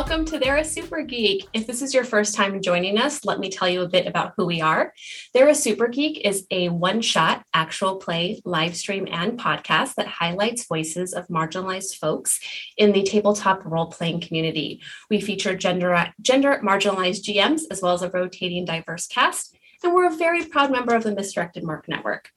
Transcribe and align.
welcome 0.00 0.24
to 0.24 0.38
They're 0.38 0.56
a 0.56 0.64
Super 0.64 1.02
Geek. 1.02 1.46
If 1.52 1.66
this 1.66 1.82
is 1.82 1.92
your 1.92 2.04
first 2.04 2.34
time 2.34 2.62
joining 2.62 2.96
us, 2.96 3.22
let 3.26 3.38
me 3.38 3.50
tell 3.50 3.68
you 3.68 3.82
a 3.82 3.88
bit 3.88 4.06
about 4.06 4.32
who 4.34 4.46
we 4.46 4.62
are. 4.62 4.94
They're 5.34 5.50
a 5.50 5.54
Super 5.54 5.88
Geek 5.88 6.22
is 6.24 6.46
a 6.50 6.70
one 6.70 7.02
shot 7.02 7.44
actual 7.52 7.96
play, 7.96 8.40
live 8.46 8.74
stream, 8.74 9.06
and 9.10 9.38
podcast 9.38 9.96
that 9.96 10.06
highlights 10.06 10.64
voices 10.64 11.12
of 11.12 11.28
marginalized 11.28 11.96
folks 11.96 12.40
in 12.78 12.92
the 12.92 13.02
tabletop 13.02 13.60
role 13.66 13.88
playing 13.88 14.22
community. 14.22 14.80
We 15.10 15.20
feature 15.20 15.54
gender, 15.54 16.14
gender 16.22 16.62
marginalized 16.64 17.22
GMs 17.24 17.64
as 17.70 17.82
well 17.82 17.92
as 17.92 18.00
a 18.00 18.08
rotating 18.08 18.64
diverse 18.64 19.06
cast, 19.06 19.54
and 19.84 19.92
we're 19.92 20.08
a 20.08 20.16
very 20.16 20.46
proud 20.46 20.72
member 20.72 20.94
of 20.94 21.02
the 21.02 21.14
Misdirected 21.14 21.62
Mark 21.62 21.88
Network. 21.88 22.30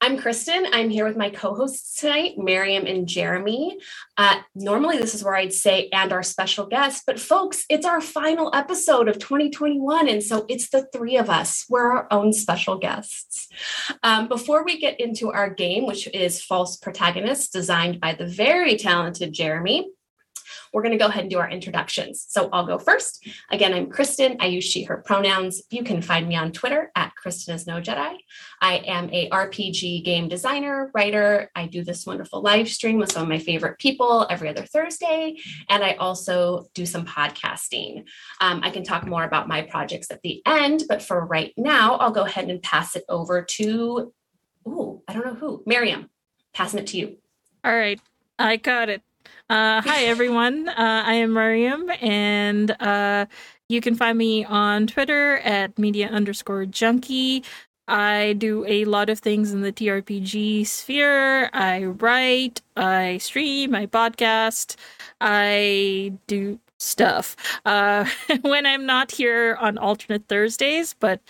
I'm 0.00 0.16
Kristen. 0.16 0.64
I'm 0.72 0.90
here 0.90 1.04
with 1.04 1.16
my 1.16 1.28
co 1.28 1.56
hosts 1.56 2.00
tonight, 2.00 2.38
Miriam 2.38 2.86
and 2.86 3.08
Jeremy. 3.08 3.78
Uh, 4.16 4.36
normally, 4.54 4.96
this 4.96 5.12
is 5.12 5.24
where 5.24 5.34
I'd 5.34 5.52
say, 5.52 5.88
and 5.92 6.12
our 6.12 6.22
special 6.22 6.66
guest, 6.66 7.02
but 7.04 7.18
folks, 7.18 7.64
it's 7.68 7.84
our 7.84 8.00
final 8.00 8.54
episode 8.54 9.08
of 9.08 9.18
2021. 9.18 10.08
And 10.08 10.22
so 10.22 10.46
it's 10.48 10.68
the 10.68 10.86
three 10.92 11.16
of 11.16 11.28
us. 11.28 11.66
We're 11.68 11.90
our 11.90 12.06
own 12.12 12.32
special 12.32 12.78
guests. 12.78 13.48
Um, 14.04 14.28
before 14.28 14.64
we 14.64 14.78
get 14.78 15.00
into 15.00 15.32
our 15.32 15.50
game, 15.50 15.84
which 15.84 16.06
is 16.14 16.40
False 16.44 16.76
Protagonists, 16.76 17.48
designed 17.48 17.98
by 18.00 18.14
the 18.14 18.26
very 18.26 18.76
talented 18.76 19.32
Jeremy, 19.32 19.90
we're 20.72 20.82
going 20.82 20.92
to 20.92 20.98
go 20.98 21.06
ahead 21.06 21.22
and 21.22 21.30
do 21.30 21.38
our 21.38 21.48
introductions. 21.48 22.24
So 22.28 22.48
I'll 22.52 22.66
go 22.66 22.78
first. 22.78 23.26
Again, 23.50 23.74
I'm 23.74 23.90
Kristen. 23.90 24.36
I 24.40 24.46
use 24.46 24.64
she, 24.64 24.84
her 24.84 24.98
pronouns. 24.98 25.62
You 25.70 25.84
can 25.84 26.02
find 26.02 26.28
me 26.28 26.36
on 26.36 26.52
Twitter 26.52 26.90
at 26.94 27.14
Kristen 27.14 27.54
is 27.54 27.66
no 27.66 27.80
Jedi. 27.80 28.16
I 28.60 28.76
am 28.86 29.10
a 29.12 29.28
RPG 29.30 30.04
game 30.04 30.28
designer, 30.28 30.90
writer. 30.94 31.50
I 31.54 31.66
do 31.66 31.84
this 31.84 32.06
wonderful 32.06 32.42
live 32.42 32.68
stream 32.68 32.98
with 32.98 33.12
some 33.12 33.22
of 33.22 33.28
my 33.28 33.38
favorite 33.38 33.78
people 33.78 34.26
every 34.30 34.48
other 34.48 34.64
Thursday. 34.64 35.36
And 35.68 35.84
I 35.84 35.94
also 35.94 36.66
do 36.74 36.86
some 36.86 37.04
podcasting. 37.04 38.04
Um, 38.40 38.60
I 38.62 38.70
can 38.70 38.84
talk 38.84 39.06
more 39.06 39.24
about 39.24 39.48
my 39.48 39.62
projects 39.62 40.10
at 40.10 40.22
the 40.22 40.42
end, 40.46 40.84
but 40.88 41.02
for 41.02 41.24
right 41.24 41.52
now, 41.56 41.96
I'll 41.96 42.10
go 42.10 42.24
ahead 42.24 42.48
and 42.48 42.62
pass 42.62 42.96
it 42.96 43.04
over 43.08 43.42
to, 43.42 44.12
oh, 44.66 45.02
I 45.08 45.12
don't 45.12 45.24
know 45.24 45.34
who, 45.34 45.62
Miriam, 45.66 46.10
passing 46.52 46.80
it 46.80 46.86
to 46.88 46.98
you. 46.98 47.16
All 47.64 47.76
right. 47.76 48.00
I 48.38 48.56
got 48.56 48.88
it. 48.88 49.02
Uh, 49.50 49.80
hi, 49.80 50.04
everyone. 50.04 50.68
Uh, 50.68 50.74
I 51.06 51.14
am 51.14 51.32
Miriam, 51.32 51.90
and 52.02 52.70
uh, 52.82 53.26
you 53.68 53.80
can 53.80 53.94
find 53.94 54.18
me 54.18 54.44
on 54.44 54.86
Twitter 54.86 55.38
at 55.38 55.78
media 55.78 56.08
underscore 56.08 56.66
junkie. 56.66 57.44
I 57.86 58.34
do 58.36 58.66
a 58.66 58.84
lot 58.84 59.08
of 59.08 59.20
things 59.20 59.52
in 59.52 59.62
the 59.62 59.72
TRPG 59.72 60.66
sphere. 60.66 61.48
I 61.54 61.84
write, 61.84 62.60
I 62.76 63.16
stream, 63.18 63.74
I 63.74 63.86
podcast, 63.86 64.76
I 65.20 66.12
do 66.26 66.60
stuff 66.78 67.34
uh, 67.64 68.06
when 68.42 68.66
I'm 68.66 68.84
not 68.84 69.12
here 69.12 69.56
on 69.58 69.78
alternate 69.78 70.28
Thursdays, 70.28 70.94
but 71.00 71.20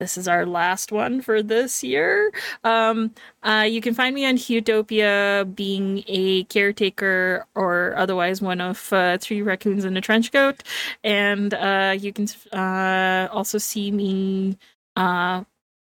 this 0.00 0.18
is 0.18 0.26
our 0.26 0.44
last 0.44 0.92
one 0.92 1.20
for 1.22 1.42
this 1.42 1.84
year. 1.84 2.32
Um, 2.64 3.14
uh, 3.42 3.66
you 3.68 3.80
can 3.80 3.94
find 3.94 4.14
me 4.14 4.26
on 4.26 4.38
Utopia 4.46 5.46
being 5.54 6.02
a 6.08 6.44
caretaker 6.44 7.46
or 7.54 7.94
otherwise 7.96 8.42
one 8.42 8.60
of 8.60 8.92
uh, 8.92 9.18
three 9.18 9.42
raccoons 9.42 9.84
in 9.84 9.96
a 9.96 10.00
trench 10.00 10.32
coat. 10.32 10.62
And 11.02 11.54
uh, 11.54 11.96
you 11.98 12.12
can 12.12 12.26
uh, 12.52 13.28
also 13.32 13.58
see 13.58 13.90
me 13.90 14.58
uh, 14.96 15.44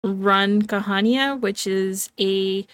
run 0.03 0.64
Kahania, 0.64 1.39
which 1.39 1.67
is 1.67 2.09
a 2.20 2.66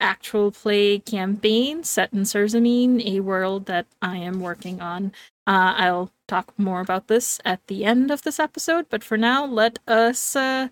actual 0.00 0.50
play 0.50 0.98
campaign 0.98 1.82
set 1.82 2.12
in 2.12 2.20
Surzamine, 2.20 3.04
a 3.06 3.20
world 3.20 3.66
that 3.66 3.86
I 4.02 4.18
am 4.18 4.40
working 4.40 4.80
on. 4.80 5.12
Uh, 5.46 5.74
I'll 5.76 6.10
talk 6.26 6.54
more 6.58 6.80
about 6.80 7.08
this 7.08 7.40
at 7.44 7.66
the 7.66 7.84
end 7.84 8.10
of 8.10 8.22
this 8.22 8.38
episode, 8.38 8.86
but 8.88 9.04
for 9.04 9.16
now, 9.16 9.44
let 9.44 9.78
us. 9.86 10.34
Uh... 10.34 10.68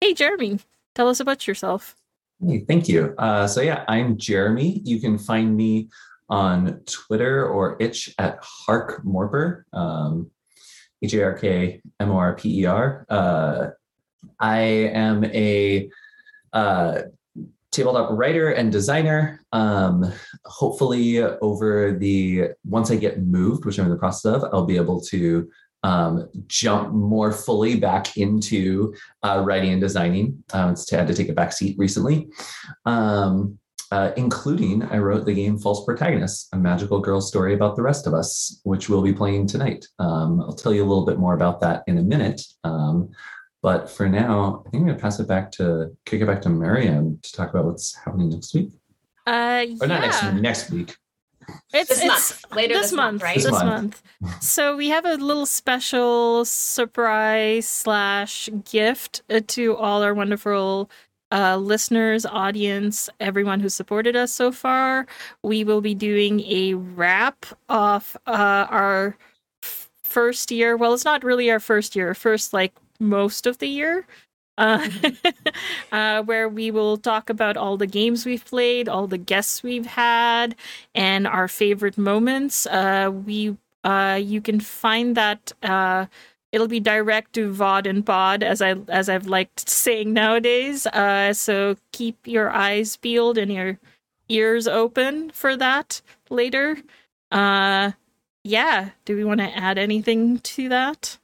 Hey, 0.00 0.14
Jeremy, 0.14 0.60
tell 0.94 1.08
us 1.08 1.20
about 1.20 1.46
yourself. 1.46 1.96
Hey, 2.44 2.64
thank 2.66 2.88
you. 2.88 3.14
Uh, 3.18 3.46
so, 3.46 3.60
yeah, 3.60 3.84
I'm 3.88 4.18
Jeremy. 4.18 4.82
You 4.84 5.00
can 5.00 5.16
find 5.16 5.56
me 5.56 5.88
on 6.28 6.80
Twitter 6.86 7.46
or 7.46 7.76
itch 7.80 8.12
at 8.18 8.38
Hark 8.42 9.04
Morper, 9.04 9.64
um, 9.72 10.30
H 11.02 11.14
A 11.14 11.22
R 11.22 11.38
K 11.38 11.80
M 12.00 12.10
O 12.10 12.16
R 12.16 12.34
P 12.34 12.62
E 12.62 12.66
R. 12.66 13.06
Uh, 13.08 13.68
am 14.40 15.24
a 15.24 15.88
uh, 16.52 17.02
tabletop 17.72 18.10
writer 18.10 18.50
and 18.50 18.72
designer. 18.72 19.40
Um, 19.52 20.12
hopefully, 20.44 21.22
over 21.22 21.92
the 21.92 22.48
once 22.64 22.90
I 22.90 22.96
get 22.96 23.22
moved, 23.22 23.64
which 23.64 23.78
I'm 23.78 23.86
in 23.86 23.90
the 23.90 23.98
process 23.98 24.34
of, 24.34 24.44
I'll 24.52 24.66
be 24.66 24.76
able 24.76 25.00
to 25.02 25.48
um, 25.82 26.28
jump 26.46 26.92
more 26.92 27.32
fully 27.32 27.76
back 27.76 28.16
into 28.16 28.94
uh, 29.22 29.42
writing 29.44 29.72
and 29.72 29.80
designing. 29.80 30.42
Um, 30.52 30.72
it's 30.72 30.90
had 30.90 31.06
to 31.06 31.14
take 31.14 31.28
a 31.28 31.34
back 31.34 31.52
seat 31.52 31.76
recently. 31.78 32.28
Um, 32.84 33.58
uh, 33.92 34.10
including 34.16 34.82
I 34.82 34.98
wrote 34.98 35.26
the 35.26 35.34
game 35.34 35.58
False 35.58 35.84
Protagonists, 35.84 36.48
a 36.52 36.56
magical 36.56 36.98
girl 36.98 37.20
story 37.20 37.54
about 37.54 37.76
the 37.76 37.82
rest 37.82 38.08
of 38.08 38.14
us, 38.14 38.60
which 38.64 38.88
we'll 38.88 39.02
be 39.02 39.12
playing 39.12 39.46
tonight. 39.46 39.86
Um, 40.00 40.40
I'll 40.40 40.54
tell 40.54 40.74
you 40.74 40.82
a 40.82 40.88
little 40.88 41.06
bit 41.06 41.18
more 41.18 41.34
about 41.34 41.60
that 41.60 41.84
in 41.86 41.98
a 41.98 42.02
minute. 42.02 42.42
But 43.66 43.90
for 43.90 44.08
now, 44.08 44.62
I 44.64 44.70
think 44.70 44.82
I'm 44.82 44.86
going 44.86 44.96
to 44.96 45.02
pass 45.02 45.18
it 45.18 45.26
back 45.26 45.50
to 45.52 45.90
kick 46.04 46.20
it 46.20 46.26
back 46.26 46.40
to 46.42 46.48
Miriam 46.48 47.18
to 47.20 47.32
talk 47.32 47.50
about 47.50 47.64
what's 47.64 47.96
happening 47.96 48.28
next 48.28 48.54
week. 48.54 48.70
Uh, 49.26 49.64
yeah. 49.66 49.76
or 49.80 49.88
not 49.88 50.02
next 50.02 50.22
week, 50.22 50.40
next 50.40 50.70
week. 50.70 50.96
It's 51.74 51.88
this 51.88 51.98
it's 51.98 52.06
month. 52.06 52.54
later 52.54 52.74
this, 52.74 52.90
this 52.90 52.92
month, 52.92 53.14
month, 53.14 53.22
right? 53.24 53.34
This, 53.34 53.50
month. 53.50 54.04
month. 54.22 54.40
so 54.40 54.76
we 54.76 54.90
have 54.90 55.04
a 55.04 55.16
little 55.16 55.46
special 55.46 56.44
surprise 56.44 57.66
slash 57.66 58.48
gift 58.70 59.22
uh, 59.28 59.40
to 59.48 59.74
all 59.74 60.04
our 60.04 60.14
wonderful 60.14 60.88
uh, 61.32 61.56
listeners, 61.56 62.24
audience, 62.24 63.10
everyone 63.18 63.58
who 63.58 63.68
supported 63.68 64.14
us 64.14 64.30
so 64.30 64.52
far. 64.52 65.08
We 65.42 65.64
will 65.64 65.80
be 65.80 65.96
doing 65.96 66.38
a 66.42 66.74
wrap 66.74 67.46
of 67.68 68.16
uh, 68.28 68.68
our 68.70 69.16
first 70.04 70.52
year. 70.52 70.76
Well, 70.76 70.94
it's 70.94 71.04
not 71.04 71.24
really 71.24 71.50
our 71.50 71.58
first 71.58 71.96
year. 71.96 72.14
First, 72.14 72.52
like 72.52 72.72
most 73.00 73.46
of 73.46 73.58
the 73.58 73.68
year. 73.68 74.06
Uh, 74.58 74.88
uh, 75.92 76.22
where 76.22 76.48
we 76.48 76.70
will 76.70 76.96
talk 76.96 77.28
about 77.28 77.58
all 77.58 77.76
the 77.76 77.86
games 77.86 78.24
we've 78.24 78.44
played, 78.46 78.88
all 78.88 79.06
the 79.06 79.18
guests 79.18 79.62
we've 79.62 79.84
had, 79.84 80.54
and 80.94 81.26
our 81.26 81.46
favorite 81.46 81.98
moments. 81.98 82.66
Uh, 82.66 83.10
we 83.12 83.56
uh, 83.84 84.18
you 84.20 84.40
can 84.40 84.58
find 84.58 85.14
that 85.14 85.52
uh, 85.62 86.06
it'll 86.52 86.68
be 86.68 86.80
direct 86.80 87.34
to 87.34 87.52
VOD 87.52 87.86
and 87.86 88.06
Pod, 88.06 88.42
as 88.42 88.62
I 88.62 88.76
as 88.88 89.08
I've 89.08 89.26
liked 89.26 89.68
saying 89.68 90.12
nowadays. 90.12 90.86
Uh, 90.86 91.34
so 91.34 91.76
keep 91.92 92.26
your 92.26 92.50
eyes 92.50 92.96
peeled 92.96 93.36
and 93.36 93.52
your 93.52 93.78
ears 94.28 94.66
open 94.66 95.30
for 95.30 95.56
that 95.56 96.00
later. 96.30 96.78
Uh, 97.30 97.92
yeah. 98.42 98.90
Do 99.04 99.16
we 99.16 99.24
want 99.24 99.40
to 99.40 99.56
add 99.56 99.78
anything 99.78 100.38
to 100.38 100.68
that? 100.68 101.18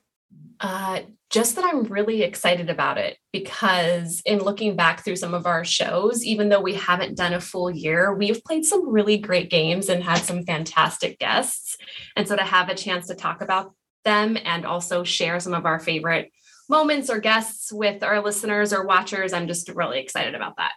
Just 1.33 1.57
that 1.57 1.65
I'm 1.65 1.85
really 1.85 2.23
excited 2.23 2.69
about 2.69 2.99
it 2.99 3.17
because 3.33 4.21
in 4.27 4.41
looking 4.41 4.77
back 4.77 5.03
through 5.03 5.17
some 5.17 5.33
of 5.33 5.47
our 5.47 5.65
shows, 5.65 6.23
even 6.27 6.51
though 6.51 6.61
we 6.61 6.75
haven't 6.75 7.17
done 7.17 7.33
a 7.33 7.41
full 7.41 7.71
year, 7.71 8.13
we've 8.13 8.45
played 8.45 8.67
some 8.67 8.87
really 8.87 9.17
great 9.17 9.49
games 9.49 9.89
and 9.89 10.05
had 10.05 10.19
some 10.19 10.45
fantastic 10.45 11.19
guests. 11.19 11.79
And 12.17 12.29
so 12.29 12.37
to 12.37 12.43
have 12.43 12.69
a 12.69 12.75
chance 12.75 13.07
to 13.07 13.15
talk 13.15 13.41
about 13.41 13.73
them 14.05 14.37
and 14.45 14.67
also 14.67 15.05
share 15.05 15.41
some 15.41 15.55
of 15.55 15.65
our 15.65 15.81
favorite 15.81 16.31
moments 16.69 17.09
or 17.09 17.19
guests 17.19 17.73
with 17.73 18.03
our 18.03 18.23
listeners 18.23 18.75
or 18.75 18.85
watchers, 18.85 19.33
I'm 19.33 19.47
just 19.49 19.71
really 19.71 20.01
excited 20.01 20.35
about 20.35 20.59
that. 20.59 20.73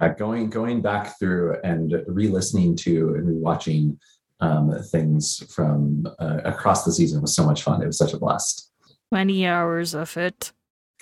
Yeah, 0.00 0.14
going 0.14 0.50
going 0.50 0.82
back 0.82 1.18
through 1.18 1.56
and 1.64 2.04
re-listening 2.06 2.76
to 2.76 3.16
and 3.16 3.42
rewatching 3.42 3.98
um, 4.38 4.72
things 4.92 5.42
from 5.52 6.06
uh, 6.20 6.42
across 6.44 6.84
the 6.84 6.92
season 6.92 7.22
was 7.22 7.34
so 7.34 7.44
much 7.44 7.64
fun. 7.64 7.82
It 7.82 7.86
was 7.86 7.98
such 7.98 8.12
a 8.12 8.18
blast. 8.18 8.70
20 9.10 9.46
hours 9.46 9.94
of 9.94 10.16
it. 10.16 10.52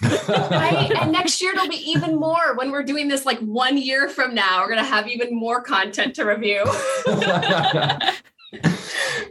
right? 0.03 0.91
And 1.01 1.13
next 1.13 1.41
year 1.41 1.53
it'll 1.53 1.69
be 1.69 1.91
even 1.91 2.17
more 2.17 2.57
when 2.57 2.71
we're 2.71 2.83
doing 2.83 3.09
this 3.09 3.25
like 3.25 3.39
one 3.41 3.77
year 3.77 4.09
from 4.09 4.35
now. 4.35 4.61
We're 4.61 4.69
going 4.69 4.79
to 4.79 4.85
have 4.85 5.09
even 5.09 5.35
more 5.35 5.63
content 5.63 6.15
to 6.17 6.25
review. 6.25 6.65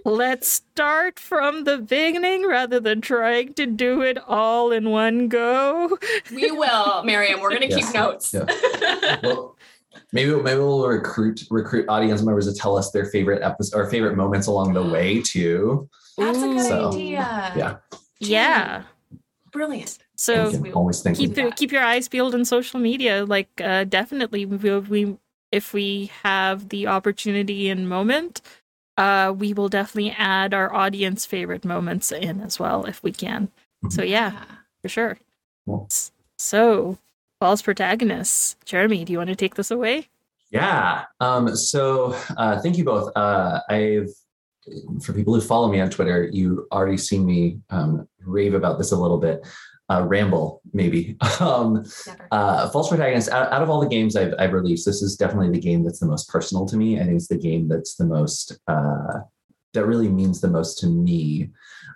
Let's 0.06 0.50
start 0.50 1.20
from 1.20 1.64
the 1.64 1.78
beginning 1.78 2.46
rather 2.46 2.80
than 2.80 3.02
trying 3.02 3.54
to 3.54 3.66
do 3.66 4.02
it 4.02 4.18
all 4.28 4.72
in 4.72 4.90
one 4.90 5.28
go. 5.30 5.98
We 6.34 6.52
will, 6.52 7.04
Miriam. 7.04 7.40
We're 7.40 7.50
going 7.50 7.62
to 7.62 7.70
yes. 7.70 7.86
keep 7.86 7.96
notes. 7.96 8.34
Yeah. 8.34 9.20
Well, 9.24 9.56
maybe 10.12 10.36
maybe 10.36 10.60
we'll 10.60 10.88
recruit 10.88 11.44
recruit 11.50 11.88
audience 11.88 12.22
members 12.22 12.52
to 12.52 12.60
tell 12.60 12.78
us 12.78 12.92
their 12.92 13.06
favorite 13.06 13.42
episode 13.44 13.78
or 13.78 13.90
favorite 13.90 14.16
moments 14.16 14.48
along 14.48 14.74
the 14.74 14.84
mm. 14.84 14.92
way 14.92 15.22
too. 15.22 15.88
That's 16.18 16.40
a 16.40 16.42
good 16.42 16.66
so, 16.66 16.90
idea. 16.90 17.54
Yeah. 17.56 17.76
Yeah. 18.28 18.84
Brilliant. 19.52 20.00
So 20.16 20.52
always 20.74 21.02
think 21.02 21.18
keep 21.18 21.38
your, 21.38 21.52
keep 21.52 21.72
your 21.72 21.84
eyes 21.84 22.08
peeled 22.08 22.34
on 22.34 22.46
social 22.46 22.80
media. 22.80 23.26
Like 23.26 23.50
uh, 23.62 23.84
definitely, 23.84 24.46
we, 24.46 24.80
we 24.80 25.18
if 25.52 25.74
we 25.74 26.12
have 26.24 26.70
the 26.70 26.88
opportunity 26.88 27.70
and 27.70 27.88
moment, 27.88 28.42
uh, 28.98 29.34
we 29.36 29.54
will 29.54 29.70
definitely 29.70 30.12
add 30.18 30.54
our 30.54 30.74
audience 30.74 31.26
favorite 31.26 31.66
moments 31.66 32.12
in 32.12 32.42
as 32.42 32.60
well 32.60 32.86
if 32.86 33.04
we 33.04 33.12
can. 33.12 33.50
So 33.90 34.02
yeah, 34.02 34.44
for 34.82 34.90
sure. 34.90 35.18
Cool. 35.66 35.88
So, 36.38 36.98
false 37.40 37.62
protagonists. 37.62 38.56
Jeremy, 38.66 39.06
do 39.06 39.12
you 39.12 39.18
want 39.18 39.30
to 39.30 39.36
take 39.36 39.56
this 39.56 39.72
away? 39.72 40.08
Yeah. 40.52 41.06
Um, 41.20 41.56
so 41.56 42.16
uh, 42.38 42.62
thank 42.62 42.78
you 42.78 42.84
both. 42.84 43.12
Uh, 43.16 43.60
I've 43.70 44.10
for 45.02 45.14
people 45.14 45.34
who 45.34 45.42
follow 45.42 45.70
me 45.70 45.82
on 45.82 45.90
Twitter, 45.90 46.30
you 46.32 46.68
already 46.72 46.98
seen 46.98 47.26
me 47.26 47.60
um, 47.70 48.08
rave 48.26 48.54
about 48.54 48.78
this 48.78 48.92
a 48.92 48.98
little 48.98 49.18
bit. 49.18 49.46
Uh, 49.90 50.02
ramble, 50.08 50.62
maybe. 50.72 51.18
um, 51.40 51.84
uh, 52.32 52.70
False 52.70 52.90
Protagonist, 52.90 53.30
out, 53.30 53.52
out 53.52 53.62
of 53.62 53.70
all 53.70 53.82
the 53.82 53.90
games 53.90 54.16
I've, 54.16 54.34
I've 54.40 54.54
released, 54.54 54.86
this 54.86 55.02
is 55.02 55.18
definitely 55.18 55.52
the 55.52 55.60
game 55.60 55.84
that's 55.84 56.00
the 56.00 56.06
most 56.06 56.30
personal 56.30 56.66
to 56.68 56.78
me. 56.78 57.00
I 57.00 57.04
think 57.04 57.16
it's 57.16 57.28
the 57.28 57.38
game 57.38 57.68
that's 57.68 57.96
the 57.96 58.06
most, 58.06 58.58
uh, 58.68 59.20
that 59.74 59.86
really 59.86 60.08
means 60.08 60.40
the 60.40 60.48
most 60.48 60.80
to 60.80 60.88
me. 60.88 61.50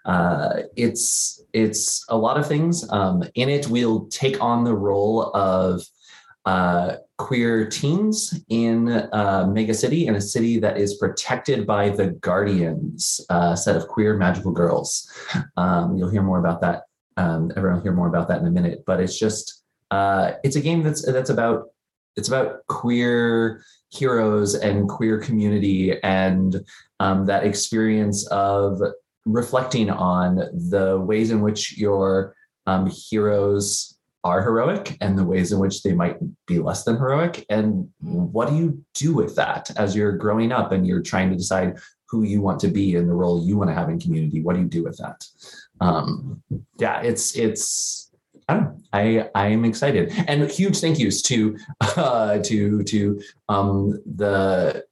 Uh, 0.05 0.63
it's 0.75 1.41
it's 1.53 2.05
a 2.09 2.17
lot 2.17 2.37
of 2.37 2.47
things. 2.47 2.89
Um, 2.91 3.23
in 3.35 3.49
it, 3.49 3.67
we'll 3.67 4.07
take 4.07 4.41
on 4.41 4.63
the 4.63 4.73
role 4.73 5.31
of 5.35 5.83
uh, 6.45 6.97
queer 7.17 7.67
teens 7.67 8.39
in 8.49 8.89
uh, 8.89 9.47
Mega 9.51 9.73
City, 9.73 10.07
in 10.07 10.15
a 10.15 10.21
city 10.21 10.59
that 10.59 10.77
is 10.77 10.95
protected 10.95 11.65
by 11.65 11.89
the 11.89 12.07
Guardians, 12.07 13.19
a 13.29 13.57
set 13.57 13.75
of 13.75 13.87
queer 13.87 14.15
magical 14.15 14.51
girls. 14.51 15.11
Um, 15.57 15.97
you'll 15.97 16.09
hear 16.09 16.21
more 16.21 16.39
about 16.39 16.61
that. 16.61 16.83
Um, 17.17 17.51
everyone 17.55 17.77
will 17.77 17.83
hear 17.83 17.93
more 17.93 18.07
about 18.07 18.27
that 18.27 18.41
in 18.41 18.47
a 18.47 18.51
minute. 18.51 18.83
But 18.85 18.99
it's 18.99 19.17
just 19.17 19.63
uh, 19.89 20.33
it's 20.43 20.55
a 20.55 20.61
game 20.61 20.83
that's 20.83 21.05
that's 21.05 21.29
about 21.29 21.69
it's 22.15 22.27
about 22.27 22.65
queer 22.67 23.63
heroes 23.89 24.55
and 24.55 24.89
queer 24.89 25.19
community 25.19 26.01
and 26.03 26.63
um, 26.99 27.25
that 27.25 27.45
experience 27.45 28.27
of 28.27 28.79
reflecting 29.25 29.89
on 29.89 30.35
the 30.69 30.99
ways 30.99 31.31
in 31.31 31.41
which 31.41 31.77
your 31.77 32.35
um, 32.65 32.89
heroes 33.09 33.96
are 34.27 34.41
heroic 34.41 34.85
and 35.01 35.17
the 35.17 35.29
ways 35.31 35.51
in 35.53 35.59
which 35.63 35.77
they 35.83 35.93
might 35.93 36.17
be 36.45 36.57
less 36.67 36.83
than 36.83 36.97
heroic. 36.97 37.45
And 37.49 37.89
what 37.99 38.49
do 38.49 38.55
you 38.61 38.67
do 38.93 39.09
with 39.19 39.35
that 39.41 39.63
as 39.83 39.95
you're 39.95 40.17
growing 40.23 40.51
up 40.51 40.71
and 40.73 40.85
you're 40.87 41.07
trying 41.11 41.29
to 41.31 41.37
decide 41.43 41.77
who 42.09 42.23
you 42.23 42.39
want 42.41 42.59
to 42.61 42.69
be 42.79 42.95
and 42.97 43.07
the 43.09 43.19
role 43.23 43.45
you 43.47 43.57
want 43.57 43.69
to 43.69 43.73
have 43.79 43.89
in 43.89 43.99
community? 43.99 44.39
What 44.41 44.53
do 44.55 44.61
you 44.61 44.67
do 44.67 44.83
with 44.83 44.97
that? 44.97 45.19
Um, 45.79 46.41
yeah 46.77 47.01
it's 47.01 47.25
it's 47.45 48.07
I. 48.93 49.29
I 49.35 49.47
am 49.47 49.65
excited, 49.65 50.13
and 50.27 50.49
huge 50.49 50.77
thank 50.79 50.99
yous 50.99 51.21
to 51.23 51.57
uh, 51.81 52.37
to 52.39 52.81
to 52.83 53.21
um, 53.49 54.01
the 54.15 54.85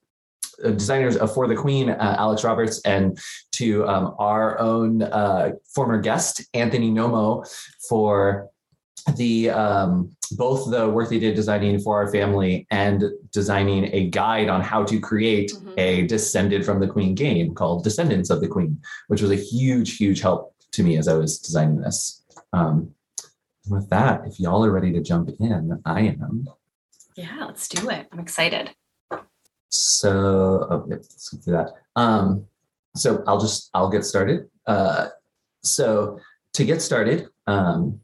uh, 0.63 0.69
designers 0.71 1.17
For 1.33 1.47
the 1.47 1.55
Queen, 1.55 1.89
uh, 1.89 2.15
Alex 2.19 2.43
Roberts, 2.43 2.81
and 2.83 3.17
to 3.53 3.87
um, 3.87 4.15
our 4.19 4.59
own 4.59 5.01
uh, 5.01 5.51
former 5.73 5.99
guest 6.01 6.45
Anthony 6.53 6.91
Nomo 6.91 7.47
for 7.87 8.49
the 9.15 9.49
um, 9.51 10.09
both 10.31 10.71
the 10.71 10.89
work 10.89 11.09
they 11.09 11.19
did 11.19 11.35
designing 11.35 11.79
for 11.79 11.95
our 12.01 12.11
family 12.11 12.65
and 12.71 13.03
designing 13.31 13.93
a 13.93 14.09
guide 14.09 14.49
on 14.49 14.61
how 14.61 14.83
to 14.83 14.99
create 14.99 15.51
Mhm. 15.51 15.73
a 15.77 16.07
descended 16.07 16.65
from 16.65 16.79
the 16.79 16.87
Queen 16.87 17.13
game 17.13 17.53
called 17.53 17.83
Descendants 17.83 18.29
of 18.31 18.41
the 18.41 18.47
Queen, 18.47 18.81
which 19.07 19.21
was 19.21 19.31
a 19.31 19.35
huge 19.35 19.97
huge 19.97 20.21
help 20.21 20.55
to 20.71 20.83
me 20.83 20.97
as 20.97 21.07
I 21.07 21.13
was 21.13 21.37
designing 21.39 21.81
this. 21.81 22.23
Um, 22.51 22.91
with 23.69 23.89
that, 23.89 24.25
if 24.25 24.39
y'all 24.39 24.65
are 24.65 24.71
ready 24.71 24.91
to 24.93 25.01
jump 25.01 25.29
in, 25.39 25.79
I 25.85 26.01
am. 26.01 26.47
Yeah, 27.15 27.45
let's 27.45 27.67
do 27.67 27.89
it. 27.89 28.07
I'm 28.11 28.19
excited. 28.19 28.71
So 29.69 30.67
oh, 30.69 30.85
yep, 30.89 30.99
let's 30.99 31.29
do 31.31 31.51
that. 31.51 31.71
Um, 31.95 32.45
so 32.95 33.23
I'll 33.27 33.39
just 33.39 33.69
I'll 33.73 33.89
get 33.89 34.03
started. 34.05 34.49
Uh, 34.65 35.09
so 35.63 36.19
to 36.53 36.63
get 36.65 36.81
started, 36.81 37.27
um, 37.47 37.99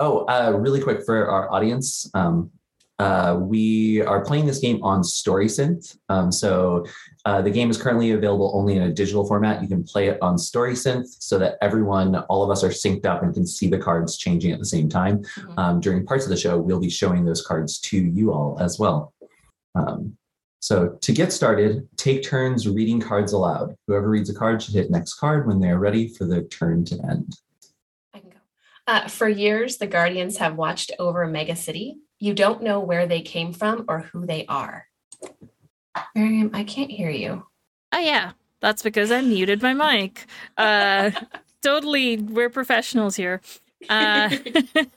oh, 0.00 0.24
uh, 0.26 0.52
really 0.56 0.80
quick 0.80 1.04
for 1.04 1.28
our 1.28 1.52
audience, 1.52 2.10
um, 2.14 2.50
uh, 2.98 3.36
we 3.38 4.00
are 4.02 4.24
playing 4.24 4.46
this 4.46 4.58
game 4.58 4.82
on 4.82 5.02
StorySynth. 5.02 5.98
Um, 6.08 6.32
so 6.32 6.86
uh, 7.26 7.42
the 7.42 7.50
game 7.50 7.68
is 7.68 7.80
currently 7.80 8.12
available 8.12 8.52
only 8.54 8.76
in 8.76 8.82
a 8.82 8.92
digital 8.92 9.26
format. 9.26 9.60
You 9.60 9.68
can 9.68 9.84
play 9.84 10.08
it 10.08 10.18
on 10.22 10.36
StorySynth 10.36 11.06
so 11.18 11.38
that 11.38 11.58
everyone, 11.60 12.16
all 12.30 12.42
of 12.42 12.50
us, 12.50 12.64
are 12.64 12.70
synced 12.70 13.04
up 13.04 13.22
and 13.22 13.34
can 13.34 13.46
see 13.46 13.68
the 13.68 13.78
cards 13.78 14.16
changing 14.16 14.52
at 14.52 14.58
the 14.58 14.64
same 14.64 14.88
time. 14.88 15.22
Mhm. 15.22 15.58
Um, 15.58 15.80
during 15.80 16.06
parts 16.06 16.24
of 16.24 16.30
the 16.30 16.36
show, 16.38 16.58
we'll 16.58 16.80
be 16.80 16.88
showing 16.88 17.24
those 17.26 17.46
cards 17.46 17.78
to 17.80 17.98
you 17.98 18.32
all 18.32 18.56
as 18.60 18.78
well. 18.78 19.12
Um, 19.74 20.16
so 20.60 20.96
to 21.00 21.12
get 21.12 21.32
started, 21.32 21.86
take 21.96 22.22
turns 22.22 22.66
reading 22.66 22.98
cards 22.98 23.32
aloud. 23.34 23.76
Whoever 23.86 24.08
reads 24.08 24.30
a 24.30 24.34
card 24.34 24.62
should 24.62 24.74
hit 24.74 24.90
next 24.90 25.14
card 25.14 25.46
when 25.46 25.60
they 25.60 25.68
are 25.68 25.78
ready 25.78 26.08
for 26.08 26.24
the 26.24 26.42
turn 26.44 26.84
to 26.86 26.98
end. 27.06 27.36
I 28.86 28.92
can 28.92 29.02
go. 29.02 29.06
Uh, 29.06 29.08
for 29.08 29.28
years, 29.28 29.76
the 29.76 29.86
Guardians 29.86 30.36
have 30.38 30.56
watched 30.56 30.92
over 30.98 31.26
Mega 31.26 31.56
City. 31.56 31.98
You 32.18 32.34
don't 32.34 32.62
know 32.62 32.80
where 32.80 33.06
they 33.06 33.20
came 33.20 33.52
from 33.52 33.84
or 33.88 34.00
who 34.00 34.26
they 34.26 34.46
are. 34.46 34.86
Miriam, 36.14 36.50
I 36.52 36.64
can't 36.64 36.90
hear 36.90 37.10
you. 37.10 37.46
Oh 37.92 37.98
yeah, 37.98 38.32
that's 38.60 38.82
because 38.82 39.10
I 39.10 39.20
muted 39.20 39.62
my 39.62 39.74
mic. 39.74 40.26
Uh, 40.56 41.10
totally, 41.62 42.16
we're 42.16 42.50
professionals 42.50 43.16
here. 43.16 43.40
Uh, 43.88 44.30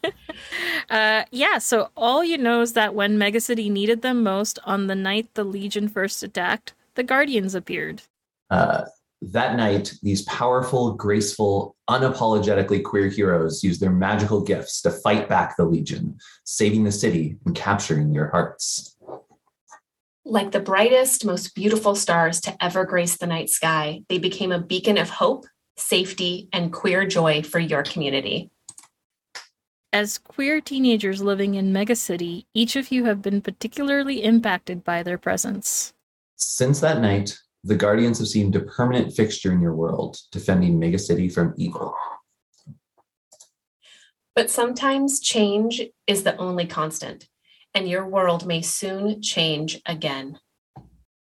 uh, 0.89 1.24
yeah, 1.31 1.57
so 1.57 1.89
all 1.95 2.24
you 2.24 2.38
know 2.38 2.62
is 2.62 2.74
that 2.74 2.95
when 2.95 3.18
Megacity 3.18 3.71
needed 3.71 4.01
them 4.01 4.24
most, 4.24 4.59
on 4.65 4.88
the 4.88 4.95
night 4.95 5.33
the 5.33 5.44
Legion 5.44 5.88
first 5.88 6.24
attacked, 6.24 6.74
the 6.95 7.03
Guardians 7.03 7.56
appeared. 7.56 8.03
Uh, 8.50 8.85
that 9.21 9.56
night, 9.57 9.94
these 10.01 10.21
powerful, 10.24 10.94
graceful, 10.94 11.75
unapologetically 11.89 12.83
queer 12.83 13.10
heroes 13.10 13.63
used 13.63 13.81
their 13.81 13.92
magical 13.92 14.42
gifts 14.42 14.81
to 14.81 14.92
fight 14.92 15.27
back 15.27 15.57
the 15.57 15.66
Legion, 15.66 16.18
saving 16.45 16.83
the 16.83 16.92
city 16.92 17.38
and 17.45 17.56
capturing 17.56 18.13
your 18.13 18.30
hearts. 18.30 18.95
Like 20.25 20.51
the 20.51 20.60
brightest, 20.60 21.25
most 21.25 21.56
beautiful 21.56 21.95
stars 21.95 22.39
to 22.42 22.56
ever 22.63 22.86
grace 22.86 23.18
the 23.18 23.27
night 23.27 23.50
sky, 23.50 24.01
they 24.10 24.19
became 24.19 24.51
a 24.51 24.62
beacon 24.62 24.98
of 24.98 25.10
hope, 25.10 25.45
safety, 25.75 26.48
and 26.54 26.71
queer 26.71 27.06
joy 27.06 27.42
for 27.42 27.60
your 27.60 27.83
community. 27.83 28.51
As 29.92 30.19
queer 30.19 30.62
teenagers 30.62 31.21
living 31.21 31.56
in 31.56 31.74
Megacity, 31.74 32.45
each 32.54 32.75
of 32.75 32.92
you 32.92 33.06
have 33.06 33.23
been 33.23 33.42
particularly 33.42 34.23
impacted 34.23 34.83
by 34.83 35.02
their 35.02 35.18
presence. 35.18 35.94
Since 36.35 36.80
that 36.81 37.02
night, 37.02 37.40
the 37.63 37.75
Guardians 37.75 38.19
have 38.19 38.28
seemed 38.28 38.56
a 38.56 38.61
permanent 38.61 39.13
fixture 39.13 39.51
in 39.51 39.61
your 39.61 39.75
world, 39.75 40.18
defending 40.31 40.80
Megacity 40.80 41.31
from 41.31 41.54
evil. 41.57 41.94
But 44.35 44.49
sometimes 44.49 45.19
change 45.19 45.81
is 46.07 46.23
the 46.23 46.37
only 46.37 46.66
constant, 46.66 47.28
and 47.73 47.89
your 47.89 48.07
world 48.07 48.45
may 48.45 48.61
soon 48.61 49.21
change 49.21 49.81
again. 49.85 50.39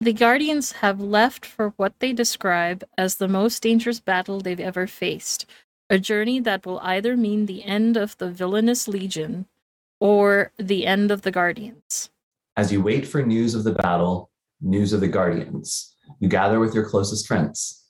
The 0.00 0.12
Guardians 0.12 0.72
have 0.72 1.00
left 1.00 1.44
for 1.44 1.70
what 1.76 1.98
they 1.98 2.12
describe 2.12 2.84
as 2.96 3.16
the 3.16 3.28
most 3.28 3.62
dangerous 3.62 4.00
battle 4.00 4.40
they've 4.40 4.58
ever 4.58 4.86
faced, 4.86 5.44
a 5.90 5.98
journey 5.98 6.40
that 6.40 6.64
will 6.64 6.78
either 6.80 7.16
mean 7.16 7.46
the 7.46 7.64
end 7.64 7.96
of 7.96 8.16
the 8.18 8.30
villainous 8.30 8.86
Legion 8.86 9.46
or 9.98 10.52
the 10.56 10.86
end 10.86 11.10
of 11.10 11.22
the 11.22 11.30
Guardians. 11.30 12.10
As 12.56 12.72
you 12.72 12.80
wait 12.82 13.06
for 13.06 13.22
news 13.22 13.54
of 13.54 13.64
the 13.64 13.72
battle, 13.72 14.30
news 14.60 14.92
of 14.92 15.00
the 15.00 15.08
Guardians, 15.08 15.89
you 16.18 16.28
gather 16.28 16.58
with 16.58 16.74
your 16.74 16.88
closest 16.88 17.26
friends. 17.26 17.84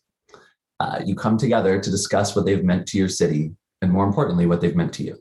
Uh, 0.78 1.00
you 1.04 1.14
come 1.14 1.36
together 1.36 1.80
to 1.80 1.90
discuss 1.90 2.34
what 2.34 2.46
they've 2.46 2.64
meant 2.64 2.86
to 2.88 2.98
your 2.98 3.08
city, 3.08 3.52
and 3.82 3.92
more 3.92 4.04
importantly, 4.04 4.46
what 4.46 4.60
they've 4.60 4.76
meant 4.76 4.92
to 4.94 5.02
you. 5.02 5.18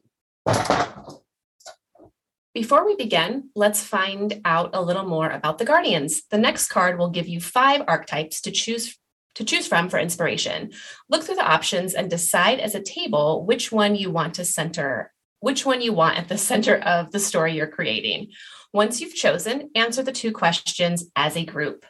Before 2.53 2.85
we 2.85 2.95
begin, 2.95 3.49
let's 3.55 3.83
find 3.83 4.41
out 4.43 4.71
a 4.73 4.81
little 4.81 5.05
more 5.05 5.29
about 5.29 5.59
the 5.59 5.65
Guardians. 5.65 6.23
The 6.31 6.37
next 6.37 6.69
card 6.69 6.97
will 6.97 7.09
give 7.09 7.27
you 7.27 7.39
five 7.39 7.83
archetypes 7.87 8.41
to 8.41 8.51
choose 8.51 8.97
to 9.35 9.45
choose 9.45 9.67
from 9.67 9.87
for 9.87 9.99
inspiration. 9.99 10.71
Look 11.07 11.23
through 11.23 11.35
the 11.35 11.47
options 11.47 11.93
and 11.93 12.09
decide 12.09 12.59
as 12.59 12.75
a 12.75 12.81
table 12.81 13.45
which 13.45 13.71
one 13.71 13.95
you 13.95 14.11
want 14.11 14.33
to 14.33 14.43
center, 14.43 15.13
which 15.39 15.65
one 15.65 15.81
you 15.81 15.93
want 15.93 16.17
at 16.17 16.27
the 16.27 16.37
center 16.49 16.75
of 16.77 17.11
the 17.11 17.19
story 17.19 17.53
you're 17.53 17.67
creating. 17.67 18.31
Once 18.73 18.99
you've 18.99 19.15
chosen, 19.15 19.69
answer 19.75 20.03
the 20.03 20.11
two 20.11 20.31
questions 20.31 21.05
as 21.15 21.37
a 21.37 21.45
group. 21.45 21.85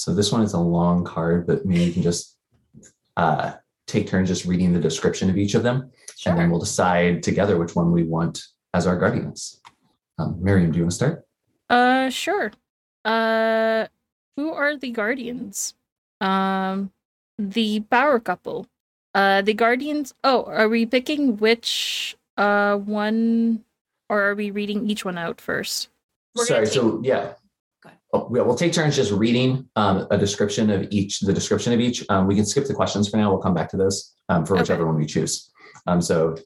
So 0.00 0.14
this 0.14 0.32
one 0.32 0.40
is 0.40 0.54
a 0.54 0.58
long 0.58 1.04
card, 1.04 1.46
but 1.46 1.66
maybe 1.66 1.84
you 1.84 1.92
can 1.92 2.00
just 2.02 2.38
uh, 3.18 3.52
take 3.86 4.08
turns 4.08 4.30
just 4.30 4.46
reading 4.46 4.72
the 4.72 4.80
description 4.80 5.28
of 5.28 5.36
each 5.36 5.52
of 5.54 5.62
them, 5.62 5.90
and 6.24 6.38
then 6.38 6.50
we'll 6.50 6.58
decide 6.58 7.22
together 7.22 7.58
which 7.58 7.76
one 7.76 7.92
we 7.92 8.04
want 8.04 8.42
as 8.72 8.86
our 8.86 8.96
guardians. 8.96 9.60
Um, 10.18 10.38
Miriam, 10.40 10.72
do 10.72 10.78
you 10.78 10.84
want 10.84 10.92
to 10.92 10.96
start? 10.96 11.26
Uh 11.68 12.08
sure. 12.08 12.50
Uh 13.04 13.88
who 14.36 14.52
are 14.52 14.76
the 14.78 14.90
Guardians? 14.90 15.74
Um 16.20 16.92
the 17.38 17.80
power 17.80 18.18
couple. 18.18 18.66
Uh 19.14 19.42
the 19.42 19.54
Guardians 19.54 20.14
Oh, 20.24 20.44
are 20.44 20.68
we 20.68 20.86
picking 20.86 21.36
which 21.36 22.16
uh 22.38 22.76
one 22.76 23.64
or 24.08 24.22
are 24.22 24.34
we 24.34 24.50
reading 24.50 24.88
each 24.90 25.04
one 25.04 25.18
out 25.18 25.40
first? 25.40 25.90
We're 26.34 26.46
Sorry. 26.46 26.64
gonna 26.66 26.72
So 26.72 27.00
yeah. 27.04 27.34
Oh, 28.12 28.26
we'll 28.28 28.56
take 28.56 28.72
turns 28.72 28.96
just 28.96 29.12
reading 29.12 29.68
um, 29.76 30.06
a 30.10 30.18
description 30.18 30.68
of 30.70 30.88
each, 30.90 31.20
the 31.20 31.32
description 31.32 31.72
of 31.72 31.80
each. 31.80 32.04
Um, 32.08 32.26
we 32.26 32.34
can 32.34 32.44
skip 32.44 32.66
the 32.66 32.74
questions 32.74 33.08
for 33.08 33.16
now. 33.18 33.30
We'll 33.30 33.40
come 33.42 33.54
back 33.54 33.70
to 33.70 33.76
those 33.76 34.14
um, 34.28 34.44
for 34.44 34.56
whichever 34.56 34.84
one 34.84 34.96
we 34.96 35.06
choose. 35.06 35.50
Um, 35.86 36.02
so 36.02 36.36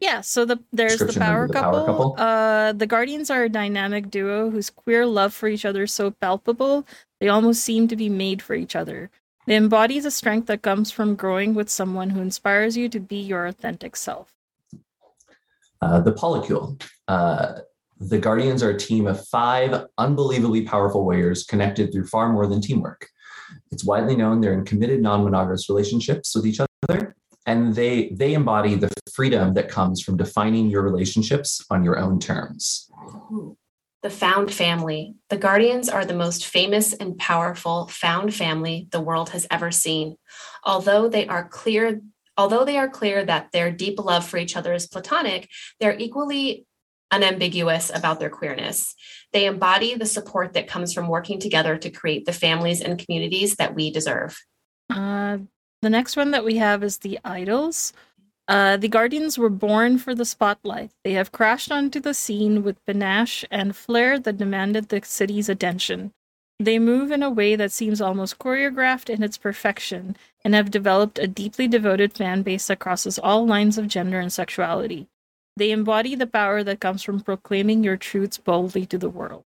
Yeah, 0.00 0.20
so 0.20 0.44
the 0.44 0.58
there's 0.72 0.98
the 0.98 1.12
power, 1.18 1.46
the 1.46 1.52
couple. 1.52 1.72
power 1.72 1.86
couple. 1.86 2.14
Uh 2.18 2.72
the 2.72 2.86
Guardians 2.88 3.30
are 3.30 3.44
a 3.44 3.48
dynamic 3.48 4.10
duo 4.10 4.50
whose 4.50 4.68
queer 4.68 5.06
love 5.06 5.32
for 5.32 5.46
each 5.46 5.64
other 5.64 5.84
is 5.84 5.92
so 5.92 6.10
palpable, 6.10 6.84
they 7.20 7.28
almost 7.28 7.62
seem 7.62 7.86
to 7.86 7.94
be 7.96 8.08
made 8.08 8.42
for 8.42 8.54
each 8.56 8.74
other. 8.74 9.08
They 9.46 9.54
embody 9.54 10.00
the 10.00 10.10
strength 10.10 10.48
that 10.48 10.62
comes 10.62 10.90
from 10.90 11.14
growing 11.14 11.54
with 11.54 11.70
someone 11.70 12.10
who 12.10 12.20
inspires 12.20 12.76
you 12.76 12.88
to 12.88 12.98
be 12.98 13.20
your 13.20 13.46
authentic 13.46 13.94
self. 13.94 14.34
uh, 15.80 16.00
the 16.00 16.12
polycule. 16.12 16.82
Uh, 17.06 17.60
the 17.98 18.18
Guardians 18.18 18.62
are 18.62 18.70
a 18.70 18.78
team 18.78 19.06
of 19.06 19.26
five 19.28 19.86
unbelievably 19.98 20.62
powerful 20.62 21.04
warriors 21.04 21.44
connected 21.44 21.92
through 21.92 22.06
far 22.06 22.32
more 22.32 22.46
than 22.46 22.60
teamwork. 22.60 23.08
It's 23.70 23.84
widely 23.84 24.16
known 24.16 24.40
they're 24.40 24.52
in 24.52 24.64
committed 24.64 25.00
non-monogamous 25.00 25.68
relationships 25.68 26.34
with 26.34 26.46
each 26.46 26.60
other, 26.60 27.16
and 27.46 27.74
they 27.74 28.10
they 28.10 28.34
embody 28.34 28.74
the 28.74 28.90
freedom 29.12 29.54
that 29.54 29.68
comes 29.68 30.02
from 30.02 30.16
defining 30.16 30.68
your 30.68 30.82
relationships 30.82 31.64
on 31.70 31.84
your 31.84 31.98
own 31.98 32.18
terms. 32.18 32.90
The 34.02 34.10
found 34.10 34.52
family. 34.52 35.14
The 35.30 35.38
Guardians 35.38 35.88
are 35.88 36.04
the 36.04 36.14
most 36.14 36.46
famous 36.46 36.92
and 36.92 37.16
powerful 37.18 37.86
found 37.88 38.34
family 38.34 38.88
the 38.90 39.00
world 39.00 39.30
has 39.30 39.46
ever 39.50 39.70
seen. 39.70 40.16
Although 40.64 41.08
they 41.08 41.26
are 41.26 41.48
clear, 41.48 42.00
although 42.36 42.64
they 42.64 42.76
are 42.76 42.88
clear 42.88 43.24
that 43.24 43.52
their 43.52 43.70
deep 43.70 43.98
love 43.98 44.26
for 44.26 44.36
each 44.36 44.56
other 44.56 44.74
is 44.74 44.86
platonic, 44.86 45.48
they're 45.80 45.98
equally 45.98 46.66
unambiguous 47.10 47.90
about 47.94 48.20
their 48.20 48.30
queerness. 48.30 48.94
They 49.32 49.46
embody 49.46 49.94
the 49.94 50.06
support 50.06 50.54
that 50.54 50.68
comes 50.68 50.92
from 50.92 51.08
working 51.08 51.38
together 51.38 51.76
to 51.78 51.90
create 51.90 52.26
the 52.26 52.32
families 52.32 52.80
and 52.80 52.98
communities 52.98 53.56
that 53.56 53.74
we 53.74 53.90
deserve. 53.90 54.38
Uh 54.90 55.38
the 55.82 55.90
next 55.90 56.16
one 56.16 56.30
that 56.30 56.44
we 56.44 56.56
have 56.56 56.82
is 56.82 56.98
the 56.98 57.18
Idols. 57.24 57.92
Uh, 58.48 58.76
the 58.76 58.88
Guardians 58.88 59.38
were 59.38 59.50
born 59.50 59.98
for 59.98 60.14
the 60.14 60.24
spotlight. 60.24 60.90
They 61.04 61.12
have 61.12 61.32
crashed 61.32 61.70
onto 61.70 62.00
the 62.00 62.14
scene 62.14 62.62
with 62.62 62.84
panache 62.86 63.44
and 63.50 63.76
flair 63.76 64.18
that 64.18 64.38
demanded 64.38 64.88
the 64.88 65.02
city's 65.04 65.48
attention. 65.48 66.12
They 66.58 66.78
move 66.78 67.10
in 67.10 67.22
a 67.22 67.30
way 67.30 67.54
that 67.56 67.72
seems 67.72 68.00
almost 68.00 68.38
choreographed 68.38 69.10
in 69.10 69.22
its 69.22 69.36
perfection 69.36 70.16
and 70.42 70.54
have 70.54 70.70
developed 70.70 71.18
a 71.18 71.28
deeply 71.28 71.68
devoted 71.68 72.14
fan 72.14 72.42
base 72.42 72.68
that 72.68 72.78
crosses 72.78 73.18
all 73.18 73.46
lines 73.46 73.76
of 73.76 73.88
gender 73.88 74.18
and 74.18 74.32
sexuality. 74.32 75.08
They 75.56 75.70
embody 75.70 76.14
the 76.14 76.26
power 76.26 76.62
that 76.62 76.80
comes 76.80 77.02
from 77.02 77.20
proclaiming 77.20 77.82
your 77.82 77.96
truths 77.96 78.36
boldly 78.36 78.84
to 78.86 78.98
the 78.98 79.08
world. 79.08 79.44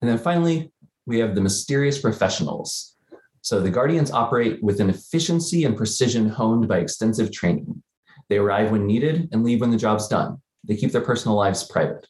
And 0.00 0.10
then 0.10 0.18
finally, 0.18 0.72
we 1.06 1.18
have 1.18 1.34
the 1.34 1.40
mysterious 1.40 2.00
professionals. 2.00 2.96
So 3.42 3.60
the 3.60 3.70
Guardians 3.70 4.10
operate 4.10 4.62
with 4.62 4.80
an 4.80 4.90
efficiency 4.90 5.64
and 5.64 5.76
precision 5.76 6.28
honed 6.28 6.68
by 6.68 6.78
extensive 6.78 7.30
training. 7.30 7.82
They 8.28 8.38
arrive 8.38 8.70
when 8.70 8.86
needed 8.86 9.28
and 9.32 9.44
leave 9.44 9.60
when 9.60 9.70
the 9.70 9.76
job's 9.76 10.08
done. 10.08 10.40
They 10.64 10.76
keep 10.76 10.92
their 10.92 11.02
personal 11.02 11.36
lives 11.36 11.64
private. 11.64 12.06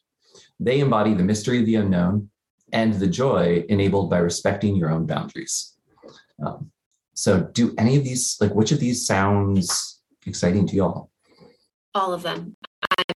They 0.59 0.79
embody 0.79 1.13
the 1.13 1.23
mystery 1.23 1.59
of 1.59 1.65
the 1.65 1.75
unknown 1.75 2.29
and 2.71 2.93
the 2.93 3.07
joy 3.07 3.65
enabled 3.69 4.09
by 4.09 4.19
respecting 4.19 4.75
your 4.75 4.91
own 4.91 5.05
boundaries. 5.05 5.75
Um, 6.45 6.71
so, 7.13 7.49
do 7.53 7.73
any 7.77 7.97
of 7.97 8.03
these, 8.03 8.37
like, 8.39 8.53
which 8.53 8.71
of 8.71 8.79
these 8.79 9.05
sounds 9.05 10.01
exciting 10.25 10.67
to 10.67 10.75
y'all? 10.75 11.09
All 11.99 12.13
of 12.13 12.23
them. 12.23 12.55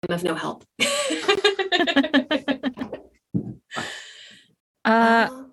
I'm 0.03 0.13
of 0.13 0.23
no 0.23 0.35
help. 0.35 0.65
Uh, 4.85 5.27
Um, 5.31 5.51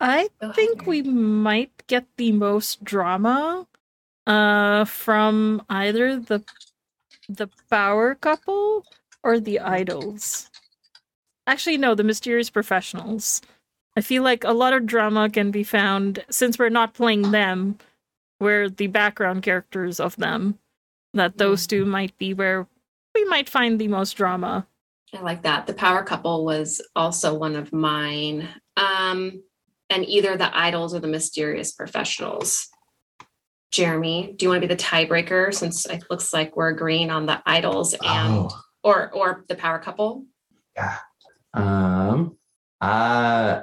I 0.00 0.28
think 0.54 0.86
we 0.86 1.02
might 1.02 1.70
get 1.86 2.06
the 2.16 2.32
most 2.32 2.82
drama 2.82 3.66
uh 4.26 4.84
from 4.84 5.62
either 5.70 6.18
the 6.18 6.42
the 7.28 7.48
power 7.70 8.14
couple 8.16 8.84
or 9.22 9.38
the 9.38 9.60
idols. 9.60 10.50
Actually 11.46 11.76
no, 11.78 11.94
the 11.94 12.02
mysterious 12.04 12.50
professionals. 12.50 13.40
I 13.96 14.00
feel 14.00 14.22
like 14.24 14.42
a 14.44 14.52
lot 14.52 14.72
of 14.72 14.86
drama 14.86 15.30
can 15.30 15.50
be 15.52 15.62
found 15.64 16.24
since 16.30 16.58
we're 16.58 16.68
not 16.68 16.94
playing 16.94 17.30
them, 17.30 17.78
we're 18.40 18.68
the 18.68 18.88
background 18.88 19.42
characters 19.44 20.00
of 20.00 20.16
them. 20.16 20.58
That 21.14 21.36
those 21.38 21.66
two 21.66 21.84
might 21.84 22.16
be 22.18 22.32
where 22.34 22.66
we 23.14 23.24
might 23.26 23.48
find 23.48 23.78
the 23.78 23.88
most 23.88 24.12
drama. 24.14 24.66
I 25.14 25.20
like 25.20 25.42
that. 25.42 25.66
The 25.66 25.74
power 25.74 26.02
couple 26.02 26.44
was 26.44 26.80
also 26.96 27.34
one 27.34 27.54
of 27.54 27.72
mine. 27.72 28.48
Um, 28.76 29.42
and 29.90 30.06
either 30.06 30.38
the 30.38 30.56
idols 30.56 30.94
or 30.94 31.00
the 31.00 31.08
mysterious 31.08 31.72
professionals. 31.72 32.68
Jeremy, 33.70 34.34
do 34.36 34.44
you 34.44 34.50
want 34.50 34.62
to 34.62 34.68
be 34.68 34.74
the 34.74 34.80
tiebreaker 34.82 35.52
since 35.52 35.84
it 35.86 36.04
looks 36.10 36.32
like 36.32 36.56
we're 36.56 36.68
agreeing 36.70 37.10
on 37.10 37.26
the 37.26 37.42
idols 37.46 37.92
and 37.94 38.02
Oh, 38.34 38.50
or 38.82 39.10
or 39.12 39.44
the 39.48 39.54
power 39.54 39.78
couple? 39.78 40.24
yeah. 40.76 40.96
Um, 41.54 42.36
uh, 42.80 43.60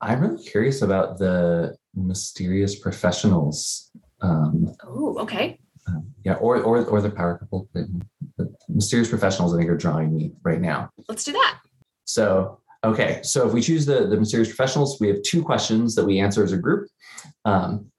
I'm 0.00 0.20
really 0.20 0.42
curious 0.42 0.80
about 0.82 1.18
the 1.18 1.76
mysterious 1.94 2.78
professionals. 2.78 3.90
Um, 4.20 4.74
Oh, 4.86 5.18
okay. 5.20 5.58
Um, 5.88 6.10
yeah, 6.24 6.34
or 6.34 6.60
or 6.62 6.84
or 6.84 7.00
the 7.00 7.10
power 7.10 7.38
couple. 7.38 7.68
The, 7.72 7.88
the 8.38 8.52
mysterious 8.68 9.08
professionals, 9.08 9.54
I 9.54 9.58
think, 9.58 9.70
are 9.70 9.76
drawing 9.76 10.14
me 10.14 10.32
right 10.42 10.60
now. 10.60 10.90
Let's 11.08 11.24
do 11.24 11.32
that. 11.32 11.60
So, 12.04 12.60
okay, 12.84 13.20
so 13.22 13.46
if 13.46 13.52
we 13.52 13.62
choose 13.62 13.86
the 13.86 14.06
the 14.06 14.16
mysterious 14.16 14.48
professionals, 14.48 15.00
we 15.00 15.08
have 15.08 15.22
two 15.22 15.42
questions 15.42 15.94
that 15.94 16.04
we 16.04 16.18
answer 16.18 16.42
as 16.42 16.52
a 16.52 16.56
group. 16.56 16.88
Um, 17.44 17.90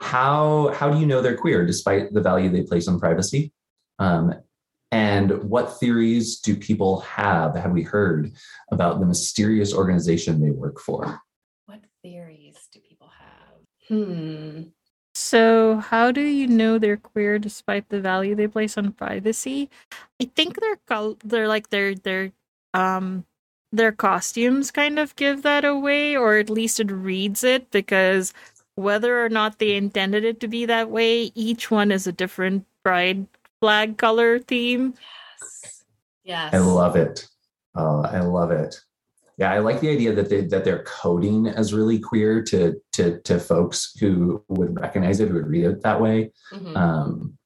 how 0.00 0.72
how 0.74 0.90
do 0.90 0.98
you 0.98 1.06
know 1.06 1.22
they're 1.22 1.36
queer 1.36 1.66
despite 1.66 2.12
the 2.12 2.20
value 2.20 2.50
they 2.50 2.62
place 2.62 2.88
on 2.88 2.98
privacy? 2.98 3.52
Um, 3.98 4.34
and 4.92 5.42
what 5.42 5.80
theories 5.80 6.38
do 6.38 6.54
people 6.54 7.00
have? 7.00 7.56
Have 7.56 7.72
we 7.72 7.82
heard 7.82 8.32
about 8.70 9.00
the 9.00 9.06
mysterious 9.06 9.74
organization 9.74 10.40
they 10.40 10.50
work 10.50 10.78
for? 10.78 11.20
What 11.66 11.80
theories 12.02 12.56
do 12.72 12.80
people 12.80 13.10
have? 13.18 13.88
Hmm. 13.88 14.62
So, 15.14 15.76
how 15.76 16.10
do 16.10 16.20
you 16.22 16.46
know 16.48 16.78
they're 16.78 16.96
queer 16.96 17.38
despite 17.38 17.88
the 17.88 18.00
value 18.00 18.34
they 18.34 18.48
place 18.48 18.76
on 18.76 18.92
privacy? 18.92 19.70
I 20.20 20.30
think 20.34 20.60
their 20.60 20.76
col- 20.88 21.18
they're 21.24 21.48
like 21.48 21.70
their 21.70 21.94
their 21.94 22.32
um 22.74 23.24
their 23.72 23.92
costumes 23.92 24.70
kind 24.70 24.98
of 24.98 25.14
give 25.16 25.42
that 25.42 25.64
away 25.64 26.16
or 26.16 26.36
at 26.36 26.50
least 26.50 26.80
it 26.80 26.90
reads 26.90 27.42
it 27.44 27.70
because 27.70 28.32
whether 28.76 29.24
or 29.24 29.28
not 29.28 29.58
they 29.58 29.76
intended 29.76 30.24
it 30.24 30.40
to 30.40 30.48
be 30.48 30.66
that 30.66 30.90
way, 30.90 31.30
each 31.34 31.70
one 31.70 31.92
is 31.92 32.06
a 32.06 32.12
different 32.12 32.66
pride 32.84 33.26
flag 33.60 33.98
color 33.98 34.38
theme. 34.38 34.94
Yes. 35.40 35.84
Yes. 36.24 36.54
I 36.54 36.58
love 36.58 36.96
it. 36.96 37.26
Oh, 37.76 38.02
I 38.02 38.20
love 38.20 38.50
it. 38.50 38.80
Yeah, 39.36 39.52
I 39.52 39.58
like 39.58 39.80
the 39.80 39.90
idea 39.90 40.12
that 40.14 40.28
they 40.28 40.42
that 40.42 40.64
they're 40.64 40.84
coding 40.84 41.48
as 41.48 41.74
really 41.74 41.98
queer 41.98 42.40
to 42.44 42.80
to 42.92 43.20
to 43.22 43.40
folks 43.40 43.92
who 43.98 44.44
would 44.48 44.78
recognize 44.78 45.18
it, 45.20 45.28
who 45.28 45.34
would 45.34 45.48
read 45.48 45.64
it 45.64 45.82
that 45.82 46.00
way. 46.00 46.30
Mhm. 46.52 46.76
Um, 46.76 47.38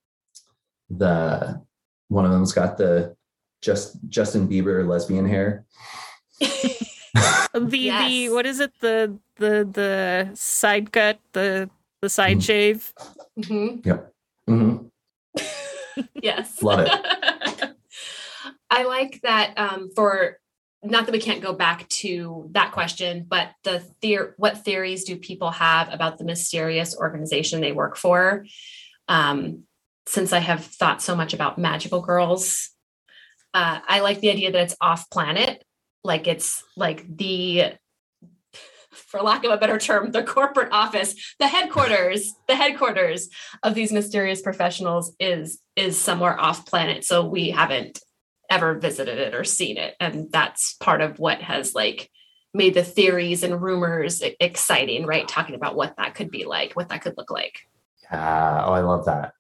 the 0.91 1.63
one 2.09 2.25
of 2.25 2.31
them's 2.33 2.53
got 2.53 2.77
the 2.77 3.17
just 3.63 3.97
Justin 4.09 4.49
Bieber 4.49 4.87
lesbian 4.87 5.27
hair. 5.27 5.65
The 7.55 7.61
the 7.61 8.29
what 8.29 8.47
is 8.47 8.61
it? 8.61 8.73
The 8.81 9.19
the 9.37 9.65
the 9.73 10.31
side 10.35 10.93
cut, 10.93 11.19
the 11.33 11.69
the 12.03 12.09
side 12.09 12.37
Mhm. 12.39 12.43
shave. 12.43 12.93
Mhm. 13.39 13.83
Mhm. 14.47 14.91
yes. 16.23 16.63
Love 16.63 16.81
it. 16.87 16.93
I 18.71 18.85
like 18.85 19.21
that 19.23 19.55
um, 19.59 19.91
for 19.97 20.39
not 20.83 21.07
that 21.07 21.13
we 21.13 21.21
can't 21.21 21.43
go 21.43 21.53
back 21.53 21.89
to 21.89 22.49
that 22.53 22.73
question, 22.73 23.27
but 23.29 23.51
the 23.65 23.83
theor- 24.03 24.35
what 24.37 24.65
theories 24.65 25.05
do 25.05 25.17
people 25.17 25.51
have 25.51 25.93
about 25.93 26.19
the 26.19 26.25
mysterious 26.25 26.97
organization 26.97 27.61
they 27.61 27.73
work 27.73 27.97
for? 27.97 28.47
Um, 29.09 29.65
since 30.07 30.33
I 30.33 30.39
have 30.39 30.65
thought 30.65 31.03
so 31.03 31.17
much 31.17 31.35
about 31.35 31.59
magical 31.59 32.01
girls, 32.01 32.71
uh, 33.55 33.81
I 33.87 34.01
like 34.01 34.21
the 34.21 34.31
idea 34.31 34.53
that 34.53 34.63
it's 34.63 34.77
off 34.81 35.11
planet, 35.11 35.65
like 36.05 36.27
it's 36.27 36.63
like 36.77 37.05
the 37.17 37.75
for 38.91 39.21
lack 39.21 39.45
of 39.45 39.51
a 39.51 39.57
better 39.57 39.79
term, 39.79 40.13
the 40.13 40.23
corporate 40.23 40.73
office, 40.73 41.35
the 41.39 41.47
headquarters, 41.47 42.35
the 42.47 42.57
headquarters 42.57 43.29
of 43.63 43.75
these 43.75 43.93
mysterious 43.93 44.43
professionals 44.43 45.15
is 45.19 45.61
is 45.77 45.99
somewhere 45.99 46.39
off 46.39 46.67
planet. 46.67 47.05
So 47.05 47.25
we 47.27 47.51
haven't 47.51 48.01
ever 48.51 48.75
visited 48.79 49.19
it 49.19 49.35
or 49.35 49.45
seen 49.45 49.77
it. 49.77 49.95
And 50.01 50.31
that's 50.31 50.75
part 50.75 51.01
of 51.01 51.19
what 51.19 51.41
has 51.41 51.75
like 51.75 52.11
made 52.55 52.75
the 52.75 52.83
theories 52.83 53.43
and 53.43 53.61
rumors 53.61 54.23
exciting, 54.41 55.07
right? 55.07 55.29
Talking 55.29 55.55
about 55.55 55.77
what 55.77 55.97
that 55.97 56.15
could 56.15 56.31
be 56.31 56.45
like, 56.45 56.73
what 56.73 56.89
that 56.89 57.03
could 57.03 57.15
look 57.17 57.31
like. 57.31 57.61
Ah, 58.11 58.65
oh, 58.67 58.73
I 58.73 58.81
love 58.81 59.05
that. 59.07 59.33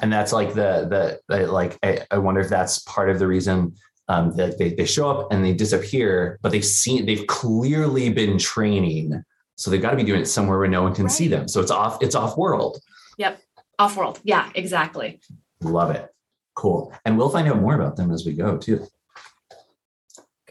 And 0.00 0.12
that's 0.12 0.32
like 0.32 0.48
the 0.48 0.86
the, 0.88 1.20
the 1.28 1.46
like 1.50 1.78
I, 1.82 2.06
I 2.10 2.18
wonder 2.18 2.40
if 2.40 2.48
that's 2.48 2.80
part 2.80 3.10
of 3.10 3.18
the 3.18 3.26
reason 3.26 3.74
um, 4.08 4.36
they, 4.36 4.50
they, 4.58 4.74
they 4.74 4.84
show 4.84 5.10
up 5.10 5.32
and 5.32 5.44
they 5.44 5.52
disappear, 5.52 6.38
but 6.42 6.52
they've 6.52 6.64
seen 6.64 7.06
they've 7.06 7.26
clearly 7.26 8.10
been 8.10 8.38
training, 8.38 9.24
so 9.56 9.70
they've 9.70 9.82
got 9.82 9.90
to 9.90 9.96
be 9.96 10.04
doing 10.04 10.20
it 10.20 10.26
somewhere 10.26 10.58
where 10.58 10.68
no 10.68 10.82
one 10.82 10.94
can 10.94 11.08
see 11.08 11.28
them. 11.28 11.48
So 11.48 11.60
it's 11.60 11.70
off 11.70 12.02
it's 12.02 12.14
off 12.14 12.36
world. 12.36 12.80
Yep 13.18 13.40
off 13.78 13.96
world. 13.96 14.20
Yeah, 14.24 14.50
exactly. 14.54 15.20
Love 15.60 15.90
it. 15.90 16.12
Cool. 16.56 16.92
And 17.04 17.16
we'll 17.16 17.28
find 17.28 17.46
out 17.46 17.60
more 17.60 17.74
about 17.74 17.96
them 17.96 18.10
as 18.10 18.26
we 18.26 18.32
go 18.32 18.56
too. 18.56 18.86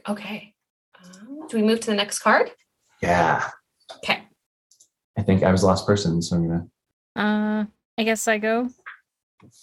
Okay. 0.07 0.53
Um, 1.03 1.47
do 1.49 1.57
we 1.57 1.63
move 1.63 1.79
to 1.81 1.87
the 1.87 1.95
next 1.95 2.19
card? 2.19 2.51
Yeah. 3.01 3.49
Okay. 3.97 4.23
I 5.17 5.21
think 5.23 5.43
I 5.43 5.51
was 5.51 5.61
the 5.61 5.67
last 5.67 5.85
person, 5.85 6.21
so 6.21 6.35
I'm 6.37 6.47
gonna. 6.47 6.67
Uh, 7.15 7.65
I 7.97 8.03
guess 8.03 8.27
I 8.27 8.37
go. 8.37 8.69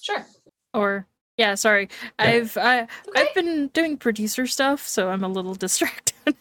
Sure. 0.03 0.27
Or 0.75 1.07
yeah, 1.37 1.55
sorry. 1.55 1.89
Yeah. 2.19 2.27
I've 2.27 2.57
I, 2.59 2.83
Okay. 2.83 2.89
I've 3.17 3.35
been 3.35 3.69
doing 3.69 3.97
producer 3.97 4.47
stuff, 4.47 4.87
so 4.87 5.11
I'm 5.11 5.23
a 5.25 5.29
little 5.29 5.55
distracted. 5.67 6.35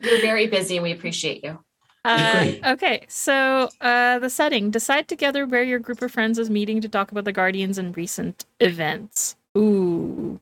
You're 0.00 0.20
very 0.20 0.46
busy 0.48 0.76
and 0.76 0.82
we 0.82 0.92
appreciate 0.92 1.44
you. 1.44 1.62
Uh, 2.04 2.52
okay, 2.64 3.04
so 3.08 3.68
uh, 3.80 4.18
the 4.18 4.30
setting: 4.30 4.70
decide 4.70 5.08
together 5.08 5.46
where 5.46 5.62
your 5.62 5.78
group 5.78 6.00
of 6.02 6.10
friends 6.10 6.38
is 6.38 6.48
meeting 6.48 6.80
to 6.80 6.88
talk 6.88 7.12
about 7.12 7.24
the 7.24 7.32
Guardians 7.32 7.76
and 7.78 7.96
recent 7.96 8.46
events. 8.58 9.36
Ooh. 9.56 10.40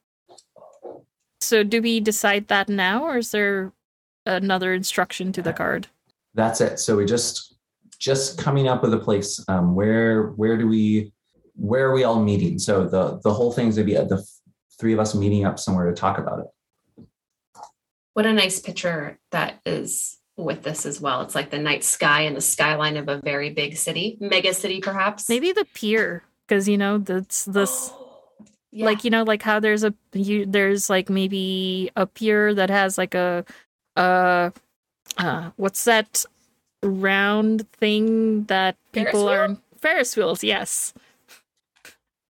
So, 1.40 1.62
do 1.64 1.82
we 1.82 2.00
decide 2.00 2.48
that 2.48 2.68
now, 2.68 3.04
or 3.04 3.18
is 3.18 3.30
there 3.32 3.72
another 4.26 4.72
instruction 4.72 5.32
to 5.32 5.42
the 5.42 5.52
card? 5.52 5.88
That's 6.34 6.60
it. 6.60 6.78
So 6.78 6.96
we 6.96 7.04
just 7.04 7.56
just 7.98 8.38
coming 8.38 8.68
up 8.68 8.82
with 8.82 8.94
a 8.94 8.98
place. 8.98 9.44
Um, 9.48 9.74
where 9.74 10.28
where 10.32 10.56
do 10.56 10.68
we 10.68 11.12
where 11.56 11.88
are 11.88 11.92
we 11.92 12.04
all 12.04 12.22
meeting? 12.22 12.58
So 12.58 12.86
the 12.86 13.18
the 13.24 13.32
whole 13.32 13.52
thing's 13.52 13.76
gonna 13.76 13.86
be 13.86 13.96
at 13.96 14.08
the 14.08 14.18
f- 14.18 14.28
three 14.78 14.92
of 14.92 15.00
us 15.00 15.14
meeting 15.14 15.44
up 15.44 15.58
somewhere 15.58 15.86
to 15.86 15.94
talk 15.94 16.18
about 16.18 16.40
it. 16.40 17.06
What 18.14 18.26
a 18.26 18.32
nice 18.32 18.60
picture 18.60 19.18
that 19.30 19.60
is 19.64 20.17
with 20.38 20.62
this 20.62 20.86
as 20.86 21.00
well. 21.00 21.20
It's 21.22 21.34
like 21.34 21.50
the 21.50 21.58
night 21.58 21.84
sky 21.84 22.22
and 22.22 22.36
the 22.36 22.40
skyline 22.40 22.96
of 22.96 23.08
a 23.08 23.20
very 23.20 23.50
big 23.50 23.76
city, 23.76 24.16
mega 24.20 24.54
city, 24.54 24.80
perhaps. 24.80 25.28
Maybe 25.28 25.52
the 25.52 25.66
pier, 25.74 26.22
because 26.46 26.68
you 26.68 26.78
know 26.78 26.98
that's 26.98 27.44
this. 27.44 27.92
Yeah. 28.70 28.84
like 28.84 29.02
you 29.02 29.08
know 29.10 29.22
like 29.22 29.40
how 29.42 29.60
there's 29.60 29.82
a 29.82 29.94
you 30.12 30.44
there's 30.44 30.90
like 30.90 31.08
maybe 31.08 31.90
a 31.96 32.06
pier 32.06 32.52
that 32.52 32.68
has 32.68 32.98
like 32.98 33.14
a 33.14 33.42
uh 33.96 34.50
uh 35.16 35.50
what's 35.56 35.84
that 35.84 36.26
round 36.82 37.66
thing 37.72 38.44
that 38.44 38.76
people 38.92 39.24
wheel? 39.24 39.28
are 39.30 39.44
in 39.46 39.58
Ferris 39.80 40.14
wheels 40.18 40.44
yes 40.44 40.92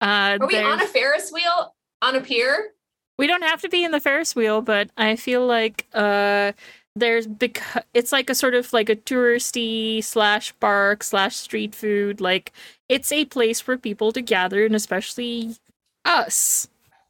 uh 0.01 0.37
Are 0.39 0.47
we 0.47 0.57
on 0.57 0.81
a 0.81 0.87
Ferris 0.87 1.29
wheel 1.29 1.75
on 2.01 2.15
a 2.15 2.21
pier? 2.21 2.69
we 3.17 3.27
don't 3.27 3.43
have 3.43 3.59
to 3.61 3.67
be 3.69 3.83
in 3.83 3.91
the 3.91 3.99
Ferris 3.99 4.33
wheel 4.33 4.61
but 4.61 4.89
I 4.97 5.17
feel 5.17 5.45
like 5.45 5.87
uh 5.93 6.53
there's 6.95 7.27
because 7.27 7.83
it's 7.93 8.11
like 8.11 8.29
a 8.29 8.35
sort 8.35 8.55
of 8.55 8.73
like 8.73 8.89
a 8.89 8.95
touristy 8.95 10.03
slash 10.03 10.53
park 10.59 11.03
slash 11.03 11.35
street 11.35 11.73
food 11.73 12.19
like 12.19 12.51
it's 12.89 13.11
a 13.11 13.25
place 13.25 13.61
for 13.61 13.77
people 13.77 14.11
to 14.11 14.21
gather 14.21 14.65
and 14.65 14.75
especially 14.75 15.55
us 16.03 16.67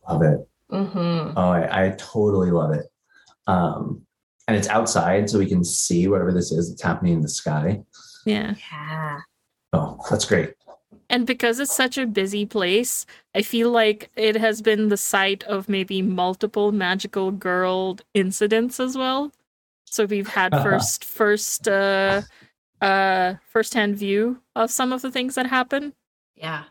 Love 0.09 0.23
it. 0.23 0.47
Mm-hmm. 0.71 1.37
Oh, 1.37 1.49
I, 1.49 1.85
I 1.85 1.89
totally 1.97 2.51
love 2.51 2.71
it. 2.71 2.85
Um, 3.47 4.01
and 4.47 4.57
it's 4.57 4.67
outside, 4.67 5.29
so 5.29 5.37
we 5.37 5.45
can 5.45 5.63
see 5.63 6.07
whatever 6.07 6.31
this 6.31 6.51
is 6.51 6.69
that's 6.69 6.81
happening 6.81 7.13
in 7.13 7.21
the 7.21 7.29
sky. 7.29 7.81
yeah 8.25 8.55
Yeah. 8.71 9.19
Oh, 9.73 9.99
that's 10.09 10.25
great. 10.25 10.53
And 11.11 11.25
because 11.25 11.59
it's 11.59 11.75
such 11.75 11.97
a 11.97 12.07
busy 12.07 12.45
place, 12.45 13.05
I 13.35 13.41
feel 13.41 13.71
like 13.71 14.09
it 14.15 14.35
has 14.35 14.61
been 14.61 14.89
the 14.89 14.97
site 14.97 15.43
of 15.43 15.69
maybe 15.69 16.01
multiple 16.01 16.71
magical 16.71 17.31
girl 17.31 17.97
incidents 18.13 18.79
as 18.79 18.97
well. 18.97 19.31
So 19.91 20.05
we've 20.05 20.27
had 20.27 20.51
first 20.53 21.03
first 21.03 21.67
uh 21.67 22.21
uh 22.81 23.35
first 23.47 23.73
hand 23.73 23.97
view 23.97 24.41
of 24.55 24.71
some 24.71 24.93
of 24.93 25.01
the 25.01 25.11
things 25.11 25.35
that 25.35 25.47
happen. 25.47 25.93
Yeah. 26.35 26.63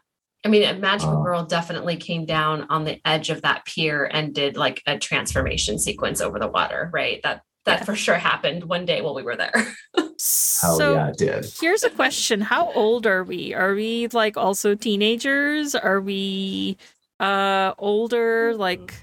I 0.45 0.49
mean, 0.49 0.63
a 0.63 0.75
magical 0.79 1.19
Oh. 1.19 1.23
girl 1.25 1.45
definitely 1.45 1.97
came 1.97 2.25
down 2.25 2.67
on 2.71 2.85
the 2.85 3.01
edge 3.05 3.29
of 3.31 3.43
that 3.43 3.65
pier 3.65 4.05
and 4.05 4.33
did 4.35 4.57
like 4.57 4.83
a 4.87 4.97
transformation 4.99 5.79
sequence 5.79 6.21
over 6.21 6.39
the 6.39 6.47
water, 6.49 6.91
right? 6.93 7.21
That 7.25 7.43
that 7.65 7.81
Yeah. 7.81 7.85
for 7.85 7.97
sure 7.97 8.15
happened 8.15 8.65
one 8.65 8.87
day 8.87 9.03
while 9.03 9.15
we 9.15 9.23
were 9.25 9.37
there. 9.37 9.53
Hell 9.97 10.15
so 10.19 10.95
yeah, 10.95 11.09
it 11.09 11.19
did. 11.19 11.53
here's 11.61 11.83
a 11.85 11.91
question. 11.91 12.41
How 12.41 12.73
old 12.73 13.07
are 13.07 13.25
we? 13.25 13.53
Are 13.53 13.75
we 13.75 14.07
like 14.09 14.37
also 14.37 14.75
teenagers? 14.75 15.75
Are 15.75 16.01
we 16.01 16.77
uh 17.21 17.75
older? 17.79 18.55
Like 18.55 18.95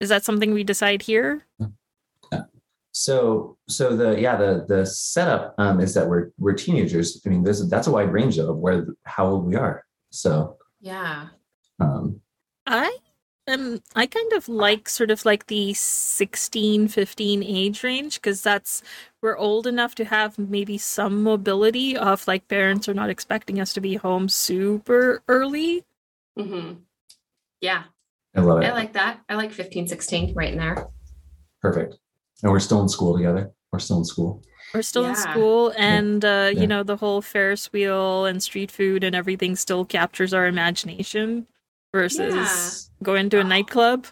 is 0.00 0.10
that 0.10 0.24
something 0.24 0.52
we 0.52 0.64
decide 0.64 1.00
here? 1.02 1.46
So, 2.98 3.58
so 3.68 3.94
the 3.94 4.18
yeah 4.18 4.36
the 4.36 4.64
the 4.66 4.86
setup 4.86 5.54
um, 5.58 5.80
is 5.80 5.92
that 5.92 6.08
we're 6.08 6.30
we're 6.38 6.54
teenagers. 6.54 7.20
I 7.26 7.28
mean, 7.28 7.42
this 7.42 7.60
that's 7.68 7.88
a 7.88 7.90
wide 7.90 8.10
range 8.10 8.38
of 8.38 8.56
where 8.56 8.86
how 9.04 9.26
old 9.26 9.44
we 9.44 9.54
are. 9.54 9.84
So, 10.08 10.56
yeah. 10.80 11.26
um, 11.78 12.22
I 12.66 12.96
am 13.46 13.82
I 13.94 14.06
kind 14.06 14.32
of 14.32 14.48
like 14.48 14.88
sort 14.88 15.10
of 15.10 15.26
like 15.26 15.48
the 15.48 15.74
16 15.74 16.88
15 16.88 17.42
age 17.42 17.82
range 17.82 18.14
because 18.14 18.40
that's 18.40 18.82
we're 19.20 19.36
old 19.36 19.66
enough 19.66 19.94
to 19.96 20.06
have 20.06 20.38
maybe 20.38 20.78
some 20.78 21.22
mobility 21.22 21.98
of 21.98 22.26
like 22.26 22.48
parents 22.48 22.88
are 22.88 22.94
not 22.94 23.10
expecting 23.10 23.60
us 23.60 23.74
to 23.74 23.82
be 23.82 23.96
home 23.96 24.30
super 24.30 25.22
early. 25.28 25.84
Mm-hmm. 26.38 26.78
Yeah. 27.60 27.82
I 28.34 28.40
love 28.40 28.62
it. 28.62 28.64
I 28.64 28.72
like 28.72 28.94
that. 28.94 29.20
I 29.28 29.34
like 29.34 29.52
15, 29.52 29.86
16 29.86 30.32
right 30.34 30.52
in 30.52 30.58
there. 30.58 30.88
Perfect. 31.60 31.98
And 32.42 32.52
we're 32.52 32.60
still 32.60 32.82
in 32.82 32.88
school 32.88 33.16
together. 33.16 33.50
We're 33.72 33.78
still 33.78 33.98
in 33.98 34.04
school. 34.04 34.42
We're 34.74 34.82
still 34.82 35.04
in 35.06 35.16
school 35.16 35.72
and 35.78 36.24
uh 36.24 36.50
Yeah. 36.52 36.60
you 36.60 36.66
know 36.66 36.82
the 36.82 36.96
whole 36.96 37.22
Ferris 37.22 37.72
wheel 37.72 38.26
and 38.26 38.42
street 38.42 38.70
food 38.70 39.04
and 39.04 39.14
everything 39.16 39.56
still 39.56 39.84
captures 39.84 40.34
our 40.34 40.46
imagination 40.46 41.46
versus 41.94 42.90
going 43.02 43.30
to 43.30 43.40
a 43.40 43.44
nightclub. 43.44 44.06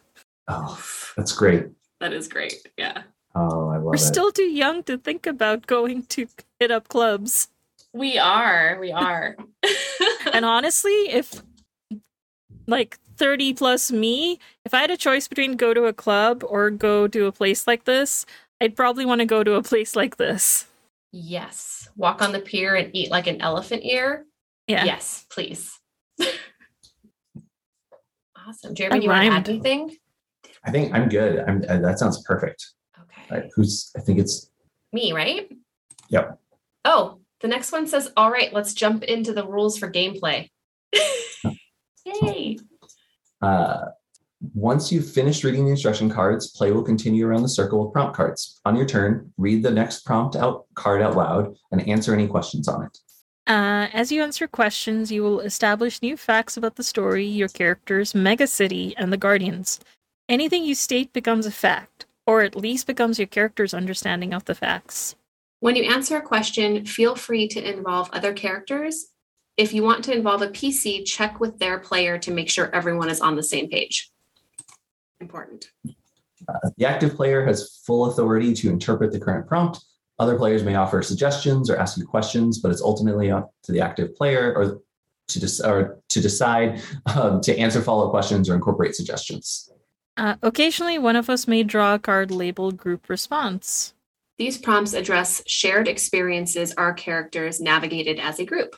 Oh, 0.49 0.79
that's 1.17 1.33
great. 1.33 1.67
That 2.01 2.13
is 2.13 2.29
great. 2.29 2.55
Yeah. 2.79 3.03
Oh, 3.35 3.69
I 3.69 3.77
love 3.77 3.85
We're 3.85 3.95
it. 3.97 3.99
still 3.99 4.31
too 4.31 4.43
young 4.51 4.83
to 4.85 4.97
think 4.97 5.27
about 5.27 5.67
going 5.67 6.05
to 6.05 6.29
hit 6.61 6.71
up 6.71 6.89
clubs. 6.89 7.49
We 7.93 8.17
are. 8.19 8.79
We 8.81 8.93
are. 8.93 9.37
And 10.33 10.45
honestly, 10.45 11.09
if 11.11 11.43
like 12.67 12.99
30 13.17 13.55
plus 13.55 13.93
me, 13.93 14.39
if 14.65 14.75
I 14.75 14.81
had 14.81 14.91
a 14.91 14.97
choice 14.97 15.29
between 15.29 15.57
go 15.57 15.75
to 15.75 15.85
a 15.85 15.93
club 15.93 16.45
or 16.47 16.71
go 16.71 17.07
to 17.09 17.27
a 17.27 17.33
place 17.33 17.67
like 17.67 17.85
this, 17.85 18.27
I'd 18.61 18.77
probably 18.77 19.05
want 19.05 19.21
to 19.21 19.27
go 19.27 19.45
to 19.45 19.55
a 19.55 19.63
place 19.63 19.95
like 19.97 20.17
this. 20.17 20.67
yes. 21.13 21.89
Walk 21.97 22.23
on 22.23 22.33
the 22.33 22.41
pier 22.41 22.75
and 22.75 22.91
eat 22.93 23.11
like 23.11 23.29
an 23.29 23.41
elephant 23.41 23.85
ear. 23.85 24.27
Yeah. 24.67 24.85
Yes, 24.85 25.27
please. 25.31 25.79
awesome. 28.47 28.75
Jeremy, 28.75 28.99
I 28.99 29.03
you 29.03 29.09
want 29.09 29.23
to 29.31 29.33
add 29.33 29.49
anything? 29.49 29.97
I 30.65 30.71
think 30.71 30.93
I'm 30.95 31.09
good. 31.09 31.45
I'm 31.47 31.63
uh, 31.69 31.79
that 31.79 31.99
sounds 31.99 32.23
perfect. 32.25 32.67
Okay. 33.01 33.23
All 33.31 33.39
right, 33.39 33.51
who's? 33.55 33.93
I 33.97 34.01
think 34.01 34.19
it's 34.19 34.51
Me, 34.93 35.13
right? 35.13 35.49
Yep. 36.09 36.39
Oh, 36.85 37.21
the 37.41 37.49
next 37.49 37.73
one 37.73 37.87
says, 37.87 38.11
all 38.17 38.31
right, 38.31 38.53
let's 38.53 38.75
jump 38.75 39.05
into 39.05 39.33
the 39.33 39.47
rules 39.47 39.79
for 39.79 39.91
gameplay. 39.91 40.49
Yay. 42.05 42.59
Uh, 43.45 43.91
once 44.55 44.91
you've 44.91 45.11
finished 45.11 45.45
reading 45.45 45.65
the 45.65 45.71
instruction 45.71 46.11
cards, 46.11 46.51
play 46.51 46.71
will 46.71 46.83
continue 46.83 47.27
around 47.27 47.43
the 47.43 47.49
circle 47.49 47.85
with 47.85 47.93
prompt 47.93 48.17
cards. 48.17 48.61
On 48.65 48.77
your 48.77 48.87
turn, 48.87 49.33
read 49.37 49.63
the 49.63 49.71
next 49.71 50.05
prompt 50.05 50.37
out 50.37 50.67
card 50.75 51.03
out 51.03 51.17
loud 51.17 51.55
and 51.71 51.87
answer 51.89 52.15
any 52.15 52.27
questions 52.27 52.69
on 52.69 52.85
it. 52.85 52.99
Uh, 53.47 53.89
as 53.93 54.11
you 54.11 54.23
answer 54.23 54.47
questions, 54.47 55.13
you 55.13 55.23
will 55.23 55.41
establish 55.41 56.01
new 56.01 56.17
facts 56.17 56.57
about 56.57 56.77
the 56.77 56.83
story, 56.83 57.27
your 57.27 57.49
characters, 57.49 58.15
Mega 58.15 58.47
City, 58.47 58.95
and 58.97 59.13
the 59.13 59.19
Guardians. 59.19 59.81
Anything 60.29 60.65
you 60.65 60.75
state 60.75 61.13
becomes 61.13 61.45
a 61.45 61.51
fact, 61.51 62.07
or 62.27 62.41
at 62.41 62.57
least 62.57 62.87
becomes 62.87 63.19
your 63.19 63.29
character's 63.29 63.75
understanding 63.75 64.33
of 64.33 64.47
the 64.47 64.55
facts. 64.55 65.15
When 65.61 65.77
you 65.77 65.85
answer 65.85 66.17
a 66.17 66.23
question, 66.23 66.87
feel 66.87 67.15
free 67.15 67.47
to 67.49 67.75
involve 67.75 68.09
other 68.13 68.33
characters. 68.33 69.14
If 69.57 69.73
you 69.73 69.83
want 69.85 70.05
to 70.05 70.13
involve 70.13 70.43
a 70.43 70.49
PC, 70.49 71.05
check 71.05 71.39
with 71.39 71.59
their 71.59 71.79
player 71.79 72.19
to 72.19 72.33
make 72.33 72.51
sure 72.51 72.75
everyone 72.75 73.09
is 73.09 73.21
on 73.21 73.37
the 73.37 73.43
same 73.43 73.69
page. 73.69 74.11
Important. 75.21 75.71
The 76.77 76.85
active 76.85 77.15
player 77.15 77.45
has 77.47 77.81
full 77.87 78.07
authority 78.07 78.53
to 78.55 78.69
interpret 78.69 79.13
the 79.13 79.21
current 79.21 79.47
prompt. 79.47 79.83
Other 80.19 80.37
players 80.37 80.63
may 80.63 80.75
offer 80.75 81.03
suggestions 81.03 81.71
or 81.71 81.77
ask 81.77 81.97
you 81.97 82.07
questions, 82.07 82.59
but 82.59 82.71
it's 82.71 82.83
ultimately 82.83 83.31
up 83.31 83.53
to 83.65 83.73
the 83.73 83.81
active 83.81 84.15
player 84.15 84.55
or 84.57 84.83
to, 85.29 85.41
des- 85.41 85.67
or 85.67 86.01
to 86.09 86.21
decide 86.21 86.83
um, 87.15 87.41
to 87.41 87.57
answer 87.57 87.81
follow-up 87.81 88.11
questions 88.11 88.49
or 88.49 88.55
incorporate 88.55 88.95
suggestions. 88.95 89.71
Uh, 90.17 90.37
occasionally, 90.43 90.99
one 90.99 91.17
of 91.17 91.31
us 91.31 91.49
may 91.49 91.63
draw 91.63 91.95
a 91.95 91.99
card 91.99 92.31
labeled 92.31 92.77
Group 92.77 93.09
Response. 93.09 93.95
These 94.37 94.59
prompts 94.59 94.93
address 94.95 95.43
shared 95.47 95.89
experiences 95.89 96.75
our 96.77 96.93
characters 96.93 97.61
navigated 97.61 98.19
as 98.19 98.39
a 98.39 98.45
group. 98.45 98.77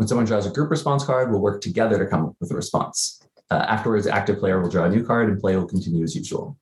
When 0.00 0.08
someone 0.08 0.24
draws 0.24 0.46
a 0.46 0.50
group 0.50 0.70
response 0.70 1.04
card, 1.04 1.30
we'll 1.30 1.42
work 1.42 1.60
together 1.60 1.98
to 1.98 2.06
come 2.06 2.24
up 2.24 2.34
with 2.40 2.50
a 2.50 2.54
response. 2.54 3.20
Uh, 3.50 3.66
afterwards, 3.68 4.06
active 4.06 4.38
player 4.38 4.58
will 4.58 4.70
draw 4.70 4.86
a 4.86 4.88
new 4.88 5.04
card 5.04 5.28
and 5.28 5.38
play 5.38 5.54
will 5.56 5.66
continue 5.66 6.02
as 6.02 6.16
usual. 6.16 6.56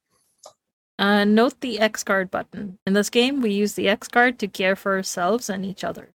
Uh, 0.98 1.22
note 1.22 1.61
the 1.61 1.79
X 1.79 2.03
card 2.03 2.33
button. 2.33 2.81
In 2.85 2.94
this 2.94 3.09
game, 3.09 3.40
we 3.40 3.53
use 3.53 3.74
the 3.74 3.88
X 3.88 4.09
card 4.09 4.40
to 4.40 4.48
care 4.48 4.74
for 4.74 4.96
ourselves 4.96 5.48
and 5.48 5.64
each 5.64 5.85
other. 5.85 6.14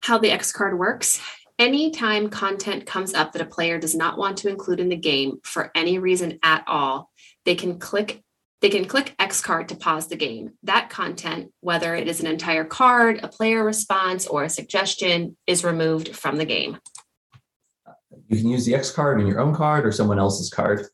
How 0.00 0.16
the 0.16 0.30
X 0.30 0.50
card 0.50 0.78
works. 0.78 1.20
Anytime 1.58 2.30
content 2.30 2.86
comes 2.86 3.12
up 3.12 3.32
that 3.32 3.42
a 3.42 3.44
player 3.44 3.78
does 3.78 3.94
not 3.94 4.16
want 4.16 4.38
to 4.38 4.48
include 4.48 4.80
in 4.80 4.88
the 4.88 4.96
game 4.96 5.40
for 5.44 5.70
any 5.74 5.98
reason 5.98 6.38
at 6.42 6.64
all, 6.66 7.10
they 7.44 7.54
can 7.54 7.78
click 7.78 8.22
they 8.60 8.68
can 8.68 8.84
click 8.84 9.14
X 9.18 9.40
card 9.40 9.68
to 9.68 9.76
pause 9.76 10.08
the 10.08 10.16
game. 10.16 10.52
That 10.62 10.90
content, 10.90 11.52
whether 11.60 11.94
it 11.94 12.08
is 12.08 12.20
an 12.20 12.26
entire 12.26 12.64
card, 12.64 13.20
a 13.22 13.28
player 13.28 13.64
response, 13.64 14.26
or 14.26 14.44
a 14.44 14.50
suggestion, 14.50 15.36
is 15.46 15.64
removed 15.64 16.14
from 16.14 16.36
the 16.36 16.44
game. 16.44 16.78
You 18.28 18.38
can 18.38 18.48
use 18.48 18.66
the 18.66 18.74
X 18.74 18.90
card 18.90 19.20
on 19.20 19.26
your 19.26 19.40
own 19.40 19.54
card 19.54 19.86
or 19.86 19.92
someone 19.92 20.18
else's 20.18 20.50
card. 20.50 20.86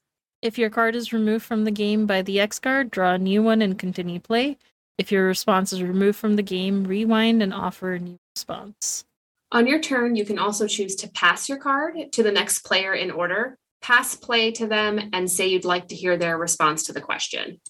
If 0.42 0.58
your 0.58 0.70
card 0.70 0.94
is 0.94 1.12
removed 1.12 1.44
from 1.44 1.64
the 1.64 1.70
game 1.70 2.06
by 2.06 2.22
the 2.22 2.40
X 2.40 2.58
card, 2.58 2.90
draw 2.90 3.14
a 3.14 3.18
new 3.18 3.42
one 3.42 3.62
and 3.62 3.78
continue 3.78 4.20
play. 4.20 4.58
If 4.96 5.10
your 5.10 5.26
response 5.26 5.72
is 5.72 5.82
removed 5.82 6.18
from 6.18 6.36
the 6.36 6.42
game, 6.42 6.84
rewind 6.84 7.42
and 7.42 7.52
offer 7.52 7.94
a 7.94 7.98
new 7.98 8.16
response. 8.34 9.04
On 9.52 9.66
your 9.66 9.80
turn, 9.80 10.16
you 10.16 10.24
can 10.24 10.38
also 10.38 10.66
choose 10.66 10.96
to 10.96 11.08
pass 11.08 11.48
your 11.48 11.58
card 11.58 12.12
to 12.12 12.22
the 12.22 12.32
next 12.32 12.60
player 12.60 12.94
in 12.94 13.10
order, 13.10 13.58
pass 13.82 14.14
play 14.16 14.50
to 14.52 14.66
them, 14.66 14.98
and 15.12 15.30
say 15.30 15.46
you'd 15.48 15.64
like 15.64 15.88
to 15.88 15.94
hear 15.94 16.16
their 16.16 16.38
response 16.38 16.84
to 16.84 16.92
the 16.92 17.00
question. 17.00 17.60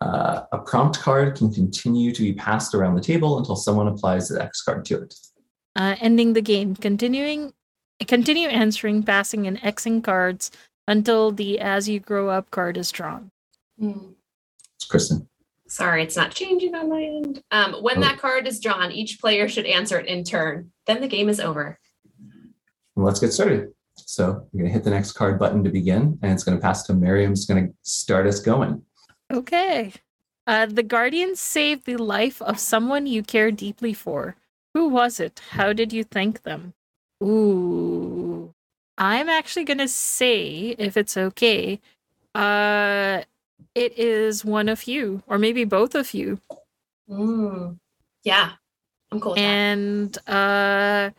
Uh, 0.00 0.42
a 0.52 0.58
prompt 0.58 0.98
card 1.00 1.36
can 1.36 1.52
continue 1.52 2.12
to 2.12 2.22
be 2.22 2.32
passed 2.34 2.74
around 2.74 2.94
the 2.94 3.00
table 3.00 3.38
until 3.38 3.56
someone 3.56 3.88
applies 3.88 4.28
the 4.28 4.42
X 4.42 4.62
card 4.62 4.84
to 4.86 5.02
it. 5.02 5.14
Uh, 5.74 5.96
ending 6.00 6.32
the 6.34 6.42
game. 6.42 6.74
Continuing, 6.76 7.52
continue 8.06 8.48
answering, 8.48 9.02
passing, 9.02 9.46
and 9.46 9.58
Xing 9.62 10.02
cards 10.04 10.50
until 10.88 11.30
the 11.32 11.58
As 11.60 11.88
You 11.88 11.98
Grow 12.00 12.28
Up 12.28 12.50
card 12.50 12.76
is 12.76 12.90
drawn. 12.90 13.30
Hmm. 13.78 14.12
It's 14.76 14.84
Kristen. 14.84 15.28
Sorry, 15.68 16.02
it's 16.02 16.16
not 16.16 16.30
changing 16.30 16.74
on 16.74 16.88
my 16.88 17.02
end. 17.02 17.42
Um, 17.50 17.82
when 17.82 17.98
Oh. 17.98 18.00
that 18.02 18.18
card 18.18 18.46
is 18.46 18.60
drawn, 18.60 18.92
each 18.92 19.18
player 19.20 19.48
should 19.48 19.66
answer 19.66 19.98
it 19.98 20.06
in 20.06 20.22
turn. 20.24 20.70
Then 20.86 21.00
the 21.00 21.08
game 21.08 21.28
is 21.28 21.40
over. 21.40 21.78
Let's 22.94 23.18
get 23.20 23.32
started. 23.32 23.72
So 23.96 24.30
I'm 24.52 24.58
going 24.58 24.66
to 24.66 24.72
hit 24.72 24.84
the 24.84 24.90
next 24.90 25.12
card 25.12 25.38
button 25.38 25.64
to 25.64 25.70
begin, 25.70 26.18
and 26.22 26.32
it's 26.32 26.44
going 26.44 26.56
to 26.56 26.62
pass 26.62 26.82
to 26.84 26.94
Miriam's 26.94 27.46
going 27.46 27.68
to 27.68 27.74
start 27.82 28.26
us 28.26 28.40
going. 28.40 28.82
Okay. 29.32 29.92
Uh, 30.46 30.66
the 30.66 30.82
Guardians 30.82 31.40
saved 31.40 31.86
the 31.86 31.96
life 31.96 32.40
of 32.42 32.58
someone 32.58 33.06
you 33.06 33.22
care 33.22 33.50
deeply 33.50 33.92
for. 33.92 34.36
Who 34.74 34.88
was 34.88 35.18
it? 35.18 35.40
How 35.50 35.72
did 35.72 35.92
you 35.92 36.04
thank 36.04 36.42
them? 36.42 36.74
Ooh. 37.22 38.54
I'm 38.98 39.28
actually 39.28 39.64
going 39.64 39.78
to 39.78 39.88
say, 39.88 40.76
if 40.78 40.96
it's 40.96 41.16
okay, 41.16 41.80
uh, 42.34 43.22
it 43.74 43.98
is 43.98 44.44
one 44.44 44.68
of 44.68 44.84
you, 44.84 45.22
or 45.26 45.38
maybe 45.38 45.64
both 45.64 45.94
of 45.94 46.14
you. 46.14 46.38
Mm. 47.10 47.78
Yeah, 48.24 48.52
I'm 49.12 49.20
cool 49.20 49.32
with 49.32 49.36
that. 49.38 49.44
and 49.44 50.18
uh 50.26 51.10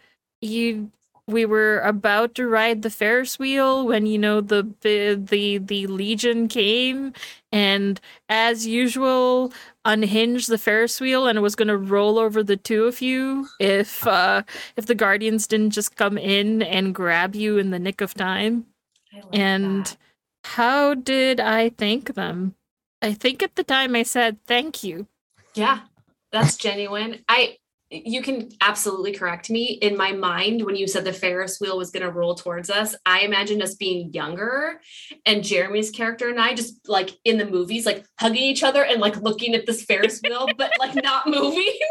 you 0.42 0.92
we 1.28 1.46
were 1.46 1.80
about 1.80 2.34
to 2.36 2.48
ride 2.48 2.82
the 2.82 2.90
ferris 2.90 3.38
wheel 3.38 3.86
when 3.86 4.06
you 4.06 4.18
know 4.18 4.42
the 4.42 4.68
the 4.82 5.16
the, 5.60 5.88
legion 5.88 6.48
came 6.48 7.13
and 7.52 8.00
as 8.30 8.66
usual 8.66 9.52
unhinged 9.86 10.50
the 10.50 10.58
ferris 10.58 11.00
wheel 11.00 11.28
and 11.28 11.38
it 11.38 11.42
was 11.42 11.56
going 11.56 11.68
to 11.68 11.78
roll 11.78 12.18
over 12.18 12.44
the 12.44 12.58
two 12.58 12.86
of 12.86 13.02
you 13.02 13.48
if 13.60 14.06
uh 14.08 14.42
if 14.76 14.86
the 14.86 14.96
guardians 14.96 15.48
didn't 15.48 15.72
just 15.72 15.96
come 15.96 16.18
in 16.18 16.62
and 16.62 16.96
grab 16.96 17.36
you 17.36 17.58
in 17.58 17.72
the 17.72 17.80
nick 17.80 18.02
of 18.02 18.13
time 18.13 18.66
and 19.34 19.86
that. 19.86 19.98
how 20.44 20.94
did 20.94 21.40
i 21.40 21.70
thank 21.70 22.16
them 22.16 22.56
i 23.02 23.13
think 23.13 23.42
at 23.44 23.56
the 23.56 23.63
time 23.63 23.96
i 23.96 24.04
said 24.04 24.38
thank 24.46 24.84
you 24.84 25.08
yeah, 25.58 25.80
that's 26.32 26.56
genuine. 26.56 27.24
I 27.28 27.58
you 27.89 28.21
can 28.21 28.50
absolutely 28.62 29.13
correct 29.13 29.50
me. 29.50 29.65
In 29.65 29.95
my 29.95 30.12
mind, 30.12 30.65
when 30.65 30.76
you 30.76 30.88
said 30.88 31.06
the 31.06 31.13
Ferris 31.13 31.60
wheel 31.60 31.78
was 31.78 31.89
going 31.91 32.06
to 32.06 32.12
roll 32.12 32.36
towards 32.36 32.69
us, 32.69 32.95
I 33.06 33.21
imagined 33.21 33.63
us 33.63 33.76
being 33.76 34.13
younger 34.13 34.82
and 35.26 35.43
Jeremy's 35.43 35.89
character 35.89 36.30
and 36.30 36.39
I 36.39 36.54
just 36.54 36.89
like 36.89 37.12
in 37.23 37.38
the 37.38 37.45
movies, 37.45 37.86
like 37.86 38.06
hugging 38.19 38.43
each 38.43 38.63
other 38.63 38.84
and 38.84 39.00
like 39.00 39.15
looking 39.17 39.56
at 39.56 39.65
this 39.65 39.84
Ferris 39.84 40.19
wheel, 40.21 40.47
but 40.58 40.73
like 40.80 40.95
not 41.02 41.28
moving. 41.28 41.78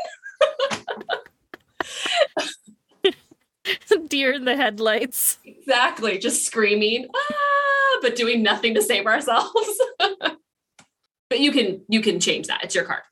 deer 4.09 4.32
in 4.32 4.44
the 4.44 4.56
headlights 4.56 5.38
exactly. 5.44 6.18
Just 6.18 6.44
screaming, 6.44 7.09
ah, 7.14 7.98
but 8.02 8.16
doing 8.16 8.42
nothing 8.42 8.74
to 8.74 8.82
save 8.82 9.06
ourselves. 9.06 9.80
but 9.98 11.40
you 11.40 11.52
can 11.52 11.82
you 11.88 12.00
can 12.00 12.20
change 12.20 12.46
that. 12.48 12.64
It's 12.64 12.74
your 12.74 12.85
card. 12.85 13.02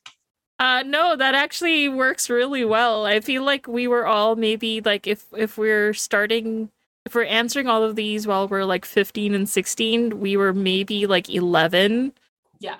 Uh 0.65 0.83
no, 0.83 1.15
that 1.15 1.35
actually 1.35 1.91
works 1.91 2.31
really 2.31 2.65
well. 2.65 3.05
I 3.05 3.21
feel 3.21 3.45
like 3.45 3.69
we 3.69 3.87
were 3.87 4.07
all 4.07 4.35
maybe 4.35 4.81
like 4.81 5.07
if 5.07 5.27
if 5.37 5.59
we're 5.59 5.93
starting 5.93 6.71
if 7.05 7.15
we're 7.15 7.25
answering 7.25 7.67
all 7.69 7.83
of 7.83 7.97
these 7.97 8.27
while 8.27 8.49
we're 8.49 8.65
like 8.65 8.87
15 8.87 9.35
and 9.35 9.47
16, 9.47 10.21
we 10.21 10.39
were 10.39 10.55
maybe 10.55 11.07
like 11.07 11.29
11. 11.29 12.15
Yeah. 12.61 12.77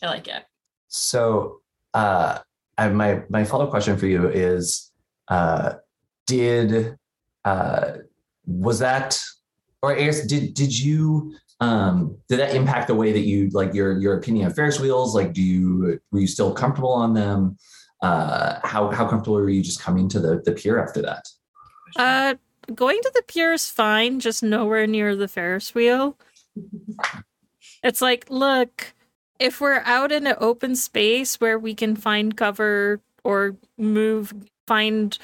I 0.00 0.06
like 0.06 0.26
it. 0.26 0.46
So, 0.86 1.60
uh, 1.92 2.38
I, 2.78 2.88
my 2.88 3.22
my 3.28 3.44
follow 3.44 3.64
up 3.64 3.70
question 3.70 3.98
for 3.98 4.06
you 4.06 4.28
is: 4.28 4.90
uh, 5.28 5.74
Did 6.26 6.96
uh, 7.44 7.90
was 8.46 8.78
that, 8.78 9.20
or 9.82 9.92
I 9.92 9.96
guess 9.96 10.26
did 10.26 10.54
did 10.54 10.72
you 10.72 11.34
um, 11.60 12.16
did 12.28 12.38
that 12.38 12.54
impact 12.54 12.86
the 12.86 12.94
way 12.94 13.12
that 13.12 13.20
you 13.20 13.50
like 13.50 13.74
your 13.74 13.98
your 13.98 14.16
opinion 14.16 14.46
of 14.46 14.54
Ferris 14.54 14.78
wheels? 14.78 15.14
Like, 15.14 15.32
do 15.32 15.42
you 15.42 16.00
were 16.12 16.20
you 16.20 16.26
still 16.26 16.52
comfortable 16.52 16.92
on 16.92 17.14
them? 17.14 17.56
Uh, 18.00 18.60
how 18.62 18.90
how 18.90 19.08
comfortable 19.08 19.36
were 19.36 19.50
you 19.50 19.62
just 19.62 19.80
coming 19.80 20.08
to 20.10 20.20
the 20.20 20.40
the 20.44 20.52
pier 20.52 20.82
after 20.82 21.02
that? 21.02 21.28
Uh 21.96 22.34
going 22.74 23.00
to 23.02 23.12
the 23.14 23.22
pier 23.22 23.52
is 23.52 23.68
fine, 23.68 24.20
just 24.20 24.42
nowhere 24.42 24.86
near 24.86 25.16
the 25.16 25.28
Ferris 25.28 25.74
wheel. 25.74 26.16
It's 27.82 28.02
like, 28.02 28.26
look, 28.28 28.92
if 29.38 29.60
we're 29.60 29.82
out 29.84 30.12
in 30.12 30.26
an 30.26 30.36
open 30.38 30.76
space 30.76 31.40
where 31.40 31.58
we 31.58 31.74
can 31.74 31.96
find 31.96 32.36
cover 32.36 33.00
or 33.24 33.56
move, 33.76 34.34
find 34.66 35.16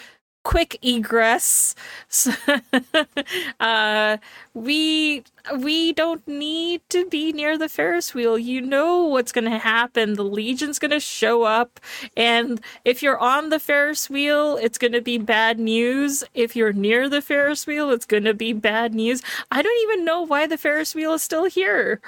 quick 0.45 0.79
egress, 0.83 1.75
uh, 3.61 4.17
we 4.55 5.25
we 5.59 5.93
don't 5.93 6.27
need 6.29 6.83
to 6.91 7.07
be 7.07 7.33
near 7.33 7.59
the 7.59 7.69
Ferris 7.69 8.15
wheel. 8.15 8.39
You 8.39 8.61
know 8.61 9.05
what's 9.05 9.33
going 9.33 9.51
to 9.51 9.59
happen. 9.59 10.15
The 10.15 10.25
Legion's 10.25 10.79
going 10.79 10.93
to 10.93 11.01
show 11.01 11.43
up, 11.43 11.81
and 12.17 12.61
if 12.85 13.03
you're 13.03 13.19
on 13.19 13.49
the 13.51 13.59
Ferris 13.59 14.09
wheel, 14.09 14.57
it's 14.57 14.79
going 14.79 14.93
to 14.93 15.03
be 15.03 15.19
bad 15.19 15.59
news. 15.59 16.23
If 16.35 16.55
you're 16.55 16.73
near 16.73 17.09
the 17.09 17.23
Ferris 17.23 17.67
wheel, 17.67 17.91
it's 17.91 18.07
going 18.07 18.25
to 18.25 18.35
be 18.35 18.53
bad 18.53 18.95
news. 18.95 19.23
I 19.51 19.63
don't 19.63 19.83
even 19.83 20.05
know 20.05 20.23
why 20.23 20.47
the 20.47 20.59
Ferris 20.59 20.95
wheel 20.95 21.15
is 21.15 21.23
still 21.23 21.45
here. 21.47 22.01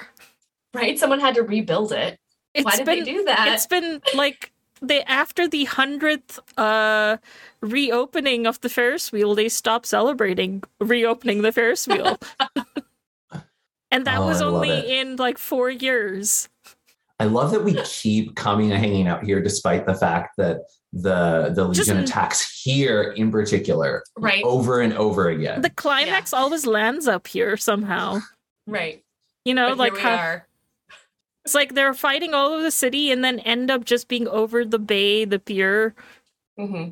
Right? 0.73 0.97
Someone 0.97 1.19
had 1.19 1.35
to 1.35 1.43
rebuild 1.43 1.91
it. 1.91 2.19
It's 2.53 2.65
Why 2.65 2.75
did 2.75 2.85
been 2.85 2.99
they 3.03 3.11
do 3.11 3.23
that? 3.25 3.47
it's 3.49 3.67
been 3.67 4.01
like 4.15 4.51
they 4.81 5.03
after 5.03 5.47
the 5.47 5.65
hundredth 5.65 6.39
uh 6.57 7.17
reopening 7.61 8.45
of 8.47 8.59
the 8.61 8.69
Ferris 8.69 9.11
wheel, 9.11 9.35
they 9.35 9.49
stopped 9.49 9.85
celebrating 9.85 10.63
reopening 10.79 11.41
the 11.41 11.51
Ferris 11.51 11.87
wheel. 11.87 12.17
and 13.91 14.05
that 14.05 14.19
Oh, 14.19 14.27
was 14.27 14.41
I 14.41 14.45
only 14.45 14.97
in 14.99 15.15
like 15.15 15.37
four 15.37 15.69
years. 15.69 16.49
I 17.19 17.25
love 17.25 17.49
that 17.51 17.63
we 17.63 17.73
keep 17.83 18.35
coming 18.35 18.71
and 18.71 18.79
hanging 18.79 19.07
out 19.07 19.23
here, 19.23 19.41
despite 19.41 19.87
the 19.87 19.95
fact 19.95 20.35
that 20.37 20.59
the 20.93 21.51
the 21.55 21.67
Legion 21.67 21.97
n- 21.97 22.03
attacks 22.03 22.61
here 22.63 23.13
in 23.17 23.31
particular 23.31 24.03
right. 24.17 24.43
over 24.43 24.81
and 24.81 24.93
over 24.93 25.29
again. 25.29 25.61
The 25.61 25.69
climax 25.71 26.31
always 26.31 26.65
lands 26.65 27.07
up 27.07 27.27
here 27.27 27.57
somehow. 27.57 28.19
Right. 28.67 29.03
You 29.45 29.53
know, 29.53 29.69
But 29.69 29.77
like 29.79 29.93
here 29.93 30.03
we 30.03 30.09
how 30.09 30.15
are. 30.17 30.46
It's 31.47 31.55
like 31.55 31.75
they're 31.75 31.93
fighting 31.93 32.33
all 32.33 32.51
over 32.51 32.61
the 32.61 32.71
city 32.71 33.09
and 33.09 33.23
then 33.23 33.39
end 33.39 33.71
up 33.71 33.85
just 33.85 34.09
being 34.09 34.27
over 34.27 34.65
the 34.65 34.77
bay, 34.77 35.23
the 35.23 35.39
pier, 35.39 35.95
hmm 36.59 36.89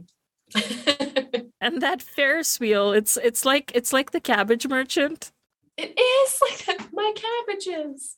and 1.59 1.81
that 1.81 2.01
Ferris 2.01 2.57
wheel. 2.57 2.93
It's 2.93 3.17
it's 3.17 3.43
like 3.43 3.73
it's 3.75 3.91
like 3.91 4.11
the 4.11 4.21
cabbage 4.21 4.65
merchant. 4.65 5.33
it 5.77 5.99
is 5.99 6.39
like 6.49 6.65
that, 6.67 6.87
my 6.93 7.13
cabbages. 7.17 8.15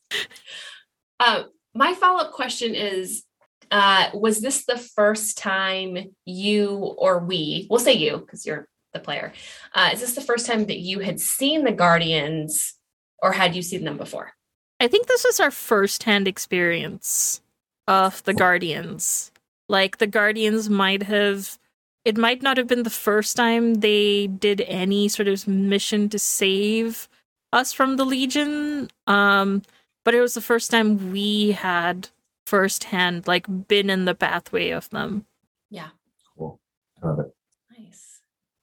Um, 1.20 1.46
my 1.74 1.96
follow 1.96 2.20
up 2.20 2.34
question 2.34 2.76
is 2.76 3.24
uh, 3.72 4.12
Was 4.14 4.40
this 4.40 4.64
the 4.66 4.78
first 4.78 5.40
time 5.40 5.98
you 6.26 6.76
or 6.76 7.18
we, 7.18 7.66
we'll 7.68 7.80
say 7.80 7.94
you 7.94 8.20
because 8.20 8.46
you're 8.46 8.68
the 8.94 9.00
player, 9.00 9.34
uh, 9.74 9.90
is 9.92 10.02
this 10.02 10.14
the 10.14 10.22
first 10.22 10.46
time 10.46 10.68
that 10.68 10.78
you 10.78 11.00
had 11.00 11.20
seen 11.20 11.64
the 11.64 11.72
Guardians 11.72 12.76
or 13.24 13.32
had 13.32 13.56
you 13.56 13.64
seen 13.64 13.86
them 13.86 13.98
before? 13.98 14.34
I 14.80 14.88
think 14.88 15.08
this 15.08 15.24
was 15.24 15.40
our 15.40 15.52
first 15.52 16.04
hand 16.04 16.28
experience 16.28 17.42
of 17.88 18.24
the 18.24 18.34
Guardians. 18.34 19.32
Like 19.70 19.98
the 19.98 20.08
Guardians 20.08 20.70
might 20.70 21.04
have 21.04 21.58
it 22.06 22.18
might 22.18 22.42
not 22.42 22.56
have 22.58 22.68
been 22.68 22.84
the 22.84 22.90
first 22.90 23.36
time 23.36 23.76
they 23.76 24.28
did 24.28 24.62
any 24.62 25.10
sort 25.10 25.28
of 25.28 25.46
mission 25.46 26.08
to 26.10 26.18
save 26.18 27.10
us 27.52 27.74
from 27.74 27.98
the 27.98 28.06
Legion. 28.06 28.90
Um, 29.08 29.62
but 30.06 30.16
it 30.16 30.22
was 30.22 30.34
the 30.34 30.42
first 30.42 30.72
time 30.72 31.12
we 31.12 31.52
had 31.52 32.08
firsthand 32.46 33.28
like 33.28 33.46
been 33.68 33.90
in 33.90 34.06
the 34.06 34.16
pathway 34.16 34.70
of 34.70 34.90
them. 34.92 35.26
Yeah. 35.70 35.90
Cool. 36.38 36.62
I 37.04 37.08
love 37.08 37.20
it. 37.20 37.36
Nice. 37.78 38.22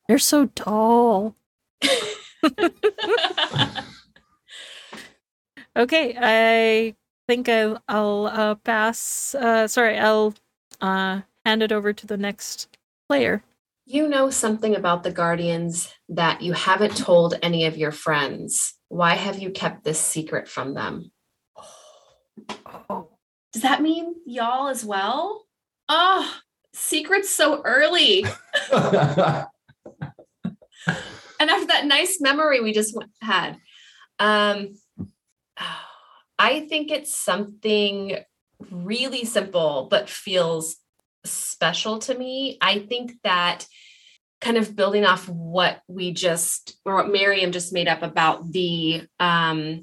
They're 0.08 0.18
so 0.18 0.46
tall. 0.46 1.36
Okay, 5.76 6.16
I 6.20 6.94
think 7.26 7.48
I'll, 7.48 7.82
I'll 7.88 8.26
uh, 8.26 8.54
pass. 8.56 9.34
Uh, 9.34 9.66
sorry, 9.66 9.98
I'll 9.98 10.34
uh, 10.80 11.22
hand 11.44 11.62
it 11.62 11.72
over 11.72 11.92
to 11.92 12.06
the 12.06 12.16
next 12.16 12.76
player. 13.08 13.42
you 13.86 14.08
know 14.08 14.30
something 14.30 14.74
about 14.76 15.02
the 15.02 15.10
Guardians 15.10 15.92
that 16.08 16.40
you 16.42 16.52
haven't 16.52 16.96
told 16.96 17.34
any 17.42 17.66
of 17.66 17.76
your 17.76 17.92
friends. 17.92 18.74
Why 18.88 19.14
have 19.14 19.38
you 19.38 19.50
kept 19.50 19.84
this 19.84 19.98
secret 20.00 20.48
from 20.48 20.74
them? 20.74 21.10
Oh, 22.88 23.08
Does 23.52 23.62
that 23.62 23.82
mean 23.82 24.14
y'all 24.26 24.68
as 24.68 24.84
well? 24.84 25.44
Oh, 25.88 26.34
secrets 26.72 27.30
so 27.30 27.60
early. 27.64 28.24
and 28.72 29.46
after 31.40 31.66
that 31.66 31.84
nice 31.86 32.20
memory 32.20 32.60
we 32.60 32.72
just 32.72 32.96
had 33.20 33.58
um 34.18 34.68
i 36.38 36.60
think 36.68 36.90
it's 36.90 37.16
something 37.16 38.16
really 38.70 39.24
simple 39.24 39.88
but 39.90 40.08
feels 40.08 40.76
special 41.24 41.98
to 41.98 42.16
me 42.16 42.58
i 42.60 42.78
think 42.78 43.12
that 43.22 43.66
kind 44.40 44.56
of 44.56 44.76
building 44.76 45.04
off 45.04 45.28
what 45.28 45.80
we 45.88 46.12
just 46.12 46.76
or 46.84 46.94
what 46.94 47.10
miriam 47.10 47.52
just 47.52 47.72
made 47.72 47.88
up 47.88 48.02
about 48.02 48.50
the 48.52 49.02
um 49.20 49.80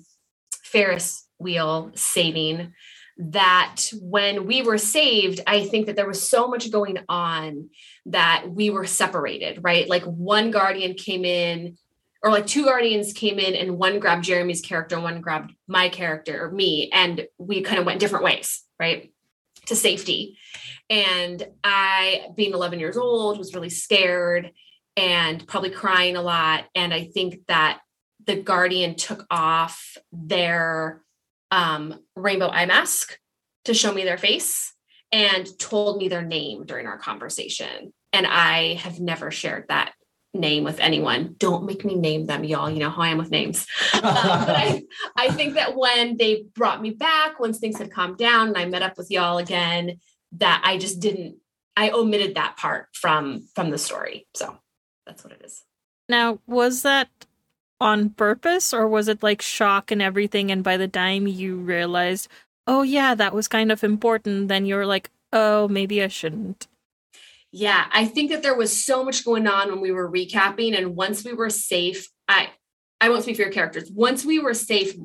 ferris 0.63 1.27
wheel 1.39 1.91
saving 1.95 2.73
that 3.17 3.81
when 4.01 4.45
we 4.45 4.61
were 4.61 4.77
saved 4.77 5.41
i 5.47 5.65
think 5.65 5.87
that 5.87 5.95
there 5.95 6.07
was 6.07 6.27
so 6.27 6.47
much 6.47 6.71
going 6.71 6.97
on 7.09 7.69
that 8.05 8.45
we 8.49 8.69
were 8.69 8.85
separated, 8.85 9.59
right? 9.63 9.87
Like 9.87 10.03
one 10.03 10.51
guardian 10.51 10.95
came 10.95 11.25
in, 11.25 11.77
or 12.23 12.31
like 12.31 12.45
two 12.45 12.65
guardians 12.65 13.13
came 13.13 13.39
in, 13.39 13.55
and 13.55 13.77
one 13.77 13.99
grabbed 13.99 14.23
Jeremy's 14.23 14.61
character, 14.61 14.99
one 14.99 15.21
grabbed 15.21 15.53
my 15.67 15.89
character 15.89 16.45
or 16.45 16.51
me, 16.51 16.89
and 16.93 17.27
we 17.37 17.61
kind 17.61 17.79
of 17.79 17.85
went 17.85 17.99
different 17.99 18.25
ways, 18.25 18.63
right? 18.79 19.11
To 19.67 19.75
safety. 19.75 20.37
And 20.89 21.43
I, 21.63 22.27
being 22.35 22.53
11 22.53 22.79
years 22.79 22.97
old, 22.97 23.37
was 23.37 23.55
really 23.55 23.69
scared 23.69 24.51
and 24.97 25.45
probably 25.47 25.69
crying 25.71 26.15
a 26.15 26.21
lot. 26.21 26.65
And 26.75 26.93
I 26.93 27.05
think 27.05 27.45
that 27.47 27.79
the 28.25 28.35
guardian 28.35 28.95
took 28.95 29.25
off 29.31 29.97
their 30.11 31.01
um, 31.49 31.99
rainbow 32.15 32.49
eye 32.49 32.65
mask 32.65 33.17
to 33.65 33.73
show 33.73 33.93
me 33.93 34.03
their 34.03 34.17
face 34.17 34.73
and 35.11 35.47
told 35.59 35.97
me 35.97 36.07
their 36.07 36.21
name 36.21 36.65
during 36.65 36.87
our 36.87 36.97
conversation. 36.97 37.93
And 38.13 38.27
I 38.27 38.75
have 38.75 38.99
never 38.99 39.31
shared 39.31 39.65
that 39.69 39.93
name 40.33 40.63
with 40.63 40.79
anyone. 40.79 41.35
Don't 41.37 41.65
make 41.65 41.83
me 41.83 41.95
name 41.95 42.25
them, 42.25 42.43
y'all. 42.43 42.69
You 42.69 42.79
know 42.79 42.89
how 42.89 43.01
I 43.01 43.09
am 43.09 43.17
with 43.17 43.31
names. 43.31 43.65
Um, 43.93 44.01
but 44.03 44.57
I, 44.57 44.83
I 45.15 45.29
think 45.29 45.53
that 45.55 45.75
when 45.75 46.17
they 46.17 46.45
brought 46.55 46.81
me 46.81 46.89
back, 46.89 47.39
once 47.39 47.59
things 47.59 47.77
had 47.77 47.91
calmed 47.91 48.17
down 48.17 48.47
and 48.47 48.57
I 48.57 48.65
met 48.65 48.81
up 48.81 48.97
with 48.97 49.11
y'all 49.11 49.37
again, 49.37 49.99
that 50.37 50.61
I 50.65 50.77
just 50.77 50.99
didn't, 50.99 51.35
I 51.77 51.91
omitted 51.91 52.35
that 52.35 52.57
part 52.57 52.87
from 52.93 53.47
from 53.53 53.69
the 53.69 53.77
story. 53.77 54.27
So 54.35 54.57
that's 55.05 55.23
what 55.23 55.33
it 55.33 55.41
is. 55.45 55.63
Now, 56.09 56.39
was 56.47 56.81
that 56.81 57.09
on 57.79 58.09
purpose 58.11 58.73
or 58.73 58.87
was 58.87 59.07
it 59.07 59.21
like 59.21 59.41
shock 59.41 59.91
and 59.91 60.01
everything? 60.01 60.51
And 60.51 60.63
by 60.63 60.77
the 60.77 60.87
time 60.87 61.27
you 61.27 61.57
realized, 61.57 62.27
oh, 62.65 62.81
yeah, 62.81 63.13
that 63.15 63.33
was 63.33 63.47
kind 63.47 63.71
of 63.71 63.83
important, 63.83 64.47
then 64.47 64.65
you're 64.65 64.85
like, 64.85 65.09
oh, 65.31 65.67
maybe 65.67 66.01
I 66.01 66.07
shouldn't. 66.07 66.67
Yeah, 67.51 67.85
I 67.91 68.05
think 68.05 68.31
that 68.31 68.43
there 68.43 68.55
was 68.55 68.85
so 68.85 69.03
much 69.03 69.25
going 69.25 69.45
on 69.45 69.69
when 69.69 69.81
we 69.81 69.91
were 69.91 70.09
recapping, 70.09 70.77
and 70.77 70.95
once 70.95 71.25
we 71.25 71.33
were 71.33 71.49
safe, 71.49 72.07
I 72.27 72.49
I 73.01 73.09
won't 73.09 73.23
speak 73.23 73.35
for 73.35 73.41
your 73.41 73.51
characters. 73.51 73.91
Once 73.91 74.23
we 74.23 74.39
were 74.39 74.53
safe, 74.53 74.95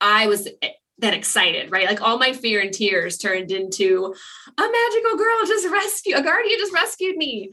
I 0.00 0.26
was 0.28 0.48
eh, 0.62 0.70
then 0.98 1.14
excited, 1.14 1.70
right? 1.70 1.86
Like 1.86 2.00
all 2.00 2.18
my 2.18 2.32
fear 2.32 2.60
and 2.60 2.72
tears 2.72 3.18
turned 3.18 3.50
into 3.50 4.14
a 4.56 4.62
magical 4.62 5.18
girl 5.18 5.46
just 5.46 5.68
rescued, 5.68 6.18
a 6.18 6.22
guardian 6.22 6.58
just 6.58 6.72
rescued 6.72 7.16
me. 7.16 7.50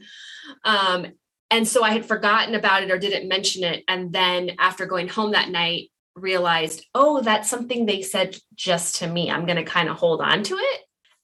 Um, 0.64 1.06
and 1.50 1.66
so 1.68 1.82
I 1.82 1.90
had 1.90 2.06
forgotten 2.06 2.54
about 2.54 2.82
it 2.82 2.90
or 2.90 2.98
didn't 2.98 3.28
mention 3.28 3.64
it. 3.64 3.84
And 3.88 4.12
then 4.12 4.52
after 4.58 4.86
going 4.86 5.08
home 5.08 5.32
that 5.32 5.50
night, 5.50 5.90
realized, 6.14 6.86
oh, 6.94 7.20
that's 7.20 7.50
something 7.50 7.84
they 7.84 8.02
said 8.02 8.36
just 8.54 8.96
to 8.96 9.06
me. 9.06 9.30
I'm 9.30 9.46
going 9.46 9.56
to 9.56 9.64
kind 9.64 9.88
of 9.88 9.96
hold 9.96 10.20
on 10.20 10.42
to 10.44 10.54
it. 10.54 10.80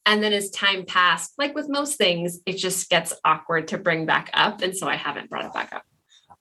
And 0.08 0.22
then 0.22 0.32
as 0.32 0.48
time 0.48 0.86
passed, 0.86 1.34
like 1.36 1.54
with 1.54 1.68
most 1.68 1.98
things, 1.98 2.40
it 2.46 2.54
just 2.54 2.88
gets 2.88 3.12
awkward 3.26 3.68
to 3.68 3.76
bring 3.76 4.06
back 4.06 4.30
up. 4.32 4.62
And 4.62 4.74
so 4.74 4.88
I 4.88 4.96
haven't 4.96 5.28
brought 5.28 5.44
it 5.44 5.52
back 5.52 5.70
up. 5.74 5.82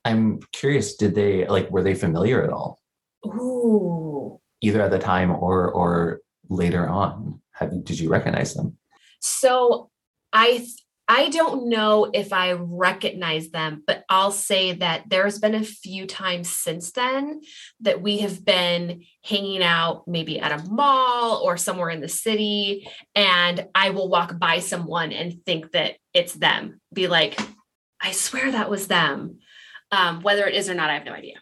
I'm 0.05 0.39
curious, 0.53 0.95
did 0.95 1.15
they 1.15 1.45
like 1.47 1.69
were 1.69 1.83
they 1.83 1.93
familiar 1.93 2.41
at 2.45 2.49
all? 2.49 2.79
Ooh. 3.25 4.39
Either 4.61 4.81
at 4.81 4.91
the 4.91 4.99
time 4.99 5.31
or 5.31 5.69
or 5.69 6.21
later 6.47 6.87
on? 6.87 7.41
Have 7.51 7.73
you, 7.73 7.81
did 7.81 7.99
you 7.99 8.09
recognize 8.09 8.53
them? 8.53 8.77
So 9.19 9.89
I 10.31 10.65
I 11.09 11.29
don't 11.29 11.69
know 11.69 12.09
if 12.13 12.33
I 12.33 12.51
recognize 12.51 13.49
them, 13.49 13.81
but 13.87 14.03
I'll 14.09 14.31
say 14.31 14.73
that 14.73 15.03
there's 15.07 15.39
been 15.39 15.55
a 15.55 15.63
few 15.63 16.05
times 16.05 16.49
since 16.49 16.91
then 16.91 17.41
that 17.79 18.01
we 18.01 18.17
have 18.17 18.43
been 18.43 19.03
hanging 19.23 19.63
out 19.63 20.05
maybe 20.05 20.37
at 20.39 20.51
a 20.51 20.63
mall 20.69 21.41
or 21.43 21.55
somewhere 21.55 21.89
in 21.89 22.01
the 22.01 22.09
city 22.09 22.89
and 23.15 23.67
I 23.73 23.91
will 23.91 24.09
walk 24.09 24.37
by 24.37 24.59
someone 24.59 25.13
and 25.13 25.45
think 25.45 25.71
that 25.71 25.95
it's 26.13 26.33
them. 26.33 26.81
Be 26.91 27.07
like, 27.07 27.39
I 28.01 28.11
swear 28.11 28.51
that 28.51 28.69
was 28.69 28.87
them. 28.87 29.39
Um, 29.91 30.21
whether 30.21 30.45
it 30.45 30.55
is 30.55 30.69
or 30.69 30.73
not, 30.73 30.89
I 30.89 30.95
have 30.95 31.05
no 31.05 31.13
idea. 31.13 31.35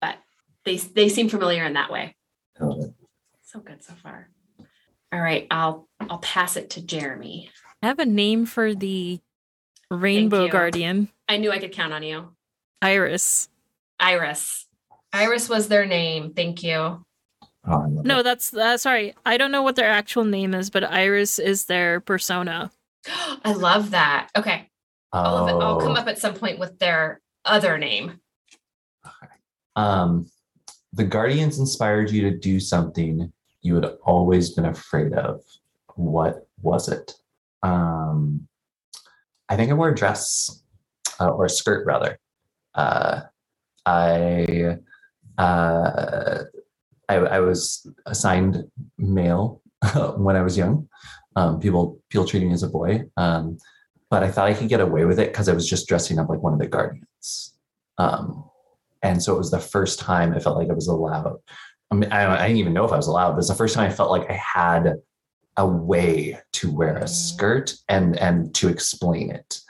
But 0.00 0.16
they 0.64 0.76
they 0.76 1.08
seem 1.08 1.28
familiar 1.28 1.64
in 1.64 1.74
that 1.74 1.92
way. 1.92 2.16
I 2.60 2.64
love 2.64 2.80
it. 2.80 2.94
So 3.42 3.60
good 3.60 3.84
so 3.84 3.94
far. 4.02 4.28
All 5.12 5.20
right, 5.20 5.46
I'll 5.50 5.88
I'll 6.00 6.18
pass 6.18 6.56
it 6.56 6.70
to 6.70 6.84
Jeremy. 6.84 7.50
I 7.82 7.86
have 7.86 7.98
a 7.98 8.06
name 8.06 8.46
for 8.46 8.74
the 8.74 9.20
Rainbow. 9.90 10.48
Guardian, 10.48 11.08
I 11.28 11.36
knew 11.36 11.50
I 11.50 11.58
could 11.58 11.72
count 11.72 11.92
on 11.92 12.02
you. 12.02 12.30
Iris. 12.82 13.48
Iris. 14.00 14.66
Iris 15.12 15.48
was 15.48 15.68
their 15.68 15.86
name. 15.86 16.32
Thank 16.34 16.62
you. 16.62 17.04
Oh, 17.66 17.86
No, 17.86 18.20
it. 18.20 18.22
that's 18.22 18.52
uh, 18.54 18.76
sorry. 18.76 19.14
I 19.24 19.36
don't 19.36 19.50
know 19.52 19.62
what 19.62 19.76
their 19.76 19.88
actual 19.90 20.24
name 20.24 20.54
is, 20.54 20.70
but 20.70 20.84
Iris 20.84 21.38
is 21.38 21.64
their 21.66 22.00
persona. 22.00 22.70
I 23.44 23.52
love 23.52 23.90
that. 23.90 24.28
Okay. 24.36 24.68
I'll, 25.12 25.46
have 25.46 25.56
it- 25.56 25.60
I'll 25.62 25.80
come 25.80 25.92
Oh. 25.92 25.94
up 26.00 26.06
at 26.08 26.18
some 26.18 26.34
point 26.34 26.58
with 26.58 26.78
their 26.78 27.20
other 27.44 27.78
name. 27.78 28.20
Um, 29.76 30.28
the 30.92 31.04
Guardians 31.04 31.58
inspired 31.58 32.10
you 32.10 32.22
to 32.22 32.36
do 32.36 32.58
something 32.60 33.32
you 33.62 33.74
had 33.76 33.84
always 34.04 34.50
been 34.50 34.66
afraid 34.66 35.12
of. 35.14 35.40
What 35.94 36.46
was 36.62 36.88
it? 36.88 37.14
Um, 37.62 38.48
I 39.48 39.56
think 39.56 39.70
I 39.70 39.74
wore 39.74 39.88
a 39.88 39.94
dress 39.94 40.62
uh, 41.20 41.28
or 41.28 41.46
a 41.46 41.50
skirt, 41.50 41.86
rather. 41.86 42.18
Uh, 42.74 43.22
I, 43.86 44.76
uh, 45.38 46.44
I 47.08 47.14
I 47.14 47.40
was 47.40 47.90
assigned 48.06 48.64
male 48.98 49.62
when 50.16 50.36
I 50.36 50.42
was 50.42 50.56
young. 50.56 50.88
Um, 51.36 51.60
people 51.60 52.00
people 52.10 52.26
treated 52.26 52.46
me 52.46 52.54
as 52.54 52.62
a 52.62 52.68
boy, 52.68 53.04
um, 53.16 53.58
but 54.10 54.22
I 54.22 54.30
thought 54.30 54.48
I 54.48 54.54
could 54.54 54.68
get 54.68 54.80
away 54.80 55.04
with 55.04 55.18
it 55.18 55.32
because 55.32 55.48
I 55.48 55.54
was 55.54 55.68
just 55.68 55.88
dressing 55.88 56.18
up 56.18 56.28
like 56.28 56.42
one 56.42 56.52
of 56.52 56.58
the 56.58 56.66
Guardians. 56.66 57.54
Um, 57.98 58.44
and 59.02 59.22
so 59.22 59.34
it 59.34 59.38
was 59.38 59.50
the 59.50 59.60
first 59.60 59.98
time 59.98 60.34
I 60.34 60.40
felt 60.40 60.56
like 60.56 60.70
I 60.70 60.74
was 60.74 60.88
allowed. 60.88 61.36
I, 61.90 61.94
mean, 61.94 62.12
I, 62.12 62.44
I 62.44 62.46
didn't 62.46 62.58
even 62.58 62.72
know 62.72 62.84
if 62.84 62.92
I 62.92 62.96
was 62.96 63.06
allowed, 63.06 63.32
but 63.32 63.38
it's 63.38 63.48
the 63.48 63.54
first 63.54 63.74
time 63.74 63.88
I 63.88 63.94
felt 63.94 64.10
like 64.10 64.28
I 64.28 64.34
had 64.34 64.94
a 65.58 65.66
way 65.66 66.38
to 66.52 66.72
wear 66.72 66.96
a 66.96 67.02
Mm. 67.04 67.08
skirt 67.08 67.74
and 67.88 68.16
and 68.16 68.54
to 68.54 68.68
explain 68.68 69.30
it. 69.30 69.60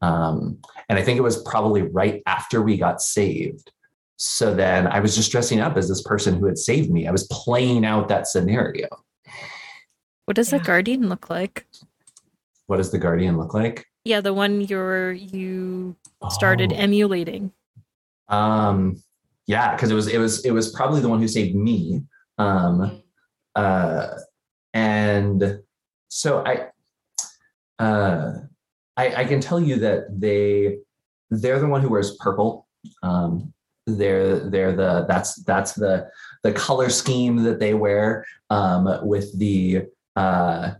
Um, 0.00 0.58
and 0.88 0.98
I 0.98 1.02
think 1.02 1.18
it 1.18 1.22
was 1.22 1.42
probably 1.42 1.82
right 1.82 2.22
after 2.26 2.62
we 2.62 2.76
got 2.78 3.02
saved. 3.02 3.70
So 4.16 4.54
then 4.54 4.86
I 4.86 5.00
was 5.00 5.14
just 5.14 5.30
dressing 5.32 5.60
up 5.60 5.76
as 5.76 5.88
this 5.88 6.02
person 6.02 6.36
who 6.38 6.46
had 6.46 6.58
saved 6.58 6.90
me. 6.90 7.06
I 7.06 7.12
was 7.12 7.26
playing 7.30 7.84
out 7.84 8.08
that 8.08 8.26
scenario. 8.26 8.88
What 10.26 10.36
does 10.36 10.52
a 10.52 10.56
Yeah. 10.56 10.62
guardian 10.62 11.08
look 11.08 11.28
like? 11.28 11.66
What 12.68 12.76
does 12.78 12.90
the 12.90 12.98
guardian 12.98 13.36
look 13.36 13.52
like? 13.54 13.84
Yeah, 14.04 14.20
the 14.20 14.32
one 14.34 14.60
you're 14.60 15.12
you 15.12 15.96
started 16.30 16.72
Oh. 16.72 16.76
emulating. 16.76 17.52
Um, 18.28 19.02
yeah, 19.46 19.74
because 19.74 19.90
it 19.90 19.94
was 19.94 20.06
it 20.08 20.18
was 20.18 20.44
it 20.44 20.52
was 20.52 20.72
probably 20.72 21.00
the 21.00 21.08
one 21.08 21.20
who 21.20 21.28
saved 21.28 21.54
me. 21.56 22.02
Um, 22.38 23.02
uh, 23.54 24.08
and 24.74 25.60
so 26.08 26.44
I, 26.44 26.68
uh, 27.82 28.32
I, 28.96 29.14
I 29.14 29.24
can 29.24 29.40
tell 29.40 29.60
you 29.60 29.76
that 29.76 30.20
they 30.20 30.78
they're 31.30 31.58
the 31.58 31.66
one 31.66 31.80
who 31.80 31.88
wears 31.88 32.16
purple. 32.16 32.66
Um, 33.02 33.52
they're 33.86 34.38
they're 34.48 34.72
the 34.72 35.06
that's 35.08 35.42
that's 35.44 35.72
the 35.72 36.08
the 36.42 36.52
color 36.52 36.88
scheme 36.88 37.36
that 37.44 37.58
they 37.58 37.74
wear 37.74 38.24
um, 38.50 38.88
with 39.02 39.36
the 39.38 39.86
uh, 40.16 40.72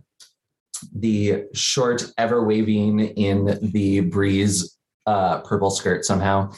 the 0.95 1.45
short 1.53 2.11
ever 2.17 2.45
waving 2.45 2.99
in 2.99 3.59
the 3.73 4.01
breeze 4.01 4.77
uh, 5.05 5.41
purple 5.41 5.69
skirt 5.69 6.05
somehow 6.05 6.51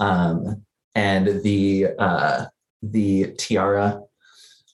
um, 0.00 0.62
and 0.94 1.42
the 1.42 1.88
uh, 1.98 2.44
the 2.82 3.32
tiara 3.38 4.00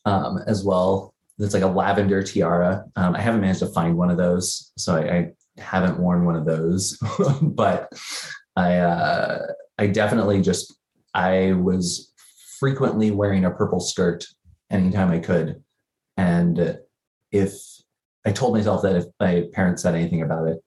um, 0.04 0.38
as 0.46 0.64
well 0.64 1.11
it's 1.42 1.54
like 1.54 1.62
a 1.62 1.66
lavender 1.66 2.22
tiara. 2.22 2.84
Um, 2.96 3.14
i 3.14 3.20
haven't 3.20 3.40
managed 3.40 3.60
to 3.60 3.66
find 3.66 3.96
one 3.96 4.10
of 4.10 4.16
those 4.16 4.72
so 4.76 4.96
i, 4.96 5.16
I 5.16 5.32
haven't 5.58 5.98
worn 5.98 6.24
one 6.24 6.36
of 6.36 6.44
those 6.44 6.98
but 7.42 7.92
i 8.56 8.76
uh, 8.76 9.46
i 9.78 9.86
definitely 9.86 10.40
just 10.40 10.74
i 11.14 11.52
was 11.52 12.12
frequently 12.58 13.10
wearing 13.10 13.44
a 13.44 13.50
purple 13.50 13.80
skirt 13.80 14.24
anytime 14.70 15.10
i 15.10 15.18
could. 15.18 15.62
And 16.16 16.78
if 17.30 17.52
I 18.26 18.32
told 18.32 18.54
myself 18.54 18.82
that 18.82 18.96
if 18.96 19.04
my 19.20 19.44
parents 19.52 19.82
said 19.82 19.94
anything 19.94 20.22
about 20.22 20.48
it, 20.48 20.62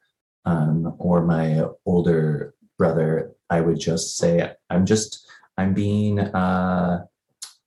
um, 0.46 0.96
or 1.00 1.24
my 1.24 1.64
older 1.86 2.54
brother, 2.78 3.32
I 3.50 3.62
would 3.62 3.80
just 3.80 4.18
say, 4.18 4.52
"I'm 4.70 4.86
just, 4.86 5.26
I'm 5.58 5.74
being 5.74 6.20
uh, 6.20 7.06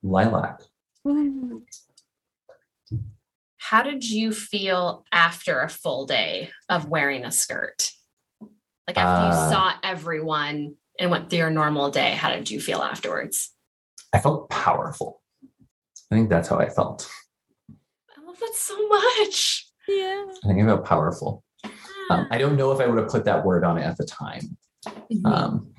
lilac." 0.03 0.61
How 3.69 3.83
did 3.83 4.09
you 4.09 4.33
feel 4.33 5.05
after 5.13 5.61
a 5.61 5.69
full 5.69 6.07
day 6.07 6.49
of 6.71 6.89
wearing 6.89 7.27
a 7.27 7.31
skirt? 7.31 7.91
Like 8.87 8.97
after 8.97 9.27
Uh, 9.27 9.29
you 9.29 9.51
saw 9.53 9.73
everyone 9.83 10.77
and 10.99 11.11
went 11.11 11.29
through 11.29 11.41
your 11.41 11.51
normal 11.51 11.91
day, 11.91 12.13
how 12.13 12.31
did 12.31 12.51
you 12.51 12.63
feel 12.63 12.81
afterwards? 12.81 13.51
I 14.15 14.21
felt 14.21 14.49
powerful. 14.49 15.21
I 16.11 16.15
think 16.15 16.31
that's 16.31 16.49
how 16.49 16.59
I 16.59 16.71
felt. 16.71 17.11
I 18.17 18.23
love 18.27 18.39
that 18.41 18.55
so 18.55 18.89
much. 18.89 19.71
Yeah. 19.87 20.25
I 20.45 20.47
think 20.47 20.63
I 20.63 20.65
felt 20.65 20.87
powerful. 20.87 21.45
Um, 22.09 22.27
I 22.31 22.39
don't 22.39 22.57
know 22.57 22.73
if 22.73 22.81
I 22.81 22.87
would 22.87 22.97
have 22.99 23.11
put 23.11 23.27
that 23.27 23.45
word 23.45 23.65
on 23.65 23.77
it 23.77 23.83
at 23.83 23.99
the 23.99 24.07
time, 24.07 24.57
Mhm. 25.13 25.27
um, 25.27 25.75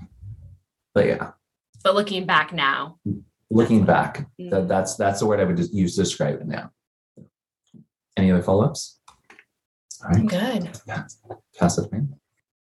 but 0.94 1.08
yeah, 1.08 1.32
but 1.84 1.96
looking 1.96 2.28
back 2.28 2.54
now, 2.54 3.00
looking 3.50 3.84
back, 3.84 4.28
mm, 4.40 4.52
that, 4.52 4.68
that's 4.68 4.96
that's 4.96 5.22
the 5.22 5.26
word 5.26 5.40
I 5.40 5.46
would 5.46 5.58
just 5.58 5.74
use 5.74 5.96
to 5.96 6.04
describe 6.04 6.40
it 6.40 6.46
now. 6.48 6.72
Any 8.20 8.32
other 8.32 8.44
follow 8.44 8.66
ups? 8.66 9.00
All 10.04 10.12
I'm 10.14 10.28
good. 10.28 10.70
pass 11.58 11.78
it. 11.78 11.90
Man. 11.92 12.16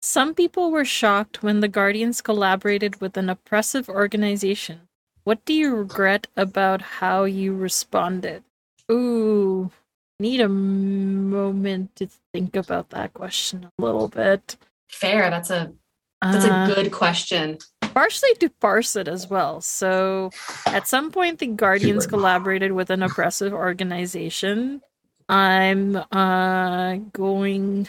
Some 0.03 0.35
people 0.35 0.69
were 0.69 0.85
shocked 0.85 1.41
when 1.41 1.61
the 1.61 1.67
Guardians 1.67 2.21
collaborated 2.21 3.01
with 3.01 3.17
an 3.17 3.27
oppressive 3.27 3.89
organization. 3.89 4.81
What 5.23 5.43
do 5.45 5.53
you 5.53 5.73
regret 5.75 6.27
about 6.37 6.81
how 7.01 7.23
you 7.23 7.55
responded? 7.55 8.43
Ooh, 8.91 9.71
need 10.19 10.41
a 10.41 10.47
moment 10.47 11.95
to 11.95 12.07
think 12.33 12.55
about 12.55 12.91
that 12.91 13.15
question 13.15 13.65
a 13.65 13.81
little 13.81 14.07
bit. 14.09 14.57
Fair. 14.87 15.29
That's 15.31 15.49
a 15.49 15.73
that's 16.21 16.45
Uh, 16.45 16.67
a 16.69 16.73
good 16.75 16.91
question. 16.91 17.57
partially 17.81 18.33
to 18.39 18.49
parse 18.61 18.95
it 18.95 19.07
as 19.07 19.27
well. 19.27 19.59
So, 19.61 20.29
at 20.67 20.87
some 20.87 21.09
point, 21.11 21.39
the 21.39 21.47
Guardians 21.47 22.05
collaborated 22.05 22.71
with 22.73 22.89
an 22.91 23.01
oppressive 23.01 23.53
organization. 23.53 24.81
I'm 25.29 25.95
uh, 26.11 26.95
going 27.13 27.87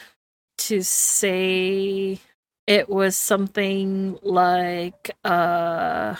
to 0.58 0.82
say 0.82 2.18
it 2.66 2.88
was 2.88 3.16
something 3.16 4.18
like 4.22 5.10
uh, 5.24 6.16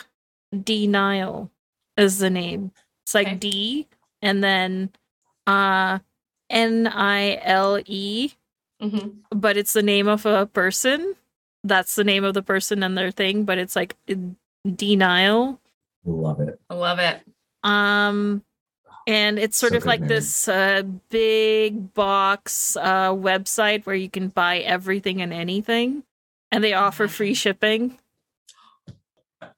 denial 0.63 1.51
is 1.97 2.19
the 2.19 2.29
name. 2.29 2.71
It's 3.05 3.13
like 3.13 3.27
Okay. 3.27 3.35
D 3.35 3.87
and 4.21 4.43
then 4.43 4.91
uh, 5.45 5.99
N 6.49 6.87
I 6.87 7.39
L 7.43 7.79
E 7.85 8.31
Mhm. 8.81 9.17
but 9.31 9.57
it's 9.57 9.73
the 9.73 9.83
name 9.83 10.07
of 10.07 10.25
a 10.25 10.45
person. 10.45 11.15
That's 11.65 11.95
the 11.95 12.05
name 12.05 12.23
of 12.23 12.33
the 12.33 12.41
person 12.41 12.81
and 12.81 12.97
their 12.97 13.11
thing, 13.11 13.43
but 13.43 13.57
it's 13.57 13.75
like 13.75 13.97
denial. 14.65 15.59
Love 16.05 16.39
it. 16.39 16.59
I 16.69 16.73
love 16.75 16.99
it. 16.99 17.21
Um 17.63 18.41
and 19.09 19.39
it's 19.39 19.57
sort 19.57 19.73
So 19.73 19.77
of 19.77 19.85
like 19.85 20.01
Mary. 20.01 20.07
this 20.07 20.47
uh, 20.47 20.83
big 21.09 21.93
box 21.95 22.77
uh, 22.77 23.09
website 23.11 23.85
where 23.85 23.95
you 23.95 24.09
can 24.09 24.27
buy 24.29 24.59
everything 24.59 25.21
and 25.21 25.33
anything, 25.33 26.03
and 26.51 26.63
they 26.63 26.73
offer 26.73 27.07
free 27.07 27.33
shipping. 27.33 27.97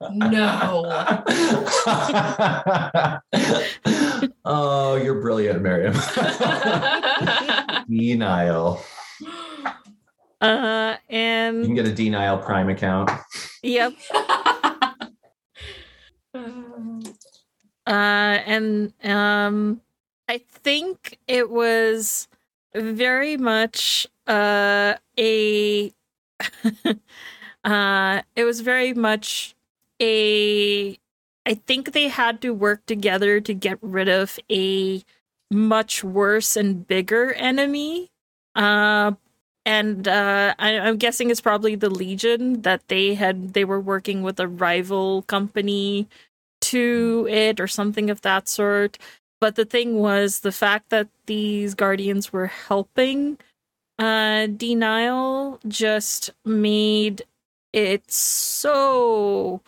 No. 0.10 0.86
oh, 4.46 4.96
you're 4.96 5.22
brilliant, 5.22 5.62
Miriam. 5.62 5.94
denial. 7.90 8.82
Uh, 10.40 10.96
and 11.10 11.58
You 11.60 11.66
can 11.66 11.76
get 11.76 11.86
a 11.88 11.94
denial 11.94 12.38
Prime 12.38 12.70
account. 12.70 13.12
yep, 13.62 13.94
uh, 17.88 18.40
and 18.46 18.94
um, 19.04 19.82
I 20.28 20.38
think 20.40 21.20
it 21.28 21.50
was 21.50 22.28
very 22.76 23.38
much 23.38 24.08
uh, 24.28 24.96
a. 25.18 25.92
uh, 27.64 28.22
it 28.36 28.44
was 28.44 28.62
very 28.62 28.94
much 28.94 29.56
a. 30.02 30.98
I 31.46 31.56
think 31.56 31.94
they 31.94 32.08
had 32.08 32.42
to 32.42 32.54
work 32.54 32.86
together 32.86 33.42
to 33.42 33.54
get 33.54 33.80
rid 33.82 34.08
of 34.08 34.40
a 34.52 35.04
much 35.50 36.04
worse 36.04 36.56
and 36.56 36.86
bigger 36.88 37.34
enemy. 37.34 38.12
Uh, 38.56 39.14
and 39.66 40.08
uh, 40.08 40.56
I, 40.58 40.80
I'm 40.80 40.98
guessing 40.98 41.30
it's 41.30 41.42
probably 41.42 41.76
the 41.76 41.90
Legion 41.90 42.62
that 42.62 42.88
they 42.88 43.16
had. 43.16 43.54
They 43.54 43.66
were 43.66 43.80
working 43.80 44.22
with 44.24 44.40
a 44.40 44.48
rival 44.48 45.24
company 45.24 46.08
to 46.72 47.28
it 47.30 47.60
or 47.60 47.68
something 47.68 48.10
of 48.10 48.22
that 48.22 48.48
sort. 48.48 48.98
But 49.40 49.56
the 49.56 49.66
thing 49.66 49.96
was 50.00 50.42
the 50.42 50.52
fact 50.52 50.90
that 50.90 51.08
these 51.26 51.74
guardians 51.74 52.32
were 52.34 52.48
helping 52.48 53.38
uh 54.00 54.48
denial 54.48 55.60
just 55.68 56.32
made 56.46 57.24
it 57.74 58.10
so 58.10 59.62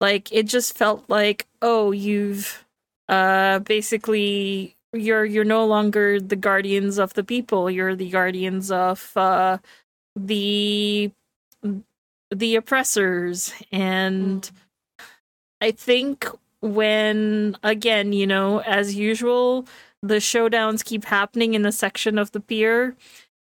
like 0.00 0.30
it 0.32 0.44
just 0.46 0.76
felt 0.76 1.04
like 1.08 1.46
oh 1.62 1.92
you've 1.92 2.64
uh 3.08 3.60
basically 3.60 4.76
you're 4.92 5.24
you're 5.24 5.44
no 5.44 5.66
longer 5.66 6.20
the 6.20 6.36
guardians 6.36 6.98
of 6.98 7.14
the 7.14 7.24
people. 7.24 7.70
You're 7.70 7.94
the 7.94 8.10
guardians 8.10 8.70
of 8.70 9.12
uh 9.16 9.58
the 10.16 11.10
the 12.30 12.56
oppressors. 12.56 13.52
And 13.72 14.50
I 15.60 15.70
think 15.72 16.26
when 16.60 17.56
again, 17.62 18.12
you 18.12 18.26
know, 18.26 18.60
as 18.60 18.94
usual, 18.94 19.66
the 20.02 20.16
showdowns 20.16 20.84
keep 20.84 21.04
happening 21.04 21.54
in 21.54 21.62
the 21.62 21.72
section 21.72 22.18
of 22.18 22.32
the 22.32 22.40
pier 22.40 22.96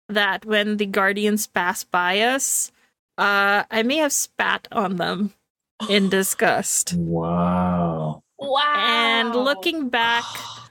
that 0.09 0.45
when 0.45 0.77
the 0.77 0.87
guardians 0.87 1.47
pass 1.47 1.85
by 1.85 2.21
us, 2.21 2.73
uh 3.19 3.65
I 3.71 3.83
may 3.83 3.97
have 3.97 4.13
spat 4.13 4.69
on 4.73 4.97
them 4.97 5.35
in 5.89 6.09
disgust. 6.11 6.95
Wow. 6.95 8.23
wow. 8.39 8.75
And 8.77 9.35
looking 9.35 9.89
back, 9.89 10.25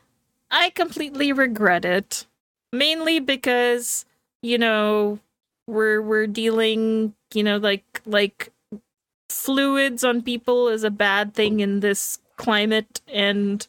I 0.51 0.69
completely 0.71 1.31
regret 1.31 1.86
it. 1.86 2.25
Mainly 2.71 3.19
because, 3.19 4.05
you 4.41 4.58
know, 4.58 5.19
we're 5.67 6.01
we're 6.01 6.27
dealing, 6.27 7.13
you 7.34 7.43
know, 7.43 7.58
like 7.58 8.01
like 8.05 8.51
fluids 9.29 10.04
on 10.04 10.21
people 10.21 10.67
is 10.67 10.83
a 10.83 10.91
bad 10.91 11.33
thing 11.33 11.60
in 11.60 11.79
this 11.79 12.19
climate 12.38 13.02
and 13.08 13.65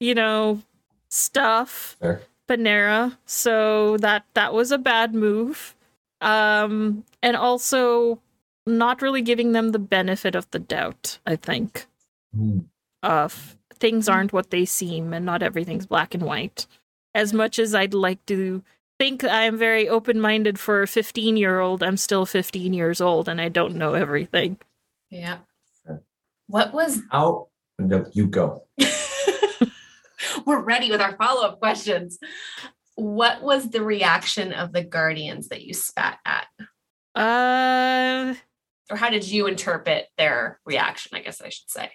you 0.00 0.14
know 0.14 0.62
stuff 1.08 1.96
Fair. 2.00 2.22
Panera. 2.48 3.16
So 3.26 3.96
that 3.98 4.24
that 4.34 4.52
was 4.52 4.70
a 4.70 4.78
bad 4.78 5.14
move. 5.14 5.74
Um 6.20 7.04
and 7.22 7.36
also 7.36 8.20
not 8.66 9.00
really 9.02 9.22
giving 9.22 9.52
them 9.52 9.70
the 9.70 9.78
benefit 9.78 10.34
of 10.34 10.50
the 10.50 10.58
doubt, 10.58 11.18
I 11.26 11.36
think 11.36 11.86
Hmm. 12.34 12.60
of 13.02 13.56
things 13.78 14.08
aren't 14.08 14.32
what 14.32 14.50
they 14.50 14.64
seem 14.64 15.12
and 15.12 15.24
not 15.24 15.42
everything's 15.42 15.86
black 15.86 16.14
and 16.14 16.22
white. 16.22 16.66
As 17.14 17.32
much 17.32 17.58
as 17.58 17.74
I'd 17.74 17.94
like 17.94 18.24
to 18.26 18.62
think 18.98 19.24
I 19.24 19.42
am 19.44 19.56
very 19.58 19.88
open 19.88 20.20
minded 20.20 20.58
for 20.58 20.82
a 20.82 20.86
15 20.86 21.36
year 21.36 21.60
old, 21.60 21.82
I'm 21.82 21.96
still 21.96 22.26
15 22.26 22.72
years 22.72 23.00
old 23.00 23.28
and 23.28 23.40
I 23.40 23.48
don't 23.48 23.76
know 23.76 23.94
everything. 23.94 24.58
yeah. 25.10 25.38
What 26.48 26.72
was 26.72 27.02
How? 27.10 27.48
No, 27.78 28.06
you 28.12 28.26
go. 28.26 28.64
we're 30.46 30.62
ready 30.62 30.90
with 30.90 31.00
our 31.00 31.16
follow-up 31.16 31.58
questions. 31.58 32.18
What 32.94 33.42
was 33.42 33.70
the 33.70 33.82
reaction 33.82 34.52
of 34.52 34.72
the 34.72 34.82
guardians 34.82 35.48
that 35.48 35.62
you 35.62 35.74
spat 35.74 36.18
at? 36.24 36.46
Uh, 37.14 38.34
Or 38.90 38.96
how 38.96 39.10
did 39.10 39.28
you 39.28 39.46
interpret 39.46 40.06
their 40.16 40.60
reaction? 40.64 41.16
I 41.16 41.20
guess 41.20 41.40
I 41.42 41.50
should 41.50 41.70
say. 41.70 41.90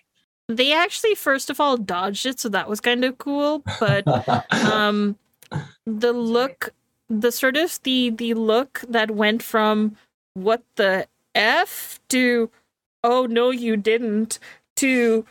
they 0.48 0.74
actually 0.74 1.16
first 1.16 1.50
of 1.50 1.60
all 1.60 1.78
dodged 1.78 2.26
it, 2.26 2.40
so 2.40 2.50
that 2.50 2.70
was 2.70 2.80
kind 2.82 3.04
of 3.06 3.18
cool. 3.18 3.64
But 3.80 4.06
um, 4.52 5.18
the 5.86 6.14
look, 6.14 6.70
the 7.10 7.32
sort 7.32 7.58
of 7.58 7.80
the 7.84 8.10
the 8.12 8.34
look 8.36 8.82
that 8.88 9.12
went 9.12 9.42
from 9.42 9.96
what 10.34 10.64
the 10.76 11.08
f 11.34 12.00
to 12.10 12.50
oh 13.04 13.26
no 13.26 13.50
you 13.52 13.76
didn't 13.78 14.38
to 14.78 15.26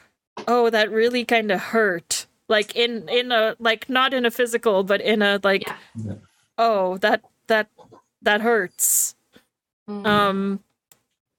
oh 0.48 0.70
that 0.70 0.90
really 0.90 1.24
kind 1.24 1.50
of 1.50 1.60
hurt 1.60 2.26
like 2.48 2.74
in 2.76 3.08
in 3.08 3.32
a 3.32 3.56
like 3.58 3.88
not 3.88 4.12
in 4.14 4.24
a 4.26 4.30
physical 4.30 4.82
but 4.84 5.00
in 5.00 5.22
a 5.22 5.40
like 5.42 5.68
Yeah. 5.94 6.14
oh 6.58 6.98
that 6.98 7.22
that 7.46 7.68
that 8.22 8.40
hurts 8.40 9.14
Mm. 9.88 10.06
um 10.06 10.60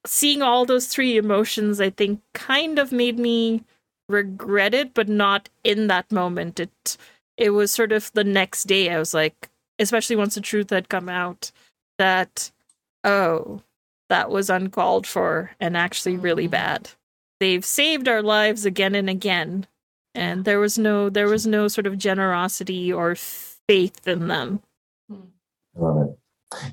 seeing 0.06 0.42
all 0.42 0.66
those 0.66 0.88
three 0.88 1.16
emotions 1.16 1.80
i 1.80 1.90
think 1.90 2.20
kind 2.34 2.80
of 2.80 2.92
made 2.92 3.18
me 3.20 3.64
regret 4.10 4.74
it 4.74 4.94
but 4.94 5.08
not 5.08 5.48
in 5.64 5.88
that 5.88 6.12
moment 6.12 6.60
it 6.60 6.98
it 7.38 7.52
was 7.52 7.72
sort 7.72 7.92
of 7.94 8.12
the 8.14 8.24
next 8.26 8.64
day 8.66 8.90
i 8.90 8.98
was 9.00 9.14
like 9.14 9.50
especially 9.80 10.16
once 10.18 10.36
the 10.36 10.42
truth 10.42 10.70
had 10.72 10.90
come 10.90 11.08
out 11.08 11.52
that 11.98 12.52
oh 13.06 13.62
that 14.10 14.30
was 14.30 14.50
uncalled 14.50 15.08
for 15.08 15.52
and 15.62 15.78
actually 15.78 16.18
really 16.18 16.48
Mhm. 16.48 16.52
bad 16.52 16.90
they've 17.42 17.66
saved 17.66 18.08
our 18.08 18.22
lives 18.22 18.66
again 18.66 18.96
and 18.96 19.10
again 19.10 19.68
and 20.16 20.46
there 20.46 20.60
was 20.60 20.78
no 20.78 21.10
there 21.10 21.28
was 21.28 21.46
no 21.46 21.68
sort 21.68 21.88
of 21.88 21.98
generosity 21.98 22.94
or 22.94 23.16
faith 23.16 24.08
in 24.08 24.28
them 24.28 24.62
I 25.76 25.80
love 25.80 26.08
it. 26.08 26.18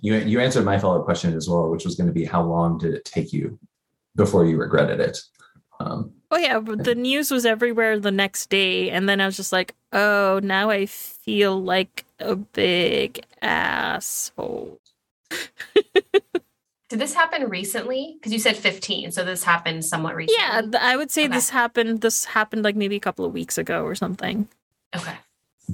You 0.03 0.15
you 0.17 0.41
answered 0.41 0.65
my 0.65 0.79
follow 0.79 0.99
up 0.99 1.05
question 1.05 1.35
as 1.35 1.49
well, 1.49 1.69
which 1.71 1.85
was 1.85 1.95
going 1.95 2.09
to 2.09 2.13
be 2.13 2.25
how 2.25 2.43
long 2.43 2.79
did 2.79 2.95
it 2.95 3.05
take 3.05 3.33
you 3.33 3.59
before 4.17 4.45
you 4.45 4.57
regretted 4.57 5.01
it? 5.01 5.19
Um, 5.81 6.13
Oh 6.31 6.37
yeah, 6.37 6.59
the 6.59 6.95
news 6.95 7.31
was 7.31 7.47
everywhere 7.47 7.99
the 7.99 8.11
next 8.11 8.51
day, 8.51 8.91
and 8.91 9.09
then 9.09 9.21
I 9.21 9.27
was 9.27 9.37
just 9.37 9.53
like, 9.53 9.75
"Oh, 9.93 10.41
now 10.43 10.69
I 10.69 10.85
feel 10.87 11.63
like 11.63 12.05
a 12.19 12.37
big 12.37 13.25
asshole." 13.41 14.79
Did 16.89 16.99
this 17.01 17.13
happen 17.15 17.49
recently? 17.51 18.17
Because 18.19 18.33
you 18.33 18.39
said 18.39 18.57
15, 18.57 19.11
so 19.13 19.23
this 19.23 19.45
happened 19.45 19.85
somewhat 19.85 20.15
recently. 20.17 20.37
Yeah, 20.43 20.63
I 20.81 20.97
would 20.97 21.11
say 21.11 21.25
Okay. 21.25 21.35
this 21.35 21.51
happened. 21.51 22.01
This 22.01 22.25
happened 22.25 22.63
like 22.65 22.77
maybe 22.77 22.97
a 22.97 23.01
couple 23.01 23.25
of 23.27 23.33
weeks 23.33 23.59
ago 23.59 23.85
or 23.85 23.95
something. 23.95 24.49
Okay. 24.97 25.17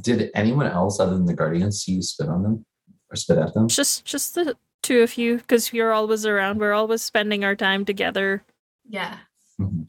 did 0.00 0.28
anyone 0.34 0.66
else 0.66 0.98
other 0.98 1.12
than 1.14 1.24
the 1.24 1.32
Guardians 1.34 1.80
see 1.84 1.92
you 1.92 2.02
spit 2.02 2.28
on 2.28 2.42
them 2.42 2.64
or 3.10 3.14
spit 3.14 3.38
at 3.38 3.54
them? 3.54 3.68
Just, 3.68 4.04
just 4.04 4.34
the 4.34 4.56
two 4.82 5.02
of 5.02 5.16
you, 5.16 5.36
because 5.36 5.72
you're 5.72 5.92
always 5.92 6.26
around. 6.26 6.58
We're 6.58 6.72
always 6.72 7.00
spending 7.00 7.44
our 7.44 7.54
time 7.54 7.84
together, 7.84 8.42
Yeah. 8.88 9.18
Mhm. 9.60 9.86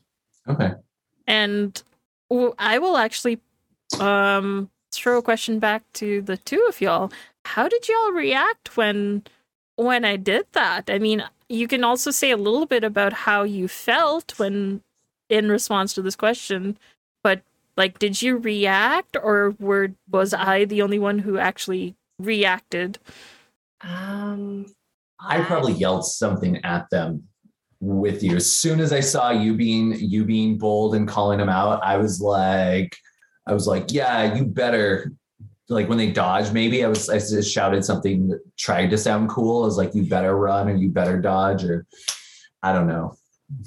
Okay. 0.48 0.74
and 1.26 1.82
I 2.60 2.78
will 2.78 2.98
actually 2.98 3.40
um 4.00 4.70
throw 4.92 5.18
a 5.18 5.24
question 5.24 5.58
back 5.58 5.82
to 5.94 6.22
the 6.22 6.38
two 6.38 6.64
of 6.70 6.82
y'all. 6.82 7.12
How 7.46 7.68
did 7.68 7.88
y'all 7.88 8.12
react 8.12 8.78
when 8.78 9.24
when 9.76 10.06
I 10.06 10.16
did 10.16 10.46
that? 10.54 10.90
I 10.90 11.00
mean, 11.00 11.24
you 11.50 11.68
can 11.68 11.84
also 11.84 12.12
say 12.12 12.32
a 12.32 12.38
little 12.38 12.66
bit 12.66 12.84
about 12.84 13.14
how 13.14 13.44
you 13.44 13.68
felt 13.68 14.38
when 14.38 14.82
in 15.30 15.50
response 15.50 15.94
to 15.94 16.02
this 16.02 16.16
question, 16.16 16.78
but 17.24 17.42
like 17.78 18.00
did 18.00 18.22
you 18.22 18.38
react 18.38 19.18
or 19.22 19.56
were 19.60 19.92
was 20.10 20.34
I 20.34 20.66
the 20.66 20.82
only 20.82 21.00
one 21.00 21.20
who 21.20 21.38
actually 21.38 21.96
reacted? 22.20 23.00
Um, 23.82 24.68
I 25.20 25.42
probably 25.42 25.74
yelled 25.74 26.06
something 26.06 26.64
at 26.64 26.90
them 26.90 27.24
with 27.80 28.24
you. 28.24 28.36
As 28.36 28.52
soon 28.52 28.80
as 28.80 28.94
I 28.94 29.00
saw 29.00 29.32
you 29.32 29.54
being 29.54 29.94
you 30.00 30.24
being 30.24 30.58
bold 30.58 30.96
and 30.96 31.08
calling 31.08 31.40
them 31.40 31.50
out, 31.50 31.84
I 31.84 31.98
was 31.98 32.22
like, 32.22 32.96
I 33.48 33.54
was 33.54 33.68
like, 33.68 33.92
yeah, 33.92 34.36
you 34.36 34.46
better. 34.46 35.12
Like 35.68 35.90
when 35.90 35.98
they 35.98 36.12
dodge, 36.12 36.52
maybe 36.52 36.86
I 36.86 36.88
was 36.88 37.10
I 37.10 37.18
just 37.18 37.52
shouted 37.52 37.84
something 37.84 38.28
that 38.28 38.40
tried 38.58 38.92
to 38.92 38.98
sound 38.98 39.30
cool. 39.30 39.64
I 39.64 39.66
was 39.66 39.78
like, 39.78 39.96
you 39.96 40.06
better 40.06 40.38
run 40.38 40.70
or 40.70 40.76
you 40.76 40.90
better 40.90 41.20
dodge 41.20 41.64
or 41.64 41.86
I 42.62 42.72
don't 42.74 42.88
know. 42.88 43.16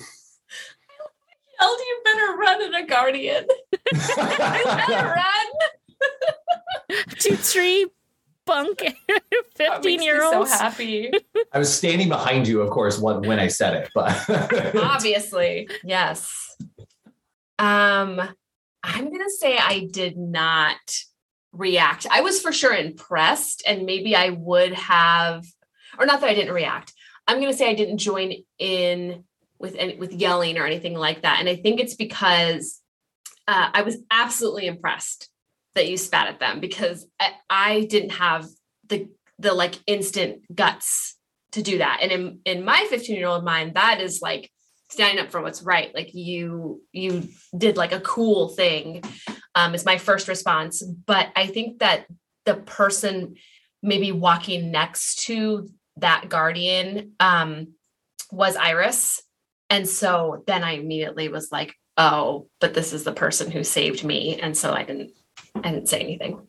Held 1.59 1.79
you 1.81 2.01
better 2.05 2.37
run 2.37 2.63
in 2.63 2.75
a 2.75 2.87
guardian. 2.87 3.47
you 3.73 3.99
better 4.17 5.09
run. 5.09 5.47
Two, 7.19 7.35
three, 7.35 7.89
bunk, 8.47 8.79
That 8.79 9.23
makes 9.31 9.57
fifteen 9.57 9.99
me 9.99 10.05
year 10.05 10.23
olds. 10.25 10.53
So 10.53 10.59
happy. 10.59 11.11
I 11.53 11.59
was 11.59 11.73
standing 11.73 12.09
behind 12.09 12.47
you, 12.47 12.61
of 12.61 12.71
course, 12.71 12.99
when, 13.01 13.23
when 13.23 13.41
I 13.41 13.49
said 13.49 13.75
it, 13.75 13.91
but 13.95 14.75
Obviously, 14.77 15.69
yes. 15.85 16.57
Um, 17.59 18.21
I'm 18.83 19.13
gonna 19.13 19.31
say 19.31 19.59
I 19.59 19.89
did 19.91 20.17
not 20.17 20.79
react. 21.59 22.07
I 22.11 22.21
was 22.21 22.41
for 22.41 22.53
sure 22.53 22.73
impressed, 22.73 23.63
and 23.67 23.85
maybe 23.85 24.15
I 24.15 24.31
would 24.31 24.73
have, 24.73 25.45
or 25.99 26.07
not 26.07 26.21
that 26.21 26.31
I 26.31 26.35
didn't 26.35 26.55
react. 26.55 26.93
I'm 27.27 27.41
gonna 27.41 27.53
say 27.53 27.69
I 27.69 27.75
didn't 27.75 27.99
join 27.99 28.33
in 28.59 29.25
with 29.59 29.77
with 29.99 30.13
yelling 30.13 30.57
or 30.57 30.65
anything 30.65 30.95
like 30.95 31.23
that, 31.23 31.41
and 31.41 31.49
I 31.49 31.57
think 31.57 31.81
it's 31.81 31.97
because 31.97 32.81
uh, 33.47 33.71
I 33.75 33.83
was 33.83 33.99
absolutely 34.11 34.67
impressed 34.67 35.29
that 35.75 35.89
you 35.89 35.97
spat 35.97 36.29
at 36.29 36.41
them 36.41 36.61
because 36.61 37.07
I, 37.21 37.33
I 37.51 37.85
didn't 37.85 38.11
have 38.11 38.47
the 38.87 39.09
the 39.39 39.53
like 39.53 39.75
instant 39.87 40.43
guts 40.55 41.17
to 41.53 41.63
do 41.63 41.79
that, 41.79 41.99
and 42.03 42.13
in 42.13 42.41
in 42.45 42.65
my 42.65 42.87
15 42.89 43.17
year 43.17 43.27
old 43.27 43.45
mind, 43.45 43.75
that 43.75 44.01
is 44.01 44.23
like 44.23 44.51
standing 44.91 45.23
up 45.23 45.31
for 45.31 45.43
what's 45.43 45.63
right 45.63 45.95
like 45.95 46.15
you 46.15 46.81
you 46.93 47.29
did 47.59 47.77
like 47.77 47.93
a 47.93 48.01
cool 48.01 48.49
thing 48.49 49.03
um 49.59 49.75
is 49.75 49.85
my 49.85 49.99
first 49.99 50.29
response 50.29 50.83
but 50.83 51.29
i 51.37 51.47
think 51.47 51.81
that 51.81 52.07
the 52.47 52.55
person 52.55 53.35
maybe 53.83 54.13
walking 54.13 54.71
next 54.71 55.25
to 55.27 55.69
that 55.97 56.29
guardian 56.29 57.13
um 57.21 57.69
was 58.31 58.57
iris 58.57 59.23
and 59.69 59.89
so 59.89 60.43
then 60.47 60.63
i 60.63 60.73
immediately 60.73 61.29
was 61.29 61.51
like 61.53 61.75
oh 61.97 62.47
but 62.61 62.75
this 62.75 62.93
is 62.93 63.05
the 63.05 63.13
person 63.13 63.51
who 63.51 63.65
saved 63.65 64.05
me 64.05 64.39
and 64.41 64.57
so 64.57 64.73
i 64.73 64.85
didn't 64.85 65.11
i 65.57 65.71
didn't 65.71 65.89
say 65.89 66.01
anything. 66.01 66.49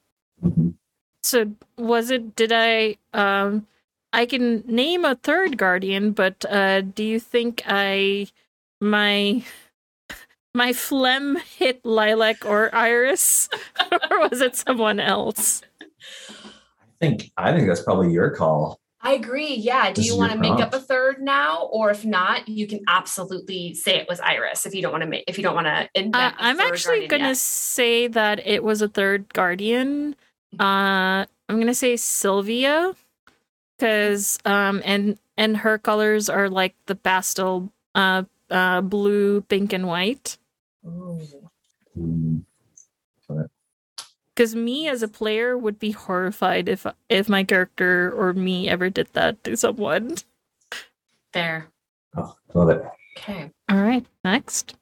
So 1.23 1.51
was 1.77 2.11
it? 2.11 2.35
Did 2.35 2.51
I? 2.53 2.95
Um, 3.13 3.67
I 4.13 4.25
can 4.25 4.63
name 4.65 5.05
a 5.05 5.15
third 5.15 5.57
guardian, 5.57 6.11
but 6.11 6.45
uh, 6.49 6.81
do 6.81 7.03
you 7.03 7.19
think 7.19 7.61
I 7.67 8.27
my 8.81 9.43
my 10.53 10.73
phlegm 10.73 11.37
hit 11.57 11.83
Lilac 11.85 12.45
or 12.45 12.73
Iris, 12.73 13.49
or 14.11 14.29
was 14.29 14.41
it 14.41 14.55
someone 14.55 14.99
else? 14.99 15.61
I 15.81 16.85
think 16.99 17.31
I 17.37 17.53
think 17.53 17.67
that's 17.67 17.81
probably 17.83 18.11
your 18.11 18.31
call. 18.31 18.79
I 19.01 19.13
agree. 19.13 19.53
Yeah. 19.55 19.93
Do 19.93 20.01
This 20.01 20.07
you 20.11 20.17
want 20.17 20.31
to 20.33 20.37
your 20.37 20.55
make 20.55 20.61
up 20.61 20.73
a 20.73 20.79
third 20.79 21.21
now, 21.21 21.69
or 21.71 21.89
if 21.89 22.03
not, 22.03 22.49
you 22.49 22.67
can 22.67 22.81
absolutely 22.89 23.73
say 23.73 23.95
it 23.95 24.09
was 24.09 24.19
Iris. 24.19 24.65
If 24.65 24.75
you 24.75 24.81
don't 24.81 24.91
want 24.91 25.03
to 25.03 25.09
make, 25.09 25.23
if 25.27 25.37
you 25.37 25.43
don't 25.43 25.55
want 25.55 25.67
to 25.67 25.89
invent, 25.95 26.15
Uh, 26.15 26.31
a 26.37 26.43
I'm 26.43 26.59
actually 26.59 27.07
gonna 27.07 27.29
yet. 27.29 27.37
say 27.37 28.07
that 28.07 28.45
it 28.45 28.61
was 28.61 28.81
a 28.81 28.89
third 28.89 29.31
guardian. 29.33 30.15
Uh, 30.59 31.23
I'm 31.47 31.59
gonna 31.59 31.73
say 31.73 31.95
Sylvia, 31.95 32.93
because 33.77 34.37
um, 34.43 34.81
and 34.83 35.17
and 35.37 35.55
her 35.57 35.77
colors 35.77 36.27
are 36.29 36.49
like 36.49 36.75
the 36.87 36.95
pastel, 36.95 37.71
uh, 37.95 38.23
uh, 38.49 38.81
blue, 38.81 39.41
pink, 39.41 39.73
and 39.73 39.87
white. 39.87 40.37
Ooh. 40.85 41.21
Because 44.33 44.55
me 44.55 44.87
as 44.87 45.03
a 45.03 45.07
player 45.07 45.57
would 45.57 45.79
be 45.79 45.91
horrified 45.91 46.69
if 46.69 46.85
if 47.09 47.27
my 47.27 47.43
character 47.43 48.11
or 48.15 48.33
me 48.33 48.69
ever 48.69 48.89
did 48.89 49.09
that 49.13 49.43
to 49.43 49.57
someone. 49.57 50.15
Fair. 51.33 51.67
Oh, 52.15 52.35
love 52.53 52.69
it. 52.69 52.83
Okay. 53.17 53.51
All 53.69 53.81
right, 53.81 54.05
next. 54.23 54.75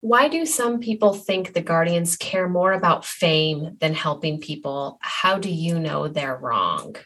Why 0.00 0.28
do 0.28 0.44
some 0.44 0.80
people 0.80 1.14
think 1.14 1.52
the 1.52 1.60
guardians 1.60 2.16
care 2.16 2.48
more 2.48 2.72
about 2.72 3.04
fame 3.04 3.76
than 3.80 3.94
helping 3.94 4.40
people? 4.40 4.98
How 5.00 5.38
do 5.38 5.50
you 5.50 5.78
know 5.78 6.06
they're 6.06 6.36
wrong? 6.36 6.96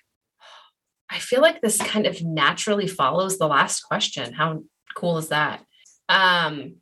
I 1.09 1.19
feel 1.19 1.41
like 1.41 1.61
this 1.61 1.79
kind 1.79 2.07
of 2.07 2.23
naturally 2.23 2.87
follows 2.87 3.39
the 3.39 3.47
last 3.47 3.83
question. 3.83 4.33
How 4.33 4.63
cool 4.95 5.19
is 5.19 5.29
that? 5.29 5.65
Um, 6.09 6.77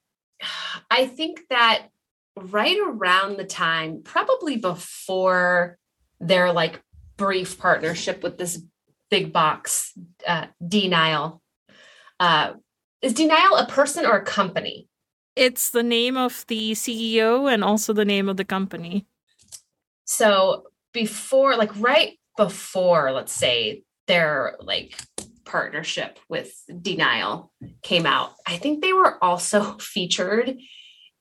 I 0.91 1.07
think 1.07 1.43
that 1.51 1.89
right 2.37 2.79
around 2.87 3.37
the 3.37 3.45
time, 3.45 4.03
probably 4.05 4.57
before 4.57 5.79
their 6.21 6.53
like 6.53 6.81
brief 7.17 7.59
partnership 7.59 8.23
with 8.23 8.39
this 8.39 8.63
big 9.11 9.33
box, 9.33 9.93
uh, 10.27 10.47
denial. 10.67 11.43
Uh, 12.21 12.55
is 13.03 13.13
denial 13.13 13.57
a 13.57 13.67
person 13.67 14.05
or 14.05 14.17
a 14.17 14.25
company? 14.25 14.89
It's 15.37 15.71
the 15.71 15.85
name 15.85 16.17
of 16.17 16.45
the 16.49 16.73
CEO 16.73 17.53
and 17.53 17.63
also 17.63 17.93
the 17.93 18.05
name 18.05 18.29
of 18.29 18.37
the 18.37 18.45
company. 18.45 19.07
So 20.05 20.65
before, 20.93 21.57
like 21.57 21.71
right 21.79 22.19
before, 22.37 23.13
let's 23.13 23.33
say 23.33 23.85
their 24.09 24.57
like 24.61 24.99
partnership 25.49 26.19
with 26.29 26.53
Denial 26.81 27.53
came 27.83 28.07
out, 28.07 28.35
I 28.47 28.57
think 28.57 28.81
they 28.81 28.93
were 28.93 29.23
also 29.23 29.77
featured 29.81 30.57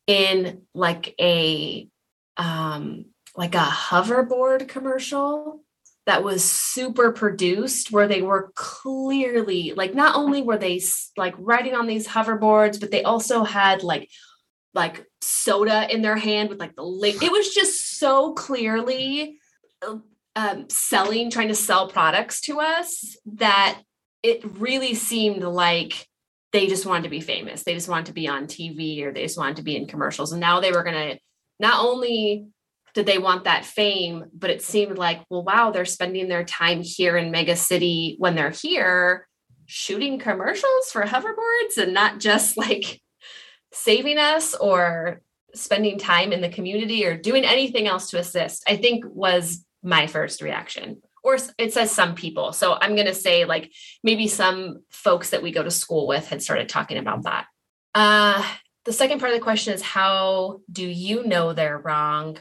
in 0.06 0.62
like 0.74 1.16
a 1.20 1.90
um 2.38 3.06
like 3.36 3.56
a 3.56 3.58
hoverboard 3.60 4.68
commercial 4.68 5.64
that 6.06 6.24
was 6.24 6.44
super 6.44 7.12
produced 7.12 7.92
where 7.92 8.08
they 8.08 8.22
were 8.22 8.52
clearly 8.56 9.74
like 9.76 9.94
not 9.94 10.16
only 10.16 10.42
were 10.42 10.58
they 10.58 10.82
like 11.18 11.36
riding 11.38 11.74
on 11.74 11.88
these 11.88 12.08
hoverboards 12.08 12.80
but 12.80 12.92
they 12.92 13.04
also 13.04 13.44
had 13.44 13.84
like 13.84 14.10
like 14.74 15.06
soda 15.22 15.94
in 15.94 16.02
their 16.02 16.16
hand 16.16 16.50
with 16.50 16.60
like 16.60 16.76
the 16.76 16.84
lid. 16.84 17.22
It 17.22 17.32
was 17.32 17.54
just 17.54 17.98
so 17.98 18.34
clearly 18.34 19.40
um, 20.36 20.70
selling, 20.70 21.32
trying 21.32 21.48
to 21.48 21.56
sell 21.56 21.90
products 21.90 22.42
to 22.42 22.60
us 22.60 23.18
that 23.26 23.82
it 24.28 24.44
really 24.60 24.94
seemed 24.94 25.44
like 25.44 26.08
they 26.52 26.68
just 26.68 26.86
wanted 26.86 27.04
to 27.04 27.10
be 27.10 27.22
famous. 27.22 27.64
They 27.64 27.74
just 27.74 27.90
wanted 27.90 28.08
to 28.08 28.14
be 28.14 28.28
on 28.28 28.48
TV 28.48 29.04
or 29.04 29.12
they 29.12 29.24
just 29.24 29.38
wanted 29.38 29.58
to 29.58 29.64
be 29.64 29.76
in 29.76 29.88
commercials. 29.88 30.32
And 30.32 30.42
now 30.42 30.60
they 30.60 30.72
were 30.72 30.84
going 30.84 31.12
to 31.14 31.20
not 31.60 31.84
only 31.84 32.48
did 32.94 33.06
they 33.06 33.18
want 33.18 33.44
that 33.44 33.66
fame, 33.66 34.26
but 34.34 34.50
it 34.50 34.62
seemed 34.62 34.98
like, 34.98 35.22
well, 35.30 35.44
wow, 35.44 35.72
they're 35.72 35.86
spending 35.86 36.28
their 36.28 36.44
time 36.44 36.82
here 36.82 37.16
in 37.16 37.32
Mega 37.32 37.56
City 37.56 38.16
when 38.18 38.36
they're 38.36 38.50
here 38.50 39.28
shooting 39.66 40.18
commercials 40.18 40.92
for 40.92 41.04
hoverboards 41.04 41.78
and 41.78 41.94
not 41.94 42.20
just 42.20 42.58
like 42.58 43.02
saving 43.72 44.18
us 44.18 44.56
or 44.56 45.22
spending 45.54 45.98
time 45.98 46.32
in 46.32 46.42
the 46.42 46.50
community 46.50 47.06
or 47.06 47.18
doing 47.18 47.44
anything 47.44 47.88
else 47.88 48.10
to 48.10 48.20
assist, 48.20 48.64
I 48.68 48.78
think 48.78 49.06
was 49.08 49.66
my 49.84 50.08
first 50.08 50.42
reaction. 50.42 51.02
Or 51.28 51.38
it 51.58 51.74
says 51.74 51.92
some 51.92 52.16
people. 52.16 52.54
So 52.54 52.78
I'm 52.80 52.96
going 52.96 53.08
to 53.08 53.14
say, 53.14 53.44
like, 53.44 53.74
maybe 54.02 54.30
some 54.30 54.84
folks 54.90 55.32
that 55.32 55.44
we 55.44 55.52
go 55.52 55.62
to 55.62 55.70
school 55.70 56.08
with 56.08 56.30
had 56.30 56.42
started 56.42 56.70
talking 56.70 56.98
about 56.98 57.24
that. 57.24 57.48
Uh, 57.94 58.42
the 58.86 58.94
second 58.94 59.20
part 59.20 59.34
of 59.34 59.38
the 59.38 59.44
question 59.44 59.74
is 59.74 59.82
how 59.82 60.62
do 60.72 60.88
you 60.88 61.26
know 61.26 61.52
they're 61.52 61.80
wrong? 61.80 62.38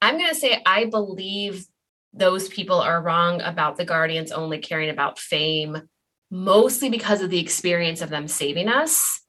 I'm 0.00 0.16
going 0.16 0.30
to 0.30 0.34
say, 0.34 0.62
I 0.64 0.86
believe 0.86 1.66
those 2.14 2.48
people 2.48 2.80
are 2.80 3.02
wrong 3.02 3.42
about 3.42 3.76
the 3.76 3.84
Guardians 3.84 4.32
only 4.32 4.56
caring 4.56 4.88
about 4.88 5.18
fame, 5.18 5.82
mostly 6.30 6.88
because 6.88 7.20
of 7.20 7.28
the 7.28 7.40
experience 7.40 8.00
of 8.00 8.08
them 8.08 8.26
saving 8.26 8.70
us 8.70 9.20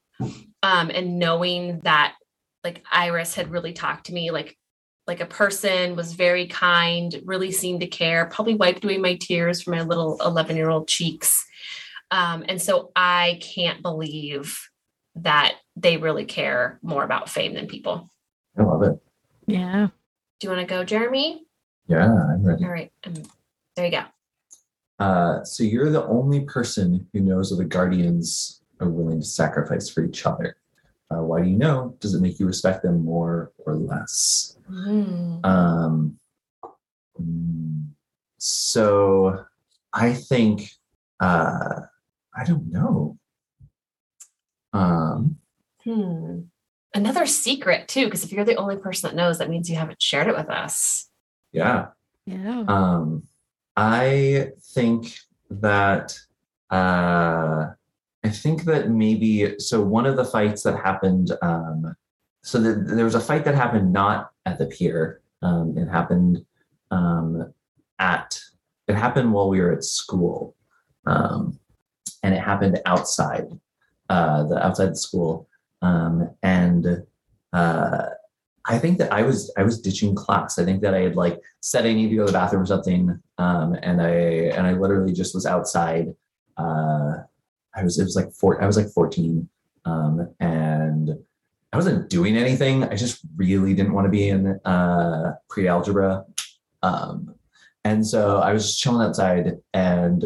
um, 0.63 0.89
and 0.89 1.19
knowing 1.19 1.81
that 1.83 2.15
like 2.63 2.81
Iris 2.89 3.35
had 3.35 3.51
really 3.51 3.73
talked 3.73 4.05
to 4.05 4.13
me 4.13 4.31
like 4.31 4.57
like 5.07 5.19
a 5.19 5.25
person 5.25 5.95
was 5.95 6.13
very 6.13 6.47
kind 6.47 7.21
really 7.25 7.51
seemed 7.51 7.81
to 7.81 7.87
care 7.87 8.25
probably 8.27 8.55
wiped 8.55 8.83
away 8.83 8.97
my 8.97 9.15
tears 9.15 9.61
from 9.61 9.75
my 9.75 9.81
little 9.81 10.17
11 10.21 10.55
year 10.55 10.69
old 10.69 10.87
cheeks. 10.87 11.45
Um, 12.11 12.43
and 12.47 12.61
so 12.61 12.91
i 12.95 13.39
can't 13.41 13.81
believe 13.81 14.67
that 15.15 15.55
they 15.75 15.97
really 15.97 16.25
care 16.25 16.79
more 16.81 17.03
about 17.03 17.29
fame 17.29 17.53
than 17.53 17.67
people. 17.67 18.09
I 18.57 18.63
love 18.63 18.83
it. 18.83 19.01
Yeah. 19.47 19.87
Do 20.39 20.47
you 20.47 20.53
want 20.53 20.67
to 20.67 20.73
go 20.73 20.83
jeremy? 20.83 21.45
Yeah 21.87 22.05
i'm 22.05 22.43
ready. 22.43 22.63
All 22.63 22.71
right 22.71 22.91
um, 23.05 23.13
there 23.75 23.85
you 23.85 23.91
go. 23.91 24.03
Uh, 24.99 25.43
so 25.43 25.63
you're 25.63 25.89
the 25.89 26.05
only 26.05 26.41
person 26.41 27.07
who 27.11 27.21
knows 27.21 27.51
of 27.51 27.57
the 27.57 27.65
guardians 27.65 28.61
are 28.79 28.89
willing 28.89 29.19
to 29.19 29.25
sacrifice 29.25 29.89
for 29.89 30.03
each 30.03 30.25
other 30.25 30.57
uh, 31.11 31.21
why 31.21 31.41
do 31.41 31.49
you 31.49 31.57
know? 31.57 31.95
Does 31.99 32.13
it 32.13 32.21
make 32.21 32.39
you 32.39 32.45
respect 32.45 32.83
them 32.83 33.03
more 33.03 33.51
or 33.65 33.75
less? 33.75 34.57
Mm. 34.69 35.45
Um, 35.45 36.17
so 38.37 39.45
I 39.93 40.13
think, 40.13 40.71
uh, 41.19 41.81
I 42.35 42.43
don't 42.45 42.71
know. 42.71 43.17
Um, 44.73 45.37
hmm. 45.83 46.41
Another 46.93 47.25
secret, 47.25 47.87
too, 47.87 48.05
because 48.05 48.23
if 48.23 48.31
you're 48.31 48.45
the 48.45 48.55
only 48.55 48.77
person 48.77 49.09
that 49.09 49.15
knows, 49.15 49.37
that 49.37 49.49
means 49.49 49.69
you 49.69 49.75
haven't 49.75 50.01
shared 50.01 50.27
it 50.27 50.35
with 50.35 50.49
us. 50.49 51.09
Yeah. 51.51 51.87
Yeah. 52.25 52.63
Um, 52.67 53.23
I 53.75 54.51
think 54.73 55.17
that 55.49 56.17
uh, 56.69 57.71
I 58.23 58.29
think 58.29 58.63
that 58.65 58.89
maybe 58.89 59.59
so. 59.59 59.81
One 59.81 60.05
of 60.05 60.15
the 60.15 60.25
fights 60.25 60.63
that 60.63 60.77
happened, 60.77 61.31
um, 61.41 61.95
so 62.43 62.59
the, 62.59 62.73
there 62.73 63.05
was 63.05 63.15
a 63.15 63.19
fight 63.19 63.45
that 63.45 63.55
happened 63.55 63.91
not 63.91 64.31
at 64.45 64.59
the 64.59 64.67
pier. 64.67 65.21
Um, 65.41 65.75
it 65.77 65.87
happened 65.87 66.45
um, 66.91 67.51
at 67.99 68.39
it 68.87 68.95
happened 68.95 69.33
while 69.33 69.49
we 69.49 69.59
were 69.59 69.71
at 69.71 69.83
school, 69.83 70.55
um, 71.05 71.59
and 72.21 72.33
it 72.35 72.41
happened 72.41 72.79
outside 72.85 73.47
uh, 74.09 74.43
the 74.43 74.65
outside 74.65 74.91
the 74.91 74.95
school. 74.95 75.47
Um, 75.81 76.29
and 76.43 77.03
uh, 77.53 78.05
I 78.65 78.77
think 78.77 78.99
that 78.99 79.11
I 79.11 79.23
was 79.23 79.51
I 79.57 79.63
was 79.63 79.81
ditching 79.81 80.13
class. 80.13 80.59
I 80.59 80.65
think 80.65 80.81
that 80.81 80.93
I 80.93 81.01
had 81.01 81.15
like 81.15 81.39
said 81.61 81.85
I 81.85 81.93
need 81.93 82.09
to 82.09 82.15
go 82.15 82.25
to 82.25 82.31
the 82.31 82.37
bathroom 82.37 82.63
or 82.63 82.67
something, 82.67 83.19
um, 83.37 83.73
and 83.81 84.01
I 84.01 84.11
and 84.55 84.67
I 84.67 84.73
literally 84.73 85.13
just 85.13 85.33
was 85.33 85.45
outside. 85.45 86.13
Uh, 86.57 87.13
I 87.75 87.83
was 87.83 87.99
it 87.99 88.03
was 88.03 88.15
like 88.15 88.31
four 88.33 88.61
I 88.61 88.67
was 88.67 88.77
like 88.77 88.89
14 88.89 89.47
um, 89.85 90.33
and 90.39 91.17
I 91.73 91.77
wasn't 91.77 92.09
doing 92.09 92.35
anything. 92.35 92.83
I 92.83 92.95
just 92.95 93.21
really 93.35 93.73
didn't 93.73 93.93
want 93.93 94.05
to 94.05 94.11
be 94.11 94.27
in 94.27 94.59
uh, 94.65 95.35
pre-algebra. 95.49 96.25
Um, 96.83 97.35
and 97.85 98.05
so 98.05 98.37
I 98.39 98.51
was 98.51 98.77
chilling 98.77 99.07
outside 99.07 99.57
and 99.73 100.25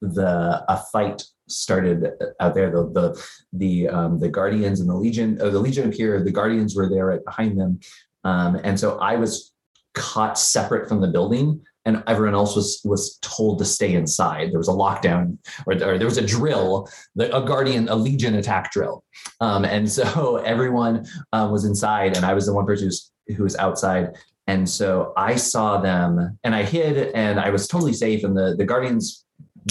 the 0.00 0.64
a 0.68 0.82
fight 0.92 1.24
started 1.48 2.12
out 2.40 2.54
there. 2.54 2.70
The 2.70 2.84
the 2.90 3.26
the 3.52 3.88
um, 3.88 4.18
the 4.20 4.28
Guardians 4.28 4.80
and 4.80 4.88
the 4.88 4.94
Legion, 4.94 5.40
uh, 5.40 5.50
the 5.50 5.58
Legion 5.58 5.88
appeared. 5.88 6.24
The 6.24 6.32
Guardians 6.32 6.76
were 6.76 6.88
there 6.88 7.06
right 7.06 7.24
behind 7.24 7.58
them, 7.58 7.80
um, 8.24 8.60
and 8.64 8.78
so 8.78 8.98
I 8.98 9.16
was 9.16 9.52
caught 9.94 10.38
separate 10.38 10.88
from 10.88 11.00
the 11.00 11.08
building 11.08 11.62
and 11.84 12.02
everyone 12.06 12.34
else 12.34 12.56
was 12.56 12.80
was 12.84 13.18
told 13.20 13.58
to 13.58 13.64
stay 13.64 13.94
inside. 13.94 14.50
There 14.50 14.58
was 14.58 14.68
a 14.68 14.72
lockdown, 14.72 15.38
or, 15.66 15.74
or 15.74 15.98
there 15.98 16.06
was 16.06 16.18
a 16.18 16.26
drill, 16.26 16.88
a 17.18 17.42
guardian, 17.42 17.88
a 17.88 17.94
legion 17.94 18.34
attack 18.34 18.72
drill, 18.72 19.04
um, 19.40 19.64
and 19.64 19.90
so 19.90 20.36
everyone 20.44 21.06
um, 21.32 21.50
was 21.50 21.64
inside, 21.64 22.16
and 22.16 22.24
I 22.24 22.34
was 22.34 22.46
the 22.46 22.54
one 22.54 22.66
person 22.66 22.86
who's, 22.86 23.10
who 23.36 23.42
was 23.42 23.56
outside. 23.56 24.14
And 24.46 24.68
so 24.68 25.14
I 25.16 25.36
saw 25.36 25.80
them, 25.80 26.38
and 26.44 26.54
I 26.54 26.64
hid, 26.64 27.12
and 27.14 27.40
I 27.40 27.48
was 27.50 27.66
totally 27.66 27.94
safe. 27.94 28.24
And 28.24 28.36
the 28.36 28.54
the 28.56 28.64
guardians 28.64 29.24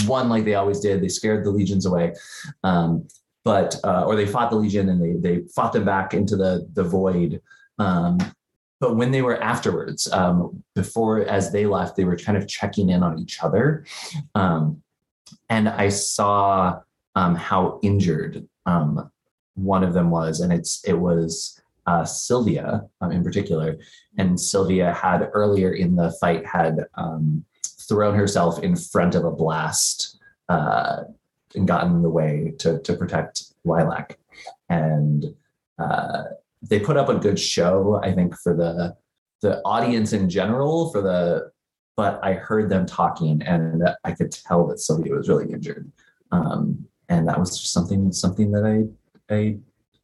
won 0.06 0.28
like 0.28 0.44
they 0.44 0.54
always 0.54 0.80
did. 0.80 1.00
They 1.00 1.08
scared 1.08 1.44
the 1.44 1.50
legions 1.50 1.86
away. 1.86 2.14
Um, 2.64 3.06
but 3.44 3.76
uh, 3.84 4.04
or 4.06 4.16
they 4.16 4.26
fought 4.26 4.50
the 4.50 4.56
legion 4.56 4.88
and 4.88 5.00
they 5.00 5.12
they 5.12 5.46
fought 5.54 5.72
them 5.72 5.84
back 5.84 6.14
into 6.14 6.36
the 6.36 6.66
the 6.72 6.82
void 6.82 7.40
um, 7.78 8.18
but 8.84 8.96
when 8.96 9.10
they 9.10 9.22
were 9.22 9.42
afterwards, 9.42 10.12
um, 10.12 10.62
before 10.74 11.22
as 11.22 11.50
they 11.50 11.64
left, 11.64 11.96
they 11.96 12.04
were 12.04 12.18
kind 12.18 12.36
of 12.36 12.46
checking 12.46 12.90
in 12.90 13.02
on 13.02 13.18
each 13.18 13.42
other. 13.42 13.86
Um, 14.34 14.82
and 15.48 15.70
I 15.70 15.88
saw 15.88 16.80
um, 17.14 17.34
how 17.34 17.80
injured 17.82 18.46
um, 18.66 19.10
one 19.54 19.82
of 19.84 19.94
them 19.94 20.10
was, 20.10 20.40
and 20.40 20.52
it's 20.52 20.84
it 20.84 20.92
was 20.92 21.58
uh, 21.86 22.04
Sylvia 22.04 22.82
um, 23.00 23.10
in 23.10 23.24
particular. 23.24 23.78
And 24.18 24.38
Sylvia 24.38 24.92
had 24.92 25.30
earlier 25.32 25.72
in 25.72 25.96
the 25.96 26.10
fight 26.20 26.44
had 26.44 26.80
um, 26.96 27.42
thrown 27.88 28.14
herself 28.14 28.62
in 28.62 28.76
front 28.76 29.14
of 29.14 29.24
a 29.24 29.30
blast 29.30 30.18
uh, 30.50 31.04
and 31.54 31.66
gotten 31.66 31.92
in 31.92 32.02
the 32.02 32.10
way 32.10 32.52
to 32.58 32.80
to 32.80 32.92
protect 32.94 33.44
Lilac, 33.64 34.18
and 34.68 35.34
uh, 35.78 36.24
they 36.68 36.80
put 36.80 36.96
up 36.96 37.08
a 37.08 37.18
good 37.18 37.38
show, 37.38 38.00
I 38.02 38.12
think, 38.12 38.34
for 38.38 38.54
the 38.54 38.96
the 39.42 39.60
audience 39.64 40.12
in 40.12 40.30
general, 40.30 40.90
for 40.90 41.02
the 41.02 41.50
but 41.96 42.18
I 42.24 42.34
heard 42.34 42.68
them 42.68 42.86
talking 42.86 43.42
and 43.42 43.88
I 44.02 44.12
could 44.12 44.32
tell 44.32 44.66
that 44.66 44.80
Sylvia 44.80 45.14
was 45.14 45.28
really 45.28 45.52
injured. 45.52 45.92
Um, 46.32 46.86
and 47.08 47.28
that 47.28 47.38
was 47.38 47.58
just 47.58 47.72
something 47.72 48.12
something 48.12 48.50
that 48.52 48.64
I 48.64 49.34
I 49.34 49.58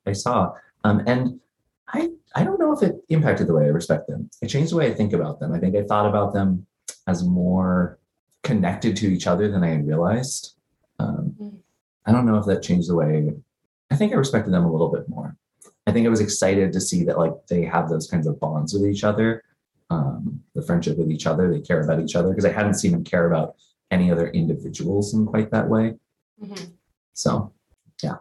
I 0.06 0.12
saw. 0.12 0.52
Um, 0.84 1.02
and 1.06 1.40
I 1.88 2.10
I 2.34 2.44
don't 2.44 2.60
know 2.60 2.72
if 2.72 2.82
it 2.82 2.96
impacted 3.08 3.46
the 3.46 3.54
way 3.54 3.64
I 3.64 3.68
respect 3.68 4.06
them. 4.06 4.30
It 4.42 4.48
changed 4.48 4.72
the 4.72 4.76
way 4.76 4.86
I 4.86 4.94
think 4.94 5.12
about 5.12 5.40
them. 5.40 5.52
I 5.52 5.58
think 5.58 5.74
I 5.74 5.82
thought 5.82 6.06
about 6.06 6.32
them 6.32 6.66
as 7.06 7.24
more 7.24 7.98
connected 8.42 8.96
to 8.96 9.08
each 9.08 9.26
other 9.26 9.50
than 9.50 9.64
I 9.64 9.68
had 9.68 9.86
realized. 9.86 10.54
Um, 10.98 11.34
mm. 11.40 11.58
I 12.06 12.12
don't 12.12 12.26
know 12.26 12.36
if 12.36 12.46
that 12.46 12.62
changed 12.62 12.88
the 12.88 12.94
way 12.94 13.32
I 13.90 13.96
think 13.96 14.12
I 14.12 14.16
respected 14.16 14.52
them 14.52 14.64
a 14.64 14.70
little 14.70 14.90
bit 14.90 15.08
more. 15.08 15.36
I 15.86 15.92
think 15.92 16.06
I 16.06 16.10
was 16.10 16.20
excited 16.20 16.72
to 16.72 16.80
see 16.80 17.04
that 17.04 17.18
like 17.18 17.32
they 17.48 17.64
have 17.64 17.88
those 17.88 18.06
kinds 18.06 18.26
of 18.26 18.38
bonds 18.38 18.72
with 18.72 18.86
each 18.86 19.04
other, 19.04 19.42
um, 19.88 20.40
the 20.54 20.62
friendship 20.62 20.98
with 20.98 21.10
each 21.10 21.26
other. 21.26 21.50
They 21.50 21.60
care 21.60 21.80
about 21.82 22.00
each 22.00 22.14
other 22.14 22.28
because 22.30 22.44
I 22.44 22.52
hadn't 22.52 22.74
seen 22.74 22.92
them 22.92 23.04
care 23.04 23.26
about 23.26 23.56
any 23.90 24.10
other 24.10 24.28
individuals 24.28 25.14
in 25.14 25.26
quite 25.26 25.50
that 25.50 25.68
way. 25.68 25.94
Mm-hmm. 26.42 26.72
So, 27.12 27.52
yeah. 28.02 28.16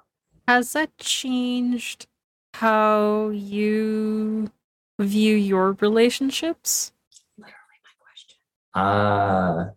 Has 0.47 0.73
that 0.73 0.97
changed 0.97 2.07
how 2.55 3.29
you 3.29 4.51
view 4.99 5.35
your 5.35 5.73
relationships? 5.73 6.91
Literally 7.37 7.55
my 7.83 7.91
question. 8.01 8.39
Uh, 8.73 9.69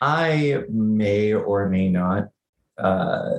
I 0.00 0.64
may 0.68 1.32
or 1.32 1.68
may 1.68 1.88
not 1.88 2.28
uh, 2.76 3.38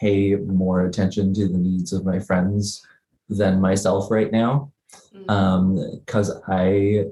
pay 0.00 0.34
more 0.36 0.78
attention 0.86 1.32
to 1.34 1.48
the 1.48 1.58
needs 1.58 1.92
of 1.92 2.04
my 2.04 2.18
friends 2.28 2.84
than 3.28 3.60
myself 3.60 4.10
right 4.10 4.32
now 4.32 4.70
Mm. 5.16 5.30
um 5.30 5.64
because 5.98 6.28
i 6.48 7.04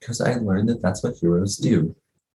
because 0.00 0.20
i 0.20 0.34
learned 0.34 0.68
that 0.70 0.82
that's 0.82 1.02
what 1.04 1.14
heroes 1.20 1.56
do 1.56 1.94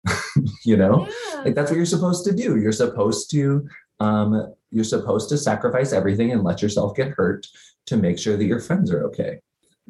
you 0.65 0.75
know 0.75 1.07
Yeah. 1.33 1.41
like 1.45 1.55
that's 1.55 1.69
what 1.71 1.77
you're 1.77 1.85
supposed 1.95 2.23
to 2.25 2.33
do 2.43 2.49
you're 2.61 2.71
supposed 2.85 3.31
to 3.31 3.67
um 3.99 4.53
you're 4.71 4.83
supposed 4.95 5.29
to 5.29 5.37
sacrifice 5.37 5.91
everything 5.93 6.31
and 6.33 6.43
let 6.43 6.61
yourself 6.61 6.95
get 6.99 7.09
hurt 7.19 7.47
to 7.89 7.95
make 7.97 8.17
sure 8.19 8.35
that 8.37 8.45
your 8.51 8.59
friends 8.67 8.91
are 8.91 9.03
okay 9.09 9.39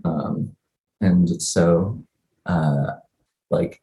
um 0.05 0.55
and 1.07 1.41
so 1.41 1.97
uh 2.45 2.87
like 3.49 3.81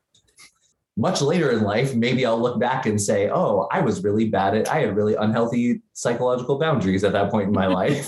much 0.99 1.22
later 1.22 1.53
in 1.53 1.62
life 1.62 1.94
maybe 1.94 2.26
i'll 2.26 2.40
look 2.40 2.59
back 2.59 2.84
and 2.84 3.01
say 3.01 3.30
oh 3.30 3.68
i 3.70 3.80
was 3.80 4.03
really 4.03 4.28
bad 4.28 4.57
at 4.57 4.68
i 4.68 4.80
had 4.80 4.96
really 4.96 5.14
unhealthy 5.14 5.80
psychological 5.92 6.59
boundaries 6.59 7.05
at 7.05 7.12
that 7.12 7.30
point 7.30 7.46
in 7.49 7.55
my 7.55 7.66
life. 7.80 8.07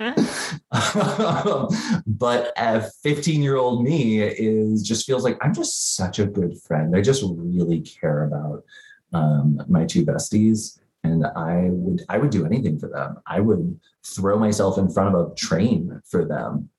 But 2.06 2.52
a 2.56 2.82
15 3.02 3.42
year 3.42 3.56
old 3.56 3.84
me 3.84 4.22
is 4.22 4.82
just 4.82 5.06
feels 5.06 5.24
like 5.24 5.36
i'm 5.42 5.52
just 5.52 5.96
such 5.96 6.18
a 6.18 6.26
good 6.26 6.60
friend. 6.62 6.96
I 6.96 7.00
just 7.00 7.22
really 7.26 7.80
care 7.80 8.24
about 8.24 8.64
um, 9.12 9.60
my 9.68 9.84
two 9.84 10.04
besties 10.06 10.78
and 11.04 11.26
i 11.36 11.68
would 11.70 12.02
i 12.08 12.16
would 12.18 12.30
do 12.30 12.46
anything 12.46 12.78
for 12.78 12.88
them. 12.88 13.16
I 13.26 13.40
would 13.40 13.78
throw 14.04 14.38
myself 14.38 14.78
in 14.78 14.90
front 14.90 15.14
of 15.14 15.32
a 15.32 15.34
train 15.34 16.00
for 16.06 16.24
them. 16.24 16.70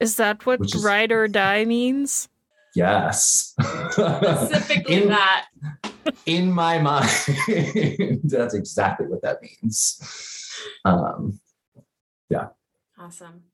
Is 0.00 0.16
that 0.16 0.46
what 0.46 0.60
is- 0.62 0.84
ride 0.84 1.12
or 1.12 1.28
die 1.28 1.64
means? 1.64 2.28
Yes 2.78 3.54
Specifically 3.90 4.94
in, 4.94 5.08
that. 5.08 5.48
in 6.26 6.52
my 6.52 6.78
mind 6.78 7.08
that's 8.24 8.54
exactly 8.54 9.06
what 9.06 9.22
that 9.22 9.38
means 9.42 10.00
um 10.84 11.38
yeah. 12.30 12.48
Awesome. 12.98 13.44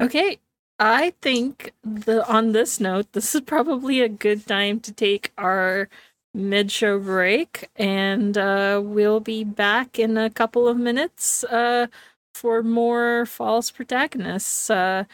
Okay. 0.00 0.38
I 0.78 1.12
think 1.22 1.72
the 1.84 2.26
on 2.26 2.52
this 2.52 2.80
note, 2.80 3.12
this 3.12 3.34
is 3.34 3.42
probably 3.42 4.00
a 4.00 4.08
good 4.08 4.46
time 4.46 4.80
to 4.80 4.92
take 4.92 5.32
our 5.38 5.88
mid-show 6.34 6.98
break, 6.98 7.68
and 7.76 8.36
uh, 8.36 8.80
we'll 8.82 9.20
be 9.20 9.44
back 9.44 9.98
in 9.98 10.16
a 10.16 10.30
couple 10.30 10.66
of 10.66 10.76
minutes 10.76 11.44
uh, 11.44 11.86
for 12.34 12.62
more 12.62 13.26
false 13.26 13.70
protagonists. 13.70 14.70
Uh, 14.70 15.04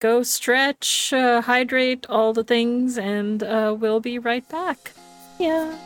go 0.00 0.22
stretch, 0.22 1.12
uh, 1.12 1.40
hydrate, 1.40 2.06
all 2.08 2.32
the 2.32 2.44
things, 2.44 2.96
and 2.96 3.42
uh, 3.42 3.74
we'll 3.78 4.00
be 4.00 4.18
right 4.18 4.48
back. 4.48 4.92
Yeah. 5.40 5.76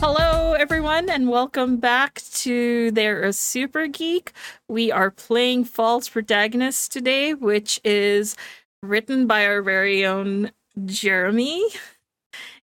Hello, 0.00 0.54
everyone, 0.54 1.08
and 1.08 1.28
welcome 1.28 1.76
back 1.76 2.22
to 2.32 2.90
They're 2.90 3.22
a 3.22 3.32
Super 3.32 3.86
Geek. 3.86 4.32
We 4.68 4.90
are 4.90 5.10
playing 5.10 5.64
False 5.64 6.08
Protagonists 6.08 6.88
today, 6.88 7.34
which 7.34 7.80
is 7.84 8.34
written 8.82 9.26
by 9.26 9.46
our 9.46 9.62
very 9.62 10.04
own 10.04 10.50
Jeremy. 10.86 11.64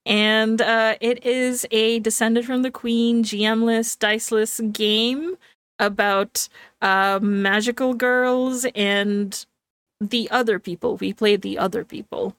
And 0.05 0.61
uh, 0.61 0.95
it 0.99 1.25
is 1.25 1.65
a 1.71 1.99
Descended 1.99 2.45
from 2.45 2.61
the 2.61 2.71
Queen 2.71 3.23
GM-less, 3.23 3.95
diceless 3.95 4.59
game 4.71 5.37
about 5.85 6.47
uh, 6.81 7.19
magical 7.21 7.93
girls 7.93 8.65
and 8.75 9.45
the 9.99 10.29
other 10.31 10.59
people. 10.59 10.97
We 10.97 11.13
played 11.13 11.41
the 11.41 11.57
other 11.57 11.83
people. 11.83 12.35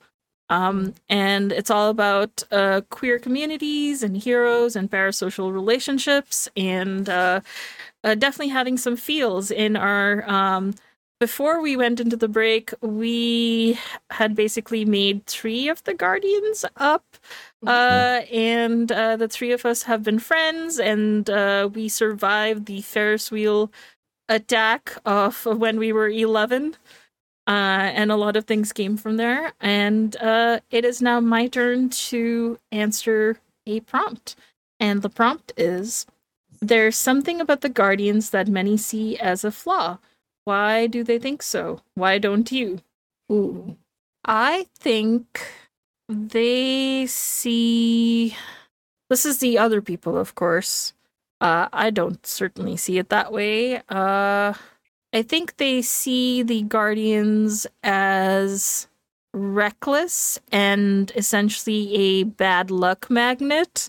Um, 0.51 0.95
and 1.09 1.53
it's 1.53 1.71
all 1.71 1.89
about 1.89 2.45
uh, 2.51 2.83
queer 2.91 3.19
communities 3.19 4.03
and 4.03 4.17
heroes 4.17 4.77
and 4.77 4.91
parasocial 4.91 5.53
relationships, 5.53 6.49
and 6.55 7.09
uh, 7.09 7.41
uh, 8.03 8.15
definitely 8.15 8.53
having 8.53 8.77
some 8.77 8.97
feels 8.97 9.51
in 9.51 9.77
our. 9.77 10.29
Um, 10.31 10.75
before 11.21 11.61
we 11.63 11.77
went 11.77 12.01
into 12.01 12.17
the 12.17 12.29
break, 12.29 12.73
we 12.81 13.79
had 14.11 14.35
basically 14.35 14.85
made 14.85 15.27
three 15.27 15.69
of 15.69 15.83
the 15.85 15.95
guardians 15.95 16.65
up, 16.77 17.05
uh, 17.67 18.23
and 18.33 18.91
uh, 18.93 19.17
the 19.17 19.29
three 19.29 19.53
of 19.53 19.65
us 19.65 19.85
have 19.85 20.03
been 20.03 20.19
friends, 20.19 20.79
and 20.79 21.31
uh, 21.31 21.69
we 21.73 21.89
survived 21.89 22.67
the 22.67 22.83
Ferris 22.83 23.31
wheel 23.31 23.71
attack 24.29 24.97
of 25.05 25.45
when 25.47 25.79
we 25.79 25.93
were 25.93 26.09
eleven 26.09 26.77
uh, 27.47 27.51
and 27.95 28.11
a 28.11 28.17
lot 28.17 28.37
of 28.37 28.45
things 28.47 28.73
came 28.73 28.97
from 28.97 29.17
there. 29.17 29.53
And 29.61 30.17
uh, 30.17 30.61
it 30.71 30.85
is 30.85 31.03
now 31.03 31.21
my 31.21 31.47
turn 31.49 31.91
to 31.91 32.59
answer 32.73 33.39
a 33.67 33.81
prompt. 33.81 34.37
And 34.81 35.03
the 35.03 35.11
prompt 35.11 35.53
is 35.57 36.07
There's 36.61 36.97
something 36.97 37.41
about 37.41 37.61
the 37.61 37.69
Guardians 37.69 38.31
that 38.31 38.49
many 38.49 38.77
see 38.77 39.19
as 39.19 39.45
a 39.45 39.51
flaw. 39.53 39.99
Why 40.45 40.87
do 40.87 41.03
they 41.03 41.19
think 41.19 41.43
so? 41.43 41.81
Why 41.95 42.19
don't 42.19 42.51
you? 42.53 42.81
Ooh. 43.31 43.77
I 44.25 44.67
think 44.79 45.47
they 46.09 47.07
see. 47.07 48.37
This 49.11 49.25
is 49.27 49.39
the 49.39 49.59
other 49.59 49.81
people, 49.81 50.17
of 50.17 50.35
course. 50.35 50.93
Uh, 51.41 51.69
I 51.73 51.91
don't 51.91 52.25
certainly 52.27 52.77
see 52.77 52.99
it 52.99 53.11
that 53.11 53.33
way. 53.33 53.83
Uh, 53.89 54.55
I 55.13 55.23
think 55.23 55.57
they 55.57 55.83
see 55.83 56.43
the 56.43 56.63
Guardians 56.63 57.67
as 57.83 58.89
reckless 59.33 60.41
and 60.51 61.13
essentially 61.17 61.95
a 61.95 62.23
bad 62.25 62.71
luck 62.71 63.11
magnet 63.11 63.89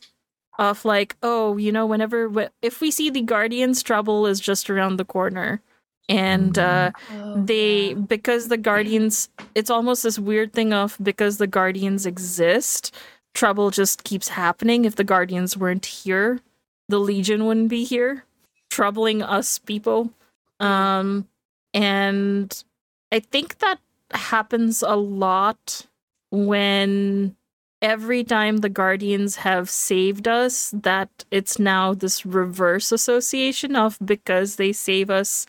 of 0.58 0.86
like, 0.86 1.16
oh, 1.22 1.58
you 1.58 1.72
know, 1.72 1.86
whenever 1.86 2.50
if 2.62 2.82
we 2.82 2.92
see 2.92 3.10
the 3.10 3.22
Guardians, 3.22 3.84
trouble 3.84 4.26
is 4.26 4.40
just 4.40 4.70
around 4.70 4.98
the 4.98 5.06
corner. 5.06 5.62
And 6.08 6.58
uh 6.58 6.92
Oh, 7.12 7.42
they 7.44 7.94
because 7.94 8.48
the 8.48 8.58
guardians 8.58 9.30
it's 9.56 9.70
almost 9.70 10.04
this 10.04 10.20
weird 10.20 10.54
thing 10.54 10.74
of 10.74 10.98
because 11.02 11.38
the 11.38 11.48
guardians 11.48 12.06
exist 12.06 12.94
trouble 13.34 13.72
just 13.72 14.04
keeps 14.04 14.30
happening. 14.30 14.86
If 14.86 14.96
the 14.96 15.04
guardians 15.04 15.58
weren't 15.58 15.86
here 15.86 16.40
the 16.88 17.00
legion 17.00 17.46
wouldn't 17.46 17.70
be 17.70 17.84
here 17.84 18.26
troubling 18.70 19.24
us 19.24 19.58
people. 19.60 20.12
Um 20.60 21.28
and 21.74 22.64
i 23.12 23.20
think 23.20 23.58
that 23.60 23.80
happens 24.12 24.82
a 24.82 24.96
lot 24.96 25.86
when 26.32 27.36
every 27.82 28.24
time 28.24 28.58
the 28.58 28.70
guardians 28.70 29.36
have 29.38 29.70
saved 29.70 30.28
us 30.28 30.74
that 30.74 31.26
it's 31.32 31.60
now 31.60 31.94
this 31.94 32.26
reverse 32.26 32.92
association 32.92 33.76
of 33.76 33.98
because 34.04 34.56
they 34.56 34.72
save 34.72 35.10
us 35.10 35.46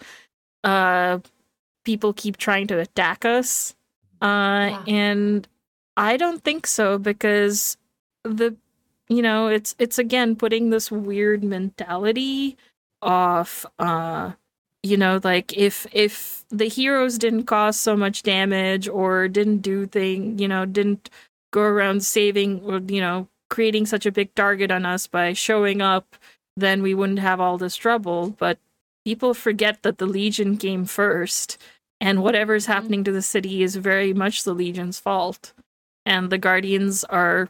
uh 0.67 1.21
people 1.85 2.13
keep 2.13 2.37
trying 2.37 2.67
to 2.69 2.79
attack 2.81 3.25
us. 3.25 3.75
Uh 4.23 4.69
Yeah. 4.73 4.85
and 4.89 5.49
I 5.97 6.17
don't 6.19 6.45
think 6.45 6.67
so 6.67 6.99
because 6.99 7.77
the 8.25 8.57
you 9.09 9.23
know, 9.23 9.49
it's 9.49 9.75
it's 9.79 9.99
again 9.99 10.37
putting 10.37 10.71
this 10.71 10.91
weird 10.91 11.45
mentality 11.45 12.57
of 13.03 13.67
uh 13.79 14.33
you 14.83 14.97
know 14.97 15.21
like 15.25 15.57
if 15.57 15.87
if 15.93 16.45
the 16.51 16.67
heroes 16.67 17.19
didn't 17.19 17.45
cause 17.45 17.79
so 17.79 17.97
much 17.97 18.23
damage 18.23 18.89
or 18.89 19.29
didn't 19.29 19.59
do 19.59 19.87
thing 19.87 20.39
you 20.39 20.49
know 20.49 20.65
didn't 20.67 21.11
go 21.53 21.61
around 21.63 22.05
saving 22.05 22.63
or 22.65 22.81
you 22.89 23.01
know 23.01 23.29
creating 23.51 23.87
such 23.87 24.07
a 24.07 24.13
big 24.13 24.35
target 24.35 24.71
on 24.71 24.87
us 24.87 25.07
by 25.07 25.33
showing 25.33 25.83
up 25.83 26.17
then 26.57 26.83
we 26.83 26.95
wouldn't 26.95 27.19
have 27.21 27.41
all 27.41 27.59
this 27.59 27.77
trouble 27.77 28.31
but 28.39 28.59
people 29.07 29.35
forget 29.35 29.85
that 29.85 29.99
the 29.99 30.05
legion 30.05 30.57
came 30.57 30.85
first 30.85 31.59
and 32.01 32.25
whatever's 32.25 32.65
mm-hmm. 32.65 32.73
happening 32.73 33.05
to 33.05 33.13
the 33.13 33.23
city 33.23 33.63
is 33.63 33.77
very 33.77 34.13
much 34.13 34.43
the 34.43 34.53
legion's 34.53 34.99
fault. 34.99 35.53
And 36.05 36.29
the 36.29 36.39
guardians 36.39 37.05
are 37.05 37.49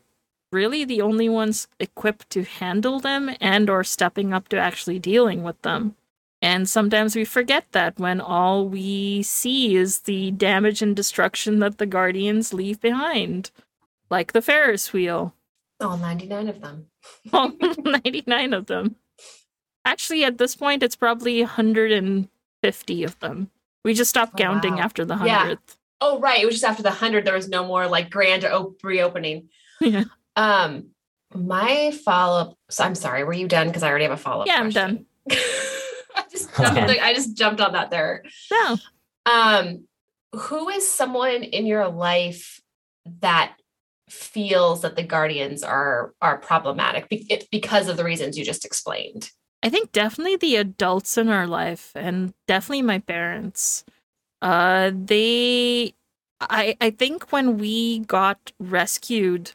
really 0.52 0.84
the 0.84 1.00
only 1.00 1.30
ones 1.30 1.66
equipped 1.80 2.28
to 2.28 2.44
handle 2.44 3.00
them 3.00 3.30
and 3.40 3.70
or 3.70 3.84
stepping 3.84 4.34
up 4.34 4.48
to 4.48 4.58
actually 4.58 4.98
dealing 4.98 5.42
with 5.42 5.60
them. 5.62 5.96
And 6.42 6.68
sometimes 6.68 7.16
we 7.16 7.24
forget 7.24 7.64
that 7.72 7.98
when 7.98 8.20
all 8.20 8.68
we 8.68 9.22
see 9.22 9.76
is 9.76 10.00
the 10.00 10.32
damage 10.32 10.82
and 10.82 10.94
destruction 10.94 11.60
that 11.60 11.78
the 11.78 11.86
guardians 11.86 12.52
leave 12.52 12.82
behind 12.82 13.50
like 14.10 14.32
the 14.32 14.42
ferris 14.42 14.92
wheel. 14.92 15.34
All 15.80 15.96
99 15.96 16.50
of 16.50 16.60
them. 16.60 16.88
all 17.32 17.52
99 17.78 18.52
of 18.52 18.66
them 18.66 18.96
actually 19.86 20.24
at 20.24 20.36
this 20.38 20.54
point 20.54 20.82
it's 20.82 20.96
probably 20.96 21.40
150 21.40 23.04
of 23.04 23.18
them 23.20 23.50
we 23.84 23.94
just 23.94 24.10
stopped 24.10 24.32
Oh, 24.34 24.38
counting 24.38 24.74
wow. 24.74 24.80
after 24.80 25.04
the 25.04 25.14
100th 25.14 25.26
Yeah. 25.26 25.54
Oh, 26.02 26.20
right. 26.20 26.42
It 26.42 26.44
was 26.44 26.56
just 26.56 26.64
after 26.64 26.82
the 26.82 26.90
100, 26.90 27.24
there 27.24 27.32
was 27.32 27.48
no 27.48 27.64
more 27.66 27.86
like 27.86 28.10
grand 28.10 28.44
op- 28.44 28.84
reopening. 28.84 29.48
Yeah. 29.80 30.04
Um, 30.36 30.88
my 31.34 31.90
follow 32.04 32.38
up. 32.40 32.58
So 32.68 32.84
I'm 32.84 32.94
sorry. 32.94 33.24
Were 33.24 33.32
you 33.32 33.48
done? 33.48 33.68
Because 33.68 33.82
I 33.82 33.88
already 33.88 34.04
have 34.04 34.12
a 34.12 34.18
follow 34.18 34.42
up. 34.42 34.46
Yeah, 34.46 34.58
I'm 34.60 34.68
done. 34.68 35.06
I 35.30 36.24
just 36.30 36.54
jumped. 36.54 36.78
Okay. 36.90 36.98
I 37.00 37.14
just 37.14 37.34
jumped 37.34 37.62
on 37.62 37.72
that 37.72 37.90
there. 37.90 38.24
no 38.50 38.76
Um, 39.24 39.84
who 40.34 40.68
is 40.68 40.86
someone 40.86 41.42
in 41.44 41.64
your 41.64 41.88
life 41.88 42.60
that 43.22 43.56
feels 44.10 44.82
that 44.82 44.96
the 44.96 45.02
guardians 45.02 45.62
are 45.62 46.12
are 46.20 46.36
problematic 46.36 47.08
be- 47.08 47.26
it- 47.30 47.48
because 47.50 47.88
of 47.88 47.96
the 47.96 48.04
reasons 48.04 48.36
you 48.36 48.44
just 48.44 48.66
explained? 48.66 49.30
I 49.62 49.68
think 49.68 49.92
definitely 49.92 50.36
the 50.36 50.56
adults 50.56 51.18
in 51.18 51.28
our 51.28 51.46
life 51.46 51.92
and 51.94 52.34
definitely 52.46 52.82
my 52.82 52.98
parents. 53.00 53.84
Uh 54.42 54.92
they 54.94 55.94
I 56.40 56.76
I 56.80 56.90
think 56.90 57.32
when 57.32 57.58
we 57.58 58.00
got 58.00 58.52
rescued 58.60 59.52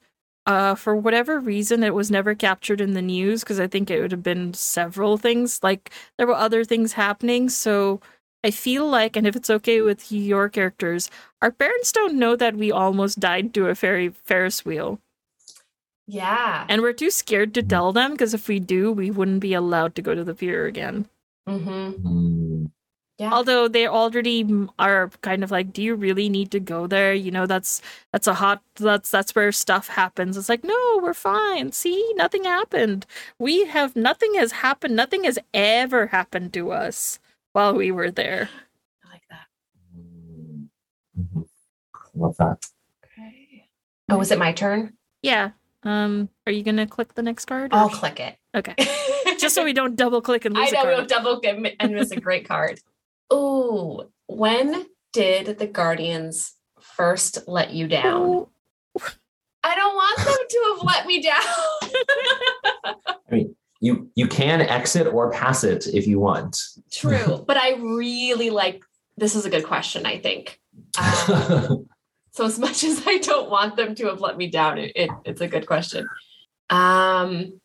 uh 0.48 0.76
for 0.76 0.96
whatever 0.96 1.40
reason 1.40 1.84
it 1.84 1.96
was 1.96 2.12
never 2.12 2.36
captured 2.36 2.82
in 2.82 2.94
the 2.94 3.02
news 3.02 3.42
because 3.42 3.60
I 3.60 3.68
think 3.68 3.92
it 3.92 4.02
would 4.02 4.12
have 4.12 4.24
been 4.24 4.54
several 4.56 5.18
things 5.18 5.62
like 5.64 5.92
there 6.18 6.28
were 6.28 6.36
other 6.36 6.64
things 6.66 6.94
happening 6.94 7.50
so 7.50 8.02
I 8.44 8.52
feel 8.52 8.88
like 8.90 9.16
and 9.18 9.28
if 9.28 9.36
it's 9.36 9.50
okay 9.52 9.82
with 9.82 10.12
your 10.12 10.50
characters 10.50 11.10
our 11.42 11.52
parents 11.52 11.92
don't 11.92 12.16
know 12.20 12.36
that 12.38 12.56
we 12.58 12.72
almost 12.72 13.20
died 13.20 13.54
to 13.56 13.68
a 13.70 13.76
Ferris 13.76 14.66
wheel. 14.66 15.00
Yeah. 16.12 16.66
And 16.68 16.82
we're 16.82 16.92
too 16.92 17.10
scared 17.10 17.54
to 17.54 17.64
tell 17.64 17.94
them 17.94 18.12
because 18.12 18.34
if 18.34 18.50
we 18.50 18.60
do, 18.60 18.92
we 18.92 19.10
wouldn't 19.10 19.40
be 19.40 19.54
allowed 19.54 19.96
to 19.96 20.02
go 20.02 20.14
to 20.14 20.26
the 20.26 20.36
pier 20.36 20.66
again. 20.66 21.08
Mm-hmm. 21.48 22.08
Mm, 22.08 22.72
Yeah. 23.18 23.32
Although 23.32 23.70
they 23.70 23.88
already 23.88 24.44
are 24.78 25.10
kind 25.22 25.42
of 25.42 25.52
like, 25.52 25.72
do 25.72 25.82
you 25.82 25.96
really 25.96 26.28
need 26.28 26.52
to 26.52 26.60
go 26.60 26.86
there? 26.86 27.14
You 27.14 27.32
know, 27.32 27.46
that's 27.46 27.82
that's 28.12 28.28
a 28.28 28.34
hot 28.34 28.62
that's 28.76 29.10
that's 29.10 29.34
where 29.36 29.54
stuff 29.54 29.88
happens. 29.88 30.36
It's 30.36 30.50
like, 30.50 30.66
no, 30.66 31.00
we're 31.02 31.14
fine. 31.14 31.72
See, 31.72 32.04
nothing 32.18 32.44
happened. 32.44 33.06
We 33.40 33.66
have 33.68 33.96
nothing 33.96 34.34
has 34.36 34.52
happened. 34.52 34.96
Nothing 34.98 35.24
has 35.24 35.40
ever 35.54 36.08
happened 36.08 36.52
to 36.60 36.72
us 36.72 37.20
while 37.54 37.74
we 37.74 37.90
were 37.90 38.12
there. 38.12 38.50
I 39.06 39.14
like 39.14 39.24
that. 39.30 39.48
mm, 39.98 40.68
mhm. 41.18 41.48
Love 42.16 42.36
that. 42.38 42.60
Okay. 43.06 43.70
Oh, 44.10 44.18
was 44.18 44.32
it 44.32 44.40
my 44.40 44.52
turn? 44.52 44.98
Yeah. 45.24 45.52
Um, 45.84 46.30
are 46.46 46.52
you 46.52 46.64
gonna 46.64 46.86
click 46.88 47.16
the 47.16 47.24
next 47.24 47.46
card? 47.46 47.74
or- 47.74 47.78
I'll 47.78 47.90
click 47.90 48.20
it. 48.20 48.36
Okay. 48.56 48.76
Just 49.40 49.56
so 49.56 49.64
we 49.64 49.74
don't 49.74 49.96
double 49.96 50.22
click 50.22 50.46
and 50.46 50.56
I 50.58 50.62
lose 50.66 50.72
know 50.74 50.82
a 50.84 50.86
we'll 50.88 50.96
card. 50.98 51.08
double 51.10 51.40
get- 51.40 51.76
and 51.80 51.94
miss 51.96 52.12
a 52.12 52.20
great 52.20 52.48
card. 52.48 52.80
Ooh, 53.34 54.10
when 54.28 54.86
did 55.14 55.58
the 55.58 55.68
Guardians 55.68 56.54
first 56.80 57.48
let 57.48 57.72
you 57.74 57.88
down? 57.88 58.22
Oh, 58.22 58.50
I 59.64 59.76
don't 59.76 59.96
want 59.96 60.18
them 60.18 60.36
to 60.50 60.76
have 60.76 60.84
let 60.84 61.08
me 61.08 61.22
down. 61.22 61.42
I 62.86 62.96
mean, 63.32 63.56
you 63.80 64.10
you 64.16 64.28
can 64.28 64.62
exit 64.62 65.08
or 65.08 65.32
pass 65.32 65.64
it 65.64 65.88
if 65.88 66.06
you 66.08 66.20
want. 66.20 66.60
True, 66.92 67.44
but 67.48 67.58
I 67.58 67.76
really 67.76 68.50
like 68.50 68.82
this 69.18 69.36
is 69.36 69.46
a 69.46 69.50
good 69.50 69.66
question, 69.66 70.06
I 70.06 70.20
think. 70.20 70.60
Um, 71.00 71.88
so 72.32 72.46
as 72.46 72.58
much 72.66 72.84
as 72.84 73.04
I 73.06 73.18
don't 73.20 73.50
want 73.50 73.76
them 73.76 73.96
to 73.96 74.08
have 74.08 74.22
let 74.22 74.38
me 74.38 74.48
down, 74.48 74.78
it, 74.78 74.92
it 74.96 75.10
it's 75.26 75.42
a 75.42 75.48
good 75.48 75.68
question. 75.68 76.08
Um 76.70 77.60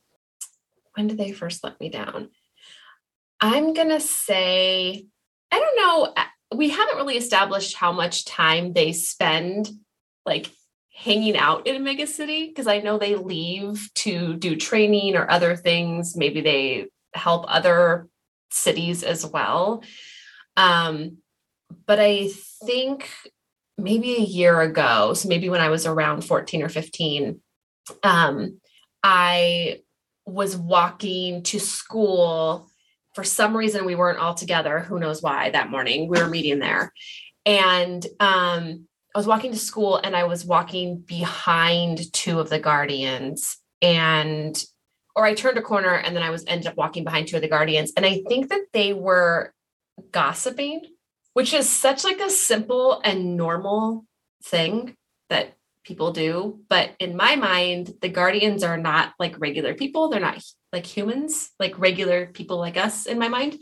when 0.94 1.08
did 1.08 1.18
they 1.18 1.32
first 1.32 1.62
let 1.62 1.78
me 1.80 1.90
down? 1.90 2.30
I'm 3.40 3.74
gonna 3.74 4.00
say, 4.00 5.06
I 5.50 5.58
don't 5.58 5.76
know. 5.76 6.12
uh, 6.16 6.24
We 6.56 6.70
haven't 6.70 6.96
really 6.96 7.16
established 7.18 7.76
how 7.76 7.92
much 7.92 8.24
time 8.24 8.72
they 8.72 8.92
spend 8.92 9.70
like 10.24 10.50
hanging 10.94 11.36
out 11.36 11.66
in 11.66 11.76
a 11.76 11.78
mega 11.80 12.06
city 12.06 12.46
because 12.48 12.66
I 12.66 12.80
know 12.80 12.96
they 12.98 13.16
leave 13.16 13.90
to 13.96 14.34
do 14.34 14.56
training 14.56 15.14
or 15.14 15.30
other 15.30 15.54
things. 15.54 16.16
Maybe 16.16 16.40
they 16.40 16.86
help 17.12 17.44
other 17.48 18.08
cities 18.50 19.02
as 19.02 19.26
well. 19.26 19.82
Um, 20.56 21.18
but 21.86 22.00
I 22.00 22.30
think 22.64 23.10
maybe 23.78 24.16
a 24.16 24.20
year 24.20 24.60
ago, 24.60 25.14
so 25.14 25.28
maybe 25.28 25.48
when 25.48 25.60
I 25.60 25.68
was 25.68 25.86
around 25.86 26.24
14 26.24 26.62
or 26.62 26.68
15, 26.68 27.40
um, 28.02 28.60
I 29.02 29.80
was 30.24 30.56
walking 30.56 31.42
to 31.44 31.60
school. 31.60 32.68
For 33.14 33.24
some 33.24 33.56
reason, 33.56 33.84
we 33.84 33.94
weren't 33.94 34.18
all 34.18 34.34
together. 34.34 34.80
Who 34.80 34.98
knows 34.98 35.22
why 35.22 35.50
that 35.50 35.70
morning? 35.70 36.08
We 36.08 36.20
were 36.20 36.28
meeting 36.28 36.58
there. 36.58 36.92
And 37.44 38.04
um, 38.18 38.86
I 39.14 39.18
was 39.18 39.26
walking 39.26 39.52
to 39.52 39.58
school 39.58 39.98
and 40.02 40.16
I 40.16 40.24
was 40.24 40.44
walking 40.44 40.98
behind 40.98 42.12
two 42.12 42.40
of 42.40 42.50
the 42.50 42.58
guardians. 42.58 43.58
And 43.80 44.62
or 45.14 45.24
I 45.24 45.32
turned 45.32 45.56
a 45.56 45.62
corner 45.62 45.94
and 45.94 46.14
then 46.14 46.22
I 46.22 46.30
was 46.30 46.44
ended 46.46 46.66
up 46.66 46.76
walking 46.76 47.04
behind 47.04 47.28
two 47.28 47.36
of 47.36 47.42
the 47.42 47.48
guardians. 47.48 47.92
And 47.96 48.04
I 48.04 48.22
think 48.28 48.50
that 48.50 48.66
they 48.72 48.92
were 48.92 49.54
gossiping, 50.12 50.82
which 51.36 51.52
is 51.52 51.68
such 51.68 52.02
like 52.02 52.18
a 52.20 52.30
simple 52.30 52.98
and 53.04 53.36
normal 53.36 54.06
thing 54.42 54.96
that 55.28 55.52
people 55.84 56.10
do. 56.10 56.60
But 56.70 56.92
in 56.98 57.14
my 57.14 57.36
mind, 57.36 57.92
the 58.00 58.08
guardians 58.08 58.64
are 58.64 58.78
not 58.78 59.12
like 59.18 59.38
regular 59.38 59.74
people. 59.74 60.08
They're 60.08 60.18
not 60.18 60.42
like 60.72 60.86
humans, 60.86 61.50
like 61.60 61.78
regular 61.78 62.24
people 62.24 62.56
like 62.56 62.78
us 62.78 63.04
in 63.04 63.18
my 63.18 63.28
mind. 63.28 63.58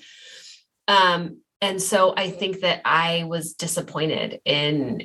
Um, 0.87 1.41
and 1.61 1.83
so 1.83 2.15
I 2.17 2.31
think 2.31 2.61
that 2.61 2.83
I 2.85 3.25
was 3.25 3.55
disappointed 3.55 4.39
in, 4.45 5.05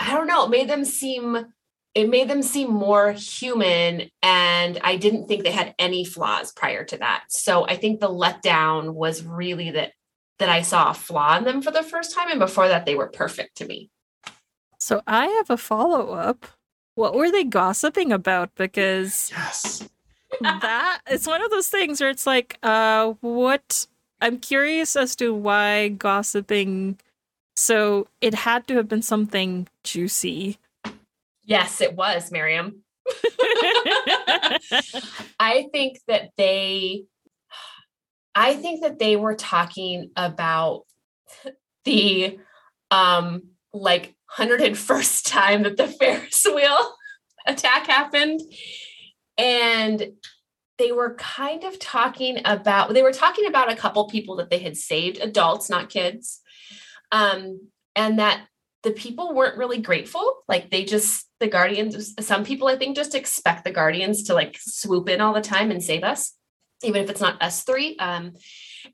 I 0.00 0.12
don't 0.12 0.26
know, 0.26 0.46
it 0.46 0.50
made 0.50 0.68
them 0.68 0.84
seem 0.84 1.46
it 1.94 2.10
made 2.10 2.28
them 2.28 2.42
seem 2.42 2.70
more 2.70 3.12
human 3.12 4.10
and 4.22 4.78
i 4.84 4.96
didn't 4.96 5.26
think 5.26 5.42
they 5.42 5.50
had 5.50 5.74
any 5.78 6.04
flaws 6.04 6.52
prior 6.52 6.84
to 6.84 6.98
that 6.98 7.24
so 7.28 7.66
i 7.66 7.76
think 7.76 7.98
the 7.98 8.10
letdown 8.10 8.92
was 8.92 9.24
really 9.24 9.70
that 9.70 9.92
that 10.38 10.48
i 10.48 10.62
saw 10.62 10.90
a 10.90 10.94
flaw 10.94 11.36
in 11.38 11.44
them 11.44 11.62
for 11.62 11.70
the 11.70 11.82
first 11.82 12.14
time 12.14 12.30
and 12.30 12.40
before 12.40 12.68
that 12.68 12.86
they 12.86 12.94
were 12.94 13.08
perfect 13.08 13.56
to 13.56 13.66
me 13.66 13.90
So 14.80 15.02
I 15.06 15.26
have 15.26 15.50
a 15.50 15.56
follow 15.56 16.12
up. 16.14 16.46
What 16.94 17.14
were 17.14 17.30
they 17.30 17.44
gossiping 17.44 18.12
about? 18.12 18.54
Because 18.54 19.30
yes. 19.36 19.88
that 20.40 21.00
it's 21.08 21.26
one 21.26 21.42
of 21.42 21.50
those 21.50 21.68
things 21.68 22.00
where 22.00 22.10
it's 22.10 22.26
like, 22.26 22.58
uh, 22.62 23.14
what? 23.20 23.86
I'm 24.20 24.38
curious 24.38 24.96
as 24.96 25.16
to 25.16 25.34
why 25.34 25.88
gossiping. 25.88 26.98
So 27.56 28.08
it 28.20 28.34
had 28.34 28.66
to 28.68 28.76
have 28.76 28.88
been 28.88 29.02
something 29.02 29.68
juicy. 29.84 30.58
yes 31.44 31.80
it 31.80 31.94
was 31.96 32.30
miriam 32.30 32.82
i 35.40 35.66
think 35.72 35.98
that 36.06 36.30
they 36.36 37.04
i 38.34 38.54
think 38.54 38.82
that 38.82 38.98
they 38.98 39.16
were 39.16 39.34
talking 39.34 40.10
about 40.16 40.82
the 41.84 42.38
um 42.90 43.42
like 43.72 44.14
101st 44.36 45.30
time 45.30 45.62
that 45.62 45.76
the 45.76 45.88
ferris 46.00 46.46
wheel 46.52 46.94
attack 47.48 47.86
happened. 47.86 48.40
And 49.36 50.12
they 50.78 50.92
were 50.92 51.14
kind 51.14 51.64
of 51.64 51.78
talking 51.78 52.40
about 52.44 52.94
they 52.94 53.02
were 53.02 53.12
talking 53.12 53.46
about 53.46 53.72
a 53.72 53.76
couple 53.76 54.06
people 54.08 54.36
that 54.36 54.50
they 54.50 54.58
had 54.58 54.76
saved 54.76 55.18
adults 55.20 55.68
not 55.68 55.88
kids. 55.88 56.40
Um 57.10 57.68
and 57.96 58.18
that 58.20 58.46
the 58.84 58.92
people 58.92 59.34
weren't 59.34 59.58
really 59.58 59.78
grateful. 59.78 60.44
Like 60.46 60.70
they 60.70 60.84
just 60.84 61.26
the 61.40 61.48
guardians 61.48 62.14
some 62.20 62.44
people 62.44 62.66
i 62.66 62.76
think 62.76 62.96
just 62.96 63.14
expect 63.14 63.62
the 63.62 63.70
guardians 63.70 64.24
to 64.24 64.34
like 64.34 64.58
swoop 64.58 65.08
in 65.08 65.20
all 65.20 65.32
the 65.32 65.40
time 65.40 65.70
and 65.70 65.80
save 65.82 66.02
us 66.02 66.34
even 66.82 67.02
if 67.02 67.10
it's 67.10 67.20
not 67.20 67.40
us 67.42 67.64
three 67.64 67.96
um 67.98 68.32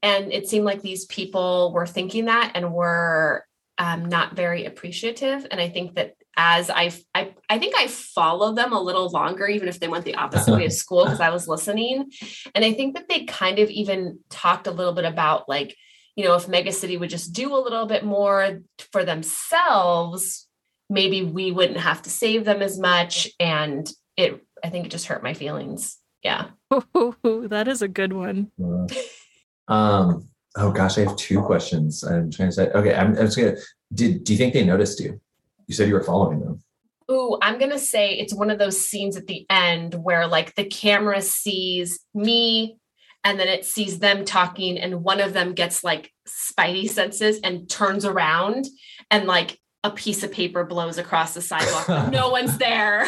and 0.03 0.33
it 0.33 0.49
seemed 0.49 0.65
like 0.65 0.83
these 0.83 1.05
people 1.07 1.73
were 1.73 1.87
thinking 1.87 2.27
that 2.27 2.53
and 2.55 2.73
were 2.73 3.45
um, 3.79 4.07
not 4.07 4.37
very 4.37 4.65
appreciative. 4.65 5.47
And 5.51 5.61
i 5.61 5.69
think 5.69 5.95
that 5.95 6.15
as 6.37 6.69
I, 6.69 6.93
I 7.15 7.33
i 7.49 7.59
think 7.59 7.77
i 7.77 7.87
followed 7.87 8.57
them 8.57 8.73
a 8.73 8.81
little 8.81 9.09
longer 9.09 9.47
even 9.47 9.69
if 9.69 9.79
they 9.79 9.87
went 9.87 10.05
the 10.05 10.17
opposite 10.17 10.53
way 10.53 10.67
of 10.67 10.73
school 10.73 11.05
because 11.05 11.21
i 11.21 11.31
was 11.31 11.49
listening. 11.49 12.11
And 12.55 12.65
i 12.65 12.73
think 12.73 12.97
that 12.97 13.09
they 13.09 13.25
kind 13.25 13.59
of 13.59 13.71
even 13.71 14.19
talked 14.31 14.67
a 14.67 14.73
little 14.73 14.93
bit 14.93 15.05
about 15.05 15.49
like 15.49 15.77
you 16.17 16.25
know 16.25 16.35
if 16.35 16.49
mega 16.49 16.73
city 16.73 16.97
would 16.97 17.11
just 17.11 17.33
do 17.33 17.55
a 17.55 17.59
little 17.63 17.87
bit 17.87 18.05
more 18.05 18.63
for 18.93 19.05
themselves 19.05 20.49
maybe 20.91 21.23
we 21.23 21.51
wouldn't 21.51 21.81
have 21.81 22.03
to 22.03 22.11
save 22.11 22.45
them 22.45 22.63
as 22.63 22.79
much. 22.79 23.29
And 23.41 23.89
it 24.17 24.45
i 24.63 24.71
think 24.71 24.87
it 24.87 24.91
just 24.91 25.07
hurt 25.07 25.23
my 25.23 25.35
feelings. 25.35 25.99
Yeah 26.23 26.47
that 27.49 27.67
is 27.69 27.83
a 27.83 27.89
good 27.89 28.13
one. 28.13 28.51
Uh, 28.63 29.73
Um. 29.73 30.29
Oh 30.57 30.71
gosh, 30.71 30.99
I 30.99 31.01
have 31.03 31.17
two 31.17 31.43
questions. 31.43 32.05
I'm 32.05 32.31
trying 32.31 32.49
to 32.51 32.53
say. 32.55 32.69
Okay, 32.71 32.95
I'm, 32.95 33.09
I'm 33.09 33.27
just 33.27 33.37
gonna. 33.37 33.57
Did 33.93 34.25
do 34.25 34.33
you 34.33 34.39
think 34.39 34.53
they 34.53 34.65
noticed 34.65 35.01
you? 35.01 35.21
You 35.67 35.75
said 35.75 35.89
you 35.89 35.95
were 35.95 36.03
following 36.03 36.41
them. 36.41 36.63
Ooh, 37.11 37.37
I'm 37.43 37.59
gonna 37.59 37.79
say 37.79 38.15
it's 38.15 38.35
one 38.35 38.51
of 38.51 38.59
those 38.59 38.81
scenes 38.81 39.17
at 39.17 39.27
the 39.27 39.47
end 39.51 39.95
where 39.95 40.27
like 40.27 40.55
the 40.55 40.65
camera 40.65 41.21
sees 41.23 42.01
me 42.15 42.77
and 43.25 43.41
then 43.41 43.49
it 43.49 43.65
sees 43.65 43.99
them 43.99 44.25
talking, 44.25 44.79
and 44.79 45.03
one 45.03 45.21
of 45.21 45.33
them 45.33 45.55
gets 45.55 45.83
like 45.83 46.13
spidey 46.29 46.89
senses 46.99 47.41
and 47.43 47.69
turns 47.69 48.05
around 48.05 48.67
and 49.11 49.27
like 49.27 49.59
a 49.83 49.91
piece 49.91 50.23
of 50.23 50.31
paper 50.33 50.65
blows 50.65 50.99
across 50.99 51.35
the 51.35 51.43
sidewalk. 51.43 52.11
no 52.13 52.29
one's 52.31 52.57
there. 52.59 53.07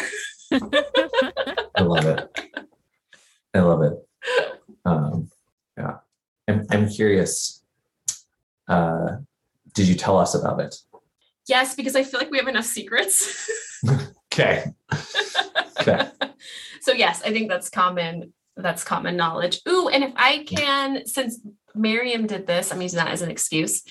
I 0.51 1.81
love 1.81 2.05
it. 2.05 2.29
I 3.53 3.59
love 3.59 3.81
it. 3.81 3.93
Um, 4.85 5.29
yeah, 5.77 5.97
I'm, 6.47 6.65
I'm 6.69 6.89
curious. 6.89 7.63
Uh, 8.67 9.17
did 9.73 9.87
you 9.87 9.95
tell 9.95 10.17
us 10.17 10.35
about 10.35 10.59
it? 10.59 10.75
Yes, 11.47 11.75
because 11.75 11.95
I 11.95 12.03
feel 12.03 12.19
like 12.19 12.31
we 12.31 12.37
have 12.37 12.47
enough 12.47 12.65
secrets. 12.65 13.49
Okay. 14.33 14.65
Okay. 15.79 16.09
so 16.81 16.91
yes, 16.91 17.23
I 17.23 17.31
think 17.31 17.49
that's 17.49 17.71
common 17.71 18.33
that's 18.55 18.83
common 18.83 19.15
knowledge. 19.15 19.61
Ooh, 19.67 19.87
and 19.87 20.03
if 20.03 20.11
I 20.15 20.43
can, 20.43 21.05
since 21.07 21.39
Miriam 21.73 22.27
did 22.27 22.45
this, 22.45 22.71
I'm 22.71 22.81
using 22.81 22.97
that 22.97 23.11
as 23.11 23.21
an 23.21 23.31
excuse. 23.31 23.83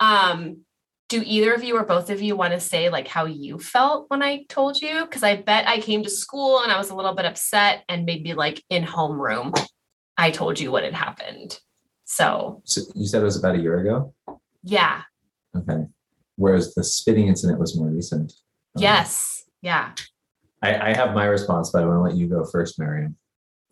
Um, 0.00 0.64
do 1.08 1.22
either 1.24 1.54
of 1.54 1.62
you 1.62 1.76
or 1.76 1.84
both 1.84 2.10
of 2.10 2.20
you 2.20 2.36
want 2.36 2.52
to 2.52 2.60
say 2.60 2.88
like 2.90 3.06
how 3.06 3.26
you 3.26 3.58
felt 3.58 4.06
when 4.08 4.22
I 4.22 4.44
told 4.48 4.80
you? 4.80 5.04
Because 5.04 5.22
I 5.22 5.36
bet 5.36 5.68
I 5.68 5.80
came 5.80 6.02
to 6.02 6.10
school 6.10 6.62
and 6.62 6.72
I 6.72 6.78
was 6.78 6.90
a 6.90 6.94
little 6.94 7.14
bit 7.14 7.24
upset, 7.26 7.84
and 7.88 8.04
maybe 8.04 8.34
like 8.34 8.62
in 8.70 8.84
homeroom, 8.84 9.56
I 10.16 10.30
told 10.30 10.58
you 10.58 10.70
what 10.72 10.84
had 10.84 10.94
happened. 10.94 11.58
So 12.04 12.62
So 12.64 12.82
you 12.94 13.06
said 13.06 13.22
it 13.22 13.24
was 13.24 13.38
about 13.38 13.56
a 13.56 13.58
year 13.60 13.78
ago. 13.78 14.14
yeah, 14.62 15.02
Okay. 15.56 15.86
Whereas 16.36 16.74
the 16.74 16.84
spitting 16.84 17.28
incident 17.28 17.58
was 17.58 17.76
more 17.76 17.88
recent. 17.88 18.32
Um, 18.76 18.82
yes, 18.82 19.44
yeah. 19.62 19.92
I, 20.62 20.90
I 20.90 20.94
have 20.94 21.14
my 21.14 21.24
response, 21.24 21.70
but 21.70 21.82
I 21.82 21.86
want 21.86 21.96
to 21.98 22.02
let 22.02 22.14
you 22.14 22.28
go 22.28 22.44
first, 22.44 22.78
Mariam. 22.78 23.16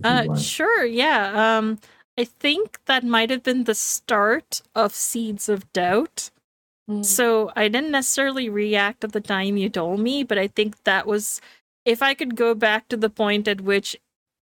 if 0.02 0.26
you 0.26 0.32
Uh, 0.32 0.36
sure, 0.36 0.84
yeah. 0.84 1.58
Um, 1.58 1.78
I 2.16 2.24
think 2.24 2.78
that 2.86 3.04
might 3.04 3.30
have 3.30 3.42
been 3.42 3.64
the 3.64 3.74
start 3.74 4.62
of 4.74 4.94
Seeds 4.94 5.48
of 5.48 5.70
Doubt. 5.72 6.30
Mm. 6.90 7.04
So 7.04 7.50
I 7.56 7.68
didn't 7.68 7.90
necessarily 7.92 8.48
react 8.48 9.04
at 9.04 9.12
the 9.12 9.20
time 9.20 9.56
you 9.56 9.68
told 9.70 10.00
me, 10.00 10.22
but 10.22 10.38
I 10.38 10.48
think 10.48 10.82
that 10.84 11.06
was 11.06 11.40
if 11.84 12.02
I 12.02 12.14
could 12.14 12.36
go 12.36 12.54
back 12.54 12.88
to 12.88 12.96
the 12.96 13.08
point 13.10 13.48
at 13.48 13.60
which 13.62 13.96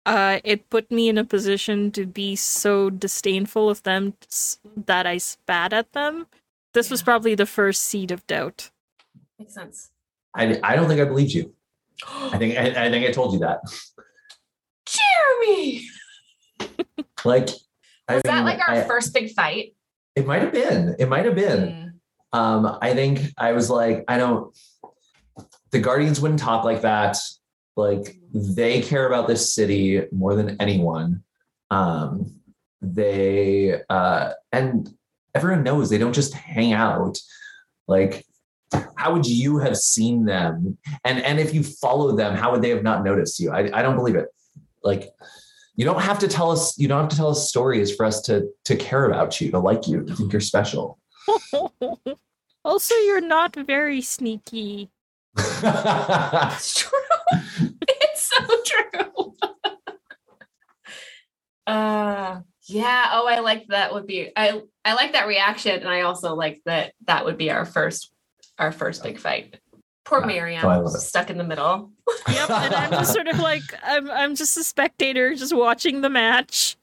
uh, 0.07 0.41
it 0.43 0.69
put 0.69 0.91
me 0.91 1.09
in 1.09 1.19
a 1.19 1.25
position 1.25 1.93
to 1.93 2.05
be 2.07 2.35
so 2.35 2.91
disdainful 2.91 3.71
of 3.71 3.83
them 3.85 4.15
s- 4.29 4.59
that 4.87 5.07
I 5.07 5.19
spat 5.19 5.73
at 5.73 5.93
them. 5.93 6.27
This 6.75 6.91
was 6.91 7.03
probably 7.03 7.35
the 7.37 7.47
first 7.47 7.83
seed 7.83 8.11
of 8.11 8.27
doubt. 8.27 8.71
Makes 9.39 9.55
sense. 9.55 9.91
I, 10.35 10.59
I 10.65 10.75
don't 10.75 10.89
think 10.89 11.01
I 11.01 11.05
believed 11.05 11.33
you. 11.33 11.55
I 12.09 12.39
think 12.39 12.57
I, 12.59 12.87
I 12.87 12.91
think 12.91 13.07
I 13.07 13.13
told 13.13 13.35
you 13.35 13.39
that. 13.41 13.61
Jeremy. 14.87 15.87
Like, 17.25 17.51
I 18.09 18.15
Was 18.15 18.23
that 18.25 18.45
like 18.45 18.59
our 18.69 18.75
I- 18.77 18.85
first 18.85 19.15
big 19.15 19.31
fight? 19.33 19.75
It 20.17 20.27
might 20.27 20.43
have 20.43 20.53
been. 20.53 20.97
It 20.99 21.09
might 21.09 21.25
have 21.25 21.35
been. 21.37 21.61
Mm. 21.69 21.92
Um, 22.33 22.79
I 22.81 22.95
think 22.95 23.21
I 23.37 23.53
was 23.53 23.69
like, 23.71 24.05
I 24.09 24.19
don't. 24.19 24.57
The 25.71 25.81
Guardians 25.81 26.21
wouldn't 26.21 26.41
talk 26.41 26.65
like 26.65 26.83
that. 26.83 27.17
Like 27.77 28.17
they 28.35 28.83
care 28.83 29.07
about 29.07 29.29
this 29.29 29.55
city 29.55 30.03
more 30.13 30.35
than 30.35 30.61
anyone. 30.61 31.23
Um, 31.71 32.41
they 32.83 33.81
uh, 33.89 34.33
and 34.53 34.93
everyone 35.35 35.63
knows 35.63 35.89
they 35.89 35.99
don't 35.99 36.13
just 36.13 36.35
hang 36.35 36.73
out. 36.73 37.19
Like, 37.89 38.25
how 38.97 39.13
would 39.13 39.27
you 39.27 39.59
have 39.59 39.77
seen 39.77 40.25
them? 40.25 40.79
And 41.05 41.23
and 41.23 41.39
if 41.39 41.55
you 41.55 41.63
follow 41.63 42.15
them, 42.17 42.35
how 42.35 42.53
would 42.53 42.63
they 42.63 42.71
have 42.71 42.83
not 42.83 43.05
noticed 43.05 43.41
you? 43.41 43.51
I, 43.51 43.71
I 43.79 43.83
don't 43.83 43.97
believe 43.97 44.17
it. 44.17 44.29
Like, 44.83 45.11
you 45.77 45.85
don't 45.85 46.03
have 46.03 46.19
to 46.21 46.29
tell 46.29 46.51
us. 46.51 46.79
You 46.79 46.89
don't 46.89 47.01
have 47.01 47.11
to 47.11 47.17
tell 47.17 47.31
us 47.31 47.49
stories 47.49 47.95
for 47.95 48.05
us 48.05 48.21
to 48.23 48.49
to 48.65 48.77
care 48.77 49.07
about 49.07 49.41
you, 49.41 49.51
to 49.51 49.59
like 49.59 49.87
you, 49.87 50.05
to 50.05 50.15
think 50.15 50.33
you're 50.33 50.41
special. 50.41 50.99
also, 52.65 52.95
you're 52.95 53.21
not 53.21 53.55
very 53.57 54.01
sneaky. 54.01 54.91
It's 55.39 56.81
true. 56.81 56.99
it's 57.89 58.31
so 58.37 58.47
true. 58.65 59.35
uh 61.67 62.41
yeah. 62.67 63.09
Oh, 63.13 63.27
I 63.27 63.41
like 63.41 63.67
that 63.69 63.93
would 63.93 64.07
be 64.07 64.31
I 64.37 64.63
I 64.85 64.95
like 64.95 65.13
that 65.13 65.27
reaction. 65.27 65.81
And 65.81 65.89
I 65.89 66.03
also 66.03 66.35
like 66.35 66.61
that 66.67 66.93
that 67.07 67.25
would 67.25 67.39
be 67.39 67.51
our 67.51 67.65
first 67.65 68.13
our 68.59 68.73
first 68.73 69.03
big 69.03 69.19
fight. 69.19 69.59
Poor 70.05 70.21
Yeah. 70.21 70.27
Miriam 70.27 70.65
Oh, 70.65 70.69
I 70.69 70.77
love 70.77 70.95
it. 70.95 71.01
stuck 71.01 71.31
in 71.31 71.39
the 71.39 71.45
middle. 71.45 71.91
Yep, 72.29 72.51
and 72.51 72.75
I'm 72.75 72.91
just 72.91 73.13
sort 73.15 73.29
of 73.29 73.39
like 73.39 73.63
I'm 73.83 74.11
I'm 74.11 74.35
just 74.35 74.57
a 74.57 74.65
spectator 74.65 75.35
just 75.35 75.55
watching 75.55 76.01
the 76.03 76.11
match. 76.11 76.77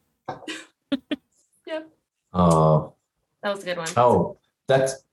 Yep. 1.68 1.90
Oh, 2.34 2.94
That 3.44 3.54
was 3.56 3.64
a 3.64 3.66
good 3.66 3.78
one. 3.78 3.88
oh, 3.98 4.38
that's. 4.68 5.04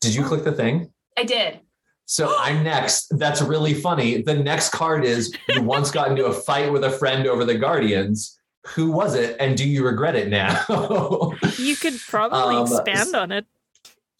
Did 0.00 0.14
you 0.14 0.24
click 0.24 0.42
the 0.44 0.52
thing? 0.52 0.90
I 1.18 1.24
did. 1.24 1.60
So 2.06 2.34
I'm 2.38 2.62
next. 2.64 3.06
That's 3.18 3.40
really 3.42 3.74
funny. 3.74 4.22
The 4.22 4.34
next 4.34 4.70
card 4.70 5.04
is 5.04 5.34
you 5.48 5.62
once 5.62 5.90
got 5.90 6.10
into 6.10 6.26
a 6.26 6.32
fight 6.32 6.72
with 6.72 6.84
a 6.84 6.90
friend 6.90 7.26
over 7.26 7.44
the 7.44 7.56
Guardians. 7.56 8.36
Who 8.74 8.90
was 8.92 9.14
it, 9.14 9.36
and 9.40 9.56
do 9.56 9.66
you 9.68 9.84
regret 9.84 10.16
it 10.16 10.28
now? 10.28 10.64
You 11.58 11.76
could 11.76 11.98
probably 12.08 12.56
Um, 12.56 12.62
expand 12.66 13.14
on 13.14 13.32
it. 13.32 13.46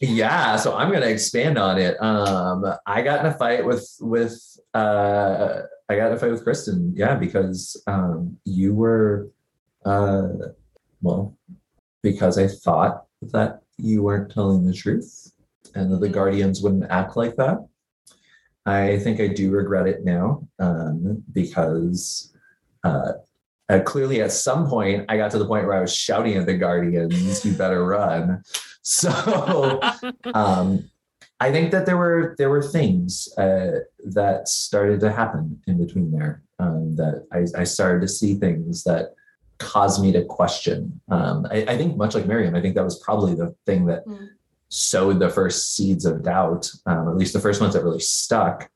yeah, 0.00 0.56
so 0.56 0.74
I'm 0.76 0.90
gonna 0.92 1.06
expand 1.06 1.58
on 1.58 1.78
it. 1.78 2.00
Um, 2.02 2.64
I 2.86 3.02
got 3.02 3.20
in 3.20 3.26
a 3.32 3.34
fight 3.36 3.64
with 3.66 3.86
with 4.00 4.40
uh, 4.74 5.62
I 5.88 5.96
got 5.96 6.08
in 6.08 6.12
a 6.14 6.18
fight 6.18 6.30
with 6.30 6.42
Kristen. 6.44 6.92
Yeah, 6.96 7.16
because 7.16 7.82
um, 7.86 8.38
you 8.44 8.74
were, 8.74 9.28
uh, 9.84 10.28
well, 11.02 11.36
because 12.02 12.38
I 12.38 12.46
thought 12.46 13.04
that 13.22 13.60
you 13.78 14.02
weren't 14.02 14.32
telling 14.32 14.64
the 14.64 14.72
truth, 14.72 15.32
and 15.74 15.92
that 15.92 16.00
the 16.00 16.08
Mhm. 16.08 16.12
Guardians 16.12 16.62
wouldn't 16.62 16.90
act 16.90 17.16
like 17.16 17.36
that. 17.36 17.58
I 18.66 18.98
think 18.98 19.20
I 19.20 19.28
do 19.28 19.50
regret 19.50 19.86
it 19.88 20.04
now 20.04 20.46
um, 20.58 21.22
because 21.32 22.32
uh, 22.84 23.12
uh, 23.68 23.80
clearly 23.80 24.20
at 24.20 24.32
some 24.32 24.68
point 24.68 25.06
I 25.08 25.16
got 25.16 25.30
to 25.32 25.38
the 25.38 25.46
point 25.46 25.66
where 25.66 25.76
I 25.76 25.80
was 25.80 25.94
shouting 25.94 26.36
at 26.36 26.46
the 26.46 26.56
Guardians, 26.56 27.44
"You 27.44 27.52
better 27.52 27.84
run!" 27.84 28.42
So 28.82 29.10
um, 30.34 30.90
I 31.38 31.52
think 31.52 31.70
that 31.70 31.84
there 31.84 31.98
were 31.98 32.34
there 32.38 32.48
were 32.48 32.62
things 32.62 33.28
uh, 33.36 33.80
that 34.06 34.48
started 34.48 35.00
to 35.00 35.12
happen 35.12 35.60
in 35.66 35.76
between 35.78 36.10
there 36.10 36.42
um, 36.58 36.96
that 36.96 37.26
I, 37.30 37.60
I 37.60 37.64
started 37.64 38.00
to 38.00 38.08
see 38.08 38.34
things 38.34 38.82
that 38.84 39.14
caused 39.60 40.02
me 40.02 40.10
to 40.12 40.24
question. 40.24 41.00
Um, 41.08 41.46
I, 41.50 41.58
I 41.68 41.76
think 41.76 41.96
much 41.96 42.14
like 42.16 42.26
Miriam, 42.26 42.56
I 42.56 42.60
think 42.60 42.74
that 42.74 42.84
was 42.84 42.98
probably 42.98 43.34
the 43.34 43.54
thing 43.66 43.86
that 43.86 44.04
Mm. 44.06 44.28
sowed 44.68 45.18
the 45.20 45.28
first 45.30 45.74
seeds 45.76 46.04
of 46.04 46.22
doubt, 46.24 46.70
um, 46.86 47.08
at 47.08 47.16
least 47.16 47.32
the 47.32 47.40
first 47.40 47.60
ones 47.60 47.74
that 47.74 47.84
really 47.84 48.00
stuck. 48.00 48.68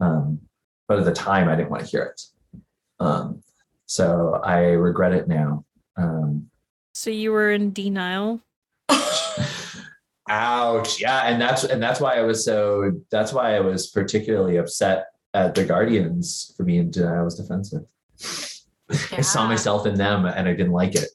Um, 0.00 0.40
but 0.88 0.98
at 0.98 1.04
the 1.04 1.12
time, 1.12 1.48
I 1.48 1.54
didn't 1.56 1.70
want 1.70 1.84
to 1.84 1.88
hear 1.90 2.02
it. 2.02 2.20
Um, 3.00 3.42
so 3.86 4.40
I 4.44 4.60
regret 4.72 5.12
it 5.12 5.28
now. 5.28 5.64
Um, 5.96 6.50
So 6.94 7.10
you 7.10 7.32
were 7.32 7.52
in 7.52 7.72
denial. 7.72 8.40
ouch 10.28 11.00
yeah 11.00 11.22
and 11.22 11.40
that's 11.42 11.64
and 11.64 11.82
that's 11.82 12.00
why 12.00 12.16
i 12.16 12.22
was 12.22 12.44
so 12.44 12.92
that's 13.10 13.32
why 13.32 13.56
i 13.56 13.60
was 13.60 13.88
particularly 13.88 14.56
upset 14.56 15.06
at 15.34 15.52
the 15.54 15.64
guardians 15.64 16.54
for 16.56 16.62
being 16.64 16.92
i 17.04 17.22
was 17.22 17.34
defensive 17.36 17.82
i 19.12 19.20
saw 19.20 19.46
myself 19.46 19.86
in 19.86 19.94
them 19.94 20.24
and 20.26 20.48
i 20.48 20.52
didn't 20.52 20.72
like 20.72 20.94
it 20.94 21.08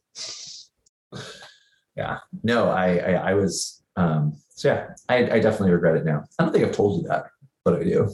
yeah 1.95 2.19
no 2.43 2.69
i 2.69 2.97
i, 2.97 3.11
I 3.32 3.34
was 3.34 3.84
um 3.95 4.34
so 4.49 4.73
yeah 4.73 4.88
I, 5.09 5.15
I 5.36 5.39
definitely 5.39 5.71
regret 5.71 5.97
it 5.97 6.05
now 6.05 6.23
i 6.38 6.43
don't 6.43 6.53
think 6.53 6.65
i've 6.65 6.75
told 6.75 7.01
you 7.01 7.07
that 7.09 7.25
but 7.63 7.75
i 7.75 7.84
do 7.84 8.09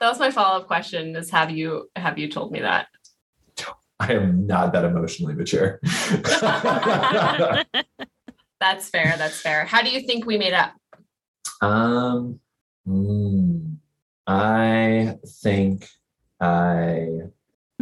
That 0.00 0.08
was 0.08 0.18
my 0.18 0.30
follow-up 0.30 0.66
question 0.66 1.14
is 1.16 1.30
have 1.30 1.50
you 1.50 1.90
have 1.96 2.18
you 2.18 2.28
told 2.28 2.52
me 2.52 2.60
that? 2.60 2.88
i 4.00 4.12
am 4.12 4.46
not 4.46 4.72
that 4.72 4.84
emotionally 4.84 5.34
mature 5.34 5.80
That's 8.60 8.88
fair. 8.88 9.16
That's 9.18 9.40
fair. 9.40 9.64
How 9.64 9.82
do 9.82 9.90
you 9.90 10.02
think 10.06 10.24
we 10.24 10.38
made 10.38 10.52
up? 10.54 10.72
um 11.62 12.38
mm, 12.86 13.76
i 14.26 15.16
think 15.42 15.88
i 16.40 17.08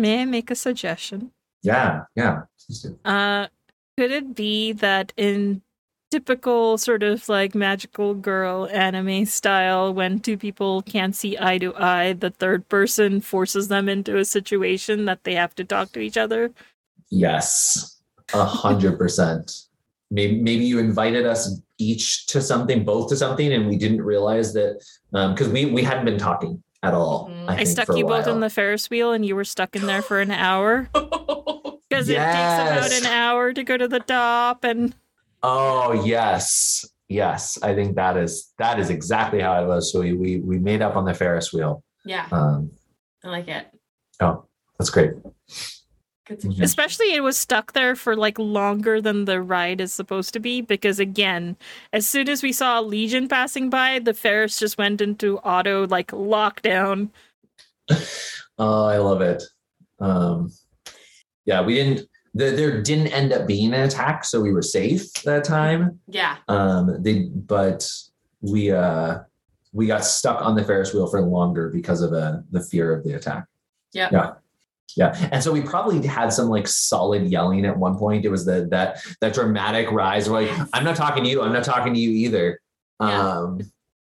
May 0.01 0.22
I 0.22 0.24
make 0.24 0.51
a 0.51 0.55
suggestion? 0.55 1.32
yeah 1.62 2.05
yeah. 2.16 2.42
Uh, 3.05 3.48
could 3.98 4.11
it 4.11 4.34
be 4.34 4.72
that 4.72 5.12
in 5.16 5.61
typical 6.11 6.78
sort 6.78 7.03
of 7.03 7.28
like 7.28 7.55
magical 7.55 8.14
girl 8.14 8.66
anime 8.72 9.26
style, 9.26 9.92
when 9.92 10.18
two 10.18 10.36
people 10.38 10.82
can't 10.82 11.14
see 11.14 11.36
eye 11.38 11.59
to 11.59 11.74
eye, 11.76 12.14
the 12.14 12.30
third 12.30 12.68
person 12.68 13.20
forces 13.20 13.68
them 13.68 13.88
into 13.88 14.16
a 14.16 14.24
situation 14.24 15.05
that 15.05 15.24
they 15.24 15.34
have 15.34 15.55
to 15.57 15.64
talk 15.64 15.92
to 15.92 16.01
each 16.01 16.16
other? 16.16 16.51
Yes, 17.11 18.01
a 18.32 18.44
hundred 18.44 18.96
percent. 18.96 19.53
Maybe 20.11 20.40
maybe 20.40 20.64
you 20.64 20.78
invited 20.78 21.26
us 21.26 21.61
each 21.78 22.26
to 22.28 22.40
something, 22.40 22.84
both 22.84 23.11
to 23.11 23.16
something, 23.16 23.53
and 23.53 23.68
we 23.68 23.76
didn't 23.76 24.03
realize 24.03 24.55
that 24.55 24.82
because 25.12 25.48
we 25.48 25.66
we 25.66 25.82
hadn't 25.82 26.07
been 26.07 26.18
talking 26.18 26.62
at 26.83 26.95
all. 26.95 27.28
Mhm. 27.28 27.49
I, 27.49 27.57
I, 27.59 27.64
stuck 27.64 27.89
you 27.97 28.05
both 28.07 28.26
in 28.26 28.41
the 28.41 28.51
Ferris 28.51 28.89
wheel 28.91 29.12
and 29.12 29.24
you 29.24 29.37
were 29.37 29.45
stuck 29.45 29.76
in 29.76 29.87
there 29.87 30.03
for 30.03 30.20
an 30.20 30.31
hour. 30.31 30.89
Because 31.91 32.09
it 32.09 32.14
takes 32.14 32.22
about 32.22 32.93
an 32.93 33.07
hour 33.07 33.53
to 33.53 33.64
go 33.64 33.76
to 33.76 33.89
the 33.89 33.99
top 33.99 34.62
and 34.62 34.95
Oh 35.43 36.05
yes, 36.05 36.85
yes. 37.09 37.59
I 37.64 37.74
think 37.74 37.97
that 37.97 38.16
is 38.16 38.53
that 38.59 38.78
is 38.78 38.91
exactly 38.91 39.41
how 39.41 39.61
it 39.61 39.66
was. 39.66 39.91
So 39.93 39.99
we 40.01 40.12
we, 40.12 40.39
we 40.39 40.59
made 40.61 40.83
up 40.83 40.95
on 40.95 41.05
the 41.05 41.14
Ferris 41.14 41.53
wheel. 41.53 41.83
yeah, 42.05 42.28
Um, 42.31 42.70
I 43.24 43.28
like 43.31 43.49
it. 43.49 43.66
oh, 44.20 44.45
that's 44.78 44.91
great. 44.91 45.14
Good 46.31 46.41
suggestion. 46.41 46.64
especially 46.64 47.14
it 47.14 47.22
was 47.22 47.37
stuck 47.37 47.74
there 47.74 47.95
for 47.95 48.16
like 48.16 48.39
longer 48.39 49.03
than 49.03 49.26
the 49.26 49.43
ride 49.43 49.83
is 49.83 49.93
supposed 49.93 50.33
to 50.33 50.41
be 50.41 50.62
because 50.62 50.99
again 50.99 51.57
as 51.93 52.09
soon 52.09 52.28
as 52.28 52.43
we 52.43 52.53
saw 52.53 52.81
a 52.81 52.83
legion 52.83 53.28
passing 53.28 53.68
by 53.68 53.99
the 53.99 54.14
ferris 54.14 54.59
just 54.59 54.78
went 54.78 55.03
into 55.03 55.39
auto 55.41 55.87
like 55.89 56.12
lockdown 56.12 57.11
Oh, 58.61 58.85
I 58.85 58.99
love 58.99 59.22
it. 59.22 59.43
Um, 60.01 60.53
yeah, 61.47 61.62
we 61.62 61.74
didn't 61.74 62.07
there, 62.35 62.55
there 62.55 62.83
didn't 62.83 63.09
end 63.09 63.33
up 63.33 63.47
being 63.47 63.72
an 63.72 63.81
attack, 63.81 64.24
so 64.24 64.41
we 64.41 64.53
were 64.53 64.62
safe 64.62 65.11
that 65.24 65.45
time. 65.45 65.99
Yeah. 66.07 66.37
Um, 66.47 67.03
they 67.03 67.31
but 67.35 67.91
we 68.43 68.70
uh 68.70 69.20
we 69.72 69.87
got 69.87 70.05
stuck 70.05 70.43
on 70.43 70.57
the 70.57 70.62
Ferris 70.62 70.93
wheel 70.93 71.07
for 71.07 71.22
longer 71.22 71.70
because 71.70 72.03
of 72.03 72.12
uh, 72.12 72.39
the 72.51 72.62
fear 72.62 72.93
of 72.93 73.03
the 73.03 73.14
attack. 73.14 73.47
Yep. 73.95 74.12
Yeah. 74.12 74.33
Yeah. 74.97 75.28
And 75.32 75.43
so 75.43 75.53
we 75.53 75.61
probably 75.62 76.07
had 76.07 76.32
some 76.32 76.49
like 76.49 76.66
solid 76.68 77.30
yelling 77.30 77.64
at 77.64 77.76
one 77.76 77.97
point. 77.97 78.24
It 78.24 78.30
was 78.30 78.45
the 78.45 78.66
that 78.70 79.05
that 79.20 79.34
dramatic 79.34 79.91
rise. 79.91 80.28
We're 80.28 80.43
like, 80.43 80.68
I'm 80.72 80.84
not 80.84 80.97
talking 80.97 81.24
to 81.24 81.30
you, 81.30 81.43
I'm 81.43 81.53
not 81.53 81.64
talking 81.64 81.95
to 81.95 82.01
you 82.01 82.11
either. 82.11 82.61
Yeah. 83.01 83.28
Um 83.28 83.61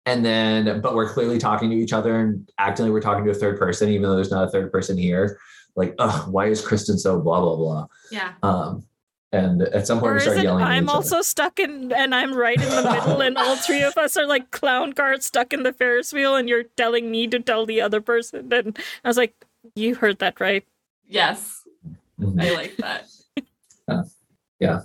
and 0.05 0.25
then 0.25 0.81
but 0.81 0.95
we're 0.95 1.09
clearly 1.09 1.37
talking 1.37 1.69
to 1.69 1.75
each 1.75 1.93
other 1.93 2.19
and 2.19 2.49
acting 2.57 2.85
like 2.85 2.93
we're 2.93 3.01
talking 3.01 3.25
to 3.25 3.31
a 3.31 3.35
third 3.35 3.59
person, 3.59 3.89
even 3.89 4.03
though 4.03 4.15
there's 4.15 4.31
not 4.31 4.47
a 4.47 4.51
third 4.51 4.71
person 4.71 4.97
here. 4.97 5.39
Like, 5.75 5.95
oh, 5.99 6.27
why 6.29 6.47
is 6.47 6.65
Kristen 6.65 6.97
so 6.97 7.19
blah 7.19 7.41
blah 7.41 7.55
blah? 7.55 7.87
Yeah. 8.11 8.33
Um 8.41 8.85
and 9.31 9.61
at 9.61 9.85
some 9.85 9.99
point 9.99 10.09
Or 10.09 10.13
we 10.13 10.17
is 10.17 10.23
started 10.23 10.43
yelling. 10.43 10.63
I'm 10.63 10.85
each 10.85 10.89
other. 10.89 10.95
also 10.95 11.21
stuck 11.21 11.59
in, 11.59 11.91
and 11.93 12.15
I'm 12.15 12.33
right 12.33 12.59
in 12.59 12.67
the 12.67 12.91
middle, 12.91 13.21
and 13.21 13.37
all 13.37 13.55
three 13.57 13.83
of 13.83 13.95
us 13.95 14.17
are 14.17 14.25
like 14.25 14.49
clown 14.49 14.93
cars 14.93 15.25
stuck 15.25 15.53
in 15.53 15.61
the 15.61 15.71
Ferris 15.71 16.11
wheel, 16.11 16.35
and 16.35 16.49
you're 16.49 16.63
telling 16.63 17.11
me 17.11 17.27
to 17.27 17.39
tell 17.39 17.67
the 17.67 17.79
other 17.79 18.01
person. 18.01 18.51
And 18.51 18.75
I 19.03 19.07
was 19.07 19.17
like, 19.17 19.35
you 19.75 19.95
heard 19.95 20.17
that 20.19 20.39
right? 20.39 20.65
Yes. 21.09 21.63
Mhm. 22.19 22.41
I 22.41 22.53
like 22.53 22.77
that. 22.77 23.05
Yeah. 24.59 24.81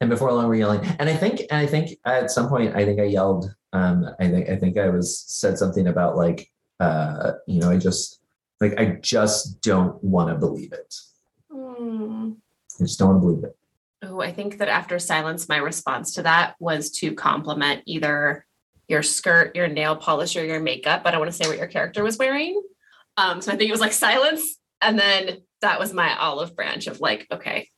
And 0.00 0.08
before 0.08 0.32
long 0.32 0.46
we're 0.46 0.54
yelling 0.54 0.80
and 1.00 1.08
i 1.08 1.16
think 1.16 1.40
and 1.40 1.58
i 1.58 1.66
think 1.66 1.98
at 2.04 2.30
some 2.30 2.48
point 2.48 2.76
i 2.76 2.84
think 2.84 3.00
i 3.00 3.04
yelled 3.04 3.52
um 3.72 4.06
i 4.20 4.28
think 4.28 4.48
i 4.48 4.54
think 4.54 4.78
i 4.78 4.88
was 4.88 5.18
said 5.18 5.58
something 5.58 5.88
about 5.88 6.14
like 6.16 6.48
uh 6.78 7.32
you 7.48 7.58
know 7.58 7.68
i 7.70 7.76
just 7.76 8.20
like 8.60 8.78
i 8.78 8.96
just 9.02 9.60
don't 9.62 10.02
want 10.04 10.28
to 10.30 10.36
believe 10.36 10.72
it 10.72 10.94
Hmm. 11.50 12.32
i 12.78 12.84
just 12.84 12.98
don't 13.00 13.08
want 13.08 13.22
to 13.22 13.26
believe 13.26 13.44
it 13.44 13.56
Oh, 14.02 14.20
I 14.20 14.30
think 14.32 14.58
that 14.58 14.68
after 14.68 14.98
silence, 15.00 15.48
my 15.48 15.56
response 15.56 16.12
to 16.14 16.22
that 16.22 16.54
was 16.60 16.90
to 17.00 17.12
compliment 17.14 17.82
either 17.86 18.46
your 18.88 19.02
skirt, 19.02 19.56
your 19.56 19.68
nail 19.68 19.96
polish, 19.96 20.36
or 20.36 20.44
your 20.44 20.60
makeup. 20.60 21.02
But 21.02 21.14
I 21.14 21.18
want 21.18 21.30
to 21.30 21.36
say 21.36 21.48
what 21.48 21.56
your 21.56 21.66
character 21.66 22.04
was 22.04 22.18
wearing. 22.18 22.62
Um, 23.16 23.40
so 23.40 23.50
I 23.50 23.56
think 23.56 23.68
it 23.70 23.72
was 23.72 23.80
like 23.80 23.94
silence. 23.94 24.58
And 24.80 24.98
then 24.98 25.38
that 25.62 25.78
was 25.78 25.92
my 25.92 26.16
olive 26.18 26.54
branch 26.54 26.86
of 26.86 27.00
like, 27.00 27.26
okay, 27.32 27.68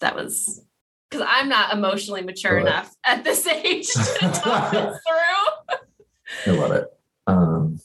that 0.00 0.14
was 0.16 0.62
because 1.10 1.26
I'm 1.28 1.48
not 1.48 1.72
emotionally 1.72 2.22
mature 2.22 2.54
Right. 2.56 2.66
enough 2.66 2.94
at 3.04 3.24
this 3.24 3.46
age 3.46 3.86
to 3.88 4.30
talk 4.34 4.70
this 4.72 4.98
through. 5.08 6.52
i 6.52 6.56
love 6.56 6.72
it. 6.72 6.84
Um 7.26 7.80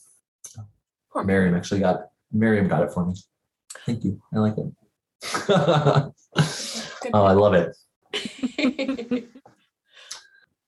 Poor 1.11 1.23
miriam 1.23 1.55
actually 1.55 1.79
got 1.79 2.07
miriam 2.31 2.67
got 2.67 2.83
it 2.83 2.91
for 2.91 3.05
me. 3.05 3.13
Thank 3.85 4.03
you. 4.03 4.21
I 4.33 4.39
like 4.39 4.55
it. 4.57 4.71
Oh 7.13 7.23
i 7.25 7.33
love 7.33 7.53
it. 7.53 7.75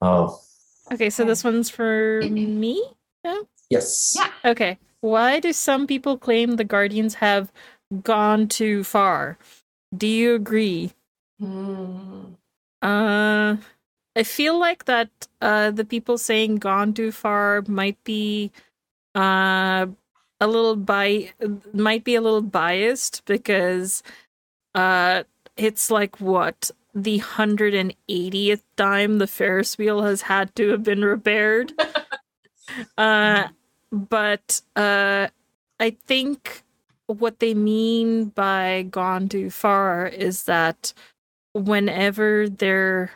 Oh. 0.02 0.40
Okay, 0.92 1.10
so 1.10 1.24
this 1.26 1.44
one's 1.44 1.70
for 1.70 2.22
me. 2.30 2.84
yes. 3.70 4.16
Yeah. 4.18 4.30
Okay, 4.52 4.78
why 5.00 5.40
do 5.40 5.52
some 5.54 5.88
people 5.88 6.18
claim 6.18 6.58
the 6.58 6.64
Guardians 6.64 7.16
have 7.16 7.52
gone 8.04 8.48
too 8.48 8.84
far? 8.84 9.38
Do 9.96 10.08
you 10.08 10.36
agree? 10.36 10.94
Hmm. 11.40 12.34
Uh, 12.82 13.58
I 14.16 14.24
feel 14.24 14.60
like 14.60 14.86
that 14.86 15.10
uh, 15.42 15.72
the 15.72 15.86
people 15.86 16.18
saying 16.18 16.58
gone 16.58 16.94
too 16.94 17.12
far 17.12 17.64
might 17.68 18.02
be 18.04 18.52
uh, 19.16 19.88
a 20.40 20.48
little 20.48 20.76
bi 20.76 21.34
might 21.74 22.04
be 22.04 22.16
a 22.16 22.22
little 22.22 22.42
biased 22.42 23.24
because 23.26 24.04
uh, 24.74 25.24
it's 25.58 25.90
like 25.90 26.20
what 26.20 26.72
the 26.94 27.20
180th 27.20 28.62
time 28.78 29.18
the 29.18 29.28
Ferris 29.28 29.78
wheel 29.78 30.04
has 30.04 30.24
had 30.24 30.56
to 30.56 30.70
have 30.70 30.84
been 30.84 31.04
repaired. 31.04 31.74
uh, 32.98 33.48
but 33.92 34.62
uh, 34.76 35.28
I 35.80 35.90
think 36.06 36.64
what 37.08 37.40
they 37.40 37.54
mean 37.54 38.26
by 38.26 38.88
gone 38.90 39.30
too 39.30 39.50
far 39.50 40.08
is 40.08 40.44
that 40.44 40.94
whenever 41.54 42.50
they're 42.50 43.12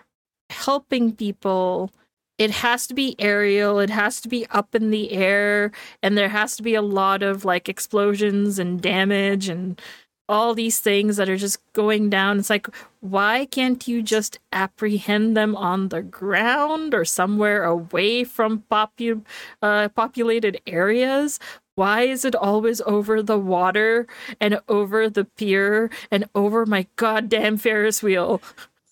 helping 0.49 1.13
people, 1.13 1.91
it 2.37 2.51
has 2.51 2.87
to 2.87 2.93
be 2.93 3.15
aerial, 3.19 3.79
it 3.79 3.89
has 3.89 4.21
to 4.21 4.29
be 4.29 4.45
up 4.47 4.73
in 4.73 4.91
the 4.91 5.11
air, 5.11 5.71
and 6.01 6.17
there 6.17 6.29
has 6.29 6.55
to 6.55 6.63
be 6.63 6.75
a 6.75 6.81
lot 6.81 7.21
of 7.21 7.45
like 7.45 7.67
explosions 7.67 8.59
and 8.59 8.81
damage 8.81 9.49
and 9.49 9.81
all 10.29 10.53
these 10.53 10.79
things 10.79 11.17
that 11.17 11.27
are 11.27 11.37
just 11.37 11.59
going 11.73 12.09
down. 12.09 12.37
It's 12.37 12.51
like, 12.51 12.67
why 13.01 13.45
can't 13.45 13.87
you 13.87 14.03
just 14.03 14.39
apprehend 14.53 15.35
them 15.35 15.55
on 15.55 15.89
the 15.89 16.03
ground 16.03 16.93
or 16.93 17.03
somewhere 17.03 17.63
away 17.63 18.23
from 18.23 18.63
popu- 18.71 19.25
uh, 19.63 19.89
populated 19.89 20.61
areas? 20.67 21.39
Why 21.79 22.01
is 22.01 22.25
it 22.25 22.35
always 22.35 22.81
over 22.81 23.23
the 23.23 23.39
water 23.39 24.05
and 24.41 24.59
over 24.67 25.09
the 25.09 25.23
pier 25.23 25.89
and 26.11 26.25
over 26.35 26.65
my 26.65 26.87
goddamn 26.97 27.55
Ferris 27.55 28.03
wheel? 28.03 28.41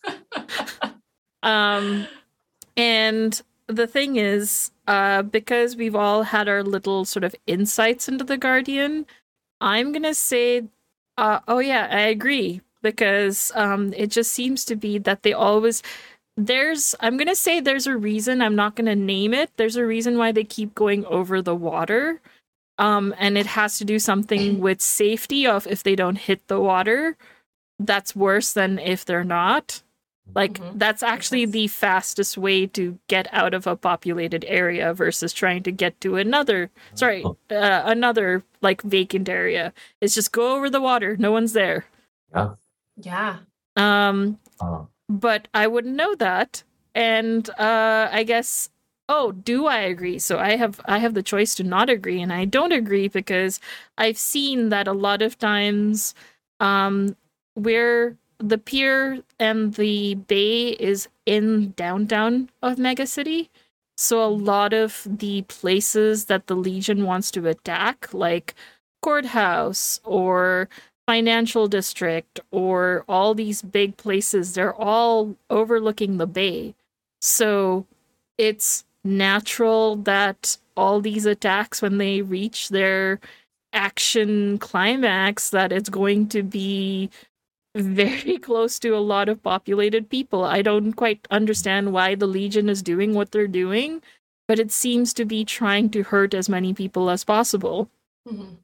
um, 1.43 2.07
and 2.77 3.41
the 3.67 3.87
thing 3.87 4.15
is, 4.15 4.71
uh, 4.87 5.23
because 5.23 5.75
we've 5.75 5.95
all 5.95 6.23
had 6.23 6.47
our 6.47 6.63
little 6.63 7.03
sort 7.03 7.25
of 7.25 7.35
insights 7.45 8.07
into 8.07 8.23
the 8.23 8.37
Guardian, 8.37 9.05
I'm 9.59 9.91
gonna 9.91 10.13
say, 10.13 10.63
uh, 11.17 11.41
oh 11.49 11.59
yeah, 11.59 11.89
I 11.91 12.03
agree 12.03 12.61
because 12.81 13.51
um, 13.55 13.91
it 13.97 14.11
just 14.11 14.31
seems 14.31 14.63
to 14.63 14.77
be 14.77 14.97
that 14.99 15.23
they 15.23 15.33
always 15.33 15.83
there's 16.37 16.95
I'm 17.01 17.17
gonna 17.17 17.35
say 17.35 17.59
there's 17.59 17.87
a 17.87 17.97
reason. 17.97 18.41
I'm 18.41 18.55
not 18.55 18.75
gonna 18.75 18.95
name 18.95 19.33
it. 19.33 19.51
There's 19.57 19.75
a 19.75 19.85
reason 19.85 20.17
why 20.17 20.31
they 20.31 20.43
keep 20.45 20.75
going 20.75 21.05
over 21.05 21.41
the 21.41 21.55
water. 21.55 22.21
Um, 22.79 23.13
and 23.17 23.37
it 23.37 23.47
has 23.47 23.77
to 23.79 23.85
do 23.85 23.99
something 23.99 24.59
with 24.65 24.81
safety 24.81 25.47
of 25.47 25.65
if 25.67 25.83
they 25.83 25.95
don't 25.95 26.17
hit 26.17 26.47
the 26.47 26.59
water. 26.59 27.17
That's 27.79 28.15
worse 28.15 28.53
than 28.53 28.79
if 28.79 29.05
they're 29.05 29.23
not. 29.23 29.81
Like 30.35 30.55
Mhm. 30.59 30.71
that's 30.75 31.01
actually 31.03 31.43
sense. 31.45 31.53
the 31.53 31.67
fastest 31.69 32.37
way 32.37 32.67
to 32.67 32.99
get 33.07 33.27
out 33.31 33.53
of 33.53 33.65
a 33.65 33.77
populated 33.77 34.43
area 34.45 34.93
versus 34.93 35.31
trying 35.31 35.63
to 35.63 35.71
get 35.71 36.01
to 36.01 36.17
another 36.17 36.69
sorry, 36.95 37.23
Oh. 37.23 37.37
uh, 37.49 37.83
another 37.85 38.43
like 38.61 38.81
vacant 38.81 39.29
area. 39.29 39.71
It's 40.01 40.15
just 40.15 40.33
go 40.33 40.55
over 40.57 40.69
the 40.69 40.81
water. 40.81 41.15
No 41.17 41.31
one's 41.31 41.53
there. 41.53 41.85
Yeah. 42.97 43.37
Um 43.75 44.39
Oh. 44.59 44.87
but 45.07 45.47
I 45.53 45.67
wouldn't 45.67 45.95
know 45.95 46.13
that. 46.15 46.63
And 46.93 47.49
uh 47.51 48.09
I 48.11 48.23
guess 48.23 48.69
oh, 49.09 49.31
do 49.31 49.67
I 49.67 49.79
agree? 49.79 50.19
So 50.19 50.37
I 50.39 50.55
have 50.57 50.81
I 50.85 50.99
have 50.99 51.13
the 51.13 51.23
choice 51.23 51.55
to 51.55 51.63
not 51.63 51.89
agree 51.89 52.21
and 52.21 52.31
I 52.33 52.45
don't 52.45 52.71
agree 52.71 53.07
because 53.07 53.59
I've 53.97 54.17
seen 54.17 54.69
that 54.69 54.87
a 54.87 54.93
lot 54.93 55.21
of 55.21 55.37
times 55.37 56.13
um 56.59 57.15
where 57.55 58.15
the 58.39 58.57
pier 58.57 59.23
and 59.39 59.73
the 59.75 60.15
bay 60.15 60.69
is 60.69 61.07
in 61.25 61.71
downtown 61.71 62.49
of 62.61 62.77
Mega 62.77 63.07
City. 63.07 63.49
So 63.97 64.23
a 64.23 64.29
lot 64.29 64.73
of 64.73 65.07
the 65.09 65.41
places 65.43 66.25
that 66.25 66.45
the 66.47 66.55
Legion 66.55 67.03
wants 67.03 67.31
to 67.31 67.47
attack, 67.47 68.13
like 68.13 68.53
courthouse 69.01 69.99
or 70.03 70.69
financial 71.07 71.67
district 71.67 72.39
or 72.51 73.05
all 73.07 73.33
these 73.33 73.61
big 73.61 73.95
places 73.95 74.53
they're 74.53 74.75
all 74.75 75.35
overlooking 75.49 76.17
the 76.17 76.27
bay 76.27 76.75
so 77.21 77.85
it's 78.37 78.83
natural 79.07 79.95
that 79.97 80.57
all 80.75 81.01
these 81.01 81.25
attacks 81.25 81.81
when 81.81 81.97
they 81.97 82.21
reach 82.21 82.69
their 82.69 83.19
action 83.73 84.57
climax 84.59 85.49
that 85.51 85.71
it's 85.71 85.89
going 85.89 86.27
to 86.29 86.43
be 86.43 87.09
very 87.75 88.37
close 88.49 88.79
to 88.79 88.89
a 88.95 88.99
lot 89.13 89.29
of 89.29 89.41
populated 89.43 90.09
people 90.09 90.43
i 90.43 90.61
don't 90.61 90.93
quite 90.93 91.27
understand 91.31 91.93
why 91.93 92.15
the 92.15 92.27
legion 92.27 92.69
is 92.69 92.81
doing 92.81 93.13
what 93.13 93.31
they're 93.31 93.47
doing 93.47 94.01
but 94.47 94.59
it 94.59 94.71
seems 94.71 95.13
to 95.13 95.25
be 95.25 95.43
trying 95.45 95.89
to 95.89 96.03
hurt 96.03 96.33
as 96.33 96.49
many 96.49 96.73
people 96.73 97.09
as 97.09 97.23
possible 97.23 97.89
Mhm. 98.27 98.57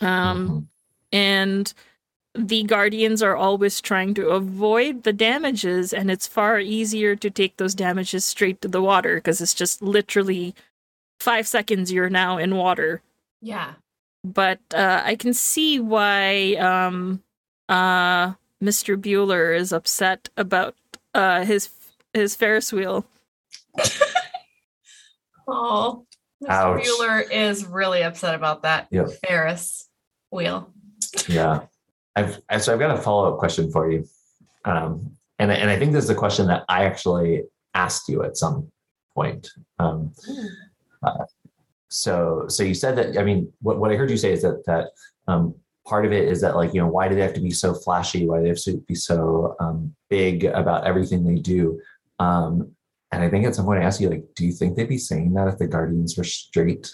um 0.00 0.48
Mhm. 0.48 0.66
and 1.12 1.74
the 2.38 2.62
guardians 2.64 3.22
are 3.22 3.36
always 3.36 3.80
trying 3.80 4.14
to 4.14 4.28
avoid 4.28 5.02
the 5.04 5.12
damages 5.12 5.92
and 5.92 6.10
it's 6.10 6.26
far 6.26 6.58
easier 6.60 7.16
to 7.16 7.30
take 7.30 7.56
those 7.56 7.74
damages 7.74 8.24
straight 8.24 8.60
to 8.60 8.68
the 8.68 8.82
water 8.82 9.16
because 9.16 9.40
it's 9.40 9.54
just 9.54 9.80
literally 9.82 10.54
five 11.18 11.46
seconds 11.48 11.90
you're 11.92 12.10
now 12.10 12.36
in 12.38 12.56
water 12.56 13.00
Yeah. 13.40 13.74
but 14.24 14.60
uh, 14.74 15.02
i 15.04 15.14
can 15.16 15.32
see 15.34 15.80
why 15.80 16.54
um 16.56 17.22
uh 17.68 18.34
mr 18.62 18.96
bueller 18.96 19.56
is 19.56 19.72
upset 19.72 20.28
about 20.36 20.74
uh 21.14 21.44
his 21.44 21.70
his 22.12 22.36
ferris 22.36 22.72
wheel 22.72 23.04
Oh, 25.48 26.04
Mr. 26.42 26.50
Ouch. 26.50 26.82
Bueller 26.84 27.30
is 27.30 27.64
really 27.66 28.02
upset 28.02 28.34
about 28.34 28.62
that 28.62 28.88
Yep. 28.90 29.08
Ferris 29.26 29.88
wheel. 30.30 30.72
Yeah. 31.28 31.66
I've 32.16 32.40
so 32.62 32.72
I've 32.72 32.78
got 32.78 32.96
a 32.96 33.00
follow 33.00 33.32
up 33.32 33.38
question 33.38 33.70
for 33.70 33.90
you. 33.90 34.06
Um, 34.64 35.16
and 35.38 35.52
and 35.52 35.70
I 35.70 35.78
think 35.78 35.92
this 35.92 36.04
is 36.04 36.10
a 36.10 36.14
question 36.14 36.46
that 36.46 36.64
I 36.68 36.84
actually 36.84 37.44
asked 37.74 38.08
you 38.08 38.24
at 38.24 38.36
some 38.36 38.72
point. 39.14 39.48
Um, 39.78 40.12
uh, 41.02 41.24
so 41.88 42.46
so 42.48 42.62
you 42.62 42.74
said 42.74 42.96
that. 42.96 43.18
I 43.18 43.22
mean, 43.22 43.52
what 43.60 43.78
what 43.78 43.92
I 43.92 43.96
heard 43.96 44.10
you 44.10 44.16
say 44.16 44.32
is 44.32 44.42
that 44.42 44.64
that 44.66 44.88
um, 45.28 45.54
part 45.86 46.06
of 46.06 46.12
it 46.12 46.28
is 46.28 46.40
that 46.40 46.56
like 46.56 46.72
you 46.74 46.80
know 46.80 46.88
why 46.88 47.08
do 47.08 47.14
they 47.14 47.22
have 47.22 47.34
to 47.34 47.40
be 47.40 47.50
so 47.50 47.74
flashy? 47.74 48.26
Why 48.26 48.38
do 48.38 48.42
they 48.44 48.48
have 48.48 48.62
to 48.62 48.78
be 48.88 48.94
so 48.94 49.54
um, 49.60 49.94
big 50.08 50.44
about 50.44 50.86
everything 50.86 51.22
they 51.22 51.36
do? 51.36 51.80
Um, 52.18 52.72
and 53.12 53.22
I 53.22 53.30
think 53.30 53.46
at 53.46 53.54
some 53.54 53.66
point 53.66 53.82
I 53.82 53.86
asked 53.86 54.00
you 54.00 54.10
like, 54.10 54.24
do 54.34 54.44
you 54.44 54.52
think 54.52 54.76
they'd 54.76 54.88
be 54.88 54.98
saying 54.98 55.34
that 55.34 55.48
if 55.48 55.58
the 55.58 55.68
Guardians 55.68 56.16
were 56.16 56.24
straight 56.24 56.92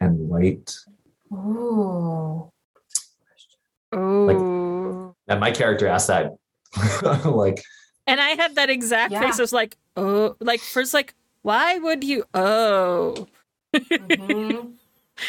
and 0.00 0.18
white? 0.28 0.76
Ooh. 1.32 2.52
Oh. 3.92 5.14
And 5.28 5.40
my 5.40 5.50
character 5.50 5.86
asked 5.86 6.08
that 6.08 6.32
like 7.24 7.62
and 8.06 8.20
I 8.20 8.30
had 8.30 8.56
that 8.56 8.70
exact 8.70 9.12
Yeah. 9.12 9.20
face. 9.20 9.38
I 9.38 9.42
was 9.42 9.52
like, 9.52 9.76
oh, 9.96 10.36
like 10.40 10.60
first, 10.60 10.92
like, 10.94 11.14
why 11.42 11.78
would 11.78 12.02
you? 12.02 12.24
Oh, 12.34 13.26
Mhm. 13.74 14.74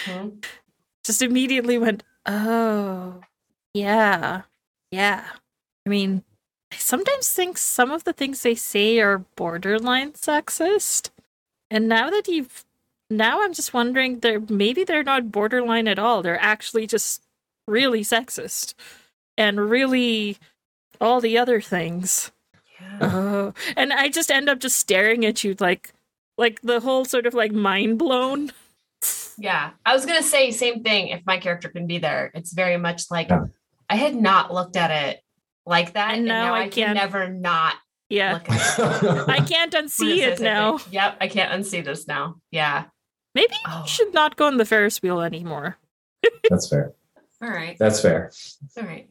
Mhm. 0.06 0.44
just 1.04 1.22
immediately 1.22 1.78
went, 1.78 2.04
oh, 2.26 3.22
yeah, 3.74 4.44
yeah. 4.92 5.26
I 5.86 5.90
mean, 5.90 6.24
I 6.72 6.78
sometimes 6.78 7.30
think 7.30 7.58
some 7.58 7.92
of 7.92 8.04
the 8.06 8.14
things 8.14 8.42
they 8.42 8.56
say 8.56 9.00
are 9.00 9.20
borderline 9.36 10.14
sexist, 10.14 11.10
and 11.70 11.88
now 11.88 12.10
that 12.10 12.28
you've, 12.28 12.66
now 13.10 13.44
I'm 13.44 13.54
just 13.54 13.74
wondering, 13.74 14.20
they're 14.20 14.40
maybe 14.40 14.84
they're 14.84 15.04
not 15.04 15.32
borderline 15.32 15.88
at 15.88 16.00
all. 16.00 16.22
They're 16.24 16.42
actually 16.42 16.88
just 16.88 17.23
really 17.68 18.02
sexist, 18.02 18.74
and 19.38 19.70
really 19.70 20.38
all 21.02 21.22
the 21.22 21.38
other 21.38 21.62
things. 21.62 22.32
Yeah. 22.80 22.98
Oh, 23.02 23.54
and 23.76 23.94
I 23.94 24.10
just 24.10 24.32
end 24.32 24.50
up 24.50 24.60
just 24.60 24.78
staring 24.78 25.26
at 25.26 25.44
you 25.44 25.56
like, 25.60 25.94
like 26.38 26.62
the 26.62 26.80
whole 26.80 27.06
sort 27.06 27.26
of 27.26 27.34
like 27.34 27.52
mind 27.52 27.98
blown. 28.00 28.52
Yeah. 29.38 29.72
I 29.86 29.94
was 29.94 30.06
gonna 30.06 30.24
say 30.24 30.52
same 30.52 30.84
thing 30.84 31.08
if 31.10 31.22
my 31.26 31.38
character 31.38 31.70
can 31.70 31.88
be 31.88 31.98
there. 31.98 32.32
It's 32.34 32.54
very 32.54 32.78
much 32.78 33.04
like 33.10 33.30
Yeah. 33.30 33.46
I 33.90 33.96
had 33.96 34.16
not 34.16 34.54
looked 34.54 34.76
at 34.78 34.92
it 34.92 35.22
like 35.66 35.94
that. 35.94 36.10
And 36.12 36.20
And, 36.20 36.26
now 36.28 36.48
now, 36.48 36.54
I 36.54 36.64
I, 36.64 36.70
can't- 36.70 36.96
never 36.96 37.30
not 37.30 37.76
Yeah, 38.10 38.34
look 38.34 38.50
at 38.50 38.80
it. 38.80 39.30
I 39.30 39.40
can't 39.42 39.74
unsee 39.74 40.18
it 40.20 40.40
now. 40.40 40.80
Yep, 40.92 41.18
I 41.22 41.28
can't 41.28 41.52
unsee 41.52 41.84
this 41.84 42.08
now. 42.08 42.36
Yeah. 42.52 42.86
Maybe 43.36 43.56
Oh. 43.68 43.82
you 43.84 43.88
should 43.90 44.14
not 44.14 44.36
go 44.36 44.46
on 44.48 44.58
the 44.58 44.66
Ferris 44.66 45.02
wheel 45.02 45.20
anymore, 45.22 45.78
That's 46.50 46.70
fair. 46.70 46.94
All 47.44 47.50
right. 47.50 47.78
That's 47.78 48.00
fair. 48.02 48.32
All 48.78 48.84
right. 48.84 49.10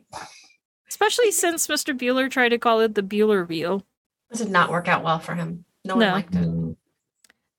especially 0.89 1.31
since 1.33 1.67
Mr. 1.69 1.97
Bueller 1.97 2.31
tried 2.31 2.49
to 2.51 2.59
call 2.59 2.81
it 2.81 2.95
the 2.95 3.03
Bueller 3.03 3.47
wheel. 3.47 3.85
This 4.31 4.41
did 4.41 4.51
not 4.51 4.71
work 4.71 4.89
out 4.89 5.05
well 5.05 5.19
for 5.19 5.35
him. 5.35 5.65
No, 5.85 5.97
No. 5.97 6.07
one 6.07 6.15
liked 6.15 6.35
it. 6.35 6.43
Mm, 6.49 6.77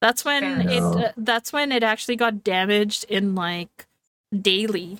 That's 0.01 0.25
when 0.25 0.43
it. 0.67 0.81
Uh, 0.81 1.11
that's 1.15 1.53
when 1.53 1.71
it 1.71 1.83
actually 1.83 2.15
got 2.15 2.43
damaged 2.43 3.05
in 3.07 3.35
like 3.35 3.85
daily 4.35 4.97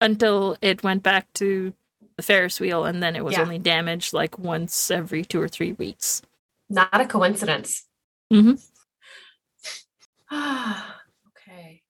until 0.00 0.56
it 0.62 0.84
went 0.84 1.02
back 1.02 1.32
to 1.34 1.72
the 2.16 2.22
Ferris 2.22 2.60
wheel, 2.60 2.84
and 2.84 3.02
then 3.02 3.16
it 3.16 3.24
was 3.24 3.32
Yeah. 3.34 3.42
only 3.42 3.58
damaged 3.58 4.12
like 4.12 4.38
once 4.38 4.90
every 4.90 5.24
two 5.24 5.40
or 5.42 5.48
three 5.48 5.72
weeks. 5.72 6.22
Not 6.70 7.00
a 7.00 7.06
coincidence. 7.06 7.86
Mm-hmm. 8.32 8.54
okay. 11.36 11.82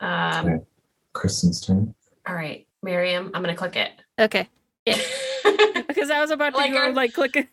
Um, 0.00 0.46
Okay. 0.46 0.64
Kristen's 1.12 1.60
turn. 1.60 1.94
All 2.26 2.34
right, 2.34 2.66
Miriam, 2.82 3.30
I'm 3.34 3.42
gonna 3.42 3.54
click 3.56 3.76
it. 3.76 3.92
Okay, 4.18 4.48
I 4.86 5.84
because 5.88 6.10
I 6.10 6.20
was 6.20 6.30
about 6.30 6.50
to 6.50 6.56
Like 6.58 6.72
go 6.72 6.78
our- 6.78 6.92
like 6.92 7.12
click 7.14 7.36
it. 7.36 7.48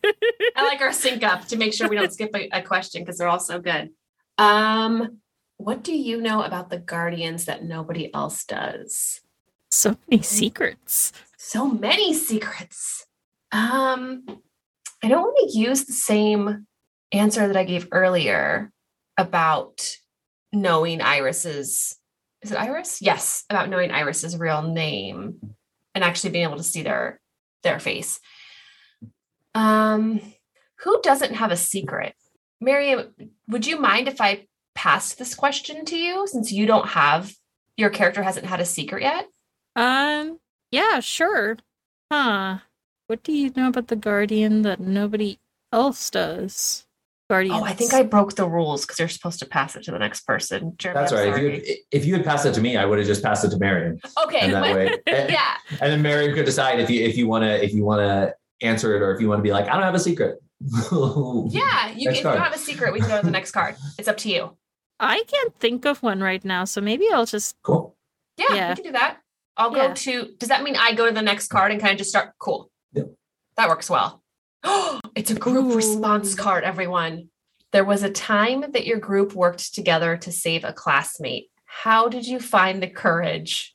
I 0.55 0.63
like 0.67 0.81
our 0.81 0.93
sync 0.93 1.23
up 1.23 1.45
to 1.47 1.57
make 1.57 1.73
sure 1.73 1.87
we 1.87 1.95
don't 1.95 2.11
skip 2.13 2.31
a, 2.35 2.49
a 2.51 2.61
question 2.61 3.01
because 3.03 3.17
they're 3.17 3.27
all 3.27 3.39
so 3.39 3.59
good. 3.59 3.91
Um, 4.37 5.19
what 5.57 5.83
do 5.83 5.95
you 5.95 6.19
know 6.19 6.41
about 6.43 6.69
the 6.69 6.77
Guardians 6.79 7.45
that 7.45 7.63
nobody 7.63 8.13
else 8.13 8.43
does? 8.45 9.21
so 9.71 9.97
many 10.07 10.21
secrets. 10.21 11.11
So 11.37 11.67
many 11.67 12.13
secrets. 12.13 13.07
Um, 13.51 14.23
I 15.03 15.07
don't 15.07 15.23
want 15.23 15.51
to 15.51 15.57
use 15.57 15.85
the 15.85 15.93
same 15.93 16.67
answer 17.11 17.47
that 17.47 17.57
I 17.57 17.63
gave 17.63 17.87
earlier 17.91 18.71
about 19.17 19.97
knowing 20.51 21.01
Iris's. 21.01 21.97
Is 22.43 22.51
it 22.51 22.59
Iris? 22.59 23.01
Yes, 23.01 23.45
about 23.49 23.69
knowing 23.69 23.91
Iris's 23.91 24.37
real 24.37 24.61
name 24.61 25.55
and 25.95 26.03
actually 26.03 26.31
being 26.31 26.43
able 26.43 26.57
to 26.57 26.63
see 26.63 26.83
their 26.83 27.19
their 27.63 27.79
face. 27.79 28.19
Um, 29.55 30.19
who 30.79 31.01
doesn't 31.01 31.35
have 31.35 31.51
a 31.51 31.57
secret? 31.57 32.15
Miriam, 32.59 33.13
would 33.47 33.65
you 33.65 33.79
mind 33.79 34.07
if 34.07 34.19
I 34.19 34.47
passed 34.75 35.17
this 35.17 35.35
question 35.35 35.85
to 35.85 35.97
you 35.97 36.27
since 36.27 36.51
you 36.51 36.65
don't 36.65 36.89
have 36.89 37.33
your 37.77 37.89
character 37.89 38.21
hasn't 38.21 38.45
had 38.45 38.59
a 38.59 38.65
secret 38.65 39.03
yet? 39.03 39.27
Um, 39.75 40.39
yeah, 40.71 40.99
sure. 40.99 41.57
Huh. 42.11 42.59
What 43.07 43.23
do 43.23 43.31
you 43.31 43.51
know 43.55 43.69
about 43.69 43.87
the 43.87 43.95
Guardian 43.95 44.61
that 44.63 44.79
nobody 44.79 45.39
else 45.71 46.09
does? 46.09 46.85
Guardians. 47.33 47.59
Oh, 47.61 47.65
I 47.65 47.73
think 47.73 47.93
I 47.93 48.03
broke 48.03 48.35
the 48.35 48.47
rules 48.47 48.81
because 48.85 48.99
you're 48.99 49.07
supposed 49.09 49.39
to 49.39 49.45
pass 49.45 49.75
it 49.75 49.83
to 49.83 49.91
the 49.91 49.99
next 49.99 50.21
person. 50.27 50.73
Jeremy, 50.77 50.99
That's 51.01 51.11
I'm 51.11 51.17
right. 51.17 51.27
If 51.33 51.41
you, 51.41 51.49
had, 51.51 51.63
if 51.91 52.05
you 52.05 52.13
had 52.15 52.23
passed 52.25 52.45
it 52.45 52.53
to 52.53 52.61
me, 52.61 52.77
I 52.77 52.85
would 52.85 52.99
have 52.99 53.07
just 53.07 53.23
passed 53.23 53.43
it 53.43 53.49
to 53.49 53.57
Marion, 53.57 53.99
okay, 54.25 54.39
and 54.41 54.53
that 54.53 54.63
way, 54.75 54.87
and, 55.07 55.29
yeah, 55.31 55.55
and 55.81 55.91
then 55.91 56.01
Marion 56.01 56.35
could 56.35 56.45
decide 56.45 56.79
if 56.79 56.89
you 56.89 57.01
if 57.03 57.17
you 57.17 57.27
want 57.27 57.43
to 57.43 57.63
if 57.63 57.73
you 57.73 57.83
want 57.85 57.99
to 58.01 58.33
answer 58.65 58.95
it 58.95 59.01
or 59.01 59.13
if 59.15 59.19
you 59.21 59.27
want 59.27 59.39
to 59.39 59.43
be 59.43 59.51
like, 59.51 59.67
I 59.67 59.73
don't 59.73 59.83
have 59.83 59.95
a 59.95 59.99
secret. 59.99 60.39
yeah. 60.61 61.89
You, 61.89 62.05
Next 62.05 62.17
if 62.17 62.17
you 62.17 62.21
card. 62.23 62.35
don't 62.37 62.43
have 62.43 62.53
a 62.55 62.57
secret, 62.57 62.93
we 62.93 62.99
can 62.99 63.09
go 63.09 63.19
to 63.19 63.25
the 63.25 63.31
next 63.31 63.51
card. 63.51 63.75
It's 63.97 64.07
up 64.07 64.17
to 64.17 64.29
you. 64.29 64.55
I 64.99 65.23
can't 65.27 65.53
think 65.59 65.85
of 65.85 66.01
one 66.01 66.21
right 66.21 66.43
now, 66.45 66.63
so 66.65 66.79
maybe 66.79 67.05
I'll 67.11 67.25
just 67.25 67.55
Cool. 67.63 67.97
Yeah, 68.37 68.45
Yeah. 68.55 68.69
we 68.69 68.75
can 68.75 68.83
do 68.85 68.91
that. 68.93 69.17
I'll 69.57 69.75
Yeah. 69.75 69.87
go 69.89 69.93
to. 69.93 70.29
Does 70.39 70.49
that 70.49 70.63
mean 70.63 70.75
I 70.77 70.93
go 70.93 71.05
to 71.07 71.11
the 71.13 71.21
next 71.21 71.47
card 71.49 71.71
and 71.71 71.81
kind 71.81 71.91
of 71.91 71.97
just 71.97 72.09
start? 72.11 72.33
Cool. 72.39 72.71
Yep. 72.93 73.07
That 73.57 73.67
works 73.69 73.89
well. 73.89 74.22
it's 75.15 75.31
a 75.31 75.35
group 75.35 75.75
response 75.75 76.35
card, 76.35 76.63
everyone. 76.63 77.29
There 77.71 77.85
was 77.85 78.03
a 78.03 78.09
time 78.09 78.65
that 78.71 78.85
your 78.85 78.99
group 78.99 79.33
worked 79.33 79.73
together 79.73 80.17
to 80.17 80.31
save 80.31 80.63
a 80.63 80.73
classmate. 80.73 81.49
How 81.65 82.07
did 82.07 82.27
you 82.27 82.39
find 82.39 82.81
the 82.81 82.87
courage? 82.87 83.73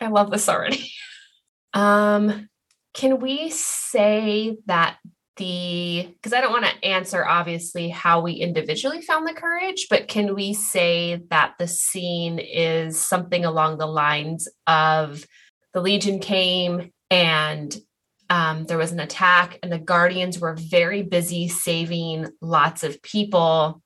I 0.00 0.08
love 0.08 0.30
this 0.30 0.48
already. 0.48 0.90
um, 1.74 2.48
can 2.92 3.20
we 3.20 3.50
say 3.50 4.56
that 4.66 4.96
the 5.36 6.08
because 6.10 6.32
I 6.32 6.40
don't 6.40 6.52
want 6.52 6.64
to 6.64 6.84
answer 6.84 7.24
obviously 7.24 7.90
how 7.90 8.22
we 8.22 8.32
individually 8.32 9.02
found 9.02 9.28
the 9.28 9.34
courage, 9.34 9.86
but 9.90 10.08
can 10.08 10.34
we 10.34 10.54
say 10.54 11.20
that 11.28 11.54
the 11.58 11.68
scene 11.68 12.38
is 12.38 12.98
something 12.98 13.44
along 13.44 13.76
the 13.76 13.86
lines 13.86 14.48
of 14.66 15.26
the 15.74 15.82
Legion 15.82 16.20
came 16.20 16.90
and 17.10 17.76
um, 18.30 18.64
there 18.64 18.78
was 18.78 18.92
an 18.92 19.00
attack, 19.00 19.58
and 19.62 19.70
the 19.72 19.78
Guardians 19.78 20.38
were 20.38 20.54
very 20.54 21.02
busy 21.02 21.48
saving 21.48 22.26
lots 22.40 22.82
of 22.82 23.00
people. 23.02 23.82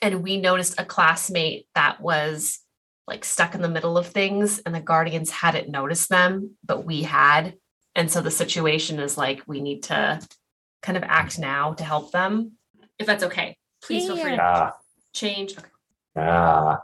And 0.00 0.22
we 0.22 0.36
noticed 0.36 0.80
a 0.80 0.84
classmate 0.84 1.66
that 1.74 2.00
was 2.00 2.58
like 3.06 3.24
stuck 3.24 3.54
in 3.54 3.62
the 3.62 3.68
middle 3.68 3.96
of 3.98 4.06
things, 4.08 4.58
and 4.60 4.74
the 4.74 4.80
Guardians 4.80 5.30
hadn't 5.30 5.68
noticed 5.68 6.08
them, 6.08 6.56
but 6.64 6.84
we 6.84 7.02
had. 7.02 7.54
And 7.94 8.10
so 8.10 8.20
the 8.22 8.30
situation 8.30 8.98
is 8.98 9.16
like 9.18 9.42
we 9.46 9.60
need 9.60 9.84
to 9.84 10.20
kind 10.82 10.96
of 10.96 11.04
act 11.04 11.38
now 11.38 11.74
to 11.74 11.84
help 11.84 12.10
them. 12.10 12.52
If 12.98 13.06
that's 13.06 13.24
okay, 13.24 13.56
please 13.84 14.06
feel 14.06 14.16
free 14.16 14.36
to 14.36 14.42
Ah, 14.42 14.72
change. 15.12 15.52
Okay. 15.58 15.68
ah. 16.16 16.82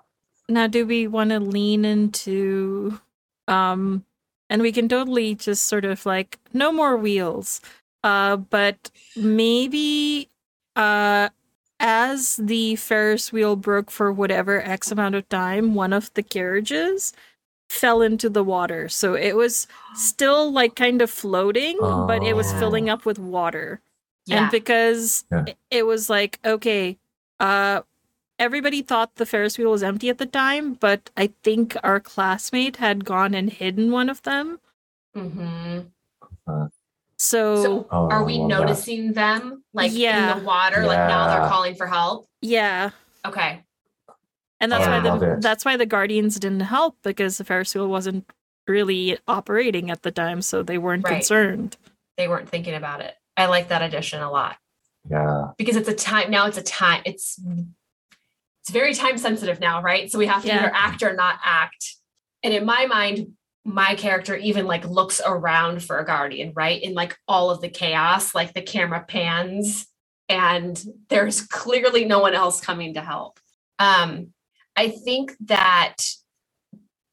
now 0.48 0.66
do 0.66 0.86
we 0.86 1.06
want 1.06 1.30
to 1.30 1.40
lean 1.40 1.84
into 1.84 2.98
um 3.46 4.04
and 4.50 4.62
we 4.62 4.72
can 4.72 4.88
totally 4.88 5.34
just 5.34 5.64
sort 5.64 5.84
of 5.84 6.04
like 6.06 6.38
no 6.52 6.72
more 6.72 6.96
wheels. 6.96 7.60
Uh 8.04 8.36
but 8.36 8.90
maybe 9.16 10.28
uh 10.76 11.28
as 11.80 12.36
the 12.36 12.76
Ferris 12.76 13.32
wheel 13.32 13.54
broke 13.56 13.90
for 13.90 14.12
whatever 14.12 14.60
X 14.62 14.90
amount 14.90 15.14
of 15.14 15.28
time, 15.28 15.74
one 15.74 15.92
of 15.92 16.12
the 16.14 16.22
carriages 16.24 17.12
fell 17.70 18.02
into 18.02 18.28
the 18.28 18.42
water. 18.42 18.88
So 18.88 19.14
it 19.14 19.36
was 19.36 19.66
still 19.94 20.50
like 20.50 20.74
kind 20.74 21.02
of 21.02 21.10
floating, 21.10 21.76
but 21.80 22.22
it 22.24 22.34
was 22.34 22.52
Oh. 22.54 22.58
filling 22.58 22.88
up 22.90 23.04
with 23.06 23.18
water. 23.18 23.80
Yeah. 24.26 24.42
And 24.44 24.50
because 24.50 25.24
Yeah. 25.30 25.44
it- 25.46 25.58
it 25.70 25.86
was 25.86 26.08
like, 26.10 26.38
okay, 26.44 26.98
uh 27.40 27.82
everybody 28.38 28.82
thought 28.82 29.16
the 29.16 29.26
Ferris 29.26 29.58
wheel 29.58 29.70
was 29.70 29.82
empty 29.82 30.08
at 30.08 30.18
the 30.18 30.26
time, 30.26 30.74
but 30.74 31.10
I 31.16 31.30
think 31.42 31.76
our 31.82 32.00
classmate 32.00 32.76
had 32.76 33.04
gone 33.04 33.34
and 33.34 33.50
hidden 33.50 33.90
one 33.90 34.08
of 34.08 34.22
them. 34.22 34.60
hmm 35.14 35.80
So, 37.18 37.62
So 37.62 37.86
Oh, 37.90 38.08
are 38.10 38.20
I 38.22 38.22
we 38.22 38.38
love 38.38 38.50
that. 38.50 38.60
noticing 38.60 39.12
them 39.12 39.64
like 39.72 39.90
Yeah. 39.92 40.32
in 40.32 40.38
the 40.38 40.44
water? 40.44 40.86
Like 40.86 40.98
now 40.98 41.28
they're 41.28 41.48
calling 41.48 41.74
for 41.74 41.86
help. 41.86 42.26
yeah. 42.40 42.90
Okay. 43.26 43.64
And 44.60 44.72
that's 44.72 44.86
Oh, 44.86 44.90
why 44.90 45.00
the 45.18 45.32
it. 45.34 45.40
that's 45.40 45.64
why 45.64 45.76
the 45.76 45.86
Guardians 45.86 46.38
didn't 46.38 46.60
help 46.60 46.96
because 47.02 47.38
the 47.38 47.44
Ferris 47.44 47.74
wheel 47.74 47.88
wasn't 47.88 48.28
really 48.66 49.18
operating 49.28 49.90
at 49.90 50.02
the 50.02 50.10
time, 50.10 50.42
so 50.42 50.62
they 50.62 50.78
weren't 50.78 51.04
Right. 51.04 51.14
concerned. 51.14 51.76
They 52.16 52.28
weren't 52.28 52.48
thinking 52.48 52.74
about 52.74 53.00
it. 53.00 53.14
I 53.36 53.46
like 53.46 53.68
that 53.68 53.82
addition 53.82 54.20
a 54.20 54.30
lot 54.30 54.56
Yeah. 55.08 55.48
because 55.58 55.76
it's 55.76 55.88
a 55.88 55.94
time 55.94 56.30
now. 56.30 56.46
It's 56.46 56.58
a 56.58 56.62
time. 56.62 57.02
It's 57.04 57.38
it's 58.68 58.74
very 58.74 58.92
time 58.92 59.16
sensitive 59.16 59.60
now, 59.60 59.80
right? 59.80 60.10
So 60.12 60.18
we 60.18 60.26
have 60.26 60.42
to 60.42 60.48
Yeah. 60.48 60.58
either 60.58 60.72
act 60.74 61.02
or 61.02 61.14
not 61.14 61.38
act. 61.42 61.96
And 62.42 62.52
in 62.52 62.66
my 62.66 62.84
mind, 62.84 63.32
my 63.64 63.94
character 63.94 64.36
even 64.36 64.66
like 64.66 64.84
looks 64.84 65.22
around 65.24 65.82
for 65.82 65.98
a 65.98 66.04
guardian, 66.04 66.52
right? 66.54 66.82
In 66.82 66.92
like 66.92 67.16
all 67.26 67.48
of 67.50 67.62
the 67.62 67.70
chaos, 67.70 68.34
like 68.34 68.52
the 68.52 68.60
camera 68.60 69.02
pans 69.08 69.86
and 70.28 70.78
there's 71.08 71.40
clearly 71.46 72.04
no 72.04 72.18
one 72.18 72.34
else 72.34 72.60
coming 72.60 72.92
to 72.94 73.00
help. 73.00 73.40
Um, 73.78 74.34
I 74.76 74.90
think 74.90 75.34
that 75.46 75.96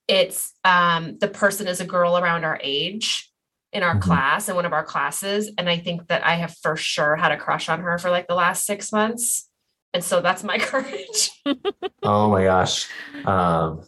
it's 0.09 0.51
um, 0.65 1.17
the 1.19 1.29
person 1.29 1.67
is 1.67 1.79
a 1.79 1.85
girl 1.85 2.17
around 2.17 2.43
our 2.43 2.59
age 2.61 3.31
in 3.71 3.81
our 3.81 3.95
Mhm. 3.95 4.01
class 4.01 4.49
in 4.49 4.55
one 4.55 4.65
of 4.65 4.71
our 4.73 4.85
classes 4.85 5.51
and 5.57 5.67
i 5.67 5.77
think 5.77 6.07
that 6.07 6.25
i 6.25 6.35
have 6.35 6.55
for 6.61 6.77
sure 6.77 7.17
had 7.17 7.33
a 7.33 7.37
crush 7.37 7.67
on 7.67 7.81
her 7.81 7.97
for 7.97 8.09
like 8.09 8.25
the 8.27 8.35
last 8.35 8.63
six 8.65 8.89
months 8.93 9.49
and 9.95 10.03
so 10.03 10.21
that's 10.21 10.43
my 10.43 10.57
courage 10.71 11.31
Oh 12.03 12.29
my 12.29 12.43
gosh. 12.43 12.87
Um, 13.25 13.81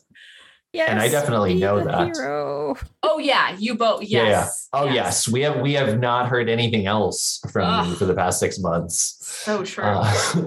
Yes, 0.74 0.90
And 0.90 1.00
I 1.00 1.08
definitely 1.08 1.56
know 1.56 1.84
that. 1.84 2.16
Hero. 2.16 2.76
oh 3.02 3.18
yeah 3.20 3.56
you 3.58 3.76
both 3.76 4.04
Yeah, 4.04 4.24
yeah. 4.24 4.48
Oh 4.74 4.86
yes. 4.86 5.28
we 5.28 5.42
have 5.42 5.60
we 5.62 5.74
have 5.74 5.98
not 6.00 6.28
heard 6.28 6.50
anything 6.50 6.86
else 6.86 7.40
from 7.52 7.88
you 7.88 7.96
for 7.96 8.06
the 8.06 8.14
past 8.14 8.40
six 8.40 8.60
months. 8.60 9.18
so 9.22 9.64
true 9.64 9.84
Uh, 9.86 10.46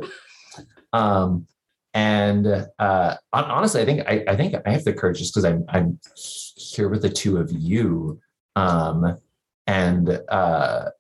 um, 0.93 1.47
and 1.95 2.47
uh, 2.79 3.17
honestly, 3.33 3.81
I 3.81 3.85
think 3.85 4.01
I, 4.07 4.25
I 4.29 4.37
think 4.37 4.55
I 4.65 4.71
have 4.71 4.85
the 4.85 4.93
courage 4.93 5.19
just 5.19 5.33
because 5.35 5.45
I'm 5.45 5.65
I'm 5.69 5.99
here 6.57 6.89
with 6.89 7.03
the 7.03 7.11
two 7.11 7.39
of 7.39 7.51
you, 7.51 8.21
um, 8.55 9.17
and 9.67 10.21
uh, 10.29 10.91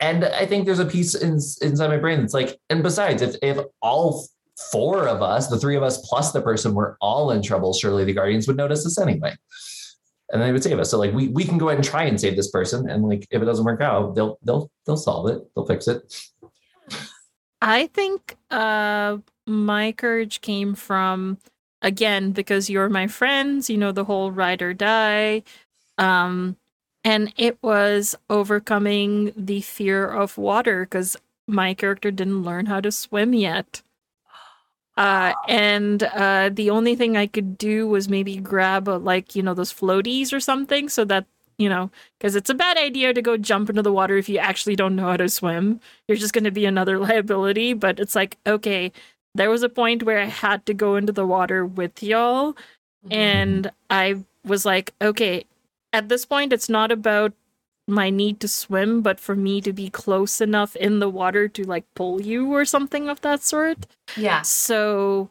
and 0.00 0.24
I 0.24 0.46
think 0.46 0.66
there's 0.66 0.78
a 0.78 0.86
piece 0.86 1.14
in, 1.14 1.34
inside 1.34 1.88
my 1.88 1.96
brain 1.96 2.20
that's 2.20 2.34
like, 2.34 2.58
and 2.70 2.82
besides, 2.82 3.22
if 3.22 3.36
if 3.42 3.58
all 3.82 4.26
four 4.70 5.08
of 5.08 5.22
us, 5.22 5.48
the 5.48 5.58
three 5.58 5.76
of 5.76 5.82
us 5.82 6.06
plus 6.08 6.32
the 6.32 6.40
person, 6.40 6.74
were 6.74 6.96
all 7.00 7.30
in 7.30 7.42
trouble, 7.42 7.72
surely 7.72 8.04
the 8.04 8.12
guardians 8.12 8.46
would 8.46 8.56
notice 8.56 8.86
us 8.86 8.98
anyway. 8.98 9.34
And 10.30 10.42
they 10.42 10.52
would 10.52 10.62
save 10.62 10.78
us. 10.78 10.90
So 10.90 10.98
like 10.98 11.14
we 11.14 11.28
we 11.28 11.44
can 11.44 11.58
go 11.58 11.68
ahead 11.68 11.78
and 11.78 11.86
try 11.86 12.04
and 12.04 12.20
save 12.20 12.36
this 12.36 12.50
person. 12.50 12.88
And 12.88 13.02
like 13.04 13.26
if 13.30 13.40
it 13.40 13.46
doesn't 13.46 13.64
work 13.64 13.80
out, 13.80 14.14
they'll 14.14 14.38
they'll 14.42 14.70
they'll 14.84 14.96
solve 14.96 15.28
it. 15.28 15.42
They'll 15.54 15.66
fix 15.66 15.88
it. 15.88 16.30
I 17.62 17.86
think 17.88 18.36
uh 18.50 19.18
my 19.46 19.92
courage 19.92 20.42
came 20.42 20.74
from 20.74 21.38
again 21.80 22.32
because 22.32 22.68
you're 22.68 22.90
my 22.90 23.06
friends, 23.06 23.70
you 23.70 23.78
know 23.78 23.90
the 23.90 24.04
whole 24.04 24.30
ride 24.30 24.60
or 24.60 24.74
die. 24.74 25.42
Um 25.96 26.56
and 27.08 27.32
it 27.36 27.56
was 27.62 28.14
overcoming 28.28 29.32
the 29.36 29.60
fear 29.62 30.06
of 30.06 30.36
water 30.36 30.86
cuz 30.86 31.16
my 31.46 31.68
character 31.74 32.10
didn't 32.10 32.42
learn 32.42 32.66
how 32.66 32.80
to 32.80 32.92
swim 32.92 33.34
yet. 33.34 33.82
Uh 34.96 35.32
and 35.48 36.02
uh 36.02 36.50
the 36.52 36.70
only 36.70 36.94
thing 36.96 37.16
I 37.16 37.26
could 37.26 37.56
do 37.56 37.86
was 37.88 38.08
maybe 38.08 38.36
grab 38.36 38.88
a, 38.88 38.96
like, 39.10 39.34
you 39.36 39.42
know, 39.42 39.54
those 39.54 39.72
floaties 39.72 40.32
or 40.32 40.40
something 40.40 40.88
so 40.88 41.04
that, 41.04 41.26
you 41.56 41.68
know, 41.68 41.90
cuz 42.20 42.34
it's 42.40 42.50
a 42.50 42.60
bad 42.64 42.76
idea 42.76 43.14
to 43.14 43.22
go 43.22 43.36
jump 43.36 43.70
into 43.70 43.82
the 43.82 43.92
water 44.00 44.16
if 44.16 44.28
you 44.28 44.38
actually 44.38 44.76
don't 44.76 44.96
know 44.96 45.08
how 45.12 45.16
to 45.16 45.28
swim 45.28 45.80
you're 46.08 46.22
just 46.24 46.32
going 46.32 46.44
to 46.44 46.50
be 46.50 46.66
another 46.66 46.98
liability. 47.08 47.72
But 47.74 48.00
it's 48.00 48.14
like, 48.14 48.36
okay, 48.46 48.92
there 49.34 49.50
was 49.50 49.62
a 49.62 49.68
point 49.68 50.02
where 50.02 50.18
I 50.20 50.26
had 50.26 50.66
to 50.66 50.74
go 50.74 50.96
into 50.96 51.12
the 51.12 51.26
water 51.26 51.64
with 51.64 52.02
y'all. 52.02 52.52
Mm-hmm. 52.52 53.12
And 53.12 53.70
I 53.90 54.24
was 54.44 54.64
like, 54.64 54.94
okay, 55.00 55.44
at 55.92 56.08
this 56.08 56.24
point, 56.24 56.52
it's 56.52 56.68
not 56.68 56.92
about 56.92 57.32
my 57.86 58.10
need 58.10 58.38
to 58.40 58.48
swim, 58.48 59.00
but 59.00 59.18
for 59.18 59.34
me 59.34 59.60
to 59.62 59.72
be 59.72 59.88
close 59.88 60.40
enough 60.40 60.76
in 60.76 60.98
the 60.98 61.08
water 61.08 61.48
to 61.48 61.64
like 61.64 61.84
pull 61.94 62.20
you 62.20 62.52
or 62.52 62.64
something 62.64 63.08
of 63.08 63.20
that 63.22 63.42
sort. 63.42 63.86
yeah 64.16 64.42
So, 64.42 65.30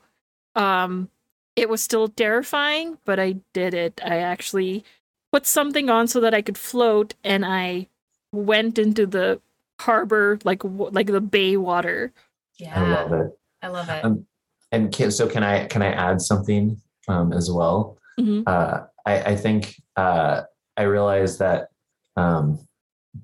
um, 0.55 1.09
it 1.55 1.69
was 1.69 1.81
still 1.83 2.07
terrifying, 2.07 2.97
but 3.05 3.19
I 3.19 3.37
did 3.53 3.73
it. 3.73 3.99
I 4.03 4.17
actually 4.17 4.83
put 5.31 5.45
something 5.45 5.89
on 5.89 6.07
so 6.07 6.19
that 6.21 6.33
I 6.33 6.41
could 6.41 6.57
float, 6.57 7.13
and 7.23 7.45
I 7.45 7.87
went 8.31 8.77
into 8.79 9.05
the 9.05 9.39
harbor, 9.79 10.39
like 10.43 10.59
w- 10.61 10.89
like 10.91 11.07
the 11.07 11.21
bay 11.21 11.57
water. 11.57 12.11
yeah 12.57 12.79
I 12.79 12.89
love 12.89 13.13
it. 13.13 13.39
i 13.61 13.67
love 13.67 13.89
it 13.89 14.03
Um, 14.05 14.25
and 14.71 14.91
can, 14.91 15.11
so 15.11 15.27
can 15.27 15.43
I 15.43 15.65
can 15.67 15.81
I 15.81 15.91
add 15.93 16.21
something 16.21 16.81
um, 17.07 17.33
as 17.33 17.49
well? 17.51 17.97
Mhm. 18.19 18.43
Uh, 18.47 18.85
I, 19.07 19.31
I 19.31 19.35
think 19.37 19.81
uh, 19.95 20.41
I 20.75 20.83
realized 20.83 21.39
that 21.39 21.69
um, 22.17 22.59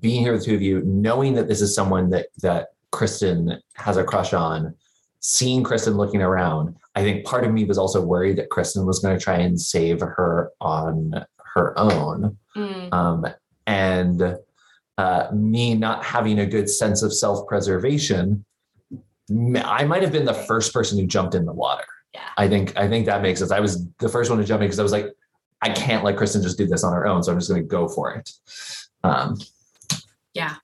being 0.00 0.22
here 0.22 0.32
with 0.32 0.44
two 0.44 0.54
of 0.54 0.62
you, 0.62 0.82
knowing 0.84 1.34
that 1.34 1.46
this 1.46 1.60
is 1.60 1.74
someone 1.74 2.10
that 2.10 2.28
that 2.42 2.68
Kristen 2.90 3.60
has 3.74 3.96
a 3.96 4.04
crush 4.04 4.32
on, 4.32 4.74
seeing 5.20 5.62
Kristen 5.62 5.94
looking 5.94 6.22
around, 6.22 6.76
I 6.94 7.02
think 7.02 7.26
part 7.26 7.44
of 7.44 7.52
me 7.52 7.64
was 7.64 7.76
also 7.76 8.00
worried 8.00 8.36
that 8.38 8.50
Kristen 8.50 8.86
was 8.86 9.00
going 9.00 9.16
to 9.16 9.22
try 9.22 9.36
and 9.36 9.60
save 9.60 10.00
her 10.00 10.50
on 10.60 11.12
her 11.54 11.78
own, 11.78 12.38
Mm, 12.56 12.92
um, 12.92 13.26
and 13.66 14.36
uh, 14.96 15.28
me 15.34 15.74
not 15.74 16.04
having 16.04 16.38
a 16.38 16.46
good 16.46 16.70
sense 16.70 17.02
of 17.02 17.12
self 17.12 17.46
preservation. 17.48 18.44
I 19.28 19.84
might 19.84 20.02
have 20.02 20.12
been 20.12 20.24
the 20.24 20.34
first 20.34 20.72
person 20.72 20.98
who 20.98 21.06
jumped 21.06 21.34
in 21.34 21.44
the 21.46 21.52
water. 21.52 21.84
yeah 22.14 22.28
I 22.36 22.46
think 22.48 22.76
I 22.76 22.88
think 22.88 23.06
that 23.06 23.22
makes 23.22 23.40
sense. 23.40 23.50
I 23.50 23.58
was 23.60 23.86
the 23.98 24.08
first 24.08 24.30
one 24.30 24.38
to 24.38 24.44
jump 24.44 24.62
in 24.62 24.68
because 24.68 24.78
I 24.78 24.84
was 24.84 24.92
like, 24.92 25.08
I 25.64 25.70
can't 25.70 26.04
let 26.04 26.16
Kristen 26.16 26.42
just 26.42 26.58
do 26.58 26.66
this 26.66 26.84
on 26.84 26.92
her 26.92 27.06
own, 27.06 27.22
so 27.22 27.32
I'm 27.32 27.38
just 27.38 27.50
going 27.50 27.62
to 27.62 27.66
go 27.68 27.88
for 27.88 28.12
it. 28.14 28.30
Um, 29.02 29.38
Yeah. 30.34 30.56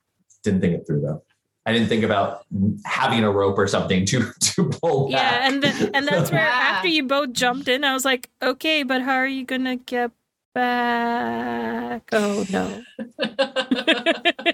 Didn't 0.45 0.61
think 0.61 0.75
it 0.75 0.87
through 0.87 1.01
though. 1.03 1.23
I 1.67 1.73
didn't 1.73 1.89
think 1.89 2.03
about 2.05 2.45
having 2.85 3.23
a 3.25 3.31
rope 3.31 3.59
or 3.59 3.67
something 3.69 4.05
to 4.07 4.33
to 4.41 4.69
pull 4.71 5.11
back. 5.11 5.21
Yeah, 5.43 5.49
and 5.49 5.63
th- 5.63 5.91
and 5.95 6.07
that's 6.09 6.31
where 6.33 6.41
Yeah. 6.43 6.49
after 6.49 6.89
you 6.89 7.05
both 7.07 7.33
jumped 7.33 7.69
in, 7.69 7.85
I 7.85 7.93
was 7.95 8.05
like, 8.05 8.31
okay, 8.43 8.83
but 8.83 9.03
how 9.03 9.15
are 9.15 9.27
you 9.27 9.45
gonna 9.45 9.77
get 9.77 10.11
back? 10.55 12.09
Oh 12.13 12.45
no. 12.51 12.83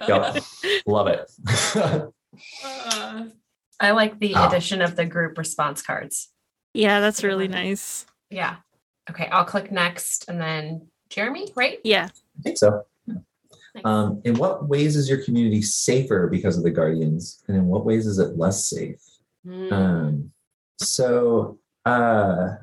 Yep. 0.07 0.43
Love 0.85 1.07
it. 1.07 1.31
Uh, 2.63 3.23
i 3.79 3.89
like 3.91 4.19
the 4.19 4.35
Ah. 4.35 4.47
addition 4.47 4.79
of 4.83 4.95
the 4.95 5.05
group 5.05 5.37
response 5.39 5.81
cards 5.81 6.29
Yeah, 6.75 6.99
that's 6.99 7.23
really 7.23 7.47
nice. 7.47 8.05
yeah 8.29 8.57
okay 9.09 9.27
i'll 9.31 9.45
click 9.45 9.71
next 9.71 10.25
and 10.27 10.39
then 10.39 10.87
jeremy 11.09 11.51
right 11.55 11.79
Yeah. 11.83 12.09
I 12.39 12.41
think 12.41 12.57
so. 12.57 12.85
Nice. 13.07 13.85
Um, 13.85 14.21
in 14.25 14.35
what 14.35 14.67
ways 14.67 14.95
is 14.95 15.09
your 15.09 15.23
community 15.23 15.61
safer 15.61 16.27
because 16.27 16.57
of 16.57 16.63
the 16.63 16.71
guardians, 16.71 17.43
and 17.47 17.55
in 17.57 17.65
what 17.67 17.85
ways 17.85 18.07
is 18.07 18.17
it 18.17 18.37
less 18.37 18.65
safe? 18.65 19.01
Mm, 19.45 19.71
Um, 19.71 20.31
so 20.77 21.59
uh, 21.85 22.55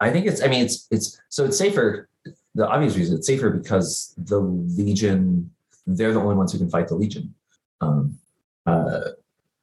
I 0.00 0.10
think 0.10 0.26
it's. 0.26 0.42
I 0.42 0.46
mean, 0.46 0.64
it's 0.64 0.86
it's 0.90 1.20
so 1.28 1.44
it's 1.44 1.58
safer. 1.58 2.08
The 2.54 2.68
obvious 2.68 2.96
reason 2.96 3.16
it's 3.16 3.26
safer 3.26 3.50
because 3.50 4.14
the 4.16 4.38
Legion. 4.38 5.50
They're 5.86 6.12
the 6.12 6.20
only 6.20 6.36
ones 6.36 6.52
who 6.52 6.58
can 6.58 6.70
fight 6.70 6.86
the 6.88 6.94
Legion. 6.94 7.34
Um, 7.80 8.18
uh, 8.66 9.00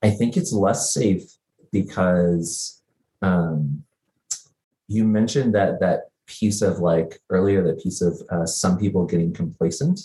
I 0.04 0.10
think 0.10 0.36
it's 0.36 0.52
less 0.52 0.94
safe 0.94 1.32
because 1.72 2.82
um, 3.22 3.84
you 4.90 5.06
mentioned 5.06 5.56
that 5.56 5.80
that 5.80 6.09
piece 6.40 6.62
of 6.62 6.80
like 6.80 7.20
earlier 7.30 7.62
that 7.64 7.82
piece 7.84 8.02
of 8.02 8.14
uh, 8.32 8.46
some 8.46 8.78
people 8.78 9.06
getting 9.06 9.34
complacent. 9.34 10.00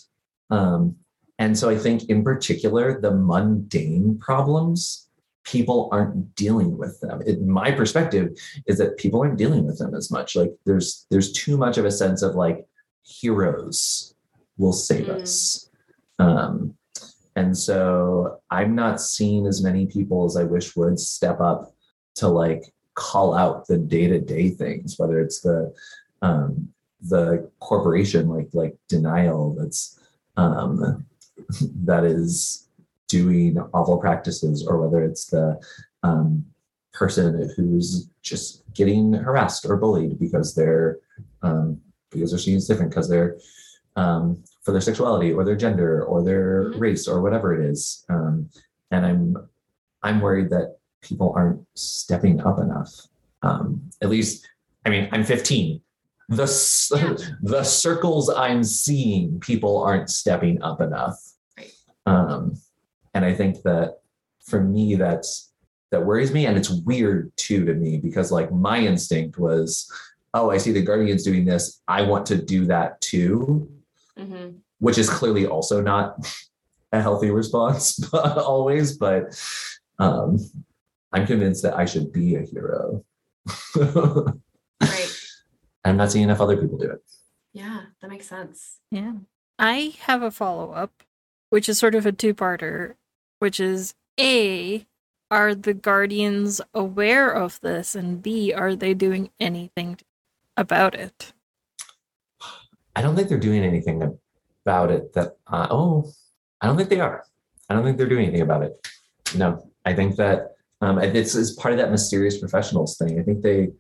Um, 0.51 0.97
and 1.39 1.57
so 1.59 1.69
I 1.69 1.77
think 1.77 2.05
in 2.09 2.25
particular 2.25 3.01
the 3.01 3.11
mundane 3.13 4.19
problems 4.19 5.09
people 5.45 5.89
aren't 5.93 6.35
dealing 6.35 6.79
with 6.79 6.99
them. 7.01 7.21
In 7.23 7.49
my 7.49 7.71
perspective 7.71 8.27
is 8.67 8.79
that 8.79 8.97
people 8.97 9.21
aren't 9.23 9.37
dealing 9.37 9.67
with 9.67 9.79
them 9.79 9.95
as 9.95 10.11
much. 10.11 10.37
Like 10.37 10.53
there's 10.65 11.07
there's 11.11 11.33
too 11.33 11.57
much 11.57 11.77
of 11.79 11.85
a 11.85 11.91
sense 11.91 12.23
of 12.23 12.35
like 12.35 12.67
heroes 13.03 14.15
will 14.57 14.73
save 14.73 15.07
Mm. 15.07 15.21
us. 15.21 15.71
Um, 16.19 16.75
and 17.37 17.57
so 17.57 18.41
I'm 18.51 18.75
not 18.75 19.01
seeing 19.01 19.47
as 19.47 19.63
many 19.63 19.87
people 19.87 20.25
as 20.25 20.37
I 20.37 20.45
wish 20.45 20.77
would 20.77 20.99
step 20.99 21.41
up 21.41 21.75
to 22.17 22.29
like 22.29 22.63
call 22.95 23.35
out 23.35 23.67
the 23.67 23.77
day-to-day 23.77 24.51
things, 24.51 24.95
whether 24.99 25.21
it's 25.21 25.41
the 25.41 25.75
um, 26.25 26.69
the 27.03 27.51
corporation 27.61 28.29
like 28.29 28.49
like 28.55 28.75
denial 28.89 29.55
that's 29.59 30.01
um, 30.37 31.05
that 31.85 32.05
is 32.05 32.69
doing 33.09 33.59
awful 33.75 33.99
practices 33.99 34.67
or 34.67 34.81
whether 34.81 35.05
it's 35.05 35.27
the 35.27 35.61
um, 36.03 36.45
person 36.93 37.51
who's 37.57 38.09
just 38.23 38.63
getting 38.73 39.13
harassed 39.13 39.67
or 39.67 39.77
bullied 39.77 40.19
because 40.19 40.55
they're 40.55 40.99
um, 41.43 41.79
because 42.11 42.31
they're 42.31 42.39
seen 42.39 42.57
as 42.57 42.67
different 42.67 42.91
because 42.91 43.09
they're 43.09 43.37
um, 43.97 44.43
for 44.63 44.73
their 44.73 44.81
sexuality 44.81 45.31
or 45.33 45.45
their 45.45 45.57
gender 45.57 46.05
or 46.05 46.25
their 46.25 46.71
Mhm. 46.71 46.81
race 46.81 47.07
or 47.07 47.21
whatever 47.21 47.49
it 47.55 47.63
is 47.73 48.05
um, 48.09 48.49
and 48.91 49.05
i'm 49.05 49.37
i'm 50.03 50.21
worried 50.21 50.49
that 50.51 50.79
people 51.03 51.33
aren't 51.37 51.61
stepping 51.75 52.41
up 52.41 52.59
enough 52.59 52.93
um, 53.43 53.67
at 54.01 54.09
least 54.09 54.49
i 54.87 54.89
mean 54.91 55.09
i'm 55.13 55.23
15 55.25 55.81
the 56.29 56.47
Yeah. 56.95 57.17
the 57.43 57.63
circles 57.65 58.31
i'm 58.31 58.63
seeing 58.65 59.39
people 59.41 59.83
aren't 59.83 60.09
stepping 60.11 60.63
up 60.63 60.81
enough 60.81 61.19
Right. 61.59 61.73
um, 62.07 62.55
and 63.15 63.25
I 63.25 63.33
think 63.35 63.63
that 63.63 63.99
for 64.45 64.61
me, 64.61 64.97
that's 64.97 65.53
that 65.93 66.05
worries 66.05 66.33
me, 66.33 66.47
and 66.47 66.57
it's 66.59 66.69
weird 66.71 67.31
too 67.37 67.65
to 67.65 67.73
me 67.75 67.99
because 67.99 68.33
like 68.33 68.51
my 68.53 68.79
instinct 68.81 69.39
was, 69.39 69.89
oh, 70.35 70.51
I 70.51 70.59
see 70.59 70.73
the 70.73 70.83
Guardians 70.83 71.23
doing 71.23 71.45
this, 71.45 71.81
I 71.87 72.03
want 72.03 72.27
to 72.27 72.37
do 72.37 72.67
that 72.67 73.01
too, 73.01 73.71
Mhm. 74.19 74.57
which 74.81 74.99
is 74.99 75.09
clearly 75.09 75.47
also 75.47 75.81
not 75.81 76.27
a 76.93 77.01
healthy 77.01 77.31
response 77.31 78.01
always, 78.13 78.99
but 78.99 79.23
um, 80.01 80.39
I'm 81.13 81.27
convinced 81.27 81.63
that 81.63 81.77
I 81.79 81.85
should 81.85 82.13
be 82.13 82.35
a 82.35 82.43
hero. 82.43 83.05
Right. 85.85 85.91
I'm 85.91 85.97
not 85.97 86.13
seeing 86.13 86.25
enough 86.25 86.41
other 86.41 86.57
people 86.57 86.79
do 86.79 86.91
it. 86.91 87.03
Yeah, 87.53 87.83
that 88.01 88.11
makes 88.11 88.29
sense. 88.29 88.79
Yeah. 88.91 89.13
I 89.59 89.95
have 90.01 90.23
a 90.23 90.31
follow 90.31 90.73
up, 90.73 91.03
which 91.51 91.69
is 91.69 91.79
sort 91.79 91.95
of 91.95 92.07
a 92.07 92.13
two 92.13 92.35
parter, 92.35 92.95
which 93.39 93.61
is 93.61 93.95
A, 94.19 94.87
are 95.31 95.55
the 95.55 95.75
Guardians 95.75 96.61
aware 96.73 97.31
of 97.31 97.61
this? 97.61 97.95
And 97.95 98.23
B, 98.23 98.53
are 98.53 98.75
they 98.75 98.95
doing 98.95 99.31
anything 99.39 99.99
about 100.57 100.95
it? 100.95 101.33
I 102.97 103.03
don't 103.03 103.17
think 103.17 103.29
they're 103.29 103.39
doing 103.39 103.63
anything 103.63 104.19
about 104.65 104.91
it 104.91 105.13
that, 105.15 105.37
uh, 105.47 105.67
oh, 105.71 106.13
I 106.61 106.67
don't 106.67 106.77
think 106.77 106.89
they 106.89 107.01
are. 107.01 107.25
I 107.69 107.75
don't 107.75 107.85
think 107.85 107.99
they're 107.99 108.09
doing 108.09 108.27
anything 108.27 108.43
about 108.43 108.63
it. 108.63 108.89
No, 109.37 109.71
I 109.85 109.95
think 109.95 110.17
that 110.17 110.55
um, 110.81 110.99
it's, 110.99 111.35
it's 111.35 111.53
part 111.53 111.73
of 111.73 111.79
that 111.79 111.91
mysterious 111.91 112.39
professionals 112.39 112.97
thing. 112.97 113.19
I 113.19 113.23
think 113.23 113.43
they, 113.43 113.71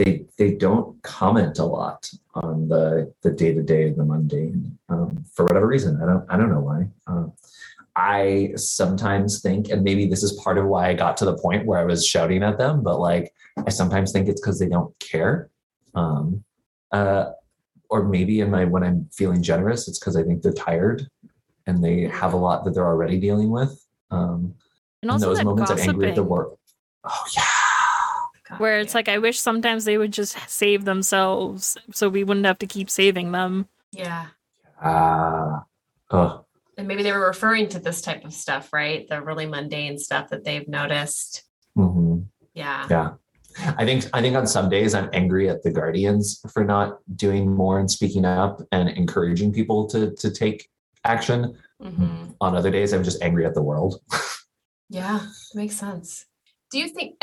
they, 0.00 0.24
they 0.38 0.54
don't 0.54 1.00
comment 1.02 1.58
a 1.58 1.64
lot 1.64 2.10
on 2.34 2.68
the, 2.68 3.12
the 3.22 3.30
day-to-day, 3.30 3.88
and 3.88 3.96
the 3.96 4.04
mundane, 4.04 4.78
um, 4.88 5.24
for 5.34 5.44
whatever 5.44 5.66
reason. 5.66 6.00
I 6.02 6.06
don't, 6.06 6.24
I 6.32 6.36
don't 6.38 6.50
know 6.50 6.60
why. 6.60 6.88
Um, 7.06 7.32
I 7.96 8.52
sometimes 8.56 9.42
think, 9.42 9.68
and 9.68 9.82
maybe 9.82 10.06
this 10.06 10.22
is 10.22 10.32
part 10.44 10.56
of 10.58 10.66
why 10.66 10.88
I 10.88 10.94
got 10.94 11.16
to 11.18 11.24
the 11.24 11.36
point 11.36 11.66
where 11.66 11.78
I 11.78 11.84
was 11.84 12.06
shouting 12.06 12.42
at 12.42 12.56
them, 12.56 12.82
but 12.82 12.98
like, 12.98 13.34
I 13.66 13.70
sometimes 13.70 14.12
think 14.12 14.28
it's 14.28 14.40
because 14.40 14.58
they 14.58 14.68
don't 14.68 14.96
care. 15.00 15.50
Um, 15.94 16.44
uh, 16.92 17.32
or 17.90 18.04
maybe 18.04 18.40
in 18.40 18.50
my 18.50 18.64
when 18.64 18.84
I'm 18.84 19.08
feeling 19.12 19.42
generous, 19.42 19.88
it's 19.88 19.98
because 19.98 20.16
I 20.16 20.22
think 20.22 20.42
they're 20.42 20.52
tired 20.52 21.08
and 21.66 21.82
they 21.84 22.02
have 22.20 22.32
a 22.32 22.36
lot 22.36 22.64
that 22.64 22.74
they're 22.74 22.86
already 22.86 23.18
dealing 23.18 23.50
with. 23.50 23.72
Um, 24.10 24.54
And 25.02 25.08
in 25.08 25.10
also 25.10 25.26
those 25.26 25.38
that 25.38 25.44
moments, 25.44 25.70
I'm 25.70 25.78
angry 25.78 26.08
at 26.10 26.14
the 26.14 26.22
work. 26.22 26.50
Oh 27.04 27.24
yeah, 27.36 27.49
God, 28.50 28.60
where 28.60 28.80
it's 28.80 28.92
yeah. 28.92 28.98
like, 28.98 29.08
I 29.08 29.18
wish 29.18 29.38
sometimes 29.40 29.84
they 29.84 29.96
would 29.98 30.12
just 30.12 30.36
save 30.48 30.84
themselves 30.84 31.78
so 31.92 32.08
we 32.08 32.24
wouldn't 32.24 32.46
have 32.46 32.58
to 32.58 32.66
keep 32.66 32.90
saving 32.90 33.32
them. 33.32 33.68
yeah. 33.92 34.26
ah, 34.82 35.62
oh, 36.10 36.44
And 36.76 36.88
maybe 36.88 37.02
they 37.02 37.12
were 37.12 37.26
referring 37.26 37.68
to 37.70 37.78
this 37.78 38.00
type 38.02 38.24
of 38.24 38.32
stuff, 38.32 38.72
right? 38.72 39.06
The 39.08 39.22
really 39.22 39.46
mundane 39.46 39.98
stuff 39.98 40.28
that 40.30 40.44
they've 40.44 40.66
noticed. 40.68 41.44
mhm. 41.76 42.26
Yeah. 42.54 42.86
yeah. 42.90 43.10
I 43.78 43.84
think 43.84 44.04
I 44.12 44.20
think 44.22 44.36
on 44.36 44.46
some 44.46 44.68
days 44.68 44.94
I'm 44.94 45.10
angry 45.12 45.48
at 45.48 45.62
the 45.62 45.70
Guardians 45.72 46.40
for 46.52 46.64
not 46.64 46.98
doing 47.16 47.52
more 47.52 47.80
and 47.80 47.90
speaking 47.90 48.24
up 48.24 48.62
and 48.72 48.88
encouraging 48.88 49.52
people 49.52 49.86
to 49.88 50.14
to 50.16 50.30
take 50.30 50.68
action. 51.04 51.56
hmm 51.80 52.30
On 52.40 52.56
other 52.56 52.70
days, 52.70 52.92
I'm 52.92 53.02
just 53.04 53.20
angry 53.22 53.44
at 53.46 53.54
the 53.54 53.62
world. 53.62 54.00
Yeah, 54.92 55.20
makes 55.54 55.76
sense. 55.76 56.26
Do 56.72 56.78
you 56.80 56.88
think? 56.88 57.14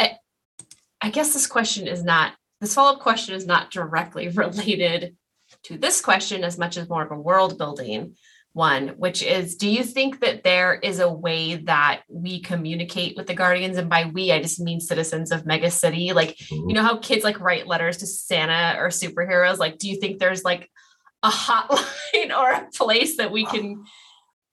I, 1.01 1.09
guess 1.09 1.33
this 1.33 1.47
question 1.47 1.87
is 1.87 2.03
not. 2.03 2.33
This 2.59 2.73
follow-up 2.73 3.01
question 3.01 3.35
is 3.35 3.45
not 3.45 3.71
directly 3.71 4.27
related 4.29 5.15
to 5.63 5.77
this 5.77 6.01
question 6.01 6.43
as 6.43 6.57
much 6.57 6.77
as 6.77 6.89
more 6.89 7.03
of 7.03 7.11
a 7.11 7.19
world 7.19 7.57
building 7.57 8.15
one, 8.53 8.89
which 8.97 9.21
is 9.21 9.55
do 9.55 9.69
you 9.69 9.83
think 9.83 10.19
that 10.21 10.43
there 10.43 10.73
is 10.73 10.99
a 10.99 11.11
way 11.11 11.57
that 11.57 12.01
we 12.09 12.41
communicate 12.41 13.15
with 13.15 13.27
the 13.27 13.35
guardians? 13.35 13.77
And 13.77 13.87
by 13.87 14.05
we 14.05 14.31
I 14.31 14.41
just 14.41 14.59
mean 14.59 14.79
citizens 14.79 15.31
of 15.31 15.45
mega 15.45 15.69
city. 15.69 16.11
Like 16.11 16.39
you 16.49 16.73
know 16.73 16.81
how 16.81 16.97
kids 16.97 17.23
like 17.23 17.39
write 17.39 17.67
letters 17.67 17.97
to 17.97 18.07
Santa 18.07 18.79
or 18.79 18.87
superheroes? 18.87 19.59
Like 19.59 19.77
do 19.77 19.87
you 19.87 19.99
think 19.99 20.17
there's 20.17 20.43
like 20.43 20.71
a 21.23 21.29
hotline 21.29 22.35
or 22.37 22.51
a 22.51 22.67
place 22.73 23.17
that 23.17 23.31
we 23.31 23.45
can 23.45 23.83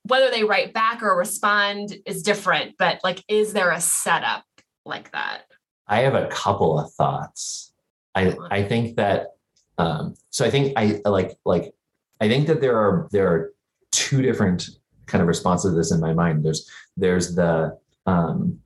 whether 0.05 0.31
they 0.31 0.45
write 0.45 0.75
back 0.75 1.03
or 1.03 1.16
respond 1.16 1.95
is 2.07 2.23
different 2.23 2.75
but 2.79 3.01
like 3.03 3.23
is 3.29 3.53
there 3.53 3.71
a 3.71 3.81
setup 3.81 4.45
like 4.85 5.11
that 5.12 5.43
I 5.86 6.01
have 6.01 6.15
a 6.15 6.28
couple 6.28 6.78
of 6.78 6.93
thoughts. 6.93 7.73
I 8.15 8.35
I 8.51 8.62
think 8.62 8.97
that 8.97 9.35
um, 9.78 10.15
so 10.31 10.44
I 10.44 10.51
think 10.51 10.73
I 10.77 11.01
like 11.05 11.36
like 11.44 11.74
I 12.20 12.28
think 12.28 12.47
that 12.47 12.61
there 12.61 12.77
are 12.77 13.09
there 13.12 13.28
are 13.28 13.52
two 13.90 14.23
different 14.23 14.70
kind 15.06 15.20
of 15.20 15.28
responses 15.28 15.73
to 15.73 15.77
this 15.77 15.93
in 15.93 16.01
my 16.01 16.15
mind. 16.15 16.44
There's 16.44 16.70
there's 16.97 17.35
the 17.35 17.78
um, 18.06 18.61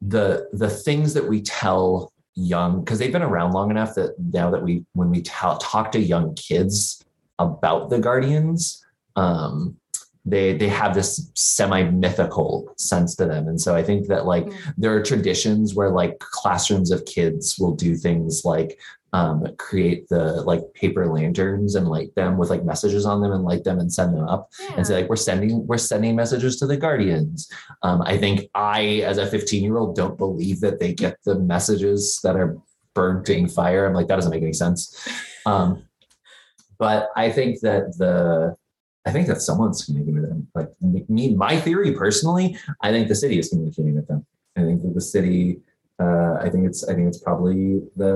the 0.00 0.48
the 0.52 0.70
things 0.70 1.14
that 1.14 1.28
we 1.28 1.42
tell 1.42 2.12
young 2.34 2.84
because 2.84 2.98
they've 2.98 3.12
been 3.12 3.22
around 3.22 3.52
long 3.52 3.70
enough 3.70 3.94
that 3.96 4.14
now 4.32 4.50
that 4.50 4.62
we 4.62 4.84
when 4.92 5.10
we 5.10 5.22
tell, 5.22 5.58
talk 5.58 5.90
to 5.92 5.98
young 5.98 6.34
kids 6.34 7.04
about 7.38 7.90
the 7.90 7.98
guardians 7.98 8.84
um, 9.16 9.76
they 10.24 10.56
they 10.56 10.68
have 10.68 10.94
this 10.94 11.30
semi 11.34 11.84
mythical 11.84 12.72
sense 12.76 13.14
to 13.16 13.26
them. 13.26 13.48
And 13.48 13.60
so 13.60 13.74
i 13.74 13.82
think 13.82 14.08
that 14.08 14.26
like 14.26 14.46
there 14.76 14.94
are 14.94 15.02
traditions 15.02 15.74
where 15.74 15.90
like 15.90 16.18
classrooms 16.18 16.90
of 16.90 17.04
kids 17.04 17.58
will 17.58 17.74
do 17.74 17.94
things 17.94 18.44
like 18.44 18.78
um, 19.12 19.46
create 19.56 20.08
the 20.08 20.42
like 20.42 20.60
paper 20.74 21.06
lanterns 21.06 21.74
and 21.74 21.88
light 21.88 22.14
them 22.14 22.36
with 22.36 22.50
like 22.50 22.64
messages 22.64 23.06
on 23.06 23.22
them 23.22 23.32
and 23.32 23.42
light 23.42 23.64
them 23.64 23.78
and 23.78 23.92
send 23.92 24.14
them 24.14 24.28
up 24.28 24.50
and 24.76 24.86
say 24.86 24.94
like 24.96 25.08
we're 25.08 25.16
sending 25.16 25.66
we're 25.66 25.78
sending 25.78 26.14
messages 26.14 26.58
to 26.58 26.66
the 26.66 26.76
guardians. 26.76 27.50
Um, 27.82 28.02
i 28.02 28.18
think 28.18 28.50
i 28.54 29.02
as 29.06 29.18
a 29.18 29.26
15 29.26 29.62
year 29.62 29.78
old 29.78 29.96
don't 29.96 30.18
believe 30.18 30.60
that 30.60 30.78
they 30.78 30.92
get 30.92 31.16
the 31.24 31.38
messages 31.38 32.20
that 32.22 32.36
are 32.36 32.58
burnt 32.94 33.30
in 33.30 33.48
fire. 33.48 33.86
I'm 33.86 33.94
like 33.94 34.08
that 34.08 34.16
doesn't 34.16 34.30
make 34.30 34.42
any 34.42 34.52
sense. 34.52 35.08
Um, 35.46 35.84
but 36.78 37.08
i 37.16 37.30
think 37.30 37.60
that 37.60 37.96
the 37.98 38.56
i 39.08 39.10
think 39.14 39.26
that 39.30 39.40
someone's 39.48 39.84
communicating 39.84 40.20
with 40.20 40.28
them 40.30 40.40
like 40.58 40.70
me 41.16 41.24
my 41.46 41.54
theory 41.66 41.90
personally 42.04 42.46
i 42.86 42.88
think 42.92 43.04
the 43.08 43.14
city 43.24 43.36
is 43.42 43.46
communicating 43.50 43.94
with 43.98 44.06
them. 44.10 44.20
I 44.56 44.62
think 44.66 44.78
that 44.82 44.94
the 45.00 45.06
city 45.16 45.40
uh, 46.04 46.34
i 46.44 46.48
think 46.52 46.62
it's 46.70 46.80
i 46.90 46.92
think 46.94 47.06
it's 47.10 47.22
probably 47.28 47.60
the 48.02 48.12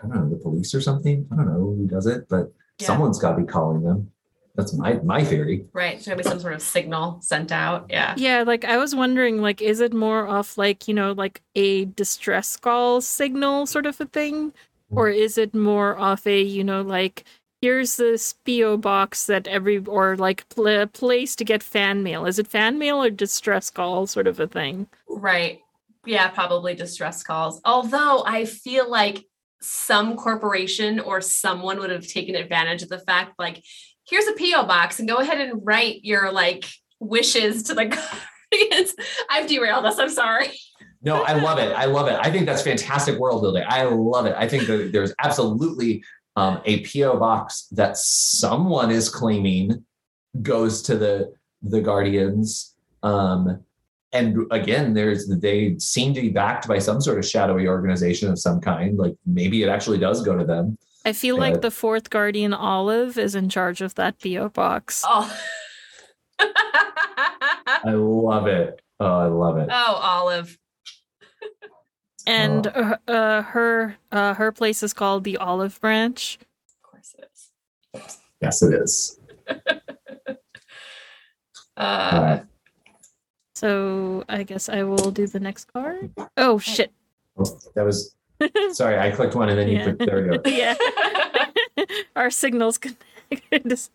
i 0.00 0.06
don't 0.06 0.14
know 0.16 0.28
the 0.36 0.40
police 0.46 0.70
or 0.76 0.80
something. 0.88 1.16
I 1.30 1.36
don't 1.36 1.48
know 1.52 1.64
who 1.78 1.86
does 1.96 2.06
it 2.14 2.20
but 2.34 2.44
Yeah. 2.80 2.86
someone's 2.90 3.18
got 3.22 3.30
to 3.34 3.38
be 3.44 3.48
calling 3.56 3.82
them. 3.88 3.98
That's 4.56 4.72
my 4.82 4.90
my 5.12 5.20
theory. 5.30 5.56
Right 5.82 5.96
so 6.02 6.10
maybe 6.10 6.22
some 6.32 6.40
sort 6.44 6.54
of 6.58 6.62
signal 6.76 7.06
sent 7.30 7.50
out? 7.64 7.80
Yeah. 7.96 8.10
Yeah, 8.26 8.38
like 8.52 8.64
I 8.74 8.76
was 8.84 8.92
wondering, 9.02 9.36
like, 9.48 9.60
is 9.72 9.78
it 9.86 9.92
more 10.06 10.22
of 10.38 10.46
like, 10.64 10.80
you 10.88 10.94
know, 11.00 11.10
like 11.24 11.36
a 11.66 11.86
distress 12.00 12.48
call 12.64 13.00
signal 13.00 13.56
sort 13.74 13.86
of 13.90 13.96
a 14.00 14.08
thing? 14.18 14.52
Or 14.98 15.06
is 15.24 15.34
it 15.44 15.52
more 15.54 15.90
of 16.10 16.20
a, 16.36 16.38
you 16.56 16.62
know, 16.70 16.82
like, 16.96 17.16
here's 17.64 17.96
this 17.96 18.34
PO 18.44 18.76
box 18.76 19.24
that 19.24 19.46
every, 19.46 19.78
or 19.78 20.16
like 20.18 20.46
pl- 20.50 20.86
place 20.88 21.34
to 21.36 21.44
get 21.44 21.62
fan 21.62 22.02
mail? 22.02 22.26
Is 22.26 22.38
it 22.38 22.46
fan 22.46 22.78
mail 22.78 23.02
or 23.02 23.08
distress 23.08 23.70
call 23.70 24.06
sort 24.06 24.26
of 24.26 24.38
a 24.38 24.46
thing? 24.46 24.86
right 25.08 25.60
yeah 26.06 26.28
probably 26.28 26.74
distress 26.74 27.22
calls 27.22 27.60
although 27.64 28.22
i 28.26 28.44
feel 28.44 28.90
like 28.90 29.24
some 29.60 30.16
corporation 30.16 31.00
or 31.00 31.20
someone 31.20 31.78
would 31.78 31.90
have 31.90 32.06
taken 32.06 32.34
advantage 32.34 32.82
of 32.82 32.90
the 32.90 32.98
fact 32.98 33.32
like 33.38 33.62
here's 34.06 34.26
a 34.26 34.32
po 34.32 34.66
box 34.66 34.98
and 34.98 35.08
go 35.08 35.16
ahead 35.16 35.40
and 35.40 35.62
write 35.64 36.04
your 36.04 36.30
like 36.30 36.66
wishes 37.00 37.62
to 37.62 37.74
the 37.74 37.86
guardians 38.52 38.94
i've 39.30 39.48
derailed 39.48 39.86
us 39.86 39.98
i'm 39.98 40.10
sorry 40.10 40.48
No, 41.02 41.22
I 41.22 41.34
love 41.34 41.58
it. 41.58 41.70
I 41.76 41.84
love 41.84 42.08
it. 42.08 42.18
I 42.18 42.30
think 42.32 42.46
that's 42.46 42.62
fantastic 42.62 43.18
world 43.18 43.42
building. 43.42 43.62
I 43.68 43.82
love 43.84 44.24
it. 44.24 44.34
I 44.38 44.48
think 44.48 44.66
that 44.68 44.90
there's 44.90 45.12
absolutely 45.18 46.02
um, 46.36 46.60
a 46.64 46.84
PO 46.86 47.18
box 47.18 47.68
that 47.72 47.96
someone 47.96 48.90
is 48.90 49.08
claiming 49.08 49.84
goes 50.42 50.82
to 50.82 50.96
the 50.96 51.32
the 51.62 51.80
Guardians. 51.80 52.74
Um, 53.02 53.60
and 54.12 54.46
again, 54.50 54.94
there's 54.94 55.28
they 55.28 55.76
seem 55.78 56.14
to 56.14 56.20
be 56.20 56.28
backed 56.30 56.68
by 56.68 56.78
some 56.78 57.00
sort 57.00 57.18
of 57.18 57.24
shadowy 57.26 57.66
organization 57.68 58.30
of 58.30 58.38
some 58.38 58.60
kind. 58.60 58.96
Like 58.98 59.16
maybe 59.26 59.62
it 59.62 59.68
actually 59.68 59.98
does 59.98 60.22
go 60.22 60.36
to 60.36 60.44
them. 60.44 60.76
I 61.04 61.12
feel 61.12 61.36
Yeah. 61.36 61.40
like 61.42 61.60
the 61.60 61.70
fourth 61.70 62.10
guardian 62.10 62.54
Olive 62.54 63.18
is 63.18 63.34
in 63.34 63.48
charge 63.48 63.80
of 63.82 63.94
that 63.96 64.20
PO 64.20 64.48
box. 64.50 65.02
oh 65.06 65.30
I 66.38 67.92
love 67.92 68.46
it. 68.46 68.80
Oh, 69.00 69.06
I 69.06 69.26
love 69.26 69.56
it. 69.58 69.68
oh 69.70 69.94
olive 70.02 70.56
And 72.26 72.66
uh, 72.66 72.96
uh, 73.06 73.42
her 73.42 73.96
uh, 74.10 74.34
her 74.34 74.50
place 74.52 74.82
is 74.82 74.92
called 74.92 75.24
the 75.24 75.36
Olive 75.36 75.80
Branch. 75.80 76.38
of 76.40 76.90
course 76.90 77.14
it 77.18 77.30
is 77.34 77.50
Yes, 78.40 78.62
it 78.62 78.74
is. 78.74 79.20
uh 81.76 82.40
So 83.54 84.24
I 84.28 84.42
guess 84.42 84.68
I 84.68 84.82
will 84.84 85.10
do 85.10 85.26
the 85.26 85.40
next 85.40 85.72
card. 85.72 86.10
Oh 86.36 86.58
shit! 86.58 86.92
Oh, 87.36 87.58
that 87.74 87.84
was 87.84 88.14
sorry. 88.72 88.98
I 88.98 89.10
clicked 89.10 89.34
one 89.34 89.48
and 89.48 89.58
then 89.58 89.68
you 89.68 89.74
Yeah. 89.76 89.82
clicked. 89.84 90.06
There 90.06 90.22
we 90.22 90.28
go. 90.36 90.42
yeah, 90.50 90.74
our 92.16 92.30
signals 92.30 92.78
connected 92.78 93.90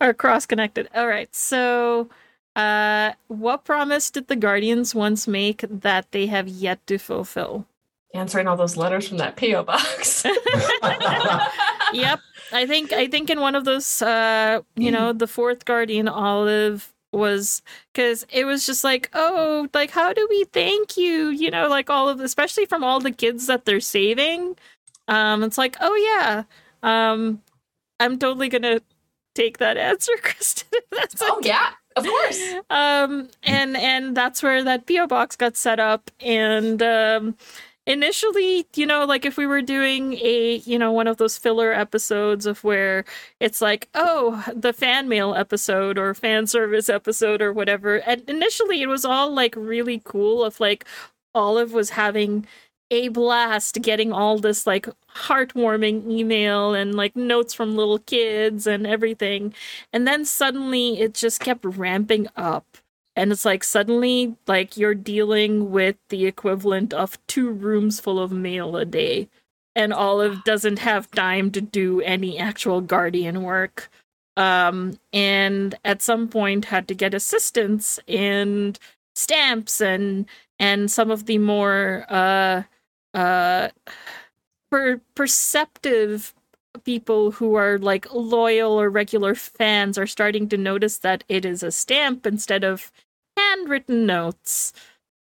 are 0.00 0.14
cross 0.14 0.46
connected. 0.46 0.88
All 0.94 1.06
right, 1.08 1.34
so 1.34 2.08
Uh, 2.56 3.12
what 3.28 3.64
promise 3.64 4.10
did 4.10 4.28
the 4.28 4.34
Guardians 4.34 4.94
once 4.94 5.28
make 5.28 5.62
that 5.68 6.10
they 6.12 6.26
have 6.26 6.48
yet 6.48 6.84
to 6.86 6.98
fulfill? 6.98 7.66
Answering 8.14 8.48
all 8.48 8.56
those 8.56 8.78
letters 8.78 9.06
from 9.06 9.18
that 9.18 9.36
PO 9.36 9.62
box. 9.62 10.24
yep, 11.92 12.20
I 12.52 12.66
think 12.66 12.94
I 12.94 13.08
think 13.08 13.28
in 13.28 13.40
one 13.40 13.54
of 13.54 13.66
those, 13.66 14.00
uh, 14.00 14.62
you 14.74 14.90
know, 14.90 15.12
the 15.12 15.26
fourth 15.26 15.66
Guardian, 15.66 16.08
Olive 16.08 16.94
was 17.12 17.60
because 17.92 18.26
it 18.30 18.46
was 18.46 18.64
just 18.64 18.84
like, 18.84 19.10
oh, 19.12 19.68
like 19.74 19.90
how 19.90 20.14
do 20.14 20.26
we 20.30 20.44
thank 20.44 20.96
you? 20.96 21.28
You 21.28 21.50
know, 21.50 21.68
like 21.68 21.90
all 21.90 22.08
of, 22.08 22.20
especially 22.20 22.64
from 22.64 22.82
all 22.82 23.00
the 23.00 23.12
kids 23.12 23.46
that 23.48 23.66
they're 23.66 23.80
saving. 23.80 24.56
Um, 25.08 25.42
it's 25.42 25.58
like, 25.58 25.76
oh 25.80 25.94
yeah, 25.94 26.44
um, 26.82 27.42
I'm 28.00 28.18
totally 28.18 28.48
gonna 28.48 28.80
take 29.34 29.58
that 29.58 29.76
answer, 29.76 30.12
Kristen. 30.22 30.80
That's 30.90 31.20
oh 31.20 31.36
okay. 31.38 31.50
yeah, 31.50 31.72
of 31.96 32.04
course. 32.04 32.54
Um, 32.70 33.28
and 33.42 33.76
and 33.76 34.16
that's 34.16 34.42
where 34.42 34.62
that 34.62 34.86
PO 34.86 35.06
box 35.06 35.36
got 35.36 35.56
set 35.56 35.80
up, 35.80 36.10
and 36.20 36.82
um, 36.82 37.36
initially, 37.86 38.66
you 38.74 38.86
know, 38.86 39.04
like 39.04 39.24
if 39.24 39.36
we 39.36 39.46
were 39.46 39.62
doing 39.62 40.14
a, 40.14 40.56
you 40.66 40.78
know, 40.78 40.92
one 40.92 41.06
of 41.06 41.16
those 41.16 41.38
filler 41.38 41.72
episodes 41.72 42.44
of 42.46 42.62
where 42.64 43.04
it's 43.40 43.60
like, 43.60 43.88
oh, 43.94 44.44
the 44.54 44.72
fan 44.72 45.08
mail 45.08 45.34
episode 45.34 45.96
or 45.98 46.12
fan 46.14 46.46
service 46.46 46.88
episode 46.88 47.40
or 47.40 47.52
whatever. 47.52 47.96
And 47.98 48.22
initially 48.28 48.82
it 48.82 48.88
was 48.88 49.04
all 49.04 49.32
like 49.32 49.54
really 49.56 50.02
cool 50.04 50.44
of 50.44 50.58
like 50.60 50.84
Olive 51.34 51.72
was 51.72 51.90
having 51.90 52.46
a 52.90 53.08
blast 53.08 53.82
getting 53.82 54.12
all 54.12 54.38
this 54.38 54.66
like 54.66 54.88
heartwarming 55.14 56.10
email 56.10 56.74
and 56.74 56.94
like 56.94 57.16
notes 57.16 57.52
from 57.52 57.76
little 57.76 57.98
kids 57.98 58.66
and 58.66 58.86
everything. 58.86 59.54
And 59.92 60.06
then 60.06 60.24
suddenly 60.24 61.00
it 61.00 61.14
just 61.14 61.40
kept 61.40 61.64
ramping 61.64 62.28
up. 62.36 62.78
And 63.16 63.32
it's 63.32 63.44
like 63.44 63.64
suddenly 63.64 64.36
like 64.46 64.76
you're 64.76 64.94
dealing 64.94 65.70
with 65.70 65.96
the 66.10 66.26
equivalent 66.26 66.92
of 66.92 67.18
two 67.26 67.50
rooms 67.50 67.98
full 67.98 68.20
of 68.20 68.30
mail 68.30 68.76
a 68.76 68.84
day. 68.84 69.28
And 69.74 69.92
Olive 69.92 70.44
doesn't 70.44 70.78
have 70.80 71.10
time 71.10 71.50
to 71.52 71.60
do 71.60 72.00
any 72.02 72.38
actual 72.38 72.80
guardian 72.80 73.42
work. 73.42 73.90
Um, 74.36 74.98
and 75.12 75.74
at 75.84 76.02
some 76.02 76.28
point 76.28 76.66
had 76.66 76.88
to 76.88 76.94
get 76.94 77.14
assistance 77.14 77.98
and 78.06 78.78
stamps 79.14 79.80
and 79.80 80.26
and 80.58 80.90
some 80.90 81.10
of 81.10 81.24
the 81.24 81.38
more 81.38 82.04
uh 82.10 82.62
uh 83.16 83.68
per- 84.70 85.00
perceptive 85.14 86.34
people 86.84 87.30
who 87.32 87.54
are 87.54 87.78
like 87.78 88.12
loyal 88.12 88.78
or 88.80 88.90
regular 88.90 89.34
fans 89.34 89.96
are 89.98 90.06
starting 90.06 90.48
to 90.48 90.56
notice 90.56 90.98
that 90.98 91.24
it 91.28 91.44
is 91.44 91.62
a 91.62 91.72
stamp 91.72 92.26
instead 92.26 92.64
of 92.64 92.92
handwritten 93.36 94.06
notes. 94.06 94.72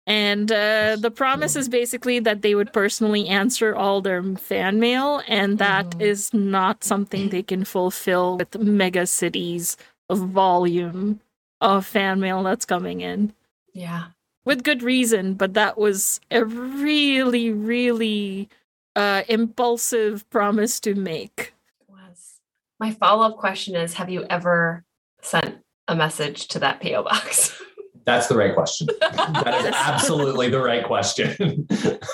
And 0.06 0.52
uh, 0.52 0.98
the 0.99 1.11
promise 1.11 1.56
is 1.56 1.70
basically 1.70 2.20
that 2.20 2.41
they 2.41 2.56
would 2.56 2.74
personally 2.74 3.28
answer 3.28 3.76
all 3.76 4.02
their 4.02 4.24
fan 4.24 4.80
mail, 4.80 5.22
and 5.28 5.60
that 5.60 5.91
mm. 5.91 6.02
is 6.02 6.34
not 6.34 6.84
something 6.84 7.30
they 7.30 7.44
can 7.44 7.64
fulfill 7.64 8.38
with 8.38 8.57
mega 8.57 9.06
cities 9.06 9.78
of 10.10 10.18
volume 10.18 11.20
of 11.61 11.86
fan 11.86 12.20
mail 12.20 12.41
that's 12.41 12.66
coming 12.66 13.02
in. 13.02 13.34
Yeah 13.74 14.07
with 14.50 14.64
good 14.64 14.82
reason, 14.82 15.36
but 15.36 15.54
that 15.54 15.78
was 15.78 16.20
a 16.32 16.44
really, 16.44 17.52
really 17.52 18.50
uh, 18.96 19.22
impulsive 19.30 20.28
promise 20.32 20.80
to 20.80 20.96
make. 20.96 21.54
was. 21.88 22.40
My 22.80 22.90
follow 22.90 23.28
up 23.28 23.38
question 23.38 23.76
is 23.76 23.94
Have 23.94 24.10
you 24.10 24.26
ever 24.28 24.84
sent 25.22 25.60
a 25.88 25.96
message 25.96 26.48
to 26.48 26.60
that 26.60 26.82
P.O. 26.82 27.04
box? 27.04 27.62
That's 28.06 28.26
the 28.26 28.36
right 28.36 28.56
question. 28.56 28.88
That 29.00 29.66
is 29.66 29.72
absolutely 29.76 30.50
the 30.50 30.60
right 30.60 30.84
question. 30.84 31.68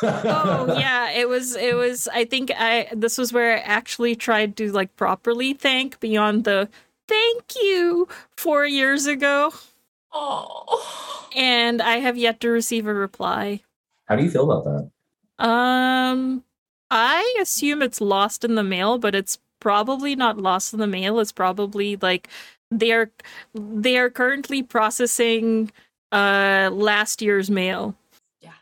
oh 0.04 0.76
yeah, 0.78 1.12
it 1.12 1.30
was 1.30 1.56
it 1.56 1.76
was 1.76 2.10
I 2.14 2.26
think 2.26 2.52
I 2.54 2.90
this 2.94 3.18
was 3.18 3.32
where 3.32 3.56
I 3.56 3.60
actually 3.60 4.14
tried 4.14 4.58
to 4.58 4.74
like 4.74 4.94
properly 4.98 5.54
thank 5.54 6.02
beyond 6.02 6.44
the 6.44 6.68
thank 7.08 7.56
you 7.62 8.10
4 8.36 8.66
years 8.66 9.06
ago. 9.06 9.54
Oh. 10.16 10.92
And 11.38 11.82
I 11.82 11.98
have 11.98 12.18
yet 12.18 12.40
to 12.40 12.50
receive 12.50 12.88
a 12.88 12.94
reply. 12.94 13.62
How 14.06 14.16
do 14.16 14.24
you 14.24 14.32
feel 14.32 14.50
about 14.50 14.64
that? 14.64 15.46
Um, 15.46 16.46
I 16.90 17.36
assume 17.42 17.82
it's 17.82 18.00
lost 18.00 18.46
in 18.46 18.56
the 18.56 18.64
mail, 18.64 18.98
but 18.98 19.16
it's 19.16 19.38
probably 19.60 20.16
not 20.16 20.38
lost 20.38 20.74
in 20.74 20.80
the 20.80 20.88
mail. 20.88 21.20
It's 21.20 21.34
probably 21.34 21.98
like 21.98 22.30
they're 22.72 23.12
they 23.54 23.98
are 23.98 24.10
currently 24.10 24.64
processing 24.64 25.72
uh 26.12 26.70
last 26.72 27.22
year's 27.22 27.50
mail. 27.50 27.96
Yeah. 28.42 28.54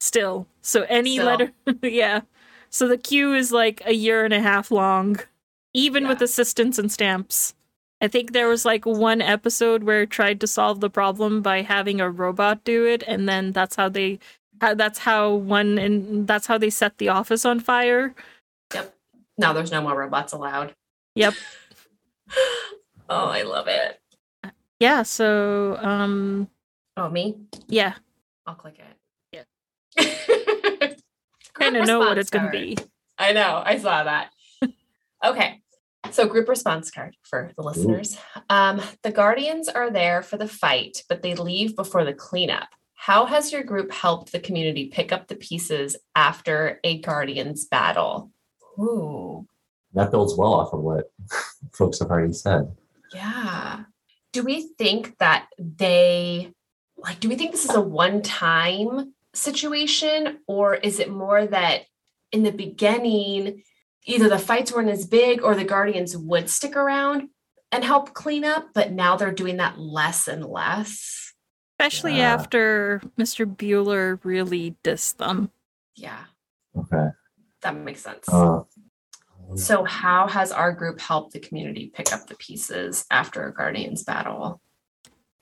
Still. 0.00 0.46
So 0.62 0.82
any 0.88 1.14
Still. 1.14 1.26
letter 1.26 1.52
yeah. 1.82 2.20
So 2.68 2.86
the 2.86 2.98
queue 2.98 3.34
is 3.34 3.50
like 3.50 3.82
a 3.84 3.94
year 3.94 4.24
and 4.24 4.32
a 4.32 4.40
half 4.40 4.70
long, 4.70 5.18
even 5.74 6.04
yeah. 6.04 6.10
with 6.10 6.22
assistance 6.22 6.78
and 6.78 6.92
stamps. 6.92 7.54
I 8.00 8.08
think 8.08 8.32
there 8.32 8.48
was 8.48 8.64
like 8.64 8.86
one 8.86 9.20
episode 9.20 9.84
where 9.84 10.02
it 10.02 10.10
tried 10.10 10.40
to 10.40 10.46
solve 10.46 10.80
the 10.80 10.90
problem 10.90 11.42
by 11.42 11.62
having 11.62 12.00
a 12.00 12.10
robot 12.10 12.64
do 12.64 12.86
it, 12.86 13.02
and 13.06 13.28
then 13.28 13.52
that's 13.52 13.76
how 13.76 13.88
they, 13.88 14.18
that's 14.58 15.00
how 15.00 15.34
one, 15.34 15.78
and 15.78 16.26
that's 16.26 16.46
how 16.46 16.56
they 16.56 16.70
set 16.70 16.98
the 16.98 17.08
office 17.08 17.44
on 17.44 17.60
fire. 17.60 18.14
Yep. 18.74 18.94
Now 19.38 19.52
there's 19.52 19.72
no 19.72 19.82
more 19.82 19.96
robots 19.96 20.32
allowed. 20.32 20.74
Yep. 21.14 21.34
oh, 23.08 23.26
I 23.26 23.42
love 23.42 23.68
it. 23.68 24.00
Yeah. 24.78 25.02
So, 25.02 25.76
um. 25.80 26.48
Oh, 26.96 27.08
me? 27.08 27.36
Yeah. 27.68 27.94
I'll 28.46 28.54
click 28.54 28.78
it. 28.78 29.46
Yeah. 29.96 30.94
kind 31.54 31.76
of 31.76 31.86
know 31.86 32.00
what 32.00 32.18
it's 32.18 32.30
going 32.30 32.46
to 32.46 32.50
be. 32.50 32.76
I 33.18 33.32
know. 33.32 33.62
I 33.64 33.78
saw 33.78 34.04
that. 34.04 34.32
okay. 35.24 35.60
So, 36.10 36.26
group 36.26 36.48
response 36.48 36.90
card 36.90 37.16
for 37.22 37.52
the 37.56 37.62
listeners. 37.62 38.16
Um, 38.48 38.80
the 39.02 39.12
Guardians 39.12 39.68
are 39.68 39.90
there 39.90 40.22
for 40.22 40.36
the 40.36 40.48
fight, 40.48 41.04
but 41.08 41.22
they 41.22 41.34
leave 41.34 41.76
before 41.76 42.04
the 42.04 42.14
cleanup. 42.14 42.68
How 42.94 43.26
has 43.26 43.52
your 43.52 43.62
group 43.62 43.92
helped 43.92 44.32
the 44.32 44.40
community 44.40 44.88
pick 44.88 45.12
up 45.12 45.28
the 45.28 45.36
pieces 45.36 45.96
after 46.14 46.80
a 46.84 46.98
Guardians 46.98 47.66
battle? 47.66 48.30
Ooh. 48.78 49.46
That 49.94 50.10
builds 50.10 50.36
well 50.36 50.54
off 50.54 50.72
of 50.72 50.80
what 50.80 51.10
folks 51.72 51.98
have 52.00 52.10
already 52.10 52.32
said. 52.32 52.72
Yeah. 53.14 53.84
Do 54.32 54.42
we 54.42 54.68
think 54.78 55.18
that 55.18 55.48
they, 55.58 56.52
like, 56.96 57.20
do 57.20 57.28
we 57.28 57.36
think 57.36 57.52
this 57.52 57.64
is 57.64 57.74
a 57.74 57.80
one 57.80 58.22
time 58.22 59.14
situation, 59.34 60.38
or 60.46 60.74
is 60.74 60.98
it 60.98 61.10
more 61.10 61.46
that 61.46 61.82
in 62.32 62.42
the 62.42 62.52
beginning, 62.52 63.62
either 64.06 64.28
the 64.28 64.38
fights 64.38 64.72
weren't 64.72 64.88
as 64.88 65.06
big 65.06 65.42
or 65.42 65.54
the 65.54 65.64
Guardians 65.64 66.16
would 66.16 66.48
stick 66.48 66.76
around 66.76 67.28
and 67.72 67.84
help 67.84 68.14
clean 68.14 68.44
up, 68.44 68.68
but 68.74 68.92
now 68.92 69.16
they're 69.16 69.32
doing 69.32 69.58
that 69.58 69.78
less 69.78 70.28
and 70.28 70.44
less. 70.44 71.32
Especially 71.78 72.18
yeah. 72.18 72.32
after 72.34 73.00
Mr. 73.18 73.46
Bueller 73.46 74.18
really 74.22 74.76
dissed 74.84 75.16
them. 75.16 75.50
Yeah. 75.94 76.24
Okay. 76.76 77.08
That 77.62 77.76
makes 77.76 78.02
sense. 78.02 78.28
Uh, 78.28 78.62
so, 79.56 79.84
how 79.84 80.28
has 80.28 80.52
our 80.52 80.72
group 80.72 81.00
helped 81.00 81.32
the 81.32 81.40
community 81.40 81.90
pick 81.92 82.12
up 82.12 82.26
the 82.26 82.36
pieces 82.36 83.04
after 83.10 83.46
a 83.46 83.52
Guardians 83.52 84.04
battle? 84.04 84.60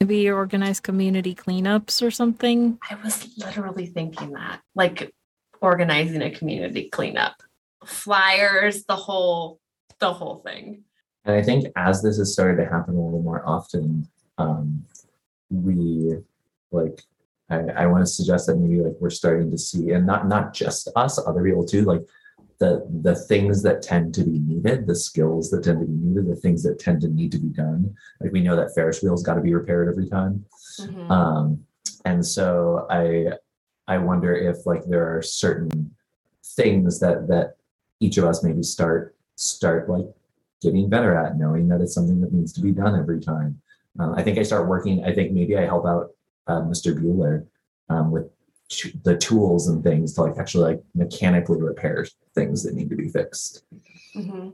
Maybe 0.00 0.30
organize 0.30 0.80
community 0.80 1.34
cleanups 1.34 2.02
or 2.02 2.10
something. 2.10 2.78
I 2.88 2.94
was 2.96 3.36
literally 3.36 3.86
thinking 3.86 4.32
that, 4.32 4.60
like 4.74 5.12
organizing 5.60 6.22
a 6.22 6.30
community 6.30 6.88
cleanup 6.88 7.42
flyers, 7.88 8.84
the 8.84 8.96
whole 8.96 9.60
the 9.98 10.12
whole 10.12 10.36
thing. 10.36 10.84
And 11.24 11.34
I 11.36 11.42
think 11.42 11.66
as 11.76 12.02
this 12.02 12.18
has 12.18 12.32
started 12.32 12.62
to 12.62 12.68
happen 12.68 12.96
a 12.96 13.00
little 13.00 13.22
more 13.22 13.46
often, 13.46 14.08
um, 14.38 14.84
we 15.50 16.16
like 16.70 17.02
I, 17.50 17.56
I 17.76 17.86
want 17.86 18.02
to 18.02 18.06
suggest 18.06 18.46
that 18.46 18.56
maybe 18.56 18.80
like 18.80 18.96
we're 19.00 19.10
starting 19.10 19.50
to 19.50 19.58
see, 19.58 19.90
and 19.90 20.06
not 20.06 20.28
not 20.28 20.52
just 20.52 20.88
us, 20.96 21.18
other 21.18 21.42
people 21.42 21.64
too, 21.64 21.82
like 21.82 22.02
the 22.58 22.86
the 23.02 23.14
things 23.14 23.62
that 23.62 23.82
tend 23.82 24.14
to 24.14 24.24
be 24.24 24.38
needed, 24.38 24.86
the 24.86 24.94
skills 24.94 25.50
that 25.50 25.64
tend 25.64 25.80
to 25.80 25.86
be 25.86 25.92
needed, 25.92 26.28
the 26.28 26.36
things 26.36 26.62
that 26.64 26.78
tend 26.78 27.00
to 27.02 27.08
need 27.08 27.32
to 27.32 27.38
be 27.38 27.48
done. 27.48 27.94
Like 28.20 28.32
we 28.32 28.40
know 28.40 28.56
that 28.56 28.74
Ferris 28.74 29.02
wheels 29.02 29.22
got 29.22 29.34
to 29.34 29.40
be 29.40 29.54
repaired 29.54 29.88
every 29.88 30.08
time, 30.08 30.44
mm-hmm. 30.80 31.10
um, 31.10 31.64
and 32.04 32.24
so 32.24 32.86
I 32.90 33.32
I 33.86 33.98
wonder 33.98 34.34
if 34.34 34.66
like 34.66 34.84
there 34.84 35.16
are 35.16 35.22
certain 35.22 35.94
things 36.56 37.00
that 37.00 37.28
that 37.28 37.57
each 38.00 38.18
of 38.18 38.24
us 38.24 38.42
maybe 38.42 38.62
start 38.62 39.14
start 39.36 39.88
like 39.88 40.06
getting 40.60 40.88
better 40.88 41.16
at 41.16 41.38
knowing 41.38 41.68
that 41.68 41.80
it's 41.80 41.94
something 41.94 42.20
that 42.20 42.32
needs 42.32 42.52
to 42.52 42.60
be 42.60 42.72
done 42.72 42.98
every 42.98 43.20
time. 43.20 43.60
Uh, 43.98 44.12
I 44.16 44.22
think 44.22 44.38
I 44.38 44.42
start 44.42 44.66
working. 44.68 45.04
I 45.04 45.12
think 45.12 45.32
maybe 45.32 45.56
I 45.56 45.64
help 45.64 45.86
out 45.86 46.10
uh, 46.46 46.62
Mr. 46.62 46.96
Bueller 46.98 47.46
um, 47.88 48.10
with 48.10 48.28
t- 48.68 48.98
the 49.04 49.16
tools 49.16 49.68
and 49.68 49.82
things 49.82 50.14
to 50.14 50.22
like 50.22 50.38
actually 50.38 50.64
like 50.74 50.82
mechanically 50.94 51.60
repair 51.60 52.06
things 52.34 52.62
that 52.64 52.74
need 52.74 52.90
to 52.90 52.96
be 52.96 53.08
fixed. 53.08 53.62
Mm-hmm. 54.16 54.50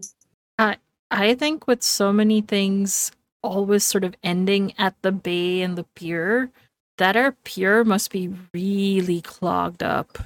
I 0.58 0.76
I 1.10 1.34
think 1.34 1.66
with 1.66 1.82
so 1.82 2.12
many 2.12 2.40
things 2.40 3.12
always 3.42 3.84
sort 3.84 4.04
of 4.04 4.14
ending 4.22 4.72
at 4.78 4.94
the 5.02 5.12
bay 5.12 5.60
and 5.62 5.76
the 5.76 5.84
pier, 5.94 6.50
that 6.98 7.16
our 7.16 7.32
pier 7.32 7.84
must 7.84 8.10
be 8.10 8.32
really 8.52 9.20
clogged 9.20 9.82
up. 9.82 10.18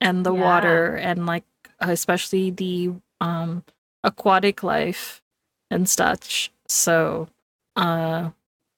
And 0.00 0.24
the 0.24 0.32
Yeah. 0.34 0.40
water 0.42 0.96
and 0.96 1.26
like 1.26 1.44
especially 1.80 2.50
the 2.50 2.92
um 3.20 3.64
aquatic 4.04 4.62
life 4.62 5.22
and 5.70 5.88
such. 5.88 6.50
So 6.68 7.28
uh 7.76 8.30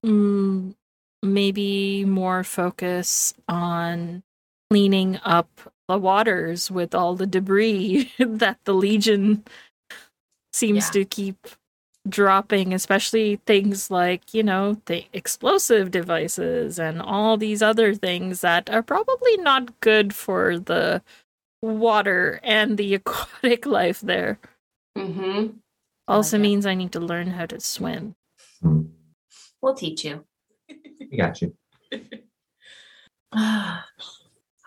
mm, 0.05 0.75
maybe 1.23 2.05
more 2.05 2.45
focus 2.45 3.35
on 3.49 4.23
cleaning 4.71 5.19
up 5.25 5.49
the 5.89 5.99
waters 5.99 6.71
with 6.71 6.95
all 6.95 7.17
the 7.17 7.27
debris 7.27 8.13
that 8.19 8.59
the 8.65 8.75
legion 8.75 9.45
seems 10.53 10.87
Yeah. 10.87 10.91
to 10.93 11.05
keep 11.05 11.47
dropping 12.09 12.73
especially 12.73 13.37
things 13.45 13.91
like 13.91 14.33
you 14.33 14.43
know 14.43 14.81
the 14.87 15.05
explosive 15.13 15.91
devices 15.91 16.79
and 16.79 17.01
all 17.03 17.37
these 17.37 17.61
other 17.61 17.95
things 17.95 18.41
that 18.41 18.71
are 18.71 18.83
probably 18.83 19.37
not 19.37 19.79
good 19.81 20.15
for 20.15 20.59
the 20.59 21.03
water 21.63 22.41
and 22.43 22.77
the 22.79 22.95
aquatic 22.99 23.67
life 23.67 24.01
there 24.01 24.39
Mm-hmm. 24.99 25.57
also 26.09 26.37
Okay. 26.37 26.43
means 26.43 26.67
i 26.67 26.75
need 26.75 26.91
to 26.93 27.01
learn 27.01 27.29
how 27.29 27.47
to 27.47 27.61
swim 27.61 28.15
We'll 29.63 29.75
teach 29.75 30.05
you. 30.07 30.25
We 31.11 31.17
got 31.19 31.43
you. 31.43 31.55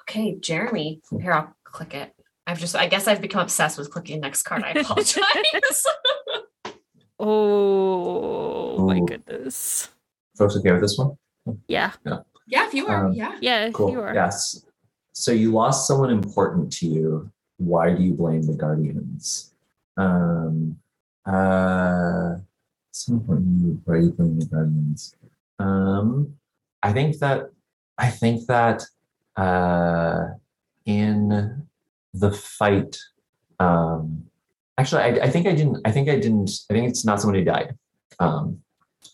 okay, 0.02 0.36
Jeremy. 0.40 1.02
Here, 1.20 1.34
I'll 1.34 1.56
click 1.64 1.96
it. 1.96 2.14
I've 2.46 2.60
just, 2.60 2.76
I 2.76 2.88
guess 2.88 3.08
I've 3.08 3.22
become 3.22 3.42
obsessed 3.42 3.78
with 3.80 3.90
clicking 3.90 4.20
next 4.20 4.44
card. 4.44 4.64
I 4.64 4.70
apologize. 4.80 5.86
oh 7.20 8.86
my 8.88 9.00
goodness 9.00 9.90
Folks, 10.38 10.56
okay 10.58 10.72
with 10.72 10.82
this 10.82 10.98
one? 10.98 11.18
yeah 11.68 11.92
yeah, 12.06 12.20
Yeah, 12.48 12.68
if 12.68 12.74
you 12.74 12.88
are, 12.88 13.06
Um, 13.08 13.14
yeah. 13.14 13.38
yeah 13.42 13.72
Cool. 13.72 13.92
you 13.92 14.02
are 14.02 14.14
Yes. 14.14 14.64
So 15.14 15.32
you 15.32 15.52
lost 15.52 15.88
someone 15.88 16.10
important 16.10 16.74
to 16.74 16.88
you. 16.88 17.32
Why 17.58 17.94
do 17.94 18.02
you 18.02 18.14
blame 18.14 18.42
the 18.42 18.54
Guardians? 18.54 19.54
Um, 19.96 20.80
uh, 21.26 22.38
so 22.92 23.14
important. 23.14 23.82
Why 23.86 24.00
do 24.00 24.06
you 24.06 24.12
blame 24.12 24.40
the 24.40 24.46
Guardians? 24.48 25.16
Um, 25.60 26.36
I 26.82 26.92
think 26.92 27.20
that 27.20 27.52
I 27.98 28.10
think 28.10 28.48
that 28.48 28.84
uh, 29.38 30.30
in 30.86 31.68
the 32.14 32.32
fight, 32.32 32.98
um, 33.60 34.26
actually, 34.80 35.04
I, 35.04 35.26
I 35.26 35.30
think 35.30 35.46
I 35.46 35.54
didn't. 35.54 35.80
I 35.86 35.92
think 35.92 36.10
I 36.10 36.16
didn't. 36.16 36.50
I 36.72 36.74
think 36.74 36.90
it's 36.90 37.06
not 37.06 37.22
someone 37.22 37.38
who 37.38 37.46
died. 37.46 37.78
Um, 38.20 38.63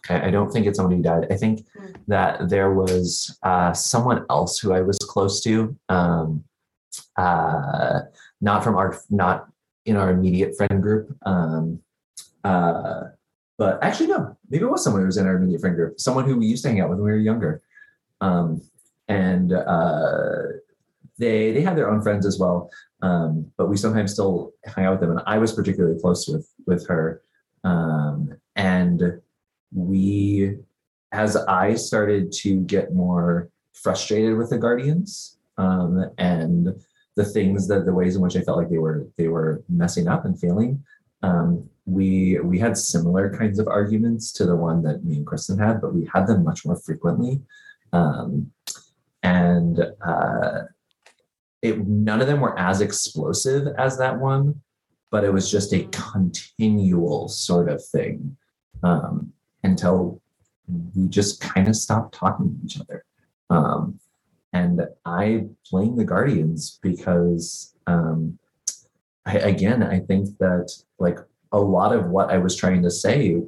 I, 0.10 0.32
don't 0.32 0.52
think 0.52 0.66
it's 0.66 0.78
somebody 0.78 0.98
who 0.98 1.04
died. 1.04 1.28
I 1.32 1.36
think 1.36 1.66
Hmm. 1.78 1.86
that 2.08 2.50
there 2.50 2.74
was 2.74 3.38
uh, 3.44 3.74
someone 3.74 4.26
else 4.30 4.60
who 4.60 4.74
I 4.74 4.82
was 4.82 4.98
close 5.00 5.42
to, 5.44 5.76
um, 5.90 6.44
uh, 7.18 8.02
not 8.42 8.64
from 8.64 8.76
our, 8.76 9.00
not 9.10 9.48
in 9.86 9.96
our 9.96 10.10
immediate 10.12 10.56
friend 10.58 10.82
group. 10.82 11.16
Um, 11.26 11.80
uh, 12.44 13.02
but 13.58 13.84
actually, 13.84 14.08
no, 14.08 14.38
maybe 14.50 14.64
it 14.64 14.72
was 14.72 14.84
someone 14.84 15.02
who 15.02 15.08
was 15.08 15.18
in 15.18 15.28
our 15.28 15.36
immediate 15.36 15.62
friend 15.62 15.76
group, 15.76 16.00
someone 16.00 16.26
who 16.26 16.38
we 16.38 16.46
used 16.46 16.64
to 16.64 16.70
hang 16.70 16.80
out 16.80 16.90
with 16.90 17.00
when 17.00 17.06
we 17.06 17.12
were 17.12 17.18
younger. 17.18 17.62
Um, 18.22 18.62
and 19.08 19.52
uh, 19.54 20.44
they 21.18 21.52
they 21.52 21.62
had 21.62 21.76
their 21.76 21.90
own 21.90 22.02
friends 22.02 22.26
as 22.26 22.40
well, 22.40 22.70
um, 23.02 23.52
but 23.58 23.68
we 23.68 23.76
sometimes 23.76 24.14
still 24.14 24.54
hang 24.66 24.86
out 24.86 24.92
with 24.92 25.02
them. 25.02 25.12
And 25.12 25.22
I 25.26 25.38
was 25.38 25.52
particularly 25.52 26.00
close 26.00 26.28
with 26.28 26.48
with 26.66 26.88
her, 26.88 27.22
um, 27.64 28.38
and 28.56 29.20
we 29.74 30.58
as 31.12 31.36
I 31.36 31.76
started 31.76 32.32
to 32.34 32.62
get 32.62 32.94
more 32.94 33.50
frustrated 33.74 34.38
with 34.38 34.50
the 34.50 34.58
Guardians 34.58 35.38
um, 35.58 36.12
and 36.18 36.76
the 37.16 37.26
things 37.26 37.68
that 37.68 37.86
the 37.86 37.94
ways 37.94 38.16
in 38.16 38.22
which 38.22 38.36
I 38.36 38.42
felt 38.42 38.58
like 38.58 38.70
they 38.70 38.78
were 38.78 39.08
they 39.18 39.28
were 39.28 39.64
messing 39.68 40.08
up 40.08 40.26
and 40.26 40.40
failing, 40.40 40.84
um, 41.24 41.70
we 41.86 42.40
we 42.40 42.60
had 42.60 42.78
similar 42.78 43.36
kinds 43.36 43.60
of 43.60 43.68
arguments 43.68 44.32
to 44.34 44.46
the 44.46 44.56
one 44.56 44.84
that 44.84 45.04
me 45.04 45.18
and 45.18 45.28
Kristen 45.28 45.58
had, 45.58 45.82
but 45.82 45.94
we 45.94 46.10
had 46.14 46.28
them 46.28 46.44
much 46.44 46.66
more 46.66 46.78
frequently, 46.78 47.42
um, 47.92 48.52
and 49.24 49.80
uh, 50.06 50.62
it 51.62 51.86
none 51.86 52.22
of 52.22 52.28
them 52.28 52.40
were 52.40 52.58
as 52.58 52.82
explosive 52.82 53.68
as 53.78 53.98
that 53.98 54.20
one, 54.20 54.62
but 55.12 55.24
it 55.24 55.34
was 55.34 55.52
just 55.52 55.74
a 55.74 55.88
continual 55.92 57.28
sort 57.28 57.70
of 57.70 57.84
thing. 57.84 58.38
Um, 58.84 59.34
until 59.64 60.22
we 60.96 61.08
just 61.08 61.42
kind 61.42 61.68
of 61.68 61.76
stopped 61.76 62.14
talking 62.14 62.58
to 62.60 62.66
each 62.66 62.80
other. 62.80 63.04
Um, 63.50 64.00
and 64.54 64.82
I 65.06 65.48
blame 65.72 65.96
the 65.96 66.04
Guardians 66.04 66.80
because, 66.82 67.74
um, 67.88 68.40
I, 69.26 69.38
again, 69.38 69.84
I 69.84 70.00
think 70.00 70.38
that 70.40 70.72
like 70.98 71.20
a 71.52 71.60
lot 71.60 71.96
of 71.96 72.08
what 72.08 72.30
I 72.30 72.38
was 72.38 72.56
trying 72.56 72.82
to 72.84 72.92
say 72.92 73.42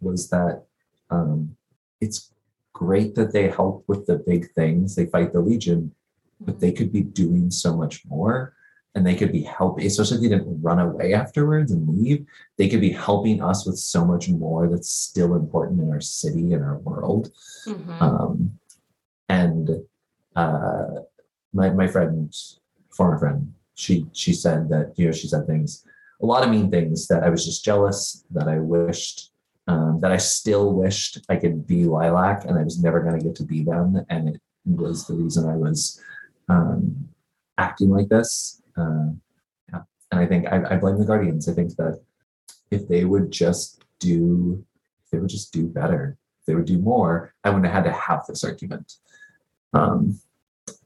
was 0.00 0.28
that 0.30 0.64
um, 1.10 1.56
it's 2.00 2.32
great 2.72 3.14
that 3.14 3.32
they 3.32 3.48
help 3.48 3.84
with 3.86 4.06
the 4.06 4.16
big 4.16 4.50
things, 4.52 4.94
they 4.94 5.06
fight 5.06 5.32
the 5.32 5.40
Legion, 5.40 5.94
but 6.40 6.60
they 6.60 6.72
could 6.72 6.92
be 6.92 7.02
doing 7.02 7.50
so 7.50 7.76
much 7.76 8.04
more. 8.06 8.54
And 8.94 9.06
they 9.06 9.14
could 9.14 9.32
be 9.32 9.42
helping, 9.42 9.86
especially 9.86 10.16
if 10.16 10.22
they 10.22 10.28
didn't 10.28 10.60
run 10.60 10.78
away 10.78 11.14
afterwards 11.14 11.72
and 11.72 11.88
leave. 11.88 12.26
They 12.58 12.68
could 12.68 12.82
be 12.82 12.90
helping 12.92 13.42
us 13.42 13.64
with 13.66 13.78
so 13.78 14.04
much 14.04 14.28
more 14.28 14.68
that's 14.68 14.90
still 14.90 15.34
important 15.34 15.80
in 15.80 15.90
our 15.90 16.00
city 16.00 16.52
and 16.52 16.62
our 16.62 16.78
world. 16.78 17.32
Mhm. 17.66 18.02
Um, 18.02 18.58
and 19.30 19.70
uh, 20.36 20.86
my 21.54 21.70
my 21.70 21.86
friend, 21.86 22.34
former 22.90 23.18
friend, 23.18 23.54
she 23.74 24.06
she 24.12 24.34
said 24.34 24.68
that 24.68 24.92
you 24.98 25.06
know 25.06 25.12
she 25.12 25.28
said 25.28 25.46
things, 25.46 25.84
a 26.20 26.26
lot 26.26 26.44
of 26.44 26.50
mean 26.50 26.70
things 26.70 27.08
that 27.08 27.22
I 27.22 27.30
was 27.30 27.44
just 27.44 27.64
jealous 27.64 28.24
that 28.30 28.46
I 28.46 28.58
wished 28.58 29.32
um, 29.68 30.00
that 30.00 30.12
I 30.12 30.16
still 30.16 30.72
wished 30.72 31.20
I 31.28 31.36
could 31.36 31.66
be 31.66 31.84
Lilac 31.84 32.44
and 32.44 32.58
I 32.58 32.62
was 32.62 32.82
never 32.82 33.00
going 33.00 33.18
to 33.18 33.24
get 33.24 33.36
to 33.36 33.44
be 33.44 33.62
them, 33.62 34.04
and 34.08 34.28
it 34.28 34.40
was 34.64 35.06
the 35.06 35.14
reason 35.14 35.48
I 35.48 35.56
was 35.56 36.00
um, 36.48 37.08
acting 37.58 37.90
like 37.90 38.08
this. 38.08 38.61
Uh, 38.76 39.10
yeah. 39.72 39.82
And 40.10 40.20
I 40.20 40.26
think 40.26 40.46
I, 40.46 40.74
I 40.74 40.76
blame 40.76 40.98
the 40.98 41.04
Guardians. 41.04 41.48
I 41.48 41.52
think 41.54 41.76
that 41.76 42.00
if 42.70 42.88
they 42.88 43.04
would 43.04 43.30
just 43.30 43.82
do, 43.98 44.64
if 45.04 45.10
they 45.10 45.18
would 45.18 45.28
just 45.30 45.52
do 45.52 45.66
better, 45.66 46.16
if 46.40 46.46
they 46.46 46.54
would 46.54 46.64
do 46.64 46.78
more, 46.78 47.34
I 47.44 47.50
wouldn't 47.50 47.66
have 47.66 47.84
had 47.84 47.90
to 47.90 47.96
have 47.96 48.26
this 48.26 48.44
argument. 48.44 48.94
Um, 49.72 50.18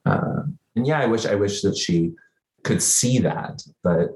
uh, 0.04 0.42
and 0.74 0.86
yeah, 0.86 1.00
I 1.00 1.06
wish 1.06 1.26
I 1.26 1.34
wish 1.34 1.62
that 1.62 1.76
she 1.76 2.12
could 2.62 2.82
see 2.82 3.18
that, 3.20 3.62
but 3.82 4.10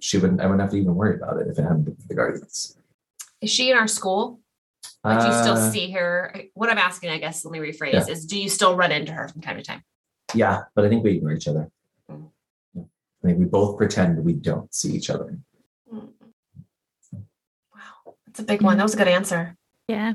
she 0.00 0.18
wouldn't. 0.18 0.40
I 0.40 0.44
wouldn't 0.46 0.60
have 0.60 0.70
to 0.70 0.76
even 0.76 0.94
worry 0.94 1.16
about 1.16 1.40
it 1.40 1.48
if 1.48 1.58
it 1.58 1.62
hadn't 1.62 1.84
been 1.84 1.96
for 1.96 2.08
the 2.08 2.14
Guardians. 2.14 2.76
Is 3.40 3.50
she 3.50 3.70
in 3.70 3.76
our 3.76 3.88
school? 3.88 4.40
Like, 5.04 5.20
do 5.20 5.26
you 5.26 5.32
still 5.32 5.54
Uh, 5.56 5.70
see 5.70 5.90
her? 5.92 6.42
What 6.54 6.70
I'm 6.70 6.78
asking, 6.78 7.10
I 7.10 7.18
guess, 7.18 7.44
let 7.44 7.50
me 7.52 7.58
rephrase, 7.58 7.92
Yeah. 7.92 8.06
is 8.08 8.24
do 8.26 8.40
you 8.40 8.48
still 8.48 8.76
run 8.76 8.92
into 8.92 9.12
her 9.12 9.26
from 9.28 9.40
time 9.40 9.56
to 9.56 9.62
time? 9.62 9.82
Yeah, 10.34 10.62
but 10.74 10.84
I 10.84 10.88
think 10.88 11.02
we 11.02 11.16
ignore 11.16 11.32
each 11.32 11.48
other. 11.48 11.70
Yeah. 13.22 13.28
I 13.28 13.32
think 13.32 13.38
we 13.38 13.44
both 13.46 13.76
pretend 13.78 14.24
we 14.24 14.32
don't 14.34 14.72
see 14.74 14.92
each 14.92 15.10
other. 15.10 15.38
Wow, 15.90 16.10
that's 18.26 18.40
a 18.40 18.42
big 18.44 18.62
one. 18.62 18.76
That 18.76 18.82
was 18.84 18.94
a 18.94 18.98
good 18.98 19.08
answer. 19.08 19.56
yeah 19.88 20.14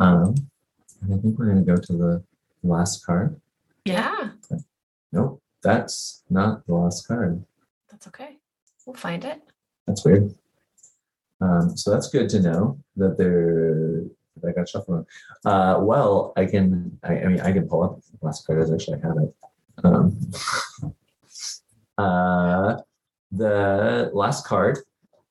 Um, 0.00 0.34
and 1.02 1.14
I 1.14 1.16
think 1.18 1.38
we're 1.38 1.46
going 1.52 1.64
to 1.64 1.72
go 1.74 1.80
to 1.80 1.92
the 1.92 2.24
last 2.62 3.04
card. 3.06 3.40
Yeah, 3.84 4.30
Nope, 5.12 5.40
that's 5.62 6.22
not 6.28 6.66
the 6.66 6.74
last 6.74 7.06
card. 7.06 7.42
that's 7.90 8.06
okay. 8.08 8.36
We'll 8.84 8.94
find 8.96 9.24
it. 9.24 9.40
That's 9.86 10.04
weird. 10.04 10.34
Um, 11.40 11.76
so 11.76 11.90
that's 11.90 12.08
good 12.10 12.28
to 12.30 12.40
know 12.40 12.78
that 12.96 13.16
there 13.16 14.02
that 14.40 14.48
I 14.48 14.52
got 14.52 14.68
shuffled. 14.68 15.06
Uh, 15.44 15.78
well, 15.80 16.32
I 16.36 16.44
can. 16.46 16.98
I, 17.02 17.20
I 17.20 17.26
mean, 17.26 17.40
I 17.40 17.52
can 17.52 17.68
pull 17.68 17.82
up 17.84 18.00
the 18.02 18.26
last 18.26 18.46
card 18.46 18.60
as 18.60 18.70
actually 18.72 18.98
I 19.02 19.06
have 19.06 19.16
it. 19.18 19.34
Um, 19.84 20.18
uh, 21.98 22.78
the 23.32 24.10
last 24.14 24.46
card. 24.46 24.78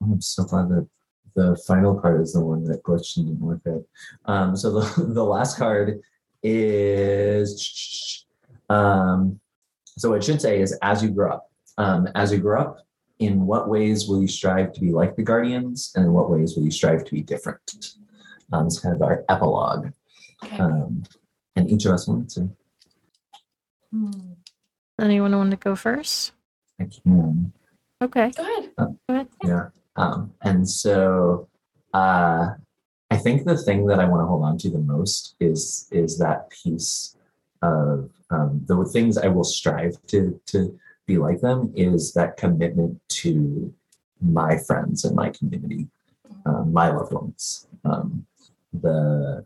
oh, 0.04 0.12
I'm 0.14 0.22
so 0.22 0.44
glad 0.44 0.70
that 0.70 0.88
the 1.36 1.56
final 1.68 2.00
card 2.00 2.22
is 2.22 2.34
the 2.34 2.44
one 2.44 2.64
that 2.66 2.84
glitched 2.84 3.18
and 3.18 3.28
didn't 3.28 3.42
work 3.42 3.62
out. 3.68 3.84
Um, 4.26 4.56
so 4.56 4.80
the 4.80 5.04
the 5.14 5.24
last 5.24 5.58
card 5.58 6.02
is. 6.44 8.26
Um, 8.70 9.40
so 9.98 10.10
what 10.10 10.20
it 10.20 10.24
should 10.24 10.42
say 10.42 10.62
is 10.62 10.78
as 10.82 11.02
you 11.02 11.10
grow 11.10 11.32
up. 11.34 11.52
Um, 11.80 12.08
as 12.16 12.32
you 12.32 12.40
grow 12.40 12.60
up, 12.62 12.80
in 13.20 13.46
what 13.46 13.68
ways 13.70 14.08
will 14.08 14.22
you 14.22 14.28
strive 14.28 14.74
to 14.74 14.80
be 14.82 14.92
like 14.92 15.16
the 15.16 15.24
guardians 15.24 15.92
and 15.96 16.06
in 16.06 16.12
what 16.14 16.30
ways 16.30 16.56
will 16.56 16.64
you 16.64 16.72
strive 16.72 17.04
to 17.04 17.12
be 17.12 17.22
different 17.22 17.96
um, 18.52 18.68
it's 18.68 18.80
kind 18.80 18.96
of 18.96 19.02
our 19.02 19.24
epilogue 19.30 19.88
Okay. 20.44 20.58
um, 20.60 21.02
and 21.56 21.68
each 21.72 21.86
of 21.86 21.94
us 21.94 22.08
will 22.08 22.18
answer 22.18 22.48
Hmm. 23.92 24.12
anyone 25.02 25.36
want 25.36 25.50
to 25.52 25.58
go 25.58 25.76
first 25.76 26.34
i 26.80 26.86
can 26.86 27.52
okay 28.02 28.32
Go 28.36 28.44
ahead. 28.44 28.70
go 28.78 28.98
ahead 29.10 29.28
yeah 29.44 29.70
um, 29.98 30.32
and 30.44 30.70
so 30.70 31.48
uh, 31.94 32.50
I 33.10 33.18
think 33.18 33.46
the 33.46 33.58
thing 33.58 33.86
that 33.88 34.00
I 34.00 34.06
want 34.06 34.22
to 34.22 34.28
hold 34.28 34.44
on 34.44 34.58
to 34.60 34.70
the 34.70 34.80
most 34.80 35.36
is 35.40 35.88
is 35.92 36.18
that 36.20 36.50
piece 36.50 37.16
of 37.62 38.10
um, 38.30 38.62
the 38.68 38.86
things 38.86 39.18
I 39.18 39.28
will 39.28 39.44
strive 39.44 39.98
to 40.08 40.40
to 40.48 40.78
be 41.06 41.18
like 41.18 41.42
them 41.42 41.72
is 41.76 42.14
that 42.14 42.38
commitment 42.38 43.00
to 43.10 43.74
my 44.22 44.58
friends 44.58 45.06
and 45.06 45.16
my 45.16 45.30
community, 45.30 45.88
um, 46.46 46.74
my 46.74 46.90
loved 46.90 47.14
ones. 47.14 47.68
Um, 47.86 48.26
the 48.74 49.46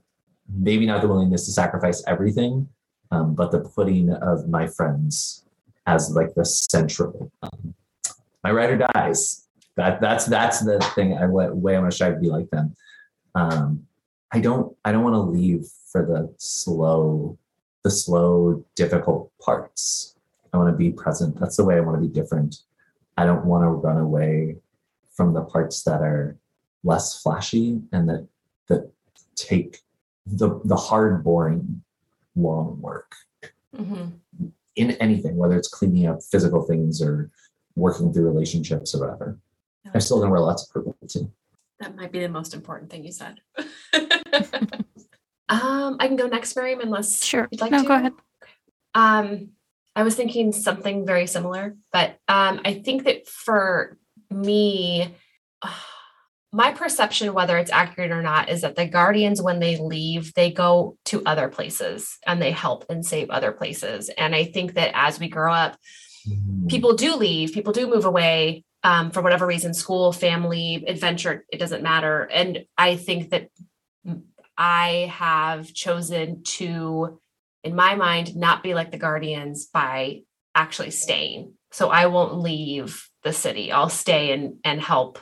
maybe 0.53 0.85
not 0.85 1.01
the 1.01 1.07
willingness 1.07 1.45
to 1.45 1.51
sacrifice 1.51 2.03
everything, 2.07 2.67
um, 3.11 3.35
but 3.35 3.51
the 3.51 3.59
putting 3.59 4.11
of 4.11 4.49
my 4.49 4.67
friends 4.67 5.45
as 5.85 6.11
like 6.11 6.33
the 6.35 6.45
central. 6.45 7.31
Um, 7.41 7.73
my 8.43 8.51
writer 8.51 8.85
dies. 8.93 9.47
That 9.75 10.01
that's 10.01 10.25
that's 10.25 10.59
the 10.59 10.79
thing. 10.95 11.17
I 11.17 11.25
way 11.27 11.75
I 11.75 11.79
want 11.79 11.91
to 11.91 11.95
strive 11.95 12.15
to 12.15 12.19
be 12.19 12.29
like 12.29 12.49
them. 12.49 12.75
Um, 13.35 13.87
I 14.31 14.39
don't 14.39 14.75
I 14.83 14.91
don't 14.91 15.03
want 15.03 15.15
to 15.15 15.19
leave 15.19 15.65
for 15.91 16.05
the 16.05 16.33
slow 16.37 17.37
the 17.83 17.91
slow 17.91 18.63
difficult 18.75 19.31
parts. 19.39 20.15
I 20.53 20.57
want 20.57 20.69
to 20.69 20.77
be 20.77 20.91
present. 20.91 21.39
That's 21.39 21.57
the 21.57 21.63
way 21.63 21.77
I 21.77 21.79
want 21.79 22.01
to 22.01 22.07
be 22.07 22.13
different. 22.13 22.57
I 23.17 23.25
don't 23.25 23.45
want 23.45 23.63
to 23.63 23.69
run 23.69 23.97
away 23.97 24.57
from 25.13 25.33
the 25.33 25.43
parts 25.43 25.83
that 25.83 26.01
are 26.01 26.37
less 26.83 27.21
flashy 27.21 27.81
and 27.91 28.09
that 28.09 28.27
that 28.67 28.91
take 29.35 29.79
the 30.25 30.59
the 30.65 30.75
hard, 30.75 31.23
boring, 31.23 31.83
long 32.35 32.79
work 32.81 33.15
mm-hmm. 33.75 34.47
In 34.75 34.91
anything, 34.91 35.35
whether 35.37 35.57
it's 35.57 35.67
cleaning 35.67 36.07
up 36.07 36.19
physical 36.31 36.63
things 36.63 37.01
or 37.01 37.29
working 37.75 38.11
through 38.13 38.29
relationships 38.29 38.95
or 38.95 39.01
whatever. 39.01 39.39
I 39.93 39.99
still 39.99 40.21
know 40.21 40.29
wear 40.29 40.39
lots 40.39 40.63
of 40.63 40.69
purple 40.69 40.95
too. 41.07 41.31
That 41.79 41.95
might 41.95 42.11
be 42.11 42.19
the 42.19 42.29
most 42.29 42.53
important 42.53 42.91
thing 42.91 43.03
you 43.03 43.11
said. 43.11 43.39
um, 45.49 45.97
I 45.99 46.07
can 46.07 46.15
go 46.15 46.27
next, 46.27 46.55
Miriam, 46.55 46.79
unless 46.81 47.23
sure. 47.23 47.47
you'd 47.51 47.61
like 47.61 47.71
no, 47.71 47.81
to. 47.81 47.87
go 47.87 47.95
ahead. 47.95 48.13
Um, 48.93 49.49
I 49.95 50.03
was 50.03 50.15
thinking 50.15 50.51
something 50.51 51.05
very 51.05 51.27
similar, 51.27 51.75
but 51.91 52.17
um, 52.27 52.61
I 52.63 52.81
think 52.85 53.05
that 53.05 53.27
for 53.27 53.97
me, 54.29 55.15
uh, 55.61 55.73
my 56.53 56.71
perception, 56.71 57.33
whether 57.33 57.57
it's 57.57 57.71
accurate 57.71 58.11
or 58.11 58.21
not, 58.21 58.49
is 58.49 58.61
that 58.61 58.75
the 58.75 58.85
guardians, 58.85 59.41
when 59.41 59.59
they 59.59 59.77
leave, 59.77 60.33
they 60.33 60.51
go 60.51 60.97
to 61.05 61.23
other 61.25 61.47
places 61.47 62.17
and 62.27 62.41
they 62.41 62.51
help 62.51 62.85
and 62.89 63.05
save 63.05 63.29
other 63.29 63.53
places. 63.53 64.09
And 64.09 64.35
I 64.35 64.43
think 64.45 64.73
that 64.73 64.91
as 64.93 65.19
we 65.19 65.29
grow 65.29 65.53
up, 65.53 65.77
mm-hmm. 66.27 66.67
people 66.67 66.95
do 66.95 67.15
leave, 67.15 67.53
people 67.53 67.71
do 67.71 67.87
move 67.87 68.03
away 68.03 68.65
um, 68.83 69.11
for 69.11 69.21
whatever 69.21 69.45
reason 69.45 69.73
school, 69.73 70.11
family, 70.11 70.83
adventure, 70.87 71.45
it 71.51 71.57
doesn't 71.57 71.83
matter. 71.83 72.23
And 72.23 72.65
I 72.77 72.97
think 72.97 73.29
that 73.29 73.49
I 74.57 75.11
have 75.13 75.73
chosen 75.73 76.43
to, 76.43 77.19
in 77.63 77.75
my 77.75 77.95
mind, 77.95 78.35
not 78.35 78.61
be 78.61 78.73
like 78.73 78.91
the 78.91 78.97
guardians 78.97 79.67
by 79.67 80.21
actually 80.53 80.91
staying. 80.91 81.53
So 81.71 81.89
I 81.89 82.07
won't 82.07 82.39
leave 82.39 83.07
the 83.23 83.31
city. 83.31 83.71
I'll 83.71 83.87
stay 83.87 84.33
and, 84.33 84.55
and 84.65 84.81
help 84.81 85.19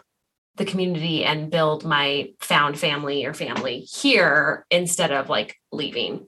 the 0.60 0.66
community 0.66 1.24
and 1.24 1.50
build 1.50 1.86
my 1.86 2.34
found 2.42 2.78
family 2.78 3.26
or 3.26 3.34
family 3.34 3.80
here 3.80 4.66
instead 4.70 5.12
of 5.12 5.30
like 5.30 5.56
leaving. 5.72 6.28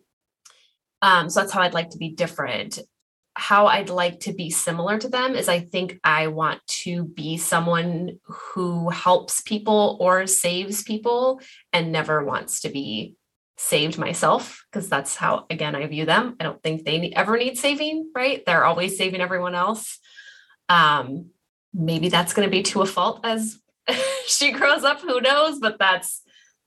Um, 1.02 1.30
so 1.30 1.42
that's 1.42 1.52
how 1.52 1.62
I'd 1.62 1.74
like 1.74 1.92
to 1.92 1.98
be 1.98 2.10
different. 2.10 2.80
How 3.36 3.68
I'd 3.68 3.90
like 3.90 4.22
to 4.22 4.34
be 4.34 4.50
similar 4.50 4.98
to 4.98 5.10
them 5.10 5.36
is 5.36 5.50
I 5.50 5.60
think 5.60 6.00
I 6.04 6.28
want 6.28 6.66
to 6.84 7.04
be 7.04 7.38
someone 7.38 8.20
who 8.24 8.90
helps 8.90 9.42
people 9.42 9.98
or 10.00 10.28
saves 10.28 10.84
people 10.84 11.42
and 11.74 11.92
never 11.92 12.24
wants 12.24 12.62
to 12.62 12.70
be 12.70 13.16
saved 13.58 13.98
myself 13.98 14.66
because 14.72 14.90
that's 14.90 15.16
how 15.16 15.46
again 15.50 15.76
I 15.76 15.86
view 15.88 16.06
them. 16.06 16.36
I 16.40 16.44
don't 16.44 16.64
think 16.64 16.84
they 16.84 17.12
ever 17.16 17.38
need 17.38 17.58
saving, 17.58 18.12
right? 18.16 18.44
They're 18.46 18.66
always 18.66 18.98
saving 18.98 19.22
everyone 19.22 19.56
else. 19.56 20.00
Um, 20.70 21.32
maybe 21.74 22.10
that's 22.10 22.34
going 22.34 22.48
to 22.48 22.52
be 22.52 22.64
to 22.64 22.82
a 22.82 22.86
fault 22.86 23.22
as 23.24 23.61
she 24.28 24.52
grows 24.52 24.84
up 24.84 25.02
who 25.02 25.22
knows? 25.22 25.60
But 25.60 25.78
that's 25.80 26.22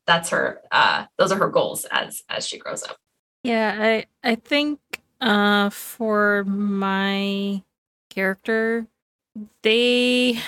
that's 0.07 0.31
her 0.31 0.61
uh 0.71 1.07
those 1.19 1.33
are 1.33 1.39
her 1.39 1.49
goals 1.49 1.87
as 1.91 2.23
as 2.29 2.47
she 2.47 2.59
grows 2.59 2.83
up. 2.83 2.97
Yeah 3.43 3.77
i 3.79 4.07
i 4.23 4.35
think 4.35 4.81
uh 5.21 5.71
for 5.71 6.45
my 6.45 7.63
character 8.11 8.87
they 9.63 10.39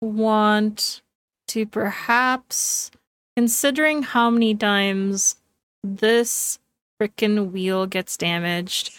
want 0.00 1.02
to 1.48 1.66
perhaps 1.66 2.90
considering 3.36 4.02
how 4.02 4.30
many 4.30 4.54
times 4.54 5.36
this 5.82 6.58
freaking 7.00 7.50
wheel 7.50 7.86
gets 7.86 8.16
damaged 8.16 8.94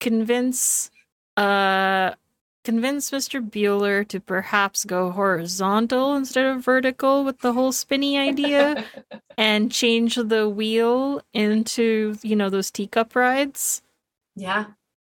convince 0.00 0.90
uh 1.36 2.12
convince 2.66 3.12
Mr. 3.12 3.40
Bueller 3.40 4.06
to 4.08 4.18
perhaps 4.18 4.84
go 4.84 5.12
horizontal 5.12 6.16
instead 6.16 6.44
of 6.44 6.64
vertical 6.64 7.22
with 7.22 7.38
the 7.38 7.52
whole 7.52 7.70
spinny 7.70 8.18
idea 8.18 8.84
and 9.38 9.70
change 9.70 10.16
the 10.16 10.48
wheel 10.48 11.22
into, 11.32 12.16
you 12.22 12.34
know, 12.34 12.50
those 12.50 12.72
teacup 12.72 13.14
rides. 13.14 13.82
Yeah. 14.34 14.64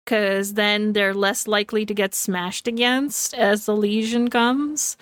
Because 0.04 0.56
then 0.56 0.94
they're 0.94 1.14
less 1.14 1.48
likely 1.48 1.86
to 1.86 1.94
get 1.94 2.16
smashed 2.16 2.68
against 2.68 3.36
as 3.36 3.68
the 3.68 3.76
lesion 3.76 4.32
comes. 4.32 4.98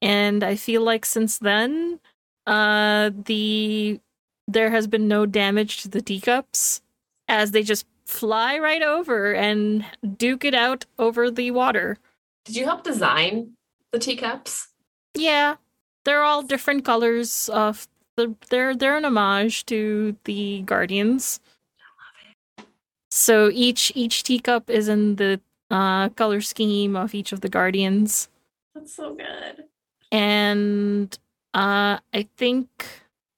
And 0.00 0.42
I 0.42 0.56
feel 0.56 0.80
like 0.80 1.04
since 1.04 1.36
then, 1.36 2.00
uh, 2.46 3.10
the 3.26 4.00
there 4.48 4.70
has 4.70 4.86
been 4.86 5.06
no 5.06 5.26
damage 5.26 5.82
to 5.82 5.88
the 5.88 6.00
teacups 6.00 6.80
as 7.28 7.50
they 7.50 7.62
just 7.62 7.84
fly 8.10 8.58
right 8.58 8.82
over 8.82 9.32
and 9.32 9.84
duke 10.16 10.44
it 10.44 10.54
out 10.54 10.84
over 10.98 11.30
the 11.30 11.50
water. 11.52 11.96
Did 12.44 12.56
you 12.56 12.64
help 12.64 12.82
design 12.82 13.52
the 13.92 13.98
teacups? 13.98 14.68
Yeah, 15.14 15.56
they're 16.04 16.22
all 16.22 16.42
different 16.42 16.84
colors 16.84 17.48
of 17.48 17.86
the. 18.16 18.34
They're 18.50 18.74
they're 18.74 18.96
an 18.96 19.04
homage 19.04 19.64
to 19.66 20.16
the 20.24 20.62
Guardians. 20.62 21.40
I 21.78 21.84
love 22.02 22.66
it. 22.66 22.66
So 23.10 23.50
each 23.52 23.92
each 23.94 24.24
teacup 24.24 24.68
is 24.70 24.88
in 24.88 25.16
the 25.16 25.40
uh, 25.70 26.08
color 26.10 26.40
scheme 26.40 26.96
of 26.96 27.14
each 27.14 27.32
of 27.32 27.40
the 27.40 27.48
Guardians. 27.48 28.28
That's 28.74 28.94
so 28.94 29.14
good. 29.14 29.64
And 30.12 31.16
uh, 31.54 31.98
I 32.12 32.28
think 32.36 32.68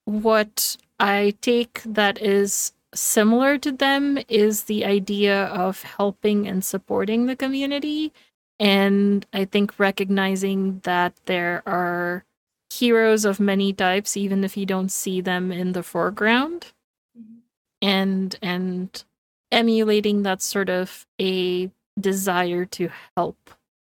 what 0.05 0.77
I 0.99 1.35
take 1.40 1.82
that 1.85 2.20
is 2.20 2.73
similar 2.94 3.59
to 3.59 3.73
them 3.73 4.19
is 4.28 4.64
the 4.64 4.85
idea 4.85 5.44
of 5.47 5.82
helping 5.82 6.47
and 6.47 6.64
supporting 6.64 7.27
the 7.27 7.36
community. 7.36 8.12
And 8.59 9.27
I 9.32 9.44
think 9.44 9.78
recognizing 9.78 10.81
that 10.85 11.14
there 11.27 11.62
are 11.66 12.24
heroes 12.70 13.24
of 13.24 13.40
many 13.40 13.73
types, 13.73 14.16
even 14.16 14.44
if 14.44 14.56
you 14.56 14.66
don't 14.66 14.90
see 14.90 15.20
them 15.20 15.52
in 15.52 15.73
the 15.73 15.82
foreground. 15.82 16.73
Mm-hmm. 17.19 17.39
And 17.82 18.36
and 18.43 19.05
emulating 19.51 20.23
that 20.23 20.40
sort 20.43 20.70
of 20.70 21.06
a 21.20 21.70
desire 22.01 22.64
to 22.64 22.90
help 23.16 23.51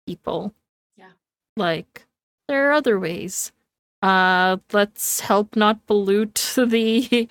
people. 0.06 0.54
Yeah. 0.96 1.12
Like 1.56 2.06
there 2.48 2.68
are 2.68 2.72
other 2.72 2.98
ways. 2.98 3.52
Uh, 4.02 4.58
let's 4.72 5.20
help 5.20 5.56
not 5.56 5.84
pollute 5.86 6.52
the 6.56 7.28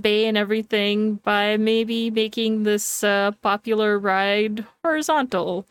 bay 0.00 0.26
and 0.26 0.36
everything 0.36 1.16
by 1.16 1.56
maybe 1.56 2.10
making 2.10 2.62
this 2.62 3.04
uh, 3.04 3.32
popular 3.42 3.98
ride 3.98 4.64
horizontal 4.82 5.66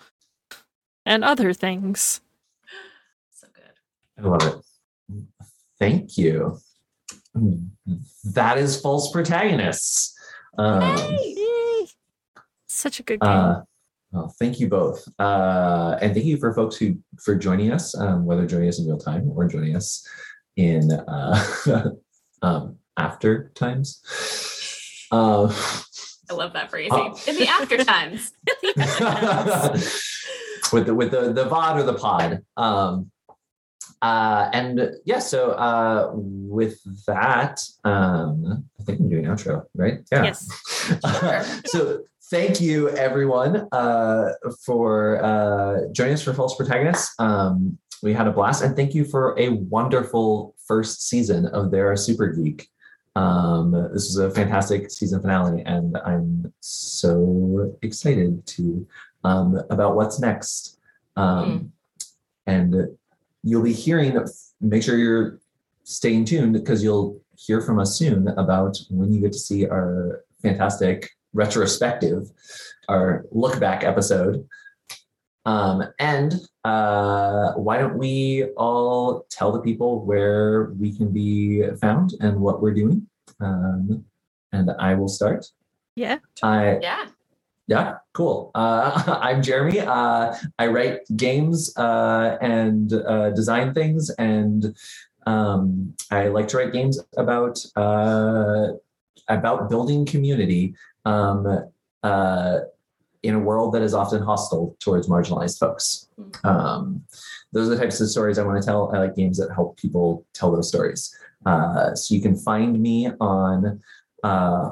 and 1.06 1.24
other 1.24 1.54
things. 1.54 2.22
So 3.32 3.48
good. 3.54 4.24
I 4.24 4.28
love 4.28 4.44
it. 4.44 5.24
Thank 5.80 6.18
you. 6.18 6.58
That 8.24 8.58
is 8.58 8.80
false 8.80 9.12
protagonists. 9.12 10.18
Um, 10.58 11.18
Yay! 11.22 11.88
Such 12.68 13.00
a 13.00 13.04
good 13.04 13.20
game. 13.20 13.30
Uh, 13.30 13.62
well, 14.12 14.34
thank 14.40 14.60
you 14.62 14.70
both, 14.70 15.06
uh, 15.20 15.98
and 16.02 16.14
thank 16.14 16.26
you 16.26 16.38
for 16.38 16.54
folks 16.54 16.78
who 16.78 16.98
for 17.22 17.36
joining 17.36 17.74
us, 17.74 17.98
um, 18.00 18.26
whether 18.26 18.46
joining 18.46 18.70
us 18.70 18.80
in 18.80 18.86
real 18.86 18.98
time 18.98 19.30
or 19.36 19.46
joining 19.46 19.76
us 19.76 20.08
in 20.56 20.92
uh, 20.92 21.44
um, 22.42 22.78
after 22.98 23.52
times. 23.56 24.02
Uh, 25.12 25.54
I 26.30 26.34
love 26.34 26.54
that 26.54 26.70
phrasing. 26.70 26.94
Uh, 26.94 27.16
in 27.28 27.36
the 27.40 27.48
after 27.48 27.84
times. 27.84 28.32
with 30.74 30.86
the 30.88 30.96
with 30.96 31.12
the 31.12 31.34
the 31.34 31.46
VOD 31.46 31.76
or 31.76 31.84
the 31.84 31.94
pod. 31.94 32.44
Um, 32.58 33.12
uh, 34.02 34.50
and 34.54 34.92
yeah, 35.06 35.20
so 35.20 35.52
uh, 35.52 36.12
with 36.14 36.80
that, 37.08 37.62
um, 37.84 38.66
I 38.80 38.84
think 38.84 39.00
I'm 39.00 39.10
doing 39.10 39.26
outro, 39.26 39.64
right? 39.74 40.00
Yeah. 40.12 40.24
Yes. 40.26 40.48
Sure. 41.02 41.44
so 41.66 42.04
thank 42.30 42.60
you 42.60 42.90
everyone 42.90 43.68
uh, 43.72 44.32
for 44.66 45.24
uh, 45.24 45.82
joining 45.92 46.14
us 46.14 46.22
for 46.22 46.34
False 46.34 46.56
Protagonists. 46.56 47.14
Um, 47.20 47.78
we 48.04 48.14
had 48.14 48.28
a 48.28 48.32
blast 48.32 48.64
and 48.64 48.76
thank 48.76 48.94
you 48.94 49.06
for 49.06 49.38
a 49.40 49.50
wonderful 49.50 50.56
first 50.66 51.08
season 51.08 51.48
of 51.48 51.72
They're 51.72 51.96
Super 51.96 52.28
Geek. 52.28 52.70
Um, 53.16 53.72
this 53.94 54.06
is 54.06 54.18
a 54.18 54.30
fantastic 54.30 54.92
season 54.92 55.22
finale, 55.22 55.64
and 55.66 55.98
I'm 56.06 56.54
so 56.60 57.74
excited 57.82 58.46
to 58.48 58.86
um, 59.24 59.62
about 59.70 59.96
what's 59.96 60.20
next. 60.20 60.80
Um, 61.16 61.72
And 62.48 62.98
you'll 63.44 63.64
be 63.64 63.74
hearing. 63.74 64.20
Make 64.62 64.84
sure 64.84 64.98
you're 64.98 65.40
staying 65.84 66.26
tuned 66.26 66.54
because 66.54 66.84
you'll 66.84 67.22
hear 67.38 67.62
from 67.62 67.80
us 67.80 67.96
soon 67.98 68.28
about 68.28 68.78
when 68.90 69.14
you 69.14 69.22
get 69.22 69.32
to 69.34 69.40
see 69.40 69.68
our 69.68 70.24
fantastic 70.42 71.10
retrospective, 71.34 72.32
our 72.88 73.26
look 73.32 73.60
back 73.60 73.84
episode. 73.84 74.48
Um, 75.46 75.84
and 76.00 76.34
uh, 76.64 77.54
why 77.54 77.78
don't 77.78 77.98
we 77.98 78.46
all 78.58 79.26
tell 79.30 79.52
the 79.52 79.62
people 79.62 80.04
where 80.04 80.72
we 80.80 80.96
can 80.96 81.12
be 81.12 81.64
found 81.80 82.14
and 82.20 82.40
what 82.40 82.62
we're 82.62 82.74
doing? 82.74 83.08
Um, 83.40 84.06
and 84.52 84.72
I 84.80 84.96
will 84.96 85.08
start. 85.08 85.46
Yeah. 85.96 86.20
I 86.42 86.80
Yeah. 86.82 87.06
yeah, 87.68 87.98
cool. 88.14 88.52
Uh, 88.56 89.20
I'm 89.22 89.42
Jeremy. 89.42 89.80
Uh, 89.80 90.36
I 90.58 90.68
write 90.68 91.02
games 91.16 91.76
uh, 91.78 92.38
and 92.42 92.92
uh, 92.94 93.30
design 93.32 93.74
things, 93.74 94.10
and 94.12 94.76
um, 95.28 95.94
I 96.12 96.28
like 96.28 96.48
to 96.50 96.58
write 96.58 96.74
games 96.74 97.00
about 97.18 97.64
uh, 97.76 98.70
about 99.28 99.70
building 99.70 100.06
community 100.06 100.76
um, 101.06 101.70
uh, 102.04 102.60
in 103.26 103.36
a 103.36 103.40
world 103.40 103.74
that 103.74 103.82
is 103.82 103.94
often 103.94 104.22
hostile 104.22 104.76
towards 104.80 105.08
marginalized 105.08 105.58
folks. 105.60 106.08
Um, 106.44 107.04
those 107.54 107.68
are 107.68 107.76
the 107.76 107.82
types 107.82 108.00
of 108.02 108.10
stories 108.10 108.38
I 108.38 108.44
want 108.44 108.62
to 108.62 108.66
tell. 108.66 108.94
I 108.94 109.00
like 109.00 109.16
games 109.16 109.38
that 109.38 109.54
help 109.54 109.78
people 109.78 110.26
tell 110.34 110.52
those 110.52 110.68
stories. 110.68 111.16
Uh, 111.46 111.94
so 111.96 112.16
you 112.16 112.22
can 112.22 112.36
find 112.36 112.82
me 112.82 113.10
on 113.20 113.82
uh, 114.24 114.72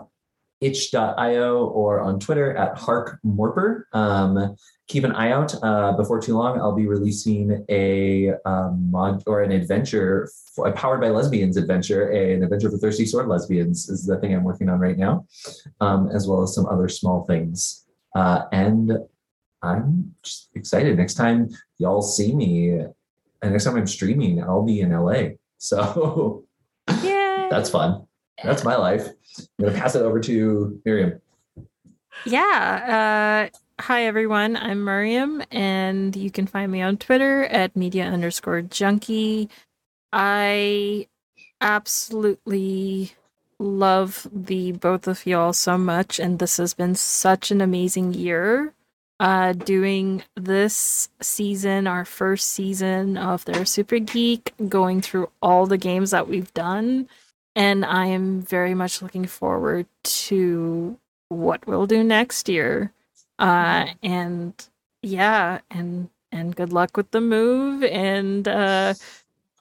itch.io 0.62 1.66
or 1.68 2.00
on 2.02 2.20
Twitter 2.20 2.56
at 2.56 2.76
harkmorper. 2.78 3.84
Um, 3.94 4.56
keep 4.88 5.04
an 5.04 5.12
eye 5.14 5.32
out. 5.32 5.54
Uh, 5.64 5.94
before 5.94 6.20
too 6.22 6.38
long, 6.38 6.60
I'll 6.60 6.76
be 6.76 6.88
releasing 6.88 7.66
a 7.70 8.34
um, 8.46 8.90
mod 8.92 9.24
or 9.28 9.44
an 9.44 9.52
adventure, 9.52 10.30
for, 10.56 10.68
a 10.68 10.72
powered 10.72 11.02
by 11.02 11.10
lesbians 11.10 11.58
adventure, 11.58 12.12
a- 12.12 12.34
an 12.34 12.44
adventure 12.44 12.70
for 12.72 12.78
thirsty 12.78 13.06
sword 13.06 13.28
lesbians 13.28 13.90
is 13.90 14.06
the 14.06 14.18
thing 14.18 14.34
I'm 14.34 14.44
working 14.44 14.70
on 14.70 14.80
right 14.80 14.98
now, 14.98 15.26
um, 15.82 16.10
as 16.12 16.28
well 16.28 16.42
as 16.44 16.56
some 16.56 16.66
other 16.66 16.88
small 16.88 17.26
things. 17.26 17.83
Uh, 18.16 18.44
and 18.52 18.92
I'm 19.62 20.14
just 20.24 20.50
excited. 20.56 20.98
Next 20.98 21.16
time 21.16 21.50
y'all 21.78 22.02
see 22.02 22.34
me, 22.34 22.70
and 22.70 23.52
next 23.52 23.64
time 23.64 23.78
I'm 23.78 23.88
streaming, 23.88 24.44
I'll 24.44 24.64
be 24.64 24.82
in 24.82 24.92
LA. 24.92 25.22
So 25.64 26.44
that's 26.86 27.70
fun. 27.70 28.06
That's 28.44 28.66
my 28.66 28.76
life. 28.76 29.08
I'm 29.40 29.66
gonna 29.66 29.78
pass 29.78 29.96
it 29.96 30.02
over 30.02 30.20
to 30.20 30.82
Miriam. 30.84 31.22
Yeah. 32.26 33.50
Uh, 33.50 33.58
hi, 33.82 34.06
everyone. 34.06 34.58
I'm 34.58 34.84
Miriam, 34.84 35.42
and 35.52 36.14
you 36.18 36.32
can 36.32 36.48
find 36.48 36.70
me 36.70 36.82
on 36.82 36.98
Twitter 36.98 37.46
at 37.46 37.78
media 37.78 38.04
underscore 38.06 38.62
junkie. 38.62 39.50
I 40.12 41.08
absolutely 41.62 43.14
love 43.64 44.28
the 44.32 44.74
both 44.74 45.08
of 45.08 45.26
y'all 45.26 45.54
so 45.54 45.78
much, 45.78 46.20
and 46.20 46.40
this 46.40 46.58
has 46.58 46.74
been 46.74 46.96
such 46.96 47.52
an 47.52 47.62
amazing 47.62 48.14
year. 48.14 48.74
Uh, 49.20 49.54
doing 49.54 50.24
this 50.36 51.08
season, 51.22 51.88
our 51.88 52.04
first 52.04 52.50
season 52.50 53.16
of 53.18 53.46
their 53.46 53.66
Super 53.66 54.00
Geek, 54.00 54.54
going 54.68 55.02
through 55.02 55.30
all 55.42 55.66
the 55.66 55.78
games 55.78 56.12
that 56.12 56.28
we've 56.28 56.54
done, 56.54 57.08
and 57.56 57.86
I 57.86 58.08
am 58.08 58.42
very 58.42 58.74
much 58.74 59.02
looking 59.02 59.26
forward 59.26 59.86
to 60.04 60.98
what 61.30 61.66
we'll 61.68 61.88
do 61.88 62.04
next 62.04 62.50
year. 62.50 62.92
Uh 63.40 63.88
and 64.02 64.54
yeah, 65.02 65.60
and 65.72 66.10
and 66.32 66.56
good 66.56 66.74
luck 66.74 66.98
with 66.98 67.12
the 67.12 67.22
move 67.22 67.84
and 67.84 68.48
uh 68.48 68.94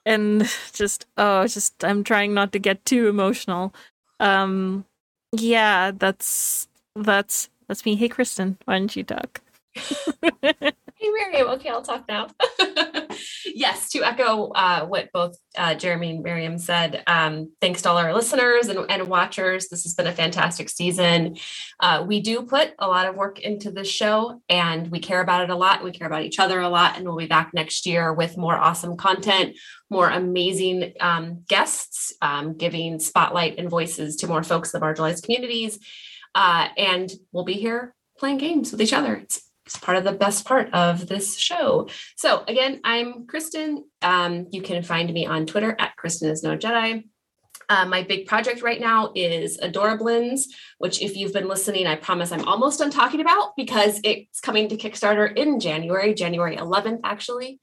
and 0.04 0.50
just 0.72 1.06
oh 1.16 1.46
just 1.46 1.84
I'm 1.84 2.04
trying 2.04 2.34
not 2.34 2.52
to 2.52 2.58
get 2.58 2.84
too 2.84 3.08
emotional. 3.08 3.74
Um 4.22 4.86
yeah, 5.32 5.92
that's 5.92 6.68
that's 6.96 7.50
that's 7.68 7.86
me. 7.86 7.96
Hey 7.96 8.08
Kristen, 8.08 8.58
why 8.66 8.78
don't 8.78 8.96
you 8.96 9.04
talk? 9.04 9.42
Hey, 10.98 11.10
Miriam. 11.10 11.48
Okay, 11.50 11.68
I'll 11.70 11.82
talk 11.82 12.06
now. 12.08 12.28
yes, 13.44 13.90
to 13.90 14.02
echo 14.02 14.48
uh, 14.48 14.86
what 14.86 15.10
both 15.12 15.36
uh, 15.56 15.74
Jeremy 15.74 16.10
and 16.10 16.22
Miriam 16.22 16.58
said, 16.58 17.02
um, 17.06 17.52
thanks 17.60 17.82
to 17.82 17.90
all 17.90 17.98
our 17.98 18.14
listeners 18.14 18.68
and, 18.68 18.90
and 18.90 19.08
watchers. 19.08 19.68
This 19.68 19.82
has 19.84 19.94
been 19.94 20.06
a 20.06 20.12
fantastic 20.12 20.68
season. 20.68 21.36
Uh, 21.80 22.04
we 22.06 22.20
do 22.20 22.42
put 22.42 22.72
a 22.78 22.86
lot 22.86 23.06
of 23.06 23.16
work 23.16 23.40
into 23.40 23.70
this 23.70 23.88
show 23.88 24.40
and 24.48 24.90
we 24.90 24.98
care 24.98 25.20
about 25.20 25.42
it 25.42 25.50
a 25.50 25.56
lot. 25.56 25.84
We 25.84 25.92
care 25.92 26.06
about 26.06 26.22
each 26.22 26.38
other 26.38 26.60
a 26.60 26.68
lot. 26.68 26.96
And 26.96 27.06
we'll 27.06 27.16
be 27.16 27.26
back 27.26 27.52
next 27.54 27.86
year 27.86 28.12
with 28.12 28.36
more 28.36 28.56
awesome 28.56 28.96
content, 28.96 29.56
more 29.90 30.08
amazing 30.08 30.94
um, 31.00 31.44
guests, 31.48 32.12
um, 32.22 32.56
giving 32.56 32.98
spotlight 32.98 33.58
and 33.58 33.68
voices 33.70 34.16
to 34.16 34.26
more 34.26 34.42
folks 34.42 34.72
in 34.72 34.80
the 34.80 34.86
marginalized 34.86 35.22
communities. 35.22 35.78
Uh, 36.34 36.68
and 36.76 37.12
we'll 37.32 37.44
be 37.44 37.54
here 37.54 37.94
playing 38.18 38.38
games 38.38 38.72
with 38.72 38.80
each 38.80 38.92
other. 38.92 39.16
It's 39.16 39.51
it's 39.66 39.78
part 39.78 39.96
of 39.96 40.04
the 40.04 40.12
best 40.12 40.44
part 40.44 40.72
of 40.72 41.06
this 41.08 41.38
show. 41.38 41.88
So 42.16 42.44
again, 42.48 42.80
I'm 42.84 43.26
Kristen. 43.26 43.84
Um, 44.02 44.46
you 44.50 44.62
can 44.62 44.82
find 44.82 45.12
me 45.12 45.26
on 45.26 45.46
Twitter 45.46 45.76
at 45.78 45.96
Kristen 45.96 46.30
is 46.30 46.42
no 46.42 46.56
Jedi. 46.56 47.04
Uh, 47.68 47.86
my 47.86 48.02
big 48.02 48.26
project 48.26 48.60
right 48.60 48.80
now 48.80 49.12
is 49.14 49.58
Adorablins, 49.58 50.42
which, 50.78 51.00
if 51.00 51.16
you've 51.16 51.32
been 51.32 51.48
listening, 51.48 51.86
I 51.86 51.94
promise 51.94 52.32
I'm 52.32 52.46
almost 52.46 52.80
done 52.80 52.90
talking 52.90 53.20
about 53.20 53.56
because 53.56 54.00
it's 54.04 54.40
coming 54.40 54.68
to 54.68 54.76
Kickstarter 54.76 55.34
in 55.36 55.60
January, 55.60 56.12
January 56.12 56.56
11th, 56.56 57.00
actually. 57.04 57.60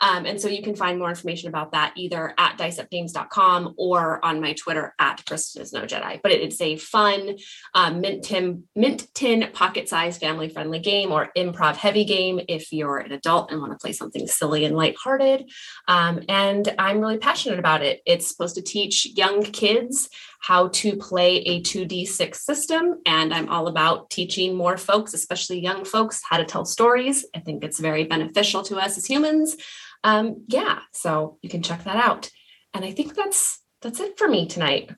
Um, 0.00 0.26
and 0.26 0.40
so 0.40 0.48
you 0.48 0.62
can 0.62 0.74
find 0.74 0.98
more 0.98 1.08
information 1.08 1.48
about 1.48 1.72
that 1.72 1.92
either 1.96 2.34
at 2.38 2.58
diceupgames.com 2.58 3.74
or 3.76 4.24
on 4.24 4.40
my 4.40 4.52
Twitter 4.54 4.94
at 4.98 5.24
Kristen 5.26 5.62
is 5.62 5.72
no 5.72 5.82
Jedi. 5.82 6.20
But 6.22 6.32
it's 6.32 6.60
a 6.60 6.76
fun 6.76 7.36
um, 7.74 8.00
mint 8.00 8.24
tin 8.24 8.64
mint 8.74 9.06
tin 9.14 9.50
pocket 9.52 9.88
size 9.88 10.18
family 10.18 10.48
friendly 10.48 10.78
game 10.78 11.12
or 11.12 11.30
improv 11.36 11.76
heavy 11.76 12.04
game 12.04 12.40
if 12.48 12.72
you're 12.72 12.98
an 12.98 13.12
adult 13.12 13.50
and 13.50 13.60
want 13.60 13.72
to 13.72 13.78
play 13.78 13.92
something 13.92 14.26
silly 14.26 14.64
and 14.64 14.76
lighthearted. 14.76 15.50
Um, 15.88 16.22
and 16.28 16.74
I'm 16.78 17.00
really 17.00 17.18
passionate 17.18 17.58
about 17.58 17.82
it. 17.82 18.00
It's 18.06 18.28
supposed 18.28 18.54
to 18.56 18.62
teach 18.62 19.06
young 19.16 19.42
kids 19.42 20.08
how 20.42 20.68
to 20.68 20.96
play 20.96 21.36
a 21.38 21.60
2d6 21.62 22.34
system 22.34 23.00
and 23.06 23.32
i'm 23.32 23.48
all 23.48 23.68
about 23.68 24.10
teaching 24.10 24.54
more 24.56 24.76
folks 24.76 25.14
especially 25.14 25.60
young 25.60 25.84
folks 25.84 26.20
how 26.28 26.36
to 26.36 26.44
tell 26.44 26.64
stories 26.64 27.24
i 27.34 27.38
think 27.38 27.62
it's 27.64 27.78
very 27.78 28.04
beneficial 28.04 28.62
to 28.62 28.76
us 28.76 28.98
as 28.98 29.06
humans 29.06 29.56
um, 30.04 30.44
yeah 30.48 30.80
so 30.92 31.38
you 31.42 31.48
can 31.48 31.62
check 31.62 31.84
that 31.84 31.96
out 31.96 32.30
and 32.74 32.84
i 32.84 32.90
think 32.90 33.14
that's 33.14 33.60
that's 33.80 34.00
it 34.00 34.18
for 34.18 34.28
me 34.28 34.46
tonight 34.46 34.90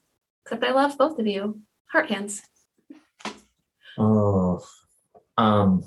except 0.44 0.64
i 0.64 0.72
love 0.72 0.96
both 0.98 1.18
of 1.18 1.26
you 1.26 1.60
heart 1.92 2.08
hands 2.10 2.42
Oh, 3.96 4.60
um, 5.38 5.84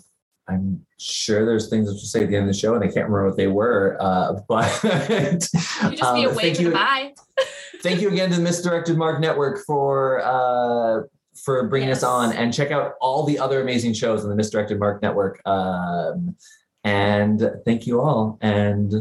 I'm 0.48 0.85
sure 0.98 1.45
there's 1.45 1.69
things 1.69 1.89
to 1.91 2.07
say 2.07 2.23
at 2.23 2.30
the 2.30 2.35
end 2.38 2.48
of 2.48 2.53
the 2.53 2.57
show, 2.60 2.73
and 2.73 2.84
I 2.84 2.88
can't 2.88 3.10
remember 3.10 3.27
what 3.27 3.38
they 3.38 3.48
were. 3.48 3.98
Uh, 3.99 4.39
but 4.48 4.84
you 4.84 5.98
just 5.98 6.14
be 6.15 6.26
um, 6.26 6.31
a 6.31 6.34
thank 6.34 6.60
you, 6.60 6.72
bye 6.72 7.14
thank 7.81 8.02
you 8.02 8.10
again 8.10 8.30
to 8.30 8.38
the 8.38 8.41
Misdirected 8.41 8.98
Mark 8.98 9.19
Network 9.19 9.60
for 9.65 10.22
uh, 10.23 11.02
for 11.44 11.68
bringing 11.68 11.89
Yes. 11.89 11.98
us 11.98 12.03
on, 12.03 12.34
and 12.34 12.53
check 12.53 12.72
out 12.72 12.94
all 13.02 13.23
the 13.23 13.38
other 13.38 13.61
amazing 13.61 13.94
shows 13.94 14.23
on 14.23 14.30
the 14.30 14.35
Misdirected 14.35 14.80
Mark 14.80 15.02
Network. 15.02 15.41
Um, 15.45 16.35
and 16.84 17.41
thank 17.66 17.88
you 17.88 18.02
all, 18.02 18.38
and 18.41 18.94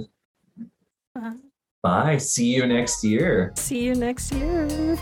Uh, 1.15 1.33
bye. 1.83 2.19
See 2.19 2.55
you 2.55 2.67
next 2.67 3.03
year. 3.05 3.53
see 3.57 3.85
you 3.85 3.95
next 3.95 4.33
year. 4.35 4.97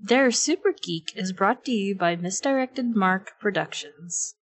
Their 0.00 0.30
Super 0.30 0.72
Geek 0.72 1.12
is 1.16 1.32
brought 1.32 1.64
to 1.66 1.72
you 1.72 1.94
by 1.94 2.16
Misdirected 2.16 2.94
Mark 2.96 3.32
Productions. 3.40 4.34